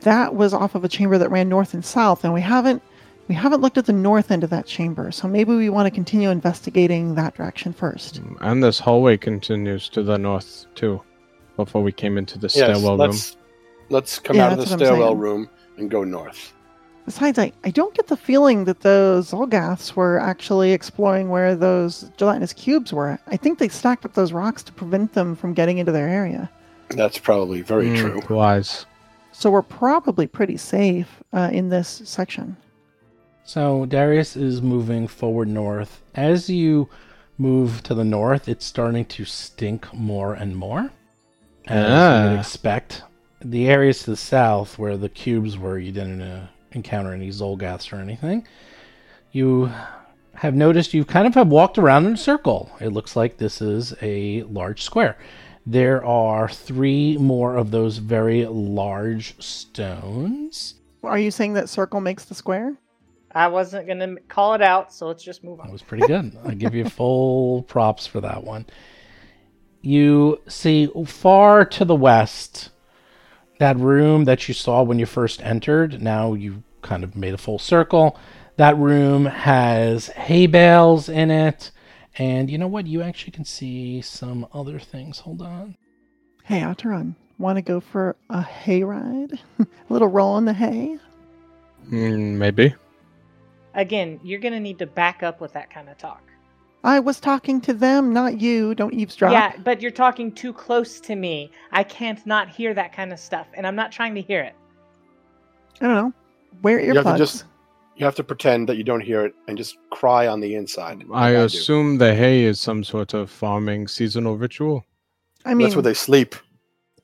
that 0.00 0.34
was 0.34 0.52
off 0.52 0.74
of 0.74 0.82
a 0.84 0.88
chamber 0.88 1.16
that 1.16 1.28
ran 1.30 1.48
north 1.48 1.72
and 1.72 1.84
south. 1.84 2.24
And 2.24 2.34
we 2.34 2.40
haven't 2.40 2.82
we 3.28 3.34
haven't 3.36 3.60
looked 3.60 3.78
at 3.78 3.86
the 3.86 3.92
north 3.92 4.30
end 4.32 4.42
of 4.42 4.50
that 4.50 4.66
chamber, 4.66 5.12
so 5.12 5.28
maybe 5.28 5.54
we 5.54 5.70
want 5.70 5.86
to 5.86 5.90
continue 5.92 6.28
investigating 6.28 7.14
that 7.14 7.36
direction 7.36 7.72
first. 7.72 8.20
And 8.40 8.62
this 8.62 8.80
hallway 8.80 9.16
continues 9.16 9.88
to 9.90 10.02
the 10.02 10.18
north 10.18 10.66
too. 10.74 11.00
Before 11.56 11.82
we 11.84 11.92
came 11.92 12.18
into 12.18 12.36
the 12.36 12.46
Yes. 12.48 12.54
stairwell 12.54 12.98
room. 12.98 13.10
let's 13.10 13.36
let's 13.90 14.18
come 14.18 14.36
Yeah, 14.36 14.46
out 14.46 14.52
of 14.54 14.58
the 14.58 14.64
that's 14.64 14.72
what 14.72 14.80
I'm 14.80 14.86
stairwell 14.86 15.14
room 15.14 15.48
and 15.76 15.88
go 15.88 16.02
north. 16.02 16.52
Besides, 17.04 17.38
I, 17.38 17.52
I 17.64 17.70
don't 17.70 17.94
get 17.94 18.06
the 18.06 18.16
feeling 18.16 18.64
that 18.64 18.80
those 18.80 19.30
Xulgaths 19.30 19.94
were 19.94 20.18
actually 20.18 20.72
exploring 20.72 21.28
where 21.28 21.54
those 21.54 22.10
gelatinous 22.16 22.52
cubes 22.54 22.92
were. 22.92 23.18
I 23.26 23.36
think 23.36 23.58
they 23.58 23.68
stacked 23.68 24.04
up 24.06 24.14
those 24.14 24.32
rocks 24.32 24.62
to 24.64 24.72
prevent 24.72 25.12
them 25.12 25.36
from 25.36 25.52
getting 25.52 25.76
into 25.78 25.92
their 25.92 26.08
area. 26.08 26.50
That's 26.88 27.18
probably 27.18 27.60
very 27.60 27.88
Mm, 27.88 27.98
true. 28.26 28.36
Wise. 28.36 28.86
So 29.32 29.50
we're 29.50 29.62
probably 29.62 30.26
pretty 30.26 30.56
safe 30.56 31.22
uh, 31.32 31.50
in 31.52 31.68
this 31.68 32.00
section. 32.04 32.56
So 33.44 33.84
Darius 33.84 34.36
is 34.36 34.62
moving 34.62 35.06
forward 35.06 35.48
north. 35.48 36.00
As 36.14 36.48
you 36.48 36.88
move 37.36 37.82
to 37.82 37.94
the 37.94 38.04
north, 38.04 38.48
it's 38.48 38.64
starting 38.64 39.04
to 39.06 39.24
stink 39.26 39.92
more 39.92 40.32
and 40.32 40.56
more. 40.56 40.90
As 41.66 41.76
you 41.84 42.30
would 42.30 42.36
Ah. 42.36 42.40
expect. 42.40 43.02
The 43.44 43.68
areas 43.68 44.04
to 44.04 44.10
the 44.12 44.16
south 44.16 44.78
where 44.78 44.96
the 44.96 45.10
cubes 45.10 45.58
were, 45.58 45.78
you 45.78 45.92
didn't 45.92 46.22
uh, 46.22 46.46
encounter 46.74 47.12
any 47.12 47.30
Xulgaths 47.30 47.92
or 47.92 47.96
anything. 47.96 48.46
You 49.32 49.70
have 50.34 50.54
noticed 50.54 50.94
you 50.94 51.04
kind 51.04 51.26
of 51.26 51.34
have 51.34 51.48
walked 51.48 51.78
around 51.78 52.06
in 52.06 52.14
a 52.14 52.18
circle. 52.18 52.70
It 52.80 52.90
looks 52.90 53.16
like 53.16 53.36
this 53.36 53.60
is 53.60 53.94
a 54.02 54.42
large 54.44 54.82
square. 54.82 55.16
There 55.66 56.04
are 56.04 56.48
three 56.48 57.16
more 57.16 57.56
of 57.56 57.70
those 57.70 57.98
very 57.98 58.44
large 58.46 59.40
stones. 59.42 60.74
Are 61.02 61.18
you 61.18 61.30
saying 61.30 61.54
that 61.54 61.68
circle 61.68 62.00
makes 62.00 62.24
the 62.24 62.34
square? 62.34 62.76
I 63.34 63.48
wasn't 63.48 63.88
gonna 63.88 64.16
call 64.28 64.54
it 64.54 64.62
out, 64.62 64.92
so 64.92 65.08
let's 65.08 65.24
just 65.24 65.42
move 65.42 65.60
on. 65.60 65.66
That 65.66 65.72
was 65.72 65.82
pretty 65.82 66.06
good. 66.06 66.36
I 66.44 66.54
give 66.54 66.74
you 66.74 66.84
full 66.88 67.62
props 67.62 68.06
for 68.06 68.20
that 68.20 68.44
one. 68.44 68.66
You 69.80 70.40
see 70.48 70.90
far 71.06 71.64
to 71.64 71.84
the 71.84 71.94
west 71.94 72.70
that 73.58 73.76
room 73.78 74.24
that 74.24 74.48
you 74.48 74.54
saw 74.54 74.82
when 74.82 74.98
you 74.98 75.06
first 75.06 75.42
entered. 75.42 76.02
Now 76.02 76.34
you 76.34 76.62
kind 76.82 77.04
of 77.04 77.16
made 77.16 77.34
a 77.34 77.38
full 77.38 77.58
circle. 77.58 78.18
That 78.56 78.76
room 78.76 79.26
has 79.26 80.08
hay 80.08 80.46
bales 80.46 81.08
in 81.08 81.30
it. 81.30 81.70
And 82.16 82.50
you 82.50 82.58
know 82.58 82.68
what? 82.68 82.86
You 82.86 83.02
actually 83.02 83.32
can 83.32 83.44
see 83.44 84.00
some 84.00 84.46
other 84.52 84.78
things. 84.78 85.20
Hold 85.20 85.42
on. 85.42 85.76
Hey, 86.44 86.60
Outeron, 86.60 87.16
want 87.38 87.56
to 87.56 87.62
go 87.62 87.80
for 87.80 88.16
a 88.30 88.42
hay 88.42 88.84
ride? 88.84 89.40
a 89.58 89.66
little 89.88 90.08
roll 90.08 90.38
in 90.38 90.44
the 90.44 90.52
hay? 90.52 90.98
Mm, 91.90 92.36
maybe. 92.36 92.74
Again, 93.74 94.20
you're 94.22 94.38
gonna 94.38 94.60
need 94.60 94.78
to 94.78 94.86
back 94.86 95.22
up 95.22 95.40
with 95.40 95.52
that 95.54 95.70
kind 95.70 95.88
of 95.88 95.98
talk. 95.98 96.22
I 96.84 97.00
was 97.00 97.18
talking 97.18 97.60
to 97.62 97.72
them, 97.72 98.12
not 98.12 98.40
you. 98.40 98.74
Don't 98.74 98.92
eavesdrop. 98.92 99.32
Yeah, 99.32 99.54
but 99.64 99.80
you're 99.80 99.90
talking 99.90 100.30
too 100.30 100.52
close 100.52 101.00
to 101.00 101.16
me. 101.16 101.50
I 101.72 101.82
can't 101.82 102.24
not 102.26 102.48
hear 102.50 102.74
that 102.74 102.92
kind 102.92 103.10
of 103.12 103.18
stuff, 103.18 103.46
and 103.54 103.66
I'm 103.66 103.74
not 103.74 103.90
trying 103.90 104.14
to 104.16 104.20
hear 104.20 104.40
it. 104.42 104.54
I 105.80 105.86
don't 105.86 105.94
know. 105.94 106.12
Wear 106.62 106.78
You 106.80 106.94
have 106.94 107.04
earplugs. 107.06 107.12
to 107.12 107.18
just 107.18 107.44
you 107.96 108.04
have 108.04 108.14
to 108.16 108.24
pretend 108.24 108.68
that 108.68 108.76
you 108.76 108.84
don't 108.84 109.00
hear 109.00 109.24
it 109.24 109.34
and 109.48 109.56
just 109.56 109.76
cry 109.90 110.26
on 110.26 110.40
the 110.40 110.54
inside. 110.56 111.02
like 111.04 111.22
I 111.22 111.32
do. 111.32 111.44
assume 111.44 111.98
the 111.98 112.14
hay 112.14 112.44
is 112.44 112.60
some 112.60 112.84
sort 112.84 113.14
of 113.14 113.30
farming 113.30 113.88
seasonal 113.88 114.36
ritual. 114.36 114.84
I 115.44 115.54
mean, 115.54 115.66
that's 115.66 115.76
where 115.76 115.82
they 115.82 115.94
sleep. 115.94 116.34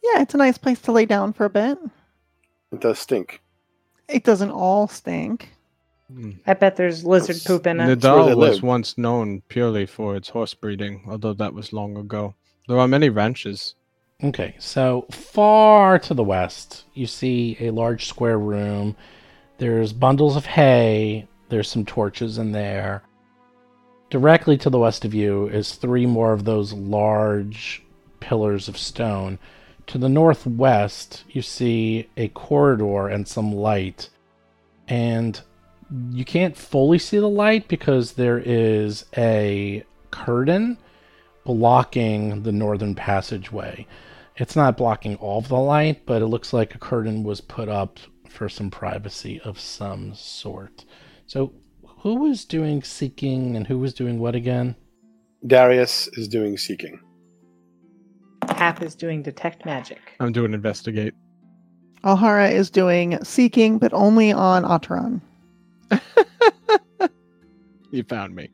yeah, 0.02 0.20
it's 0.22 0.34
a 0.34 0.38
nice 0.38 0.58
place 0.58 0.80
to 0.82 0.92
lay 0.92 1.06
down 1.06 1.32
for 1.32 1.44
a 1.46 1.50
bit. 1.50 1.78
It 2.72 2.80
does 2.80 2.98
stink. 2.98 3.40
It 4.08 4.24
doesn't 4.24 4.50
all 4.50 4.88
stink. 4.88 5.50
I 6.46 6.54
bet 6.54 6.76
there's 6.76 7.04
lizard 7.04 7.36
That's- 7.36 7.46
poop 7.46 7.66
in 7.66 7.80
it. 7.80 7.86
where 7.86 7.96
Nidal 7.96 8.26
they 8.28 8.34
was 8.34 8.62
once 8.62 8.96
known 8.98 9.42
purely 9.48 9.86
for 9.86 10.16
its 10.16 10.28
horse 10.30 10.54
breeding, 10.54 11.02
although 11.08 11.34
that 11.34 11.54
was 11.54 11.72
long 11.72 11.96
ago. 11.96 12.34
There 12.68 12.78
are 12.78 12.88
many 12.88 13.08
ranches. 13.08 13.74
Okay, 14.22 14.54
so 14.58 15.06
far 15.10 15.98
to 16.00 16.12
the 16.14 16.22
west, 16.24 16.84
you 16.94 17.06
see 17.06 17.56
a 17.60 17.70
large 17.70 18.06
square 18.06 18.38
room. 18.38 18.94
There's 19.58 19.92
bundles 19.92 20.36
of 20.36 20.46
hay. 20.46 21.26
There's 21.48 21.68
some 21.68 21.84
torches 21.86 22.38
in 22.38 22.52
there. 22.52 23.02
Directly 24.10 24.56
to 24.58 24.70
the 24.70 24.78
west 24.78 25.04
of 25.04 25.14
you 25.14 25.46
is 25.48 25.74
three 25.74 26.04
more 26.06 26.32
of 26.32 26.44
those 26.44 26.72
large 26.72 27.82
pillars 28.20 28.68
of 28.68 28.76
stone. 28.76 29.38
To 29.86 29.98
the 29.98 30.08
northwest, 30.08 31.24
you 31.30 31.42
see 31.42 32.08
a 32.16 32.28
corridor 32.28 33.08
and 33.08 33.26
some 33.26 33.52
light. 33.54 34.10
And 34.88 35.40
you 36.10 36.24
can't 36.24 36.56
fully 36.56 36.98
see 36.98 37.18
the 37.18 37.28
light 37.28 37.68
because 37.68 38.12
there 38.12 38.38
is 38.38 39.04
a 39.16 39.84
curtain 40.10 40.78
blocking 41.44 42.42
the 42.42 42.52
northern 42.52 42.94
passageway. 42.94 43.86
It's 44.36 44.56
not 44.56 44.76
blocking 44.76 45.16
all 45.16 45.38
of 45.38 45.48
the 45.48 45.58
light, 45.58 46.06
but 46.06 46.22
it 46.22 46.26
looks 46.26 46.52
like 46.52 46.74
a 46.74 46.78
curtain 46.78 47.24
was 47.24 47.40
put 47.40 47.68
up 47.68 47.98
for 48.28 48.48
some 48.48 48.70
privacy 48.70 49.40
of 49.40 49.58
some 49.58 50.14
sort. 50.14 50.84
So, 51.26 51.52
who 51.98 52.14
was 52.16 52.44
doing 52.44 52.82
seeking 52.82 53.56
and 53.56 53.66
who 53.66 53.78
was 53.78 53.92
doing 53.92 54.18
what 54.18 54.34
again? 54.34 54.76
Darius 55.46 56.08
is 56.14 56.28
doing 56.28 56.56
seeking. 56.56 57.00
Hap 58.48 58.82
is 58.82 58.94
doing 58.94 59.22
detect 59.22 59.66
magic. 59.66 59.98
I'm 60.20 60.32
doing 60.32 60.54
investigate. 60.54 61.14
Alhara 62.04 62.50
is 62.50 62.70
doing 62.70 63.22
seeking, 63.22 63.78
but 63.78 63.92
only 63.92 64.32
on 64.32 64.62
Otteron. 64.64 65.20
You 67.90 68.04
found 68.04 68.34
me. 68.34 68.50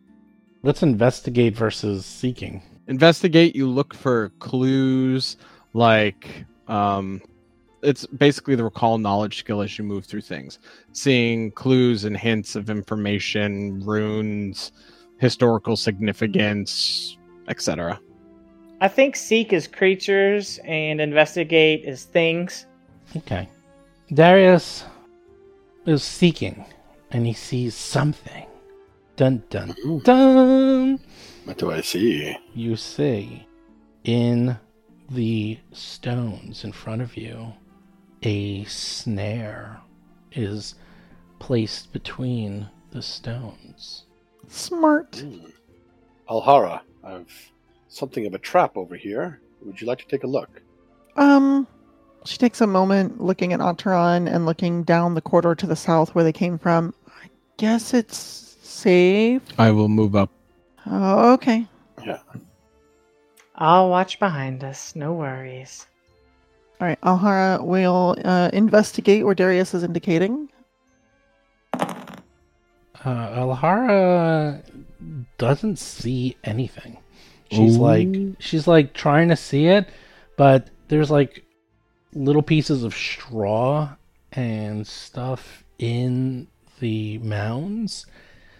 Let's 0.62 0.82
investigate 0.82 1.54
versus 1.54 2.06
seeking. 2.06 2.62
Investigate, 2.88 3.54
you 3.54 3.68
look 3.68 3.94
for 3.94 4.30
clues 4.38 5.36
like 5.74 6.46
um 6.68 7.20
it's 7.82 8.06
basically 8.06 8.54
the 8.54 8.64
recall 8.64 8.98
knowledge 8.98 9.38
skill 9.38 9.60
as 9.60 9.78
you 9.78 9.84
move 9.84 10.06
through 10.06 10.22
things. 10.22 10.58
Seeing 10.92 11.52
clues 11.52 12.04
and 12.04 12.16
hints 12.16 12.56
of 12.56 12.70
information, 12.70 13.80
runes, 13.80 14.72
historical 15.18 15.76
significance, 15.76 17.16
etc. 17.48 18.00
I 18.80 18.88
think 18.88 19.14
seek 19.14 19.52
is 19.52 19.68
creatures 19.68 20.58
and 20.64 21.00
investigate 21.00 21.84
is 21.84 22.04
things. 22.04 22.66
Okay. 23.14 23.48
Darius 24.12 24.84
is 25.86 26.02
seeking, 26.02 26.64
and 27.10 27.26
he 27.26 27.32
sees 27.32 27.74
something. 27.74 28.46
Dun 29.16 29.42
dun 29.48 29.74
dun. 30.02 31.00
What 31.44 31.58
do 31.58 31.70
I 31.70 31.80
see? 31.80 32.36
You 32.54 32.76
see 32.76 33.46
in 34.04 34.58
the 35.10 35.58
stones 35.72 36.64
in 36.64 36.72
front 36.72 37.02
of 37.02 37.16
you 37.16 37.52
a 38.22 38.64
snare 38.64 39.80
is 40.32 40.74
placed 41.38 41.92
between 41.92 42.68
the 42.90 43.02
stones. 43.02 44.04
Smart. 44.48 45.24
Alhara, 46.28 46.80
I've 47.04 47.52
something 47.88 48.26
of 48.26 48.34
a 48.34 48.38
trap 48.38 48.76
over 48.76 48.96
here. 48.96 49.40
Would 49.62 49.80
you 49.80 49.86
like 49.86 49.98
to 49.98 50.06
take 50.06 50.24
a 50.24 50.28
look? 50.28 50.62
Um, 51.16 51.66
she 52.26 52.38
takes 52.38 52.60
a 52.60 52.66
moment 52.66 53.20
looking 53.20 53.52
at 53.52 53.60
Otteron 53.60 54.32
and 54.32 54.46
looking 54.46 54.82
down 54.82 55.14
the 55.14 55.20
corridor 55.20 55.54
to 55.54 55.66
the 55.66 55.76
south 55.76 56.14
where 56.14 56.24
they 56.24 56.32
came 56.32 56.58
from. 56.58 56.92
I 57.08 57.28
guess 57.56 57.94
it's 57.94 58.56
safe. 58.62 59.42
I 59.58 59.70
will 59.70 59.88
move 59.88 60.14
up. 60.14 60.30
Oh, 60.86 61.32
okay. 61.34 61.66
Yeah. 62.04 62.18
I'll 63.56 63.88
watch 63.88 64.18
behind 64.18 64.62
us. 64.64 64.94
No 64.94 65.12
worries. 65.14 65.86
All 66.80 66.86
right. 66.86 67.00
Alhara 67.00 67.64
will 67.64 68.16
uh, 68.24 68.50
investigate 68.52 69.24
where 69.24 69.34
Darius 69.34 69.72
is 69.72 69.82
indicating. 69.82 70.50
Uh, 71.72 71.84
Alhara 73.04 74.62
doesn't 75.38 75.78
see 75.78 76.36
anything. 76.44 76.98
She's 77.50 77.76
like 77.76 78.08
she's 78.40 78.66
like 78.66 78.92
trying 78.92 79.28
to 79.28 79.36
see 79.36 79.66
it, 79.66 79.88
but 80.36 80.68
there's 80.88 81.12
like 81.12 81.44
little 82.16 82.42
pieces 82.42 82.82
of 82.82 82.94
straw 82.94 83.90
and 84.32 84.86
stuff 84.86 85.64
in 85.78 86.48
the 86.80 87.18
mounds. 87.18 88.06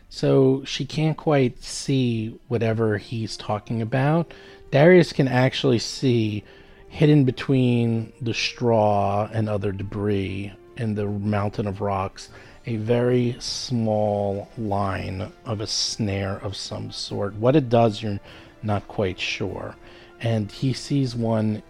So 0.08 0.62
she 0.64 0.84
can't 0.84 1.16
quite 1.16 1.62
see 1.62 2.38
whatever 2.48 2.98
he's 2.98 3.36
talking 3.36 3.82
about. 3.82 4.32
Darius 4.70 5.12
can 5.12 5.26
actually 5.26 5.78
see 5.78 6.44
hidden 6.88 7.24
between 7.24 8.12
the 8.20 8.34
straw 8.34 9.28
and 9.32 9.48
other 9.48 9.72
debris 9.72 10.52
in 10.76 10.94
the 10.94 11.06
mountain 11.06 11.66
of 11.66 11.80
rocks 11.80 12.28
a 12.66 12.76
very 12.76 13.36
small 13.38 14.48
line 14.58 15.32
of 15.44 15.60
a 15.60 15.66
snare 15.66 16.38
of 16.38 16.56
some 16.56 16.90
sort. 16.90 17.34
What 17.34 17.54
it 17.54 17.68
does, 17.68 18.02
you're 18.02 18.18
not 18.62 18.88
quite 18.88 19.20
sure. 19.20 19.76
And 20.20 20.50
he 20.50 20.72
sees 20.72 21.14
one 21.14 21.62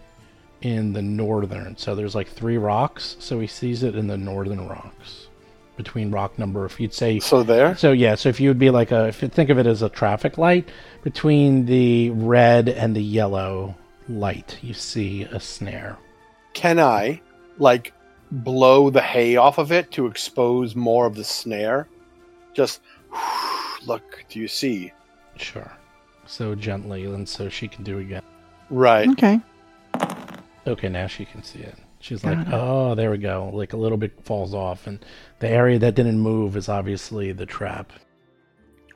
in 0.66 0.92
the 0.92 1.02
northern. 1.02 1.76
So 1.76 1.94
there's 1.94 2.16
like 2.16 2.28
three 2.28 2.58
rocks. 2.58 3.16
So 3.20 3.38
he 3.38 3.46
sees 3.46 3.84
it 3.84 3.94
in 3.94 4.08
the 4.08 4.16
northern 4.16 4.66
rocks. 4.66 5.28
Between 5.76 6.10
rock 6.10 6.38
number, 6.38 6.64
if 6.64 6.80
you'd 6.80 6.94
say 6.94 7.20
So 7.20 7.42
there? 7.42 7.76
so 7.76 7.92
yeah, 7.92 8.14
so 8.14 8.30
if 8.30 8.40
you 8.40 8.48
would 8.48 8.58
be 8.58 8.70
like 8.70 8.90
a, 8.90 9.06
if 9.08 9.22
you 9.22 9.28
think 9.28 9.50
of 9.50 9.58
it 9.58 9.66
as 9.66 9.82
a 9.82 9.90
traffic 9.90 10.38
light 10.38 10.68
between 11.04 11.66
the 11.66 12.10
red 12.10 12.68
and 12.68 12.96
the 12.96 13.02
yellow 13.02 13.76
light, 14.08 14.58
you 14.62 14.72
see 14.74 15.22
a 15.24 15.38
snare. 15.38 15.98
Can 16.54 16.80
I, 16.80 17.20
like, 17.58 17.92
blow 18.32 18.88
the 18.90 19.02
hay 19.02 19.36
off 19.36 19.58
of 19.58 19.70
it 19.70 19.90
to 19.92 20.06
expose 20.06 20.74
more 20.74 21.06
of 21.06 21.14
the 21.14 21.24
snare? 21.24 21.86
Just 22.54 22.80
look, 23.86 24.24
do 24.30 24.40
you 24.40 24.48
see? 24.48 24.92
Sure. 25.36 25.70
So 26.26 26.54
gently, 26.54 27.04
and 27.04 27.28
so 27.28 27.50
she 27.50 27.68
can 27.68 27.84
do 27.84 27.98
again. 27.98 28.22
Right. 28.70 29.08
Okay. 29.10 29.40
Okay, 30.66 30.88
now 30.88 31.06
she 31.06 31.24
can 31.24 31.42
see 31.42 31.60
it. 31.60 31.76
She's 32.00 32.22
Got 32.22 32.38
like, 32.38 32.46
it. 32.48 32.52
oh, 32.52 32.94
there 32.94 33.10
we 33.10 33.18
go. 33.18 33.50
Like 33.52 33.72
a 33.72 33.76
little 33.76 33.98
bit 33.98 34.24
falls 34.24 34.54
off, 34.54 34.86
and 34.86 35.04
the 35.38 35.48
area 35.48 35.78
that 35.78 35.94
didn't 35.94 36.18
move 36.18 36.56
is 36.56 36.68
obviously 36.68 37.32
the 37.32 37.46
trap. 37.46 37.92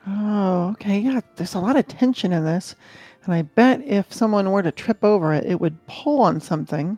Oh, 0.07 0.69
okay. 0.71 0.99
Yeah, 0.99 1.21
there's 1.35 1.53
a 1.53 1.59
lot 1.59 1.77
of 1.77 1.87
tension 1.87 2.33
in 2.33 2.43
this. 2.45 2.75
And 3.23 3.33
I 3.33 3.43
bet 3.43 3.83
if 3.85 4.11
someone 4.11 4.51
were 4.51 4.63
to 4.63 4.71
trip 4.71 5.03
over 5.03 5.33
it, 5.33 5.45
it 5.45 5.59
would 5.61 5.85
pull 5.87 6.21
on 6.21 6.41
something. 6.41 6.97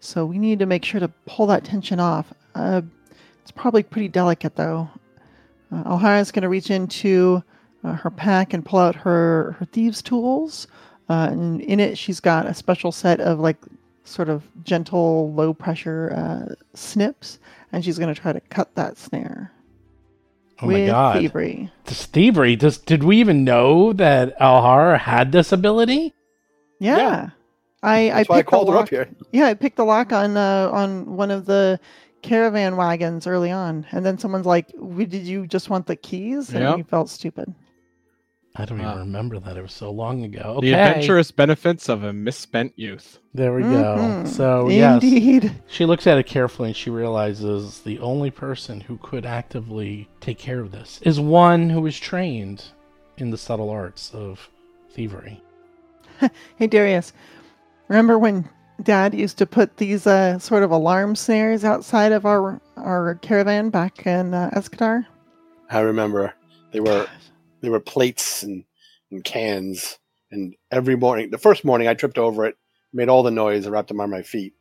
So 0.00 0.24
we 0.24 0.38
need 0.38 0.58
to 0.60 0.66
make 0.66 0.84
sure 0.84 1.00
to 1.00 1.08
pull 1.26 1.46
that 1.48 1.64
tension 1.64 2.00
off. 2.00 2.32
Uh, 2.54 2.80
it's 3.42 3.50
probably 3.50 3.82
pretty 3.82 4.08
delicate, 4.08 4.56
though. 4.56 4.88
Uh, 5.70 5.82
Alhara's 5.84 6.32
going 6.32 6.42
to 6.42 6.48
reach 6.48 6.70
into 6.70 7.42
uh, 7.84 7.92
her 7.92 8.10
pack 8.10 8.54
and 8.54 8.64
pull 8.64 8.78
out 8.78 8.94
her, 8.96 9.56
her 9.58 9.66
thieves' 9.66 10.00
tools. 10.00 10.66
Uh, 11.10 11.28
and 11.30 11.60
in 11.60 11.78
it, 11.78 11.98
she's 11.98 12.20
got 12.20 12.46
a 12.46 12.54
special 12.54 12.90
set 12.92 13.20
of, 13.20 13.38
like, 13.38 13.58
sort 14.10 14.28
of 14.28 14.42
gentle, 14.64 15.32
low 15.32 15.54
pressure 15.54 16.12
uh, 16.14 16.54
snips. 16.74 17.38
And 17.72 17.84
she's 17.84 17.98
going 17.98 18.12
to 18.12 18.20
try 18.20 18.32
to 18.32 18.40
cut 18.40 18.74
that 18.74 18.98
snare. 18.98 19.52
Oh 20.62 20.66
with 20.66 20.80
my 20.80 20.86
god. 20.86 21.18
thievery. 21.18 21.70
This 21.84 22.04
thievery, 22.06 22.54
does, 22.56 22.76
did 22.78 23.02
we 23.04 23.16
even 23.18 23.44
know 23.44 23.92
that 23.94 24.38
Alhara 24.38 24.98
had 24.98 25.32
this 25.32 25.52
ability? 25.52 26.12
Yeah. 26.80 26.96
Yeah. 26.98 27.28
I, 27.82 28.08
That's 28.08 28.30
I 28.30 28.32
why 28.32 28.36
I 28.38 28.38
picked 28.40 28.46
the 28.46 28.50
called 28.50 28.68
her 28.68 28.74
lock. 28.74 28.82
up 28.84 28.88
here. 28.90 29.08
Yeah, 29.32 29.46
I 29.46 29.54
picked 29.54 29.76
the 29.76 29.84
lock 29.86 30.12
on 30.12 30.36
uh, 30.36 30.68
on 30.70 31.16
one 31.16 31.30
of 31.30 31.46
the 31.46 31.80
caravan 32.20 32.76
wagons 32.76 33.26
early 33.26 33.50
on, 33.50 33.86
and 33.92 34.04
then 34.04 34.18
someone's 34.18 34.44
like, 34.44 34.66
"Did 34.98 35.14
you 35.14 35.46
just 35.46 35.70
want 35.70 35.86
the 35.86 35.96
keys?" 35.96 36.50
And 36.50 36.58
Yep. 36.62 36.76
we 36.76 36.82
felt 36.82 37.08
stupid. 37.08 37.54
I 38.60 38.64
don't 38.66 38.78
Wow. 38.78 38.90
even 38.90 38.98
remember 39.00 39.38
that. 39.40 39.56
It 39.56 39.62
was 39.62 39.72
so 39.72 39.90
long 39.90 40.22
ago. 40.24 40.58
The 40.60 40.72
adventurous 40.74 41.30
benefits 41.30 41.88
of 41.88 42.04
a 42.04 42.12
misspent 42.12 42.72
youth. 42.76 43.18
There 43.32 43.54
we 43.54 43.62
Mhm. 43.62 43.70
go. 43.70 44.24
So, 44.26 44.68
yes. 44.68 45.02
Indeed. 45.02 45.52
She 45.66 45.86
looks 45.86 46.06
at 46.06 46.18
it 46.18 46.26
carefully 46.26 46.68
and 46.68 46.76
she 46.76 46.90
realizes 46.90 47.80
the 47.80 47.98
only 48.00 48.30
person 48.30 48.82
who 48.82 48.98
could 48.98 49.24
actively 49.24 50.08
take 50.20 50.38
care 50.38 50.60
of 50.60 50.72
this 50.72 51.00
is 51.02 51.18
one 51.18 51.70
who 51.70 51.86
is 51.86 51.98
trained 51.98 52.64
in 53.16 53.30
the 53.30 53.38
subtle 53.38 53.70
arts 53.70 54.10
of 54.14 54.48
thievery. 54.92 55.40
Hey 56.56 56.66
Darius, 56.66 57.12
remember 57.88 58.18
when 58.18 58.48
Dad 58.82 59.14
used 59.14 59.38
to 59.38 59.46
put 59.46 59.78
these 59.78 60.06
uh, 60.06 60.38
sort 60.38 60.62
of 60.62 60.70
alarm 60.70 61.16
snares 61.16 61.64
outside 61.64 62.12
of 62.12 62.26
our 62.26 62.60
our 62.76 63.14
caravan 63.16 63.70
back 63.70 64.06
in 64.06 64.34
uh, 64.34 64.50
Escadar? 64.54 65.06
I 65.70 65.80
remember 65.80 66.34
they 66.72 66.80
were 66.80 67.06
they 67.60 67.68
were 67.68 67.80
plates 67.80 68.42
and, 68.42 68.64
and 69.10 69.24
cans, 69.24 69.98
and 70.30 70.54
every 70.70 70.96
morning, 70.96 71.30
the 71.30 71.38
first 71.38 71.64
morning, 71.64 71.88
I 71.88 71.94
tripped 71.94 72.18
over 72.18 72.46
it, 72.46 72.56
made 72.92 73.08
all 73.08 73.22
the 73.22 73.30
noise, 73.30 73.64
and 73.66 73.72
wrapped 73.72 73.88
them 73.88 74.00
on 74.00 74.10
my 74.10 74.22
feet. 74.22 74.54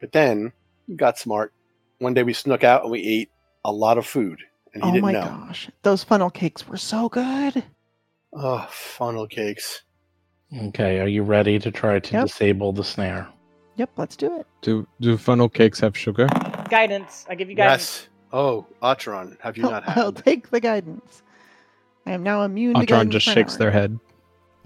But 0.00 0.12
then 0.12 0.52
got 0.96 1.18
smart. 1.18 1.52
One 1.98 2.14
day 2.14 2.22
we 2.22 2.32
snuck 2.34 2.64
out 2.64 2.82
and 2.82 2.90
we 2.90 3.00
ate 3.00 3.30
a 3.64 3.72
lot 3.72 3.96
of 3.98 4.06
food, 4.06 4.40
and 4.74 4.82
he 4.82 4.88
oh 4.90 4.92
didn't 4.92 5.02
my 5.02 5.12
gosh, 5.12 5.70
those 5.82 6.04
funnel 6.04 6.30
cakes 6.30 6.66
were 6.68 6.76
so 6.76 7.08
good. 7.08 7.64
Oh, 8.34 8.66
funnel 8.70 9.26
cakes! 9.26 9.82
Okay, 10.68 11.00
are 11.00 11.08
you 11.08 11.22
ready 11.22 11.58
to 11.58 11.70
try 11.70 11.98
to 11.98 12.12
Yep. 12.12 12.26
disable 12.26 12.72
the 12.72 12.84
snare? 12.84 13.28
Yep, 13.76 13.90
let's 13.96 14.16
do 14.16 14.38
it. 14.38 14.46
Do 14.60 14.86
do 15.00 15.16
funnel 15.16 15.48
cakes 15.48 15.80
have 15.80 15.96
sugar? 15.96 16.26
Guidance. 16.68 17.24
I 17.28 17.34
give 17.34 17.48
you 17.48 17.56
guidance. 17.56 18.02
Yes. 18.02 18.08
Oh, 18.32 18.66
Atron, 18.82 19.36
have 19.40 19.56
you 19.56 19.62
not 19.62 19.88
I'll 19.88 20.06
had? 20.12 20.16
take 20.16 20.50
the 20.50 20.60
guidance. 20.60 21.22
I 22.06 22.12
am 22.12 22.22
now 22.22 22.42
immune 22.42 22.74
to 22.74 22.80
Atron 22.80 22.86
guidance 22.86 23.12
just 23.14 23.26
shakes 23.26 23.52
hour. 23.54 23.58
their 23.58 23.70
head. 23.70 23.98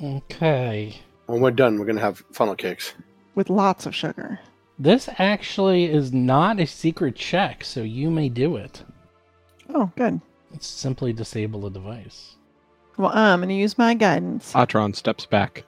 Okay. 0.03 0.97
When 1.27 1.41
we're 1.41 1.51
done, 1.51 1.79
we're 1.79 1.87
gonna 1.87 2.01
have 2.01 2.23
funnel 2.33 2.55
cakes. 2.57 2.95
with 3.35 3.51
lots 3.51 3.87
of 3.87 3.95
sugar. 3.95 4.41
This 4.79 5.09
actually 5.19 5.85
is 5.87 6.13
not 6.13 6.59
a 6.61 6.67
secret 6.67 7.17
check, 7.17 7.65
so 7.65 7.83
you 7.83 8.11
may 8.11 8.29
do 8.29 8.57
it. 8.57 8.83
Oh, 9.75 9.91
good. 9.97 10.21
It's 10.55 10.67
simply 10.67 11.13
disable 11.13 11.61
the 11.63 11.71
device. 11.71 12.37
Well, 12.97 13.11
I'm 13.13 13.41
going 13.41 13.49
to 13.51 13.55
use 13.55 13.77
my 13.79 13.95
guidance. 13.95 14.53
Atron 14.55 14.95
steps 14.97 15.27
back. 15.27 15.63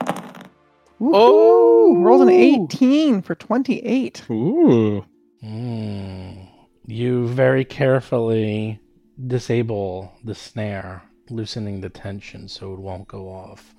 Oh, 0.99 1.95
rolled 1.97 2.21
an 2.23 2.29
Oh! 2.29 2.65
18 2.65 3.21
for 3.21 3.35
28. 3.35 4.23
Ooh. 4.29 5.05
Mm. 5.43 6.47
You 6.87 7.27
very 7.27 7.63
carefully 7.65 8.79
disable 9.27 10.13
the 10.23 10.35
snare, 10.35 11.03
loosening 11.31 11.81
the 11.81 11.89
tension 11.89 12.47
so 12.47 12.73
it 12.73 12.79
won't 12.79 13.07
go 13.07 13.29
off. 13.29 13.73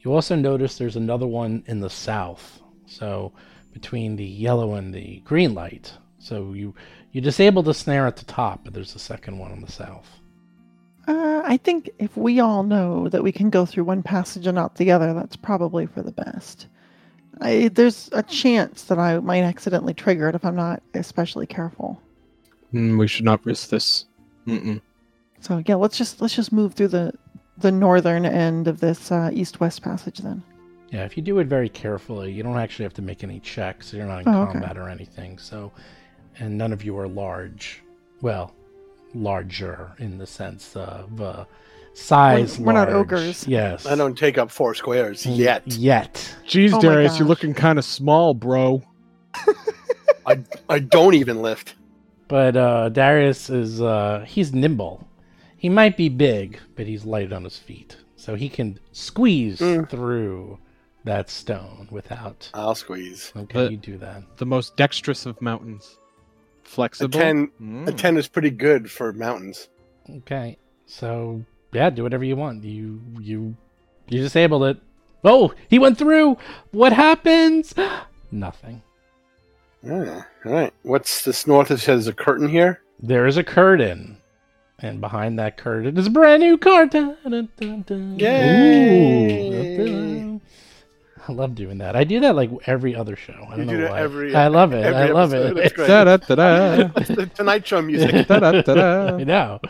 You 0.00 0.14
also 0.14 0.36
notice 0.36 0.78
there's 0.78 0.96
another 0.96 1.26
one 1.26 1.64
in 1.66 1.80
the 1.80 1.90
south, 1.90 2.60
so 2.86 3.32
between 3.72 4.16
the 4.16 4.24
yellow 4.24 4.74
and 4.74 4.94
the 4.94 5.20
green 5.24 5.54
light. 5.54 5.92
So 6.18 6.52
you 6.52 6.74
you 7.12 7.20
disable 7.20 7.62
the 7.62 7.74
snare 7.74 8.06
at 8.06 8.16
the 8.16 8.24
top, 8.24 8.64
but 8.64 8.74
there's 8.74 8.94
a 8.94 9.00
second 9.00 9.38
one 9.38 9.52
on 9.52 9.60
the 9.60 9.72
south. 9.72 10.08
Uh, 11.08 11.42
I 11.44 11.56
I 11.56 11.58
think 11.58 11.88
if 11.98 12.14
we 12.16 12.40
all 12.40 12.64
know 12.64 13.08
that 13.08 13.22
we 13.22 13.32
can 13.32 13.48
go 13.48 13.64
through 13.64 13.84
one 13.84 14.02
passage 14.02 14.46
and 14.46 14.56
not 14.56 14.74
the 14.74 14.90
other, 14.90 15.14
that's 15.14 15.36
probably 15.36 15.86
for 15.86 16.02
the 16.02 16.12
best. 16.12 16.66
I, 17.40 17.68
there's 17.68 18.10
a 18.12 18.22
chance 18.22 18.82
that 18.84 18.98
I 18.98 19.18
might 19.20 19.42
accidentally 19.42 19.94
trigger 19.94 20.28
it 20.28 20.34
if 20.34 20.44
I'm 20.44 20.56
not 20.56 20.82
especially 20.92 21.46
careful. 21.46 22.00
Mm, 22.74 22.98
we 22.98 23.08
should 23.08 23.24
not 23.24 23.46
risk 23.46 23.70
this. 23.70 24.04
Mm-mm. 24.46 24.82
So 25.46 25.62
yeah, 25.64 25.76
let's 25.76 25.96
just 25.96 26.20
let's 26.20 26.34
just 26.34 26.52
move 26.52 26.74
through 26.74 26.88
the 26.88 27.12
the 27.58 27.70
northern 27.70 28.26
end 28.26 28.66
of 28.66 28.80
this 28.80 29.12
uh, 29.12 29.30
east-west 29.32 29.80
passage 29.82 30.18
then. 30.18 30.42
Yeah, 30.90 31.04
if 31.04 31.16
you 31.16 31.22
do 31.22 31.38
it 31.38 31.46
very 31.46 31.68
carefully, 31.68 32.32
you 32.32 32.42
don't 32.42 32.58
actually 32.58 32.82
have 32.84 32.94
to 32.94 33.02
make 33.02 33.22
any 33.22 33.38
checks. 33.40 33.92
You're 33.92 34.06
not 34.06 34.22
in 34.22 34.28
Oh, 34.28 34.42
okay. 34.42 34.52
combat 34.52 34.76
or 34.76 34.88
anything. 34.88 35.38
So, 35.38 35.70
and 36.38 36.58
none 36.58 36.72
of 36.72 36.82
you 36.84 36.98
are 36.98 37.06
large. 37.08 37.82
Well, 38.22 38.52
larger 39.14 39.92
in 39.98 40.18
the 40.18 40.26
sense 40.26 40.74
of 40.76 41.20
uh, 41.20 41.44
size. 41.94 42.58
We're- 42.58 42.66
we're 42.66 42.72
not 42.72 42.88
ogres. 42.92 43.46
Yes. 43.46 43.86
I 43.86 43.94
don't 43.94 44.18
take 44.18 44.38
up 44.38 44.50
four 44.50 44.74
squares 44.74 45.24
yet. 45.24 45.62
Yet. 45.66 46.34
Jeez, 46.46 46.72
Oh 46.74 46.80
Darius, 46.80 47.18
you're 47.18 47.28
looking 47.28 47.54
kind 47.54 47.78
of 47.78 47.84
small, 47.84 48.34
bro. 48.34 48.82
I 50.26 50.40
I 50.68 50.80
don't 50.80 51.14
even 51.14 51.40
lift. 51.40 51.74
But 52.28 52.56
uh, 52.56 52.88
Darius 52.90 53.48
is 53.48 53.80
uh, 53.80 54.24
he's 54.26 54.52
nimble. 54.52 55.06
He 55.56 55.68
might 55.68 55.96
be 55.96 56.08
big, 56.08 56.60
but 56.74 56.86
he's 56.86 57.04
light 57.04 57.32
on 57.32 57.44
his 57.44 57.56
feet, 57.58 57.96
so 58.16 58.34
he 58.34 58.48
can 58.48 58.78
squeeze 58.92 59.58
Mm. 59.60 59.88
through 59.88 60.58
that 61.04 61.30
stone 61.30 61.88
without. 61.90 62.50
I'll 62.54 62.74
squeeze. 62.74 63.32
Okay, 63.36 63.52
But- 63.54 63.70
you 63.70 63.76
do 63.76 63.96
that. 63.98 64.22
The 64.38 64.46
most 64.46 64.76
dexterous 64.76 65.24
of 65.26 65.40
mountains. 65.40 65.98
flexible. 66.62 67.06
A 67.06 67.12
Flexible. 67.12 67.20
ten 67.20 67.50
Mm. 67.62 67.88
a 67.88 67.92
ten 67.92 68.16
is 68.16 68.26
pretty 68.26 68.50
good 68.50 68.90
for 68.90 69.12
mountains. 69.12 69.68
Okay, 70.10 70.58
so 70.84 71.44
yeah, 71.72 71.90
do 71.90 72.02
whatever 72.02 72.24
you 72.24 72.34
want. 72.36 72.64
You 72.64 73.00
you 73.20 73.56
you 74.08 74.18
disabled 74.20 74.64
it. 74.64 74.78
Oh, 75.24 75.52
he 75.68 75.78
went 75.78 75.96
through. 75.96 76.36
What 76.72 76.92
happens? 76.92 77.72
Nothing. 78.32 78.82
Ah, 79.88 80.26
all 80.44 80.52
right. 80.52 80.72
What's 80.82 81.24
this 81.24 81.46
north? 81.46 81.70
It 81.70 81.78
says 81.78 82.08
a 82.08 82.12
curtain 82.12 82.48
here. 82.48 82.80
There 83.00 83.26
is 83.26 83.36
a 83.36 83.44
curtain, 83.44 84.18
and 84.78 85.00
behind 85.00 85.38
that 85.38 85.56
curtain 85.56 85.96
is 85.96 86.06
a 86.06 86.10
brand 86.10 86.42
new 86.42 86.56
car. 86.58 86.86
Dun, 86.86 87.16
dun, 87.24 87.48
dun, 87.58 87.82
dun. 87.86 88.18
Yay! 88.18 89.80
Ooh. 89.80 90.40
I 91.28 91.32
love 91.32 91.54
doing 91.56 91.78
that. 91.78 91.96
I 91.96 92.04
do 92.04 92.20
that 92.20 92.36
like 92.36 92.50
every 92.66 92.94
other 92.94 93.16
show. 93.16 93.32
I 93.50 93.56
don't 93.56 93.66
do 93.66 93.74
know 93.76 93.80
that 93.82 93.90
why. 93.90 94.00
every- 94.00 94.34
I 94.34 94.46
love 94.48 94.72
it. 94.72 94.84
every 94.84 94.96
I 95.02 95.06
love 95.12 95.34
episode. 95.34 95.56
it. 95.58 95.74
That's. 95.76 95.88
Da-da-da-da. 95.88 96.90
It's 97.00 97.08
the 97.08 97.26
Tonight 97.26 97.66
Show 97.66 97.82
music. 97.82 98.26
Da-da-da-da. 98.28 99.16
I 99.16 99.24
know. 99.24 99.60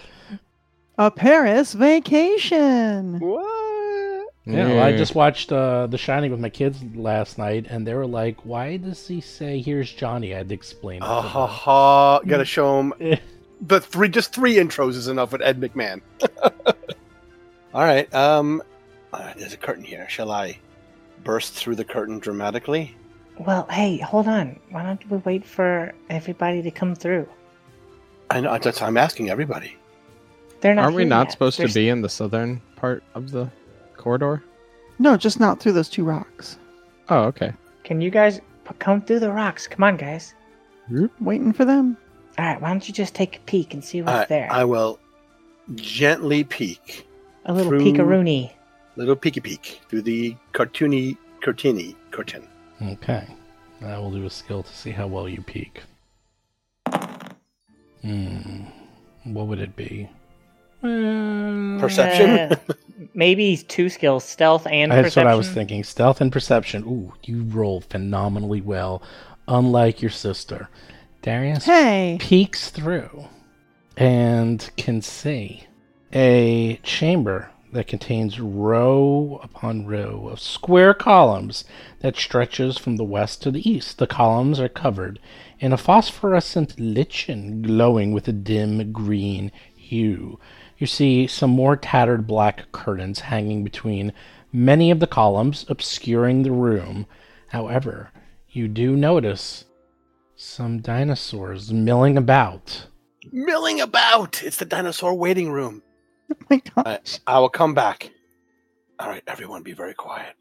A 0.98 1.10
Paris 1.10 1.72
vacation. 1.72 3.20
what? 3.20 4.26
Yeah, 4.48 4.68
well, 4.68 4.82
I 4.82 4.96
just 4.96 5.14
watched 5.16 5.50
uh, 5.50 5.86
The 5.88 5.98
Shining 5.98 6.30
with 6.30 6.38
my 6.40 6.50
kids 6.50 6.78
last 6.94 7.36
night, 7.36 7.66
and 7.68 7.84
they 7.84 7.94
were 7.94 8.06
like, 8.06 8.36
"Why 8.44 8.76
does 8.76 9.08
he 9.08 9.20
say 9.20 9.60
here's 9.60 9.90
Johnny?" 9.92 10.32
I 10.34 10.38
had 10.38 10.48
to 10.50 10.54
explain. 10.54 10.98
It 10.98 11.02
Ah 11.04 11.20
to 11.22 11.28
ha 11.28 11.46
ha! 11.48 12.20
Gotta 12.20 12.44
show 12.44 12.78
him. 12.80 12.92
the 13.60 13.80
three. 13.80 14.08
Just 14.08 14.32
three 14.34 14.56
intros 14.56 14.90
is 14.90 15.08
enough 15.08 15.32
with 15.32 15.42
Ed 15.42 15.60
McMahon. 15.60 16.00
All 17.74 17.82
right. 17.82 18.12
Um, 18.14 18.62
uh, 19.12 19.32
there's 19.36 19.52
a 19.52 19.56
curtain 19.58 19.84
here. 19.84 20.08
Shall 20.08 20.30
I 20.30 20.58
burst 21.24 21.54
through 21.54 21.76
the 21.76 21.84
curtain 21.84 22.18
dramatically? 22.18 22.96
Well, 23.38 23.66
hey, 23.70 23.98
hold 23.98 24.28
on. 24.28 24.58
Why 24.70 24.82
don't 24.82 25.10
we 25.10 25.18
wait 25.18 25.44
for 25.44 25.92
everybody 26.08 26.62
to 26.62 26.70
come 26.70 26.94
through? 26.94 27.28
I 28.30 28.40
know. 28.40 28.56
That's 28.58 28.80
I'm 28.82 28.96
asking 28.96 29.30
everybody. 29.30 29.76
They're 30.60 30.74
not. 30.74 30.84
Aren't 30.84 30.96
we 30.96 31.04
not 31.04 31.26
yet. 31.26 31.32
supposed 31.32 31.58
They're 31.58 31.68
to 31.68 31.74
be 31.74 31.88
in 31.88 32.00
the 32.02 32.08
southern 32.08 32.62
part 32.76 33.02
of 33.14 33.30
the 33.30 33.50
corridor? 33.96 34.42
No, 34.98 35.16
just 35.16 35.38
not 35.38 35.60
through 35.60 35.72
those 35.72 35.90
two 35.90 36.04
rocks. 36.04 36.58
Oh, 37.10 37.24
okay. 37.24 37.52
Can 37.84 38.00
you 38.00 38.10
guys 38.10 38.40
p- 38.64 38.74
come 38.78 39.02
through 39.02 39.20
the 39.20 39.30
rocks? 39.30 39.66
Come 39.68 39.84
on, 39.84 39.96
guys. 39.98 40.34
Waiting 41.20 41.52
for 41.52 41.64
them. 41.66 41.96
All 42.38 42.44
right. 42.44 42.60
Why 42.60 42.68
don't 42.70 42.86
you 42.86 42.94
just 42.94 43.14
take 43.14 43.36
a 43.36 43.40
peek 43.40 43.72
and 43.74 43.84
see 43.84 44.02
what's 44.02 44.12
I, 44.16 44.24
there? 44.26 44.48
I 44.52 44.64
will 44.64 44.98
gently 45.74 46.44
peek, 46.44 47.06
a 47.46 47.52
little 47.52 47.70
through- 47.70 47.80
peekaroonie. 47.92 48.50
little 48.96 49.16
peeky 49.16 49.42
peek 49.42 49.80
through 49.88 50.02
the 50.02 50.36
cartoony 50.52 51.16
curtini 51.42 51.96
curtain. 52.10 52.46
Okay, 52.82 53.26
I 53.82 53.98
will 53.98 54.10
do 54.10 54.26
a 54.26 54.30
skill 54.30 54.62
to 54.62 54.72
see 54.74 54.90
how 54.90 55.06
well 55.06 55.28
you 55.28 55.42
peek. 55.42 55.82
Hmm, 58.02 58.62
what 59.24 59.46
would 59.46 59.58
it 59.60 59.74
be? 59.76 60.08
Hmm, 60.82 61.80
Perception. 61.80 62.30
Uh, 62.30 62.56
maybe 63.14 63.56
two 63.56 63.88
skills: 63.88 64.24
stealth 64.24 64.66
and 64.66 64.92
That's 64.92 65.06
perception. 65.06 65.24
what 65.26 65.32
I 65.32 65.36
was 65.36 65.50
thinking. 65.50 65.82
Stealth 65.84 66.20
and 66.20 66.30
perception. 66.30 66.84
Ooh, 66.86 67.12
you 67.24 67.42
roll 67.44 67.80
phenomenally 67.80 68.60
well, 68.60 69.02
unlike 69.48 70.00
your 70.02 70.10
sister. 70.10 70.68
Darius 71.26 71.64
Hey, 71.64 72.18
peeks 72.20 72.70
through 72.70 73.24
and 73.96 74.70
can 74.76 75.02
see 75.02 75.64
a 76.12 76.76
chamber 76.84 77.50
that 77.72 77.88
contains 77.88 78.38
row 78.38 79.40
upon 79.42 79.88
row 79.88 80.28
of 80.28 80.38
square 80.38 80.94
columns 80.94 81.64
that 81.98 82.14
stretches 82.14 82.78
from 82.78 82.94
the 82.94 83.02
west 83.02 83.42
to 83.42 83.50
the 83.50 83.68
east. 83.68 83.98
The 83.98 84.06
columns 84.06 84.60
are 84.60 84.68
covered 84.68 85.18
in 85.58 85.72
a 85.72 85.76
phosphorescent 85.76 86.78
lichen 86.78 87.60
glowing 87.60 88.12
with 88.12 88.28
a 88.28 88.32
dim 88.32 88.92
green 88.92 89.50
hue. 89.74 90.38
You 90.78 90.86
see 90.86 91.26
some 91.26 91.50
more 91.50 91.76
tattered 91.76 92.28
black 92.28 92.70
curtains 92.70 93.18
hanging 93.18 93.64
between 93.64 94.12
many 94.52 94.92
of 94.92 95.00
the 95.00 95.08
columns, 95.08 95.66
obscuring 95.68 96.44
the 96.44 96.52
room. 96.52 97.06
However, 97.48 98.12
you 98.48 98.68
do 98.68 98.94
notice 98.94 99.64
some 100.36 100.80
dinosaurs 100.80 101.72
milling 101.72 102.16
about. 102.16 102.86
Milling 103.32 103.80
about. 103.80 104.42
It's 104.42 104.58
the 104.58 104.64
dinosaur 104.64 105.14
waiting 105.14 105.50
room. 105.50 105.82
oh 106.30 106.36
my 106.50 106.62
I. 106.76 106.98
I 107.26 107.38
will 107.38 107.48
come 107.48 107.74
back. 107.74 108.10
All 108.98 109.08
right, 109.08 109.22
everyone, 109.26 109.62
be 109.62 109.72
very 109.72 109.94
quiet. 109.94 110.34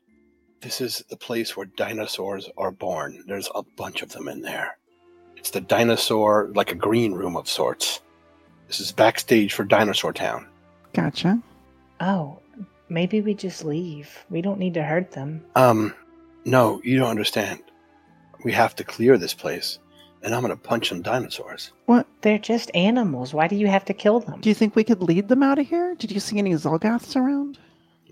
This 0.62 0.82
is 0.82 1.04
the 1.10 1.18
place 1.18 1.56
where 1.56 1.66
dinosaurs 1.66 2.50
are 2.58 2.72
born. 2.72 3.24
There's 3.28 3.50
a 3.56 3.64
bunch 3.64 4.02
of 4.02 4.10
them 4.10 4.28
in 4.28 4.42
there. 4.42 4.78
It's 5.36 5.52
the 5.52 5.62
dinosaur, 5.62 6.52
like 6.56 6.72
a 6.72 6.76
green 6.76 7.14
room 7.14 7.38
of 7.38 7.48
sorts. 7.48 8.02
This 8.68 8.80
is 8.80 8.92
backstage 8.92 9.54
for 9.54 9.64
Dinosaur 9.64 10.12
Town. 10.12 10.48
Gotcha. 10.94 11.40
Oh, 12.00 12.40
maybe 12.90 13.22
we 13.22 13.34
just 13.34 13.64
leave. 13.64 14.26
We 14.30 14.42
don't 14.42 14.60
need 14.60 14.74
to 14.74 14.84
hurt 14.84 15.12
them. 15.12 15.46
Um, 15.56 15.94
no, 16.46 16.82
you 16.84 16.98
don't 16.98 17.10
understand. 17.10 17.62
We 18.44 18.52
have 18.54 18.76
to 18.78 18.84
clear 18.84 19.18
this 19.18 19.34
place, 19.34 19.80
and 20.26 20.34
I'm 20.36 20.42
gonna 20.42 20.58
punch 20.58 20.90
some 20.90 21.02
dinosaurs. 21.02 21.72
What? 21.86 22.08
They're 22.22 22.40
just 22.40 22.70
animals. 22.76 23.34
Why 23.34 23.48
do 23.48 23.56
you 23.56 23.68
have 23.68 23.86
to 23.86 23.94
kill 23.94 24.20
them? 24.20 24.42
Do 24.42 24.50
you 24.50 24.56
think 24.56 24.76
we 24.76 24.84
could 24.84 25.02
lead 25.02 25.28
them 25.30 25.44
out 25.44 25.60
of 25.60 25.68
here? 25.68 25.96
Did 25.96 26.12
you 26.12 26.20
see 26.20 26.38
any 26.40 26.52
Xulgaths 26.54 27.16
around? 27.16 27.60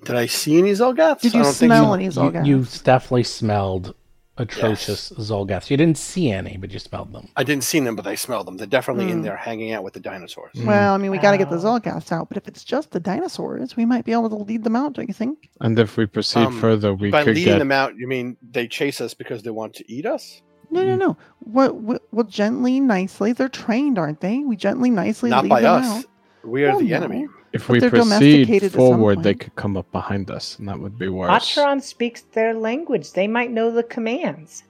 Did 0.06 0.16
I 0.16 0.28
see 0.28 0.58
any 0.58 0.72
Xulgaths? 0.72 1.22
Did 1.22 1.34
I 1.36 1.38
you 1.40 1.44
don't 1.44 1.54
think 1.54 1.70
smell 1.70 1.86
so. 1.86 1.94
any 1.94 2.04
You, 2.06 2.12
Xulgaths? 2.12 2.46
you 2.46 2.66
definitely 2.84 3.24
smelled 3.24 3.96
atrocious 4.38 5.12
Xulgaths. 5.12 5.70
You 5.70 5.78
didn't 5.78 5.98
see 5.98 6.32
any, 6.32 6.58
but 6.58 6.72
you 6.72 6.80
smelled 6.80 7.14
them. 7.14 7.30
I 7.38 7.44
didn't 7.44 7.64
see 7.64 7.80
them, 7.80 7.96
but 7.96 8.08
I 8.08 8.16
smelled 8.16 8.48
them. 8.48 8.58
They're 8.58 8.66
definitely 8.68 9.12
in 9.12 9.20
Hmm. 9.20 9.24
there 9.24 9.38
hanging 9.38 9.72
out 9.74 9.84
with 9.84 9.94
the 9.94 10.00
dinosaurs. 10.00 10.54
Mm. 10.56 10.66
Well, 10.66 10.94
I 10.94 10.98
mean, 10.98 11.12
we 11.12 11.20
got 11.20 11.32
to 11.32 11.38
get 11.38 11.50
the 11.52 11.58
Wow. 11.58 11.80
Xulgaths 11.80 12.12
out, 12.12 12.30
but 12.30 12.38
if 12.38 12.48
it's 12.48 12.64
just 12.64 12.92
the 12.92 13.00
dinosaurs, 13.00 13.76
we 13.78 13.86
might 13.86 14.06
be 14.06 14.12
able 14.12 14.30
to 14.30 14.36
lead 14.36 14.64
them 14.64 14.76
out, 14.76 14.94
don't 14.94 15.08
you 15.08 15.14
think? 15.14 15.50
And 15.62 15.78
if 15.80 15.98
we 15.98 16.06
proceed 16.08 16.46
Um, 16.48 16.60
further, 16.60 16.94
we 16.96 17.12
By 17.12 17.24
could 17.24 17.36
leading 17.36 17.54
get. 17.54 17.60
them 17.60 17.72
out, 17.72 17.96
you 17.96 18.08
mean 18.08 18.38
they 18.42 18.68
chase 18.68 19.02
us 19.02 19.14
because 19.14 19.44
they 19.44 19.52
want 19.52 19.74
to 19.76 19.92
eat 19.92 20.06
us? 20.06 20.42
No, 20.74 20.82
Mm. 20.82 20.88
no, 20.88 20.96
no. 20.96 21.18
What? 21.40 21.76
What? 21.76 22.02
Well, 22.12 22.26
gently, 22.26 22.80
nicely. 22.80 23.32
They're 23.34 23.48
trained, 23.50 23.98
aren't 24.00 24.22
they? 24.22 24.40
We 24.40 24.56
gently, 24.56 24.90
nicely 24.90 25.30
Not 25.30 25.44
lead 25.44 25.50
by 25.50 25.62
them 25.62 25.82
us. 25.84 26.00
out. 26.00 26.06
We 26.44 26.66
are 26.66 26.72
Oh, 26.76 26.80
the 26.80 26.90
no. 26.90 26.96
enemy. 26.96 27.28
if 27.54 27.68
but 27.68 27.74
we 27.74 27.80
they're 27.80 27.90
proceed 27.92 28.10
domesticated 28.10 28.64
at 28.64 28.72
some 28.72 28.78
forward, 28.98 29.22
they 29.24 29.36
could 29.36 29.56
come 29.56 29.78
up 29.78 29.90
behind 29.92 30.32
us, 30.32 30.58
and 30.58 30.68
that 30.68 30.80
would 30.80 30.98
be 30.98 31.08
worse. 31.08 31.32
Atron 31.32 31.82
speaks 31.82 32.22
their 32.34 32.54
language. 32.56 33.14
They 33.14 33.28
might 33.28 33.52
know 33.52 33.70
the 33.72 33.84
commands. 33.84 34.64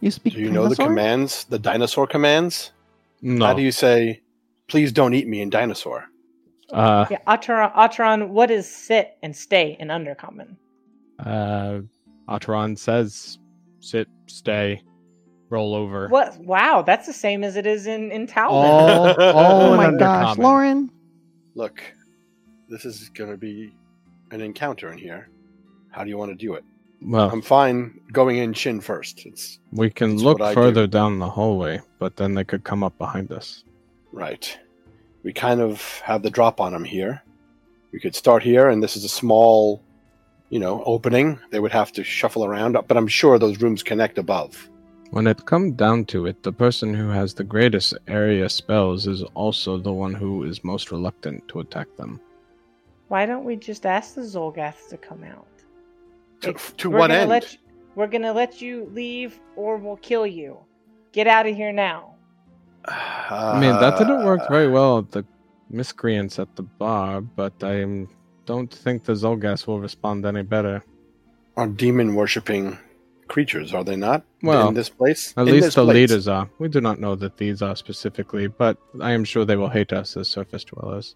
You 0.00 0.10
speak. 0.12 0.34
Do 0.34 0.40
you 0.40 0.50
know 0.50 0.68
the 0.68 0.76
commands? 0.76 1.44
The 1.44 1.58
dinosaur 1.58 2.06
commands? 2.06 2.70
No. 3.20 3.46
How 3.46 3.54
do 3.54 3.62
you 3.62 3.72
say, 3.72 4.22
please 4.68 4.92
don't 4.92 5.12
eat 5.14 5.26
me 5.28 5.42
in 5.42 5.50
dinosaur? 5.50 6.04
uh, 6.72 7.04
Yeah, 7.10 7.18
Atron, 7.26 7.74
Atron, 7.74 8.28
what 8.28 8.50
is 8.50 8.66
sit 8.70 9.18
and 9.24 9.34
stay 9.36 9.76
in 9.80 9.88
Undercommon? 9.88 10.54
uh, 11.18 11.80
Atron 12.28 12.78
says, 12.78 13.38
"Sit, 13.80 14.06
stay, 14.26 14.80
roll 15.50 15.74
over." 15.74 16.08
What? 16.08 16.38
Wow, 16.38 16.82
that's 16.82 17.06
the 17.06 17.12
same 17.12 17.44
as 17.44 17.56
it 17.56 17.66
is 17.66 17.86
in 17.86 18.10
in 18.12 18.26
Talbot. 18.26 18.54
All, 18.54 19.20
all 19.36 19.60
Oh 19.70 19.70
in 19.72 19.76
my 19.76 19.98
gosh, 19.98 20.36
Undercommon. 20.36 20.42
Lauren! 20.42 20.90
Look, 21.54 21.82
this 22.68 22.84
is 22.84 23.08
going 23.10 23.30
to 23.30 23.36
be 23.36 23.74
an 24.30 24.40
encounter 24.40 24.90
in 24.92 24.98
here. 24.98 25.28
How 25.90 26.04
do 26.04 26.10
you 26.10 26.16
want 26.16 26.30
to 26.30 26.36
do 26.36 26.54
it? 26.54 26.64
Well, 27.02 27.30
I'm 27.30 27.42
fine 27.42 27.98
going 28.12 28.36
in 28.38 28.52
chin 28.52 28.80
first. 28.80 29.24
It's 29.26 29.58
we 29.72 29.90
can 29.90 30.12
It's 30.14 30.22
look 30.22 30.38
further 30.38 30.86
do. 30.86 30.90
down 30.98 31.18
the 31.18 31.28
hallway, 31.30 31.80
but 31.98 32.16
then 32.16 32.34
they 32.34 32.44
could 32.44 32.62
come 32.64 32.82
up 32.84 32.96
behind 32.98 33.32
us. 33.32 33.64
right. 34.12 34.56
We 35.22 35.34
kind 35.34 35.60
of 35.60 35.82
have 36.02 36.22
the 36.22 36.30
drop 36.30 36.62
on 36.62 36.72
them 36.72 36.82
here. 36.84 37.22
We 37.92 38.00
could 38.00 38.14
start 38.14 38.42
here, 38.42 38.70
and 38.70 38.82
this 38.82 38.96
is 38.96 39.04
a 39.04 39.08
small, 39.08 39.82
you 40.48 40.58
know, 40.58 40.82
opening. 40.84 41.38
They 41.50 41.60
would 41.60 41.72
have 41.72 41.92
to 41.92 42.04
shuffle 42.04 42.42
around, 42.44 42.72
but 42.88 42.96
I'm 42.96 43.06
sure 43.06 43.38
those 43.38 43.60
rooms 43.60 43.82
connect 43.82 44.16
above. 44.16 44.70
When 45.10 45.26
it 45.26 45.44
comes 45.44 45.74
down 45.74 46.04
to 46.06 46.26
it, 46.26 46.42
the 46.42 46.52
person 46.52 46.94
who 46.94 47.08
has 47.08 47.34
the 47.34 47.42
greatest 47.44 47.94
area 48.06 48.48
spells 48.48 49.06
is 49.08 49.22
also 49.34 49.76
the 49.76 49.92
one 49.92 50.14
who 50.14 50.44
is 50.44 50.62
most 50.62 50.92
reluctant 50.92 51.46
to 51.48 51.60
attack 51.60 51.88
them. 51.96 52.20
Why 53.08 53.26
don't 53.26 53.44
we 53.44 53.56
just 53.56 53.86
ask 53.86 54.14
the 54.14 54.20
Xulgaths 54.20 54.88
to 54.90 54.96
come 54.96 55.24
out? 55.24 55.48
To, 56.42 56.52
Like, 56.52 56.76
to 56.76 56.90
we're 56.90 56.98
what 56.98 57.08
gonna 57.08 57.20
end? 57.20 57.30
Let 57.30 57.52
you, 57.52 57.58
we're 57.96 58.06
gonna 58.06 58.32
let 58.32 58.62
you 58.62 58.88
leave, 58.94 59.40
or 59.56 59.76
we'll 59.78 59.96
kill 59.96 60.26
you. 60.26 60.56
Get 61.12 61.26
out 61.26 61.46
of 61.46 61.56
here 61.56 61.72
now. 61.72 62.14
I 62.84 63.58
mean, 63.60 63.72
that 63.80 63.98
didn't 63.98 64.24
work 64.24 64.42
Uh, 64.42 64.48
very 64.48 64.68
well 64.68 64.98
at 64.98 65.10
the 65.10 65.24
miscreants 65.68 66.38
at 66.38 66.54
the 66.54 66.62
bar, 66.62 67.20
but 67.20 67.52
I 67.64 68.06
don't 68.46 68.72
think 68.72 69.04
the 69.04 69.12
Zolgas 69.14 69.66
will 69.66 69.80
respond 69.80 70.24
any 70.24 70.42
better. 70.42 70.82
Are 71.56 71.66
demon 71.66 72.14
worshipping 72.14 72.78
creatures? 73.30 73.72
Are 73.72 73.82
they 73.84 73.96
not? 73.96 74.22
Well, 74.42 74.68
in 74.68 74.74
this 74.74 74.90
place, 74.90 75.32
At 75.36 75.48
In 75.48 75.54
least 75.54 75.74
the 75.76 75.84
place. 75.84 75.94
leaders 75.94 76.28
are. 76.28 76.50
We 76.58 76.68
do 76.68 76.80
not 76.82 77.00
know 77.00 77.14
that 77.16 77.38
these 77.38 77.62
are 77.62 77.74
specifically, 77.74 78.48
but 78.48 78.76
I 79.00 79.12
am 79.12 79.24
sure 79.24 79.44
they 79.46 79.56
will 79.56 79.70
hate 79.70 79.92
us 79.94 80.16
as 80.18 80.28
surface 80.28 80.64
dwellers. 80.64 81.14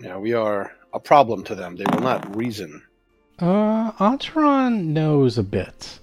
Yeah, 0.00 0.18
we 0.18 0.34
are 0.34 0.72
a 0.92 1.00
problem 1.00 1.42
to 1.44 1.54
them. 1.54 1.76
They 1.76 1.84
will 1.92 2.02
not 2.02 2.36
reason. 2.36 2.82
Uh, 3.38 3.92
Atron 3.92 4.86
knows 4.86 5.38
a 5.38 5.42
bit. 5.42 5.98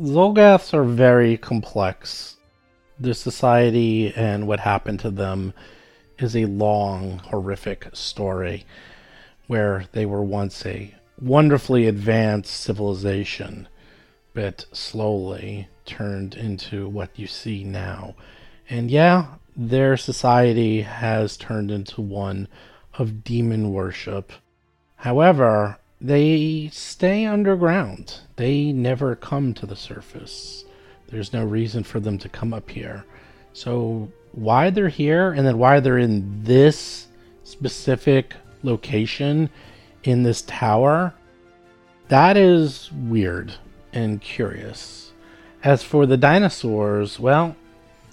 Xulgaths 0.00 0.74
are 0.74 0.84
very 0.84 1.36
complex. 1.36 2.36
Their 2.98 3.14
society 3.14 4.12
and 4.16 4.48
what 4.48 4.60
happened 4.60 5.00
to 5.00 5.10
them 5.10 5.54
is 6.18 6.34
a 6.34 6.46
long, 6.46 7.18
horrific 7.20 7.88
story 7.92 8.64
where 9.46 9.84
they 9.92 10.04
were 10.04 10.22
once 10.22 10.66
a 10.66 10.92
wonderfully 11.20 11.86
advanced 11.86 12.52
civilization, 12.52 13.68
but 14.38 14.66
slowly 14.70 15.66
turned 15.84 16.36
into 16.36 16.88
what 16.88 17.10
you 17.16 17.26
see 17.26 17.64
now. 17.64 18.14
And 18.70 18.88
yeah, 18.88 19.34
their 19.56 19.96
society 19.96 20.82
has 20.82 21.36
turned 21.36 21.72
into 21.72 22.00
one 22.00 22.46
of 22.94 23.24
demon 23.24 23.72
worship. 23.72 24.32
However, 24.94 25.80
they 26.00 26.70
stay 26.72 27.26
underground. 27.26 28.20
They 28.36 28.70
never 28.70 29.16
come 29.16 29.54
to 29.54 29.66
the 29.66 29.74
surface. 29.74 30.64
There's 31.08 31.32
no 31.32 31.44
reason 31.44 31.82
for 31.82 31.98
them 31.98 32.16
to 32.18 32.28
come 32.28 32.54
up 32.54 32.70
here. 32.70 33.04
So, 33.52 34.08
why 34.30 34.70
they're 34.70 34.88
here 34.88 35.32
and 35.32 35.44
then 35.44 35.58
why 35.58 35.80
they're 35.80 35.98
in 35.98 36.44
this 36.44 37.08
specific 37.42 38.36
location 38.62 39.50
in 40.04 40.22
this 40.22 40.42
tower, 40.42 41.12
that 42.06 42.36
is 42.36 42.92
weird 42.92 43.52
and 43.92 44.20
curious. 44.20 45.12
As 45.62 45.82
for 45.82 46.06
the 46.06 46.16
dinosaurs, 46.16 47.18
well, 47.18 47.56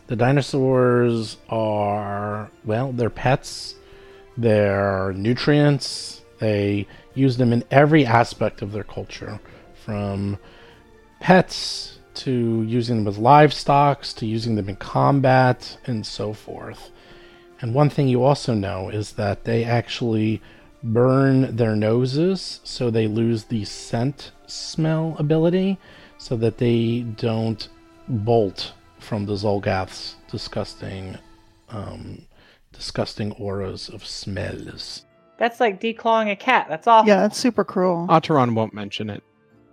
the 0.08 0.16
dinosaurs 0.16 1.38
are, 1.50 2.50
well, 2.64 2.92
they're 2.92 3.10
pets, 3.10 3.76
they're 4.38 5.14
nutrients, 5.14 6.22
they 6.40 6.88
use 7.14 7.38
them 7.38 7.54
in 7.54 7.64
every 7.72 8.06
aspect 8.06 8.62
of 8.62 8.72
their 8.72 8.84
culture 8.84 9.40
from 9.86 10.38
pets 11.20 12.00
to 12.16 12.64
using 12.64 12.98
them 12.98 13.08
as 13.08 13.18
livestock 13.18 14.04
to 14.04 14.26
using 14.26 14.56
them 14.56 14.70
in 14.70 14.76
combat 14.76 15.78
and 15.86 16.06
so 16.06 16.34
forth. 16.34 16.92
And 17.62 17.74
one 17.74 17.90
thing 17.90 18.08
you 18.08 18.24
also 18.24 18.54
know 18.54 18.90
is 18.90 19.14
that 19.14 19.44
they 19.44 19.64
actually 19.64 20.42
burn 20.86 21.56
their 21.56 21.76
noses 21.76 22.62
so 22.64 22.90
they 22.90 23.08
lose 23.08 23.46
the 23.46 23.66
scent 23.66 24.32
smell 24.46 25.16
ability 25.18 25.78
so 26.18 26.36
that 26.36 26.58
they 26.58 27.02
don't 27.18 27.70
bolt 28.08 28.74
from 29.00 29.26
the 29.26 29.34
Xulgath's 29.34 30.16
disgusting 30.30 31.18
um, 31.70 32.22
disgusting 32.72 33.32
auras 33.34 33.90
of 33.90 34.06
smells. 34.06 35.06
That's 35.38 35.60
like 35.60 35.82
declawing 35.82 36.32
a 36.32 36.36
cat. 36.36 36.68
That's 36.70 36.88
awful. 36.88 37.08
Yeah, 37.08 37.22
that's 37.22 37.38
super 37.38 37.64
cruel. 37.64 38.08
Ataran 38.10 38.54
won't 38.54 38.74
mention 38.74 39.10
it. 39.10 39.24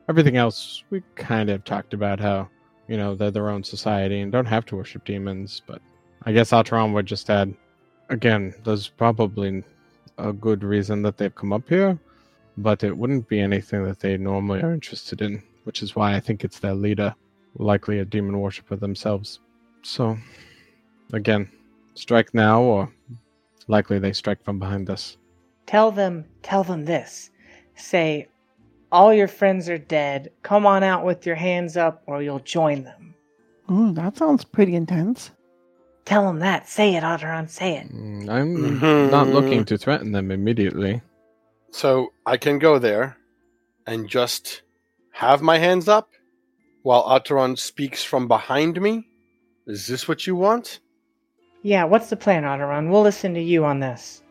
Everything 0.08 0.36
else, 0.36 0.82
we 0.90 1.02
kind 1.14 1.50
of 1.50 1.64
talked 1.64 1.94
about 1.94 2.20
how, 2.20 2.48
you 2.88 2.96
know, 2.96 3.14
they're 3.14 3.30
their 3.30 3.50
own 3.50 3.62
society 3.62 4.20
and 4.20 4.32
don't 4.32 4.46
have 4.46 4.66
to 4.66 4.76
worship 4.76 5.04
demons, 5.04 5.62
but 5.66 5.80
I 6.24 6.32
guess 6.32 6.50
Ataran 6.50 6.92
would 6.94 7.06
just 7.06 7.30
add, 7.30 7.54
again, 8.08 8.54
there's 8.64 8.88
probably 8.88 9.62
a 10.22 10.32
good 10.32 10.62
reason 10.64 11.02
that 11.02 11.16
they've 11.16 11.34
come 11.34 11.52
up 11.52 11.68
here, 11.68 11.98
but 12.56 12.84
it 12.84 12.96
wouldn't 12.96 13.28
be 13.28 13.40
anything 13.40 13.84
that 13.84 14.00
they 14.00 14.16
normally 14.16 14.62
are 14.62 14.72
interested 14.72 15.20
in, 15.20 15.42
which 15.64 15.82
is 15.82 15.96
why 15.96 16.14
I 16.14 16.20
think 16.20 16.44
it's 16.44 16.58
their 16.58 16.74
leader, 16.74 17.14
likely 17.56 17.98
a 17.98 18.04
demon 18.04 18.38
worshiper 18.40 18.76
themselves. 18.76 19.40
So, 19.82 20.16
again, 21.12 21.50
strike 21.94 22.32
now, 22.34 22.62
or 22.62 22.92
likely 23.68 23.98
they 23.98 24.12
strike 24.12 24.42
from 24.44 24.58
behind 24.58 24.90
us. 24.90 25.16
Tell 25.66 25.90
them, 25.90 26.24
tell 26.42 26.64
them 26.64 26.84
this. 26.84 27.30
Say, 27.74 28.28
all 28.90 29.14
your 29.14 29.28
friends 29.28 29.68
are 29.68 29.78
dead. 29.78 30.30
Come 30.42 30.66
on 30.66 30.82
out 30.82 31.04
with 31.04 31.24
your 31.26 31.36
hands 31.36 31.76
up, 31.76 32.02
or 32.06 32.22
you'll 32.22 32.40
join 32.40 32.84
them. 32.84 33.14
Ooh, 33.70 33.92
that 33.92 34.16
sounds 34.16 34.44
pretty 34.44 34.74
intense. 34.74 35.30
Tell 36.04 36.26
them 36.26 36.40
that. 36.40 36.68
Say 36.68 36.94
it, 36.96 37.02
Otteron. 37.04 37.48
Say 37.48 37.76
it. 37.76 37.94
Mm, 37.94 38.28
I'm 38.28 38.80
Mhm. 38.80 39.10
not 39.10 39.28
looking 39.28 39.64
to 39.66 39.78
threaten 39.78 40.12
them 40.12 40.30
immediately. 40.30 41.00
So 41.70 42.12
I 42.26 42.36
can 42.36 42.58
go 42.58 42.78
there 42.78 43.16
and 43.86 44.08
just 44.08 44.62
have 45.12 45.42
my 45.42 45.58
hands 45.58 45.88
up 45.88 46.08
while 46.82 47.04
Ataran 47.04 47.58
speaks 47.58 48.02
from 48.04 48.26
behind 48.28 48.80
me. 48.80 49.06
Is 49.66 49.86
this 49.86 50.08
what 50.08 50.26
you 50.26 50.34
want? 50.34 50.80
Yeah, 51.62 51.84
what's 51.84 52.10
the 52.10 52.16
plan, 52.16 52.42
Otteron? 52.42 52.90
We'll 52.90 53.02
listen 53.02 53.34
to 53.34 53.40
you 53.40 53.64
on 53.64 53.78
this. 53.80 54.22